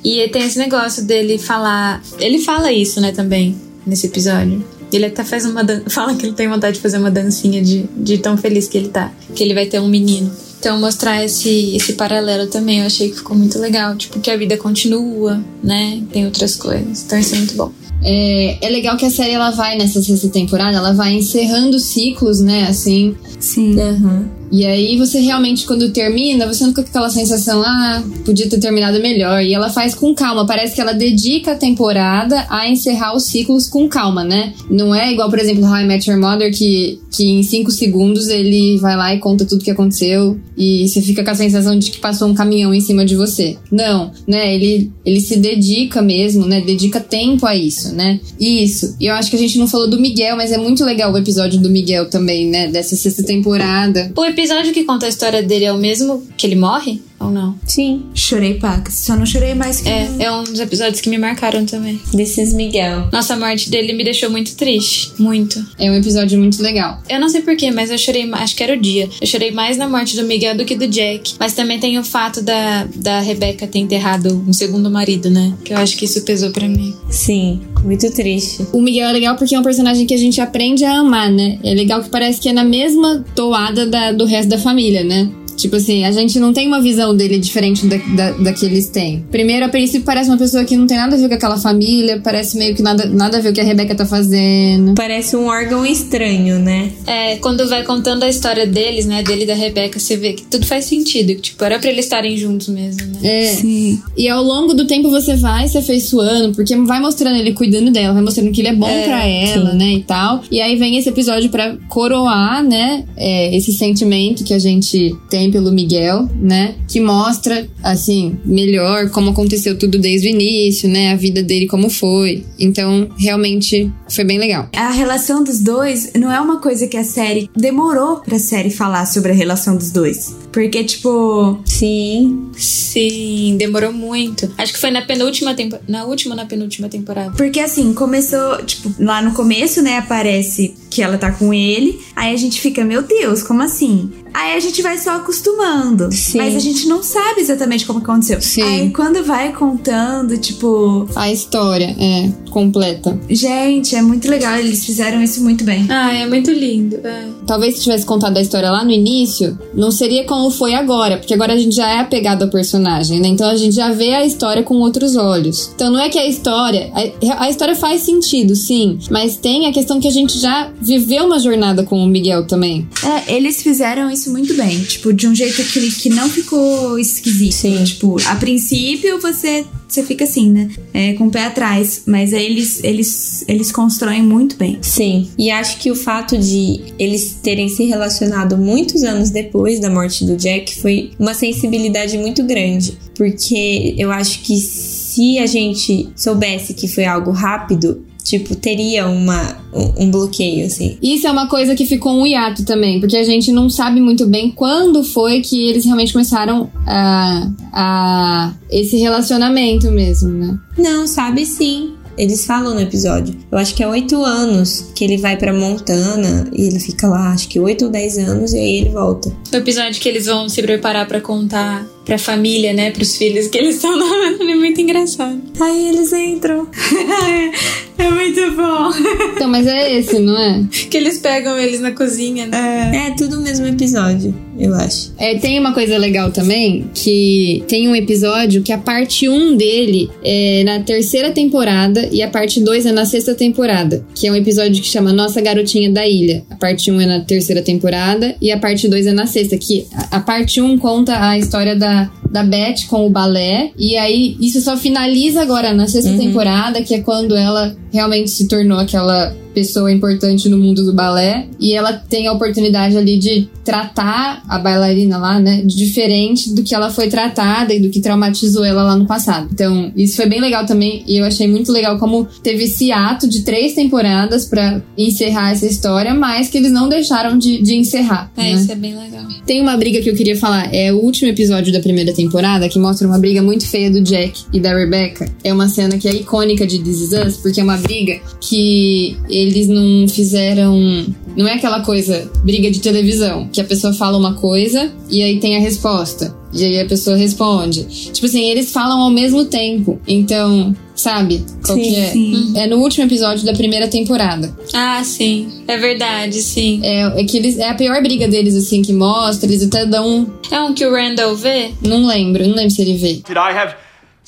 E 0.04 0.28
tem 0.28 0.42
esse 0.42 0.58
negócio 0.58 1.04
dele 1.04 1.38
falar. 1.38 2.02
Ele 2.18 2.38
fala 2.40 2.72
isso, 2.72 3.00
né, 3.00 3.12
também, 3.12 3.56
nesse 3.86 4.06
episódio. 4.06 4.64
Ele 4.92 5.06
até 5.06 5.22
faz 5.22 5.46
uma 5.46 5.62
dan... 5.62 5.82
fala 5.88 6.14
que 6.14 6.26
ele 6.26 6.34
tem 6.34 6.48
vontade 6.48 6.76
de 6.76 6.82
fazer 6.82 6.98
uma 6.98 7.10
dancinha 7.10 7.62
de, 7.62 7.84
de 7.96 8.18
tão 8.18 8.36
feliz 8.36 8.68
que 8.68 8.76
ele 8.76 8.88
tá. 8.88 9.12
Que 9.34 9.42
ele 9.42 9.54
vai 9.54 9.66
ter 9.66 9.80
um 9.80 9.88
menino. 9.88 10.30
Então, 10.58 10.78
mostrar 10.78 11.24
esse, 11.24 11.74
esse 11.74 11.94
paralelo 11.94 12.46
também, 12.48 12.80
eu 12.80 12.86
achei 12.86 13.08
que 13.08 13.16
ficou 13.16 13.34
muito 13.34 13.58
legal. 13.58 13.96
Tipo, 13.96 14.20
que 14.20 14.30
a 14.30 14.36
vida 14.36 14.58
continua, 14.58 15.42
né? 15.62 16.02
Tem 16.12 16.26
outras 16.26 16.56
coisas. 16.56 17.04
Então, 17.04 17.18
isso 17.18 17.34
é 17.34 17.38
muito 17.38 17.54
bom. 17.54 17.72
É, 18.02 18.58
é 18.60 18.68
legal 18.68 18.96
que 18.96 19.06
a 19.06 19.10
série 19.10 19.32
ela 19.32 19.50
vai 19.50 19.76
nessa 19.76 20.02
sexta 20.02 20.28
temporada, 20.28 20.76
ela 20.76 20.92
vai 20.92 21.14
encerrando 21.14 21.78
ciclos, 21.78 22.40
né? 22.40 22.66
Assim. 22.68 23.16
Sim. 23.38 23.74
Uhum. 23.80 24.39
E 24.50 24.66
aí 24.66 24.96
você 24.98 25.20
realmente, 25.20 25.64
quando 25.64 25.90
termina, 25.90 26.46
você 26.46 26.64
não 26.64 26.70
fica 26.70 26.82
com 26.82 26.88
aquela 26.88 27.10
sensação, 27.10 27.62
ah, 27.62 28.02
podia 28.24 28.48
ter 28.48 28.58
terminado 28.58 29.00
melhor. 29.00 29.42
E 29.42 29.54
ela 29.54 29.70
faz 29.70 29.94
com 29.94 30.14
calma. 30.14 30.46
Parece 30.46 30.74
que 30.74 30.80
ela 30.80 30.92
dedica 30.92 31.52
a 31.52 31.56
temporada 31.56 32.46
a 32.50 32.68
encerrar 32.68 33.14
os 33.14 33.24
ciclos 33.24 33.68
com 33.68 33.88
calma, 33.88 34.24
né? 34.24 34.52
Não 34.68 34.94
é 34.94 35.12
igual, 35.12 35.30
por 35.30 35.38
exemplo, 35.38 35.64
How 35.64 35.78
I 35.78 35.86
Met 35.86 36.10
Your 36.10 36.20
Mother, 36.20 36.52
que, 36.52 36.98
que 37.10 37.24
em 37.28 37.42
cinco 37.42 37.70
segundos 37.70 38.28
ele 38.28 38.78
vai 38.78 38.96
lá 38.96 39.14
e 39.14 39.18
conta 39.18 39.44
tudo 39.44 39.64
que 39.64 39.70
aconteceu. 39.70 40.38
E 40.56 40.88
você 40.88 41.00
fica 41.00 41.22
com 41.22 41.30
a 41.30 41.34
sensação 41.34 41.78
de 41.78 41.90
que 41.90 41.98
passou 41.98 42.28
um 42.28 42.34
caminhão 42.34 42.74
em 42.74 42.80
cima 42.80 43.04
de 43.04 43.14
você. 43.14 43.56
Não, 43.70 44.10
né? 44.26 44.54
Ele, 44.54 44.90
ele 45.04 45.20
se 45.20 45.36
dedica 45.36 46.02
mesmo, 46.02 46.44
né? 46.46 46.60
Dedica 46.60 46.98
tempo 46.98 47.46
a 47.46 47.54
isso, 47.54 47.94
né? 47.94 48.18
Isso. 48.38 48.96
E 49.00 49.06
eu 49.06 49.14
acho 49.14 49.30
que 49.30 49.36
a 49.36 49.38
gente 49.38 49.58
não 49.58 49.68
falou 49.68 49.88
do 49.88 50.00
Miguel, 50.00 50.36
mas 50.36 50.50
é 50.50 50.58
muito 50.58 50.84
legal 50.84 51.12
o 51.12 51.18
episódio 51.18 51.60
do 51.60 51.70
Miguel 51.70 52.10
também, 52.10 52.48
né? 52.48 52.68
Dessa 52.68 52.96
sexta 52.96 53.22
temporada. 53.22 54.12
O 54.16 54.24
episódio 54.40 54.72
que 54.72 54.84
conta 54.84 55.04
a 55.04 55.08
história 55.10 55.42
dele 55.42 55.66
é 55.66 55.72
o 55.72 55.76
mesmo 55.76 56.26
que 56.34 56.46
ele 56.46 56.56
morre? 56.56 57.02
Ou 57.20 57.30
não? 57.30 57.54
Sim. 57.66 58.04
Chorei 58.14 58.54
pacas. 58.54 58.94
Só 58.94 59.14
não 59.14 59.26
chorei 59.26 59.54
mais 59.54 59.80
que. 59.80 59.88
É, 59.88 60.08
é 60.20 60.32
um 60.32 60.42
dos 60.44 60.58
episódios 60.58 61.00
que 61.02 61.10
me 61.10 61.18
marcaram 61.18 61.66
também. 61.66 62.00
This 62.16 62.38
is 62.38 62.52
Miguel. 62.54 63.08
Nossa, 63.12 63.34
a 63.34 63.36
morte 63.38 63.68
dele 63.70 63.92
me 63.92 64.02
deixou 64.02 64.30
muito 64.30 64.56
triste. 64.56 65.12
Muito. 65.18 65.62
É 65.78 65.90
um 65.90 65.94
episódio 65.94 66.38
muito 66.38 66.62
legal. 66.62 66.98
Eu 67.08 67.20
não 67.20 67.28
sei 67.28 67.42
porquê, 67.42 67.70
mas 67.70 67.90
eu 67.90 67.98
chorei, 67.98 68.28
acho 68.32 68.56
que 68.56 68.62
era 68.62 68.74
o 68.74 68.80
dia. 68.80 69.08
Eu 69.20 69.26
chorei 69.26 69.50
mais 69.50 69.76
na 69.76 69.86
morte 69.88 70.16
do 70.16 70.24
Miguel 70.24 70.56
do 70.56 70.64
que 70.64 70.74
do 70.74 70.86
Jack. 70.88 71.34
Mas 71.38 71.52
também 71.52 71.78
tem 71.78 71.98
o 71.98 72.04
fato 72.04 72.40
da, 72.42 72.86
da 72.96 73.20
Rebecca 73.20 73.66
ter 73.66 73.78
enterrado 73.80 74.42
um 74.48 74.52
segundo 74.52 74.90
marido, 74.90 75.28
né? 75.28 75.52
Que 75.64 75.74
eu 75.74 75.78
acho 75.78 75.96
que 75.98 76.06
isso 76.06 76.22
pesou 76.22 76.50
pra 76.50 76.66
mim. 76.66 76.94
Sim, 77.10 77.60
muito 77.84 78.10
triste. 78.12 78.66
O 78.72 78.80
Miguel 78.80 79.08
é 79.08 79.12
legal 79.12 79.36
porque 79.36 79.54
é 79.54 79.60
um 79.60 79.62
personagem 79.62 80.06
que 80.06 80.14
a 80.14 80.18
gente 80.18 80.40
aprende 80.40 80.84
a 80.84 80.98
amar, 81.00 81.30
né? 81.30 81.58
É 81.62 81.74
legal 81.74 82.02
que 82.02 82.08
parece 82.08 82.40
que 82.40 82.48
é 82.48 82.52
na 82.52 82.64
mesma 82.64 83.24
toada 83.34 83.86
da- 83.86 84.12
do 84.12 84.24
resto 84.24 84.48
da 84.48 84.58
família, 84.58 85.04
né? 85.04 85.28
Tipo 85.60 85.76
assim, 85.76 86.04
a 86.04 86.12
gente 86.12 86.38
não 86.38 86.52
tem 86.52 86.66
uma 86.66 86.80
visão 86.80 87.14
dele 87.14 87.38
diferente 87.38 87.86
da, 87.86 87.96
da, 87.96 88.30
da 88.32 88.52
que 88.52 88.64
eles 88.64 88.88
têm. 88.88 89.24
Primeiro, 89.30 89.66
a 89.66 89.68
princípio, 89.68 90.02
parece 90.02 90.30
uma 90.30 90.38
pessoa 90.38 90.64
que 90.64 90.76
não 90.76 90.86
tem 90.86 90.96
nada 90.96 91.16
a 91.16 91.18
ver 91.18 91.28
com 91.28 91.34
aquela 91.34 91.58
família, 91.58 92.20
parece 92.22 92.56
meio 92.56 92.74
que 92.74 92.82
nada, 92.82 93.04
nada 93.06 93.38
a 93.38 93.40
ver 93.40 93.48
com 93.48 93.52
o 93.52 93.54
que 93.54 93.60
a 93.60 93.64
Rebeca 93.64 93.94
tá 93.94 94.06
fazendo. 94.06 94.94
Parece 94.94 95.36
um 95.36 95.46
órgão 95.46 95.84
estranho, 95.84 96.58
né? 96.58 96.90
É, 97.06 97.36
quando 97.36 97.68
vai 97.68 97.82
contando 97.84 98.22
a 98.22 98.28
história 98.28 98.66
deles, 98.66 99.06
né? 99.06 99.22
Dele 99.22 99.42
e 99.42 99.46
da 99.46 99.54
Rebecca, 99.54 99.98
você 99.98 100.16
vê 100.16 100.32
que 100.32 100.42
tudo 100.44 100.66
faz 100.66 100.84
sentido. 100.86 101.34
que, 101.34 101.40
Tipo, 101.50 101.64
era 101.64 101.78
pra 101.78 101.90
eles 101.90 102.04
estarem 102.06 102.36
juntos 102.36 102.68
mesmo, 102.68 103.06
né? 103.06 103.18
É. 103.22 103.46
Sim. 103.54 104.00
E 104.16 104.28
ao 104.28 104.42
longo 104.42 104.72
do 104.74 104.86
tempo 104.86 105.10
você 105.10 105.36
vai 105.36 105.68
se 105.68 105.76
afeiçoando, 105.76 106.54
porque 106.54 106.74
vai 106.76 107.00
mostrando 107.00 107.36
ele 107.36 107.52
cuidando 107.52 107.90
dela, 107.90 108.14
vai 108.14 108.22
mostrando 108.22 108.50
que 108.52 108.60
ele 108.60 108.68
é 108.68 108.74
bom 108.74 108.88
É, 108.88 109.04
pra 109.04 109.26
ela, 109.26 109.70
sim. 109.72 109.76
né, 109.76 109.92
e 109.94 110.02
tal. 110.02 110.42
E 110.50 110.60
aí 110.60 110.76
vem 110.76 110.96
esse 110.96 111.08
episódio 111.08 111.50
pra 111.50 111.76
coroar, 111.88 112.62
né, 112.62 113.04
é, 113.16 113.54
esse 113.56 113.72
sentimento 113.72 114.44
que 114.44 114.54
a 114.54 114.58
gente 114.58 115.14
tem 115.28 115.49
pelo 115.50 115.72
Miguel, 115.72 116.28
né, 116.40 116.74
que 116.88 117.00
mostra, 117.00 117.68
assim, 117.82 118.36
melhor 118.44 119.10
como 119.10 119.30
aconteceu 119.30 119.78
tudo 119.78 119.98
desde 119.98 120.28
o 120.28 120.30
início, 120.30 120.88
né, 120.88 121.12
a 121.12 121.16
vida 121.16 121.42
dele 121.42 121.66
como 121.66 121.88
foi. 121.88 122.44
Então, 122.58 123.08
realmente 123.18 123.90
foi 124.08 124.24
bem 124.24 124.38
legal. 124.38 124.68
A 124.76 124.90
relação 124.90 125.42
dos 125.42 125.60
dois 125.60 126.12
não 126.14 126.30
é 126.30 126.40
uma 126.40 126.60
coisa 126.60 126.86
que 126.86 126.96
a 126.96 127.04
série 127.04 127.48
demorou 127.56 128.16
pra 128.16 128.38
série 128.38 128.70
falar 128.70 129.06
sobre 129.06 129.32
a 129.32 129.34
relação 129.34 129.76
dos 129.76 129.90
dois. 129.90 130.34
Porque, 130.52 130.82
tipo, 130.84 131.58
Sim. 131.64 132.50
Sim, 132.56 133.56
demorou 133.56 133.92
muito. 133.92 134.50
Acho 134.58 134.72
que 134.72 134.78
foi 134.78 134.90
na 134.90 135.02
penúltima 135.02 135.54
temporada. 135.54 135.84
Na 135.88 136.04
última 136.04 136.34
ou 136.34 136.36
na 136.36 136.46
penúltima 136.46 136.88
temporada? 136.88 137.32
Porque 137.36 137.60
assim, 137.60 137.94
começou, 137.94 138.58
tipo, 138.64 138.92
lá 138.98 139.22
no 139.22 139.32
começo, 139.32 139.80
né, 139.80 139.98
aparece 139.98 140.74
que 140.90 141.02
ela 141.02 141.16
tá 141.16 141.30
com 141.30 141.54
ele. 141.54 142.00
Aí 142.16 142.34
a 142.34 142.36
gente 142.36 142.60
fica, 142.60 142.84
meu 142.84 143.02
Deus, 143.02 143.42
como 143.42 143.62
assim? 143.62 144.10
Aí 144.34 144.54
a 144.56 144.60
gente 144.60 144.82
vai 144.82 144.98
só 144.98 145.16
acostumando. 145.16 146.10
Sim. 146.12 146.38
Mas 146.38 146.54
a 146.54 146.58
gente 146.58 146.86
não 146.86 147.02
sabe 147.02 147.40
exatamente 147.40 147.86
como 147.86 148.00
aconteceu. 148.00 148.40
Sim. 148.40 148.62
Aí 148.62 148.90
quando 148.90 149.24
vai 149.24 149.52
contando, 149.52 150.36
tipo, 150.36 151.08
A 151.14 151.30
história 151.32 151.96
é 151.98 152.30
completa. 152.50 153.18
gente, 153.28 153.94
é 153.94 154.02
muito 154.02 154.28
legal. 154.28 154.56
Eles 154.56 154.84
fizeram 154.84 155.22
isso 155.22 155.42
muito 155.42 155.64
bem. 155.64 155.86
Ah, 155.88 156.12
é 156.12 156.26
muito 156.26 156.50
lindo. 156.50 156.96
É. 156.96 157.28
Talvez 157.46 157.76
se 157.76 157.82
tivesse 157.82 158.04
contado 158.04 158.36
a 158.36 158.40
história 158.40 158.70
lá 158.70 158.84
no 158.84 158.90
início, 158.90 159.58
não 159.74 159.90
seria 159.90 160.24
como 160.24 160.50
foi 160.50 160.74
agora, 160.74 161.16
porque 161.16 161.34
agora 161.34 161.54
a 161.54 161.56
gente 161.56 161.74
já 161.74 161.88
é 161.88 162.00
apegado 162.00 162.42
ao 162.42 162.48
personagem, 162.48 163.20
né? 163.20 163.28
Então 163.28 163.48
a 163.48 163.56
gente 163.56 163.74
já 163.74 163.90
vê 163.90 164.14
a 164.14 164.24
história 164.24 164.62
com 164.62 164.76
outros 164.76 165.16
olhos. 165.16 165.70
Então 165.74 165.90
não 165.90 166.00
é 166.00 166.08
que 166.08 166.18
a 166.18 166.26
história. 166.26 166.90
A, 166.92 167.44
a 167.44 167.50
história 167.50 167.74
faz 167.74 168.02
sentido, 168.02 168.54
sim, 168.54 168.98
mas 169.10 169.36
tem 169.36 169.66
a 169.66 169.72
questão 169.72 170.00
que 170.00 170.08
a 170.08 170.12
gente 170.12 170.38
já 170.38 170.70
viveu 170.80 171.26
uma 171.26 171.38
jornada 171.38 171.82
com 171.82 172.02
o 172.02 172.06
Miguel 172.06 172.46
também. 172.46 172.88
É, 173.04 173.34
eles 173.34 173.62
fizeram 173.62 174.10
isso 174.10 174.30
muito 174.30 174.54
bem. 174.54 174.80
Tipo, 174.82 175.12
de 175.12 175.26
um 175.26 175.34
jeito 175.34 175.62
que, 175.64 175.90
que 175.92 176.08
não 176.10 176.28
ficou 176.28 176.98
esquisito. 176.98 177.52
Sim. 177.52 177.84
Tipo, 177.84 178.16
a 178.26 178.34
princípio 178.36 179.20
você, 179.20 179.64
você 179.94 180.02
fica 180.02 180.24
assim, 180.24 180.50
né? 180.50 180.70
É, 180.92 181.12
com 181.14 181.26
o 181.26 181.30
pé 181.30 181.44
atrás. 181.44 182.02
Mas 182.06 182.32
eles, 182.32 182.82
eles, 182.82 183.44
eles 183.48 183.72
constroem 183.72 184.22
muito 184.22 184.56
bem. 184.56 184.78
Sim, 184.82 185.28
e 185.38 185.50
acho 185.50 185.78
que 185.78 185.90
o 185.90 185.96
fato 185.96 186.38
de 186.38 186.80
eles 186.98 187.38
terem 187.42 187.68
se 187.68 187.84
relacionado 187.84 188.56
muitos 188.56 189.02
anos 189.02 189.30
depois 189.30 189.80
da 189.80 189.90
morte 189.90 190.24
do 190.24 190.36
Jack 190.36 190.80
foi 190.80 191.10
uma 191.18 191.34
sensibilidade 191.34 192.16
muito 192.18 192.44
grande, 192.44 192.96
porque 193.14 193.94
eu 193.98 194.10
acho 194.10 194.40
que 194.40 194.56
se 194.56 195.38
a 195.38 195.46
gente 195.46 196.08
soubesse 196.16 196.74
que 196.74 196.88
foi 196.88 197.04
algo 197.04 197.30
rápido, 197.30 198.04
tipo, 198.30 198.54
teria 198.54 199.08
uma, 199.08 199.56
um, 199.98 200.08
bloqueio, 200.08 200.66
assim. 200.66 200.96
Isso 201.02 201.26
é 201.26 201.32
uma 201.32 201.48
coisa 201.48 201.74
que 201.74 201.84
ficou 201.84 202.12
um 202.12 202.24
hiato 202.24 202.64
também, 202.64 203.00
porque 203.00 203.16
a 203.16 203.24
gente 203.24 203.50
não 203.50 203.68
sabe 203.68 204.00
muito 204.00 204.24
bem 204.24 204.52
quando 204.52 205.02
foi 205.02 205.40
que 205.40 205.68
eles 205.68 205.84
realmente 205.84 206.12
começaram 206.12 206.70
a, 206.86 207.50
a 207.72 208.54
esse 208.70 208.96
relacionamento 208.98 209.90
mesmo, 209.90 210.28
né? 210.28 210.58
Não, 210.78 211.08
sabe 211.08 211.44
sim. 211.44 211.94
Eles 212.16 212.44
falam 212.44 212.74
no 212.74 212.80
episódio. 212.80 213.34
Eu 213.50 213.58
acho 213.58 213.74
que 213.74 213.82
é 213.82 213.88
oito 213.88 214.22
anos 214.22 214.92
que 214.94 215.04
ele 215.04 215.16
vai 215.16 215.36
pra 215.36 215.52
Montana 215.54 216.48
e 216.52 216.66
ele 216.66 216.78
fica 216.78 217.08
lá, 217.08 217.32
acho 217.32 217.48
que 217.48 217.58
oito 217.58 217.86
ou 217.86 217.90
dez 217.90 218.18
anos, 218.18 218.52
e 218.52 218.58
aí 218.58 218.76
ele 218.78 218.90
volta. 218.90 219.32
O 219.52 219.56
episódio 219.56 220.00
que 220.00 220.08
eles 220.08 220.26
vão 220.26 220.48
se 220.48 220.62
preparar 220.62 221.08
pra 221.08 221.20
contar 221.20 221.86
pra 222.04 222.18
família, 222.18 222.72
né? 222.72 222.90
Pros 222.90 223.16
filhos 223.16 223.46
que 223.46 223.56
eles 223.56 223.76
estão 223.76 223.96
namorando 223.96 224.42
é 224.42 224.54
muito 224.54 224.80
engraçado. 224.80 225.40
Aí 225.60 225.88
eles 225.88 226.12
entram. 226.12 226.68
é 228.00 228.10
muito 228.10 228.56
bom. 228.56 228.90
Então, 229.40 229.48
mas 229.48 229.66
é 229.66 229.94
esse, 229.94 230.18
não 230.18 230.36
é? 230.36 230.64
que 230.90 230.96
eles 230.96 231.18
pegam 231.18 231.58
eles 231.58 231.80
na 231.80 231.92
cozinha, 231.92 232.46
né? 232.46 233.06
É 233.08 233.10
tudo 233.12 233.38
o 233.38 233.42
mesmo 233.42 233.66
episódio, 233.66 234.34
eu 234.58 234.74
acho. 234.74 235.12
É, 235.16 235.36
tem 235.36 235.58
uma 235.58 235.72
coisa 235.72 235.96
legal 235.96 236.30
também, 236.30 236.90
que 236.92 237.64
tem 237.66 237.88
um 237.88 237.96
episódio 237.96 238.62
que 238.62 238.72
a 238.72 238.76
parte 238.76 239.28
1 239.28 239.56
dele 239.56 240.10
é 240.22 240.62
na 240.64 240.80
terceira 240.80 241.30
temporada 241.30 242.06
e 242.12 242.22
a 242.22 242.28
parte 242.28 242.60
2 242.60 242.86
é 242.86 242.92
na 242.92 243.06
sexta 243.06 243.34
temporada. 243.34 244.04
Que 244.14 244.26
é 244.26 244.32
um 244.32 244.36
episódio 244.36 244.82
que 244.82 244.88
chama 244.88 245.12
Nossa 245.12 245.40
Garotinha 245.40 245.90
da 245.90 246.06
Ilha. 246.06 246.44
A 246.50 246.56
parte 246.56 246.90
1 246.90 247.00
é 247.00 247.06
na 247.06 247.20
terceira 247.20 247.62
temporada 247.62 248.36
e 248.42 248.50
a 248.50 248.58
parte 248.58 248.88
2 248.88 249.06
é 249.06 249.12
na 249.12 249.26
sexta. 249.26 249.56
Que 249.56 249.86
a, 249.92 250.16
a 250.18 250.20
parte 250.20 250.60
1 250.60 250.76
conta 250.78 251.28
a 251.30 251.38
história 251.38 251.74
da, 251.74 252.10
da 252.30 252.42
Beth 252.42 252.86
com 252.88 253.06
o 253.06 253.10
balé. 253.10 253.72
E 253.76 253.96
aí 253.96 254.36
isso 254.40 254.60
só 254.60 254.76
finaliza 254.76 255.42
agora 255.42 255.74
na 255.74 255.88
sexta 255.88 256.16
temporada, 256.16 256.82
que 256.82 256.94
é 256.94 257.00
quando 257.00 257.36
ela 257.36 257.76
realmente 257.92 258.30
se 258.30 258.46
tornou 258.48 258.78
aquela 258.78 259.34
pessoa 259.54 259.92
importante 259.92 260.48
no 260.48 260.58
mundo 260.58 260.84
do 260.84 260.92
balé 260.92 261.48
e 261.58 261.74
ela 261.74 261.92
tem 261.92 262.26
a 262.26 262.32
oportunidade 262.32 262.96
ali 262.96 263.18
de 263.18 263.48
tratar 263.64 264.42
a 264.48 264.58
bailarina 264.58 265.18
lá, 265.18 265.38
né, 265.38 265.62
de 265.62 265.76
diferente 265.76 266.52
do 266.52 266.62
que 266.62 266.74
ela 266.74 266.90
foi 266.90 267.08
tratada 267.08 267.72
e 267.74 267.80
do 267.80 267.90
que 267.90 268.00
traumatizou 268.00 268.64
ela 268.64 268.82
lá 268.82 268.96
no 268.96 269.06
passado. 269.06 269.48
Então, 269.52 269.92
isso 269.96 270.16
foi 270.16 270.26
bem 270.26 270.40
legal 270.40 270.66
também 270.66 271.04
e 271.06 271.18
eu 271.18 271.24
achei 271.24 271.46
muito 271.46 271.70
legal 271.70 271.98
como 271.98 272.26
teve 272.42 272.64
esse 272.64 272.90
ato 272.90 273.28
de 273.28 273.42
três 273.42 273.74
temporadas 273.74 274.44
pra 274.46 274.82
encerrar 274.96 275.52
essa 275.52 275.66
história, 275.66 276.14
mas 276.14 276.48
que 276.48 276.58
eles 276.58 276.72
não 276.72 276.88
deixaram 276.88 277.38
de, 277.38 277.62
de 277.62 277.74
encerrar. 277.74 278.30
É, 278.36 278.42
né? 278.42 278.52
isso 278.52 278.72
é 278.72 278.74
bem 278.74 278.96
legal. 278.96 279.24
Tem 279.46 279.60
uma 279.60 279.76
briga 279.76 280.00
que 280.00 280.10
eu 280.10 280.14
queria 280.14 280.36
falar. 280.36 280.72
É 280.74 280.92
o 280.92 280.96
último 280.96 281.28
episódio 281.30 281.72
da 281.72 281.80
primeira 281.80 282.12
temporada 282.12 282.68
que 282.68 282.78
mostra 282.78 283.06
uma 283.06 283.18
briga 283.18 283.42
muito 283.42 283.66
feia 283.66 283.90
do 283.90 284.00
Jack 284.00 284.44
e 284.52 284.60
da 284.60 284.74
Rebecca. 284.74 285.28
É 285.42 285.52
uma 285.52 285.68
cena 285.68 285.98
que 285.98 286.08
é 286.08 286.14
icônica 286.14 286.66
de 286.66 286.78
This 286.78 287.00
Is 287.00 287.12
Us, 287.12 287.36
porque 287.36 287.60
é 287.60 287.64
uma 287.64 287.76
briga 287.76 288.20
que 288.40 289.16
eles 289.40 289.68
não 289.68 290.06
fizeram. 290.08 291.06
Não 291.36 291.46
é 291.46 291.54
aquela 291.54 291.80
coisa, 291.80 292.30
briga 292.44 292.70
de 292.70 292.80
televisão, 292.80 293.48
que 293.52 293.60
a 293.60 293.64
pessoa 293.64 293.92
fala 293.92 294.18
uma 294.18 294.34
coisa 294.34 294.92
e 295.08 295.22
aí 295.22 295.38
tem 295.38 295.56
a 295.56 295.60
resposta. 295.60 296.34
E 296.52 296.64
aí 296.64 296.80
a 296.80 296.86
pessoa 296.86 297.16
responde. 297.16 297.84
Tipo 297.84 298.26
assim, 298.26 298.42
eles 298.50 298.72
falam 298.72 299.00
ao 299.00 299.10
mesmo 299.10 299.44
tempo. 299.44 300.00
Então, 300.06 300.74
sabe? 300.96 301.44
Qual 301.64 301.78
Sim, 301.78 301.84
que 301.84 301.96
é? 301.96 302.06
sim. 302.10 302.52
É 302.56 302.66
no 302.66 302.78
último 302.78 303.04
episódio 303.04 303.44
da 303.46 303.52
primeira 303.52 303.86
temporada. 303.86 304.52
Ah, 304.74 305.00
sim. 305.04 305.48
É 305.68 305.76
verdade, 305.76 306.42
sim. 306.42 306.80
É, 306.82 307.20
é 307.20 307.24
que 307.24 307.36
eles, 307.36 307.56
é 307.58 307.68
a 307.68 307.74
pior 307.74 308.02
briga 308.02 308.26
deles, 308.26 308.56
assim, 308.56 308.82
que 308.82 308.92
mostra. 308.92 309.48
Eles 309.48 309.62
até 309.62 309.86
dão. 309.86 310.26
É 310.50 310.60
um 310.60 310.74
que 310.74 310.84
o 310.84 310.90
Randall 310.92 311.36
vê? 311.36 311.70
Não 311.80 312.04
lembro, 312.06 312.44
não 312.46 312.56
lembro 312.56 312.70
se 312.70 312.82
ele 312.82 312.96
vê. 312.96 313.14
Did 313.14 313.36
I 313.36 313.56
have 313.56 313.74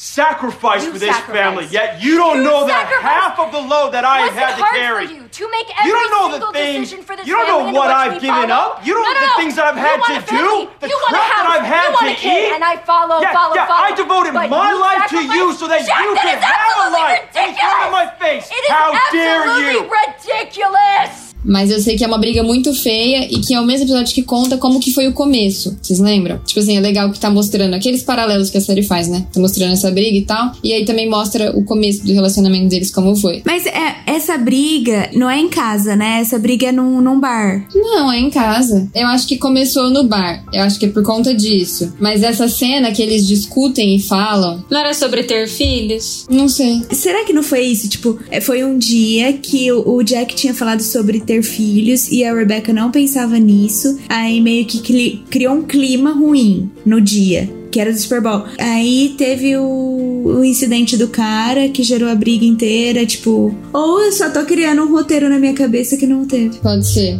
sacrificed 0.02 0.86
You 0.86 0.92
for 0.92 0.98
this 0.98 1.14
sacrificed. 1.14 1.38
family? 1.38 1.66
Yet 1.70 2.02
you 2.02 2.18
don't 2.18 2.38
You 2.38 2.50
know 2.50 2.66
that 2.66 2.90
half 3.00 3.38
of 3.38 3.52
the 3.54 3.62
load 3.62 3.94
that 3.94 4.02
I 4.04 4.26
have 4.26 4.34
had 4.34 4.56
to 4.58 4.64
carry. 4.74 5.06
for 5.06 5.12
you 5.14 5.22
to 5.30 5.44
make 5.54 5.70
every 5.78 5.86
You 5.86 5.94
don't 5.94 6.10
know 6.10 6.26
the 6.42 6.50
things. 6.52 6.90
for 7.06 7.14
this 7.14 7.22
You 7.26 7.38
don't 7.38 7.46
know 7.46 7.70
what 7.70 7.86
I've 7.90 8.18
given 8.20 8.50
follow? 8.50 8.74
up. 8.74 8.84
You 8.84 8.94
don't 8.98 9.06
know 9.06 9.14
no, 9.14 9.26
the 9.30 9.38
things 9.38 9.54
that 9.54 9.66
I've 9.70 9.78
had 9.78 10.02
to 10.10 10.18
do, 10.26 10.66
the 10.82 10.88
you 10.90 10.96
want 11.06 11.14
a 11.14 11.22
crap 11.22 11.30
that. 11.38 11.46
I've 11.54 11.68
had 11.70 11.90
to 12.02 12.10
eat. 12.18 12.50
And 12.50 12.64
I 12.66 12.76
follow, 12.82 13.22
yeah, 13.22 13.32
follow, 13.32 13.54
yeah, 13.54 13.66
follow. 13.70 13.86
I 13.86 13.94
devoted 13.94 14.34
But 14.34 14.50
my 14.50 14.72
life 14.74 15.06
to 15.14 15.22
you 15.22 15.54
so 15.54 15.70
that 15.70 15.86
Jack, 15.86 16.02
you 16.02 16.10
could 16.18 16.42
have 16.42 16.76
a 16.82 16.90
life 16.90 17.30
in 17.38 17.54
front 17.54 17.80
of 17.86 17.90
my 17.94 18.06
face. 18.18 18.50
It 18.50 18.58
is 18.66 18.70
How 18.74 18.90
dare 19.14 19.46
you? 19.70 19.86
ridiculous. 19.86 21.31
Mas 21.44 21.70
eu 21.70 21.80
sei 21.80 21.96
que 21.96 22.04
é 22.04 22.06
uma 22.06 22.18
briga 22.18 22.42
muito 22.42 22.72
feia 22.74 23.26
e 23.30 23.40
que 23.40 23.54
é 23.54 23.60
o 23.60 23.64
mesmo 23.66 23.84
episódio 23.84 24.14
que 24.14 24.22
conta 24.22 24.56
como 24.56 24.80
que 24.80 24.92
foi 24.92 25.08
o 25.08 25.12
começo. 25.12 25.76
Vocês 25.82 25.98
lembram? 25.98 26.38
Tipo 26.44 26.60
assim, 26.60 26.76
é 26.76 26.80
legal 26.80 27.10
que 27.10 27.18
tá 27.18 27.30
mostrando 27.30 27.74
aqueles 27.74 28.02
paralelos 28.02 28.50
que 28.50 28.58
a 28.58 28.60
série 28.60 28.82
faz, 28.82 29.08
né? 29.08 29.26
Tá 29.32 29.40
mostrando 29.40 29.72
essa 29.72 29.90
briga 29.90 30.16
e 30.16 30.22
tal. 30.22 30.52
E 30.62 30.72
aí 30.72 30.84
também 30.84 31.08
mostra 31.08 31.56
o 31.56 31.64
começo 31.64 32.04
do 32.04 32.12
relacionamento 32.12 32.68
deles, 32.68 32.90
como 32.90 33.14
foi. 33.16 33.42
Mas 33.44 33.66
é, 33.66 33.96
essa 34.06 34.36
briga 34.38 35.10
não 35.14 35.28
é 35.28 35.38
em 35.38 35.48
casa, 35.48 35.96
né? 35.96 36.20
Essa 36.20 36.38
briga 36.38 36.68
é 36.68 36.72
num, 36.72 37.00
num 37.00 37.18
bar. 37.18 37.66
Não, 37.74 38.12
é 38.12 38.18
em 38.18 38.30
casa. 38.30 38.88
Eu 38.94 39.06
acho 39.08 39.26
que 39.26 39.36
começou 39.38 39.90
no 39.90 40.04
bar. 40.04 40.44
Eu 40.52 40.62
acho 40.62 40.78
que 40.78 40.86
é 40.86 40.88
por 40.88 41.02
conta 41.02 41.34
disso. 41.34 41.92
Mas 41.98 42.22
essa 42.22 42.48
cena 42.48 42.92
que 42.92 43.02
eles 43.02 43.26
discutem 43.26 43.96
e 43.96 44.00
falam, 44.00 44.64
Não 44.70 44.80
era 44.80 44.94
sobre 44.94 45.22
ter 45.24 45.48
filhos? 45.48 46.26
não 46.30 46.48
sei. 46.48 46.82
Será 46.92 47.24
que 47.24 47.32
não 47.32 47.42
foi 47.42 47.60
isso? 47.66 47.88
Tipo, 47.88 48.18
é, 48.30 48.40
foi 48.40 48.64
um 48.64 48.78
dia 48.78 49.32
que 49.34 49.70
o, 49.72 49.96
o 49.96 50.02
Jack 50.02 50.34
tinha 50.34 50.54
falado 50.54 50.82
sobre 50.82 51.20
ter 51.20 51.31
filhos 51.40 52.10
e 52.10 52.24
a 52.24 52.34
Rebecca 52.34 52.72
não 52.72 52.90
pensava 52.90 53.38
nisso. 53.38 53.96
Aí 54.08 54.40
meio 54.40 54.66
que 54.66 55.22
criou 55.30 55.54
um 55.54 55.62
clima 55.62 56.10
ruim 56.12 56.68
no 56.84 57.00
dia. 57.00 57.48
Que 57.70 57.80
era 57.80 57.92
do 57.92 57.98
Super 57.98 58.20
Bowl. 58.20 58.44
Aí 58.58 59.14
teve 59.16 59.56
o, 59.56 60.24
o 60.24 60.44
incidente 60.44 60.96
do 60.96 61.08
cara 61.08 61.68
que 61.68 61.82
gerou 61.82 62.08
a 62.08 62.14
briga 62.14 62.44
inteira. 62.44 63.06
Tipo, 63.06 63.54
ou 63.72 64.02
eu 64.02 64.12
só 64.12 64.28
tô 64.28 64.44
criando 64.44 64.82
um 64.82 64.90
roteiro 64.90 65.28
na 65.28 65.38
minha 65.38 65.54
cabeça 65.54 65.96
que 65.96 66.06
não 66.06 66.26
teve. 66.26 66.58
Pode 66.58 66.86
ser. 66.86 67.18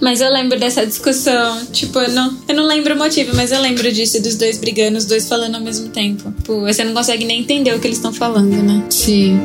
Mas 0.00 0.20
eu 0.20 0.30
lembro 0.32 0.58
dessa 0.58 0.84
discussão. 0.84 1.64
Tipo, 1.66 2.00
eu 2.00 2.10
não, 2.10 2.36
eu 2.48 2.54
não 2.54 2.66
lembro 2.66 2.94
o 2.94 2.98
motivo, 2.98 3.34
mas 3.34 3.52
eu 3.52 3.60
lembro 3.60 3.90
disso, 3.92 4.20
dos 4.20 4.34
dois 4.36 4.58
brigando, 4.58 4.98
os 4.98 5.04
dois 5.04 5.28
falando 5.28 5.54
ao 5.54 5.60
mesmo 5.60 5.88
tempo. 5.88 6.32
Tipo, 6.38 6.60
você 6.60 6.84
não 6.84 6.92
consegue 6.92 7.24
nem 7.24 7.40
entender 7.40 7.74
o 7.74 7.78
que 7.78 7.86
eles 7.86 7.98
estão 7.98 8.12
falando, 8.12 8.50
né? 8.50 8.84
Sim. 8.90 9.38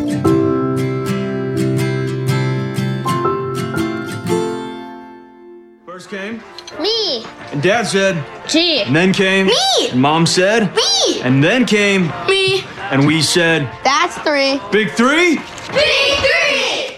First 5.99 6.11
came, 6.11 6.41
Me. 6.79 7.25
and 7.51 7.61
Dad 7.61 7.85
said, 7.85 8.23
G. 8.47 8.83
and 8.83 8.95
then 8.95 9.11
came, 9.11 9.47
Me. 9.47 9.89
and 9.91 10.01
Mom 10.01 10.25
said, 10.25 10.73
Me. 10.73 11.19
and 11.23 11.43
then 11.43 11.65
came, 11.65 12.03
Me. 12.25 12.63
and 12.89 13.05
we 13.05 13.21
said, 13.21 13.69
That's 13.83 14.17
three. 14.19 14.61
Big 14.71 14.91
Three? 14.91 15.35
Big 15.73 16.15
three. 16.23 16.95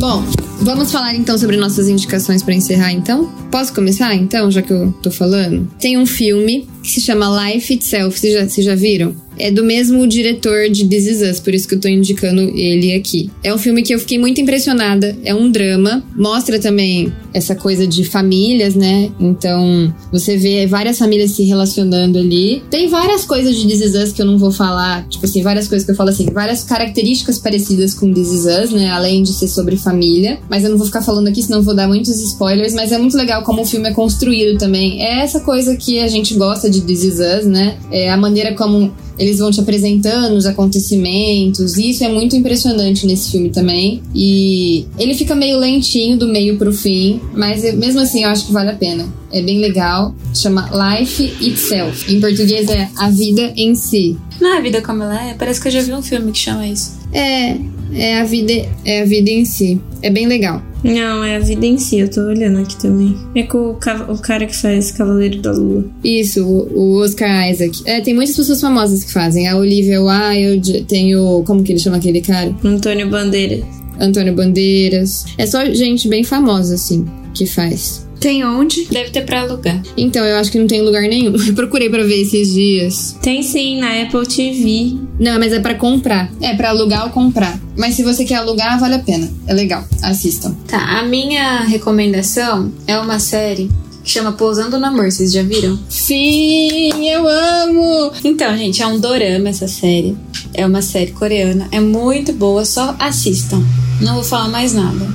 Bom, 0.00 0.24
vamos 0.62 0.90
falar 0.90 1.14
então 1.14 1.36
sobre 1.36 1.58
nossas 1.58 1.86
indicações 1.86 2.42
pra 2.42 2.54
encerrar 2.54 2.92
então? 2.92 3.30
Posso 3.50 3.74
começar 3.74 4.14
então, 4.14 4.50
já 4.50 4.62
que 4.62 4.72
eu 4.72 4.90
tô 5.02 5.10
falando? 5.10 5.70
Tem 5.78 5.98
um 5.98 6.06
filme 6.06 6.66
que 6.82 6.88
se 6.88 7.02
chama 7.02 7.44
Life 7.44 7.74
Itself, 7.74 8.18
vocês 8.18 8.32
já, 8.32 8.48
vocês 8.48 8.64
já 8.64 8.74
viram? 8.74 9.14
É 9.38 9.50
do 9.50 9.64
mesmo 9.64 10.06
diretor 10.06 10.68
de 10.68 10.86
This 10.88 11.06
Is 11.06 11.22
Us, 11.22 11.40
por 11.40 11.54
isso 11.54 11.68
que 11.68 11.74
eu 11.74 11.80
tô 11.80 11.88
indicando 11.88 12.40
ele 12.56 12.92
aqui. 12.92 13.30
É 13.42 13.54
um 13.54 13.58
filme 13.58 13.82
que 13.82 13.94
eu 13.94 13.98
fiquei 13.98 14.18
muito 14.18 14.40
impressionada, 14.40 15.16
é 15.24 15.34
um 15.34 15.50
drama, 15.50 16.04
mostra 16.16 16.58
também 16.58 17.12
essa 17.32 17.54
coisa 17.54 17.86
de 17.86 18.04
famílias, 18.04 18.74
né? 18.74 19.10
Então, 19.18 19.92
você 20.12 20.36
vê 20.36 20.66
várias 20.66 20.98
famílias 20.98 21.32
se 21.32 21.44
relacionando 21.44 22.18
ali. 22.18 22.62
Tem 22.70 22.88
várias 22.88 23.24
coisas 23.24 23.56
de 23.56 23.66
This 23.66 23.80
Is 23.80 23.94
Us 23.94 24.12
que 24.12 24.22
eu 24.22 24.26
não 24.26 24.38
vou 24.38 24.50
falar, 24.50 25.06
tipo 25.08 25.24
assim, 25.24 25.42
várias 25.42 25.68
coisas 25.68 25.84
que 25.84 25.92
eu 25.92 25.96
falo 25.96 26.10
assim, 26.10 26.26
várias 26.26 26.64
características 26.64 27.38
parecidas 27.38 27.94
com 27.94 28.12
This 28.12 28.32
Is 28.32 28.44
Us, 28.44 28.70
né? 28.70 28.90
Além 28.90 29.22
de 29.22 29.32
ser 29.32 29.48
sobre 29.48 29.76
família. 29.76 30.38
Mas 30.48 30.64
eu 30.64 30.70
não 30.70 30.78
vou 30.78 30.86
ficar 30.86 31.02
falando 31.02 31.28
aqui, 31.28 31.42
senão 31.42 31.62
vou 31.62 31.74
dar 31.74 31.88
muitos 31.88 32.20
spoilers. 32.20 32.74
Mas 32.74 32.92
é 32.92 32.98
muito 32.98 33.16
legal 33.16 33.42
como 33.42 33.62
o 33.62 33.66
filme 33.66 33.88
é 33.88 33.92
construído 33.92 34.58
também. 34.58 35.02
É 35.02 35.20
essa 35.20 35.40
coisa 35.40 35.76
que 35.76 36.00
a 36.00 36.08
gente 36.08 36.34
gosta 36.34 36.68
de 36.70 36.80
This 36.80 37.04
Is 37.04 37.18
Us, 37.18 37.46
né? 37.46 37.76
É 37.90 38.10
a 38.10 38.16
maneira 38.16 38.54
como 38.54 38.92
eles 39.18 39.38
vão 39.38 39.50
te 39.50 39.60
apresentando 39.60 40.36
os 40.36 40.46
acontecimentos. 40.46 41.76
E 41.76 41.90
isso 41.90 42.04
é 42.04 42.08
muito 42.08 42.36
impressionante 42.36 43.06
nesse 43.06 43.32
filme 43.32 43.50
também. 43.50 44.00
E 44.14 44.86
ele 44.98 45.14
fica 45.14 45.34
meio 45.34 45.58
lentinho 45.58 46.16
do 46.16 46.28
meio 46.28 46.56
pro 46.56 46.72
fim, 46.72 47.17
mas 47.34 47.64
eu- 47.64 47.76
mesmo 47.76 48.00
assim 48.00 48.24
eu 48.24 48.30
acho 48.30 48.46
que 48.46 48.52
vale 48.52 48.70
a 48.70 48.74
pena. 48.76 49.06
É 49.32 49.42
bem 49.42 49.60
legal. 49.60 50.14
Chama 50.34 50.68
Life 50.98 51.22
Itself. 51.40 52.12
Em 52.12 52.20
português 52.20 52.68
é 52.70 52.88
A 52.96 53.10
Vida 53.10 53.52
em 53.56 53.74
Si. 53.74 54.16
Não 54.40 54.54
é 54.54 54.58
a 54.58 54.60
vida 54.60 54.80
como 54.80 55.02
ela 55.02 55.30
é? 55.30 55.34
Parece 55.34 55.60
que 55.60 55.68
eu 55.68 55.72
já 55.72 55.82
vi 55.82 55.92
um 55.92 56.02
filme 56.02 56.30
que 56.32 56.38
chama 56.38 56.66
isso. 56.66 56.96
É, 57.12 57.56
É 57.92 58.20
a 58.20 58.24
vida, 58.24 58.52
é 58.84 59.02
a 59.02 59.04
vida 59.06 59.30
em 59.30 59.44
si. 59.44 59.80
É 60.02 60.10
bem 60.10 60.26
legal. 60.26 60.62
Não, 60.84 61.24
é 61.24 61.36
a 61.36 61.38
vida 61.40 61.64
em 61.66 61.76
si, 61.78 61.98
eu 61.98 62.08
tô 62.08 62.20
olhando 62.20 62.58
aqui 62.60 62.76
também. 62.76 63.16
É 63.34 63.42
com 63.42 63.58
o, 63.58 63.72
o 64.12 64.18
cara 64.18 64.46
que 64.46 64.54
faz 64.54 64.92
Cavaleiro 64.92 65.40
da 65.40 65.50
Lua. 65.52 65.84
Isso, 66.04 66.44
o, 66.46 66.68
o 66.78 67.02
Oscar 67.02 67.50
Isaac. 67.50 67.80
É, 67.86 68.00
tem 68.00 68.14
muitas 68.14 68.36
pessoas 68.36 68.60
famosas 68.60 69.02
que 69.02 69.12
fazem. 69.12 69.48
A 69.48 69.56
Olivia 69.56 70.00
Wilde, 70.02 70.84
tem 70.86 71.16
o. 71.16 71.42
Como 71.44 71.62
que 71.64 71.72
ele 71.72 71.78
chama 71.80 71.96
aquele 71.96 72.20
cara? 72.20 72.54
Antônio 72.62 73.08
Bandeira. 73.10 73.60
Antônio 73.98 74.34
Bandeiras. 74.34 75.24
É 75.36 75.46
só 75.46 75.64
gente 75.66 76.08
bem 76.08 76.24
famosa, 76.24 76.74
assim, 76.74 77.06
que 77.34 77.46
faz. 77.46 78.06
Tem 78.20 78.44
onde? 78.44 78.86
Deve 78.86 79.10
ter 79.10 79.24
pra 79.24 79.42
alugar. 79.42 79.80
Então, 79.96 80.24
eu 80.24 80.36
acho 80.36 80.50
que 80.50 80.58
não 80.58 80.66
tem 80.66 80.82
lugar 80.82 81.02
nenhum. 81.02 81.34
Eu 81.46 81.54
procurei 81.54 81.88
pra 81.88 82.02
ver 82.02 82.22
esses 82.22 82.52
dias. 82.52 83.16
Tem 83.22 83.42
sim, 83.42 83.80
na 83.80 84.02
Apple 84.02 84.26
TV. 84.26 84.96
Não, 85.20 85.38
mas 85.38 85.52
é 85.52 85.60
pra 85.60 85.74
comprar. 85.74 86.30
É 86.40 86.54
pra 86.54 86.70
alugar 86.70 87.04
ou 87.04 87.10
comprar. 87.10 87.58
Mas 87.76 87.94
se 87.94 88.02
você 88.02 88.24
quer 88.24 88.36
alugar, 88.36 88.78
vale 88.80 88.94
a 88.94 88.98
pena. 88.98 89.30
É 89.46 89.54
legal. 89.54 89.84
Assistam. 90.02 90.54
Tá, 90.66 90.98
a 90.98 91.04
minha 91.04 91.60
recomendação 91.60 92.72
é 92.86 92.98
uma 92.98 93.20
série 93.20 93.70
que 94.02 94.10
chama 94.10 94.32
Pousando 94.32 94.78
no 94.78 94.86
Amor, 94.86 95.12
vocês 95.12 95.30
já 95.30 95.42
viram? 95.42 95.78
Sim, 95.88 97.08
eu 97.08 97.28
amo! 97.28 98.10
Então, 98.24 98.56
gente, 98.56 98.82
é 98.82 98.86
um 98.86 98.98
dorama 98.98 99.50
essa 99.50 99.68
série. 99.68 100.16
É 100.54 100.66
uma 100.66 100.80
série 100.80 101.12
coreana. 101.12 101.68
É 101.70 101.78
muito 101.78 102.32
boa, 102.32 102.64
só 102.64 102.96
assistam. 102.98 103.62
Não 104.00 104.14
vou 104.14 104.24
falar 104.24 104.48
mais 104.48 104.72
nada. 104.72 105.06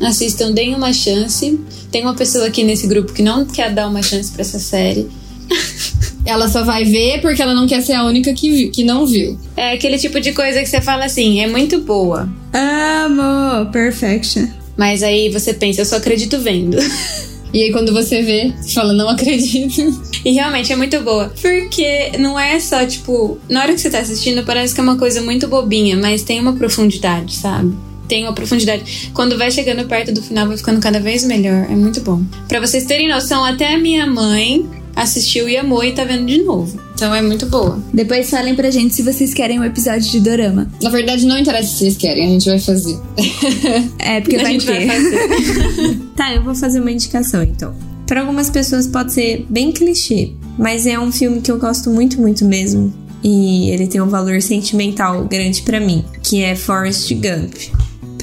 Assistam, 0.00 0.52
deem 0.52 0.74
uma 0.74 0.92
chance. 0.92 1.58
Tem 1.90 2.02
uma 2.02 2.14
pessoa 2.14 2.46
aqui 2.46 2.62
nesse 2.64 2.86
grupo 2.86 3.12
que 3.12 3.22
não 3.22 3.44
quer 3.46 3.72
dar 3.72 3.88
uma 3.88 4.02
chance 4.02 4.30
pra 4.32 4.42
essa 4.42 4.58
série. 4.58 5.08
Ela 6.24 6.48
só 6.48 6.64
vai 6.64 6.84
ver 6.84 7.20
porque 7.20 7.40
ela 7.40 7.54
não 7.54 7.68
quer 7.68 7.80
ser 7.82 7.92
a 7.92 8.02
única 8.04 8.34
que, 8.34 8.50
viu- 8.50 8.70
que 8.72 8.82
não 8.82 9.06
viu. 9.06 9.38
É 9.56 9.74
aquele 9.74 9.96
tipo 9.96 10.18
de 10.20 10.32
coisa 10.32 10.58
que 10.58 10.66
você 10.66 10.80
fala 10.80 11.04
assim, 11.04 11.40
é 11.40 11.46
muito 11.46 11.80
boa. 11.80 12.28
Amo! 12.52 13.70
Perfection. 13.70 14.48
Mas 14.76 15.04
aí 15.04 15.30
você 15.30 15.54
pensa, 15.54 15.82
eu 15.82 15.86
só 15.86 15.96
acredito 15.96 16.38
vendo. 16.40 16.76
E 17.54 17.62
aí, 17.62 17.72
quando 17.72 17.90
você 17.94 18.20
vê, 18.22 18.52
você 18.60 18.74
fala, 18.74 18.92
não 18.92 19.08
acredito. 19.08 20.02
E 20.24 20.32
realmente 20.32 20.70
é 20.72 20.76
muito 20.76 21.00
boa. 21.00 21.32
Porque 21.40 22.10
não 22.18 22.38
é 22.38 22.58
só, 22.60 22.84
tipo, 22.84 23.38
na 23.48 23.62
hora 23.62 23.72
que 23.72 23.80
você 23.80 23.88
tá 23.88 24.00
assistindo, 24.00 24.44
parece 24.44 24.74
que 24.74 24.80
é 24.80 24.82
uma 24.82 24.98
coisa 24.98 25.22
muito 25.22 25.46
bobinha, 25.48 25.96
mas 25.96 26.22
tem 26.22 26.38
uma 26.40 26.52
profundidade, 26.54 27.34
sabe? 27.36 27.72
Tem 28.08 28.24
uma 28.24 28.32
profundidade. 28.32 29.10
Quando 29.12 29.36
vai 29.36 29.50
chegando 29.50 29.86
perto 29.86 30.12
do 30.12 30.22
final, 30.22 30.46
vai 30.46 30.56
ficando 30.56 30.80
cada 30.80 31.00
vez 31.00 31.24
melhor. 31.24 31.66
É 31.70 31.74
muito 31.74 32.00
bom. 32.00 32.22
Pra 32.48 32.60
vocês 32.60 32.84
terem 32.84 33.08
noção, 33.08 33.44
até 33.44 33.74
a 33.74 33.78
minha 33.78 34.06
mãe 34.06 34.64
assistiu 34.94 35.48
e 35.48 35.56
amou 35.56 35.84
e 35.84 35.92
tá 35.92 36.04
vendo 36.04 36.24
de 36.26 36.42
novo. 36.42 36.80
Então 36.94 37.14
é 37.14 37.20
muito 37.20 37.44
boa. 37.46 37.78
Depois 37.92 38.30
falem 38.30 38.54
pra 38.54 38.70
gente 38.70 38.94
se 38.94 39.02
vocês 39.02 39.34
querem 39.34 39.60
um 39.60 39.64
episódio 39.64 40.10
de 40.10 40.20
dorama. 40.20 40.70
Na 40.82 40.88
verdade, 40.88 41.26
não 41.26 41.38
interessa 41.38 41.68
se 41.68 41.78
vocês 41.78 41.96
querem, 41.98 42.24
a 42.26 42.30
gente 42.30 42.48
vai 42.48 42.58
fazer. 42.58 42.98
É, 43.98 44.20
porque 44.20 44.36
A 44.36 44.42
vai 44.42 44.52
gente 44.52 44.64
ter. 44.66 44.86
vai 44.86 44.96
fazer. 45.00 45.98
Tá, 46.16 46.32
eu 46.34 46.42
vou 46.42 46.54
fazer 46.54 46.80
uma 46.80 46.90
indicação 46.90 47.42
então. 47.42 47.74
Pra 48.06 48.20
algumas 48.20 48.48
pessoas 48.48 48.86
pode 48.86 49.12
ser 49.12 49.44
bem 49.50 49.72
clichê, 49.72 50.32
mas 50.56 50.86
é 50.86 50.98
um 50.98 51.10
filme 51.12 51.40
que 51.42 51.50
eu 51.50 51.58
gosto 51.58 51.90
muito, 51.90 52.18
muito 52.20 52.44
mesmo. 52.44 52.94
E 53.22 53.70
ele 53.70 53.86
tem 53.88 54.00
um 54.00 54.08
valor 54.08 54.40
sentimental 54.40 55.24
grande 55.24 55.62
pra 55.62 55.80
mim, 55.80 56.04
que 56.22 56.42
é 56.42 56.54
Forrest 56.54 57.12
Gump. 57.14 57.54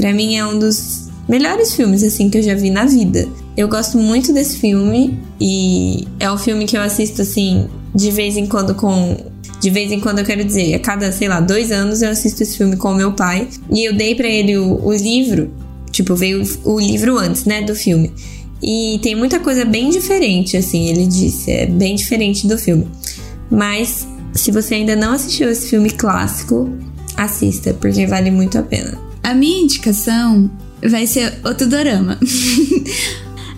Pra 0.03 0.13
mim 0.13 0.35
é 0.35 0.45
um 0.45 0.59
dos 0.59 1.07
melhores 1.29 1.75
filmes 1.75 2.03
assim 2.03 2.29
que 2.29 2.37
eu 2.37 2.43
já 2.43 2.53
vi 2.55 2.69
na 2.69 2.83
vida. 2.83 3.25
Eu 3.55 3.69
gosto 3.69 3.97
muito 3.97 4.33
desse 4.33 4.57
filme 4.57 5.17
e 5.39 6.05
é 6.19 6.29
um 6.29 6.37
filme 6.37 6.65
que 6.65 6.75
eu 6.75 6.81
assisto 6.81 7.21
assim 7.21 7.69
de 7.95 8.11
vez 8.11 8.35
em 8.35 8.45
quando 8.45 8.75
com 8.75 9.15
de 9.61 9.69
vez 9.69 9.93
em 9.93 10.01
quando 10.01 10.19
eu 10.19 10.25
quero 10.25 10.43
dizer, 10.43 10.73
a 10.73 10.79
cada, 10.79 11.09
sei 11.13 11.29
lá, 11.29 11.39
dois 11.39 11.71
anos 11.71 12.01
eu 12.01 12.09
assisto 12.09 12.43
esse 12.43 12.57
filme 12.57 12.75
com 12.75 12.91
o 12.91 12.95
meu 12.95 13.13
pai. 13.13 13.47
E 13.71 13.87
eu 13.87 13.95
dei 13.95 14.13
pra 14.13 14.27
ele 14.27 14.57
o, 14.57 14.85
o 14.85 14.93
livro, 14.93 15.49
tipo, 15.89 16.13
veio 16.15 16.43
o 16.65 16.77
livro 16.81 17.17
antes, 17.17 17.45
né, 17.45 17.61
do 17.61 17.73
filme. 17.73 18.11
E 18.61 18.99
tem 19.01 19.15
muita 19.15 19.39
coisa 19.39 19.63
bem 19.63 19.89
diferente, 19.89 20.57
assim, 20.57 20.89
ele 20.89 21.07
disse, 21.07 21.49
é 21.49 21.65
bem 21.65 21.95
diferente 21.95 22.45
do 22.45 22.57
filme. 22.57 22.89
Mas 23.49 24.05
se 24.33 24.51
você 24.51 24.75
ainda 24.75 24.97
não 24.97 25.13
assistiu 25.13 25.49
esse 25.49 25.69
filme 25.69 25.89
clássico, 25.91 26.69
assista, 27.15 27.73
porque 27.73 28.05
vale 28.05 28.31
muito 28.31 28.57
a 28.57 28.63
pena. 28.63 29.12
A 29.23 29.33
minha 29.33 29.63
indicação 29.63 30.51
vai 30.81 31.07
ser 31.07 31.39
outro 31.43 31.67
dorama. 31.67 32.19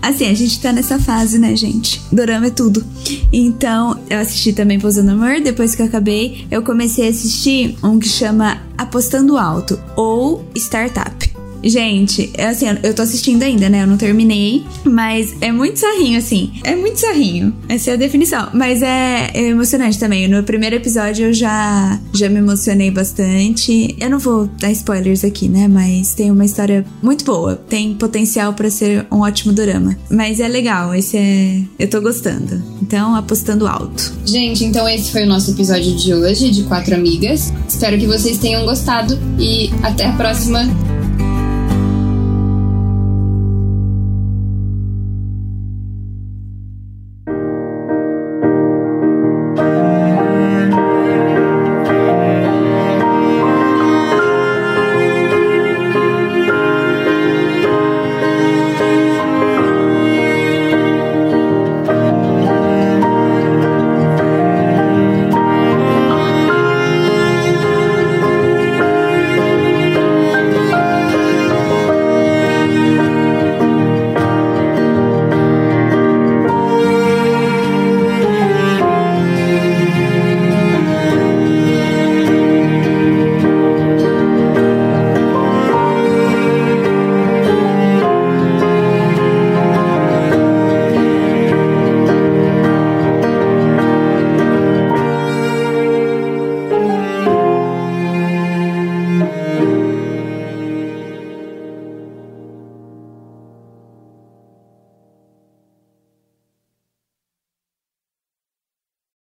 Assim, 0.01 0.27
a 0.27 0.33
gente 0.35 0.61
tá 0.61 0.71
nessa 0.71 0.99
fase, 0.99 1.39
né, 1.39 1.55
gente? 1.55 1.99
Dorama 2.11 2.45
é 2.45 2.51
tudo. 2.51 2.85
Então, 3.33 3.99
eu 4.07 4.19
assisti 4.19 4.53
também 4.53 4.79
Pousando 4.79 5.09
Amor. 5.09 5.41
Depois 5.41 5.73
que 5.73 5.81
eu 5.81 5.87
acabei, 5.87 6.45
eu 6.51 6.61
comecei 6.61 7.07
a 7.07 7.09
assistir 7.09 7.75
um 7.83 7.97
que 7.97 8.07
chama 8.07 8.61
Apostando 8.77 9.35
Alto 9.35 9.81
ou 9.95 10.47
Startup. 10.55 11.34
Gente, 11.65 12.29
é 12.35 12.47
assim, 12.47 12.67
eu 12.83 12.93
tô 12.93 13.01
assistindo 13.01 13.41
ainda, 13.41 13.67
né? 13.67 13.81
Eu 13.81 13.87
não 13.87 13.97
terminei, 13.97 14.63
mas 14.83 15.35
é 15.41 15.51
muito 15.51 15.79
sarrinho, 15.79 16.17
assim. 16.17 16.51
É 16.63 16.75
muito 16.75 16.99
sarrinho. 16.99 17.53
Essa 17.67 17.91
é 17.91 17.93
a 17.95 17.97
definição. 17.97 18.49
Mas 18.53 18.83
é, 18.83 19.31
é 19.33 19.49
emocionante 19.49 19.97
também. 19.97 20.27
No 20.27 20.43
primeiro 20.43 20.75
episódio 20.75 21.27
eu 21.27 21.33
já, 21.33 21.99
já 22.13 22.29
me 22.29 22.37
emocionei 22.37 22.91
bastante. 22.91 23.95
Eu 23.99 24.09
não 24.11 24.19
vou 24.19 24.45
dar 24.59 24.71
spoilers 24.71 25.23
aqui, 25.23 25.49
né? 25.49 25.67
Mas 25.67 26.13
tem 26.13 26.29
uma 26.29 26.45
história 26.45 26.85
muito 27.01 27.25
boa. 27.25 27.55
Tem 27.55 27.95
potencial 27.95 28.53
pra 28.53 28.69
ser 28.69 29.07
um 29.11 29.21
ótimo 29.21 29.51
drama. 29.51 29.97
Mas 30.09 30.39
é 30.39 30.47
legal, 30.47 30.93
esse 30.93 31.17
é. 31.17 31.61
Eu 31.79 31.89
tô 31.89 31.99
gostando. 31.99 32.61
Então, 32.81 33.15
apostando 33.15 33.67
alto. 33.67 34.13
Gente, 34.23 34.63
então 34.63 34.87
esse 34.87 35.11
foi 35.11 35.23
o 35.23 35.27
nosso 35.27 35.51
episódio 35.51 35.95
de 35.95 36.13
hoje, 36.13 36.51
de 36.51 36.63
Quatro 36.63 36.93
Amigas. 36.93 37.51
Espero 37.67 37.97
que 37.97 38.05
vocês 38.05 38.37
tenham 38.37 38.65
gostado 38.65 39.17
e 39.39 39.71
até 39.83 40.05
a 40.05 40.13
próxima. 40.13 40.65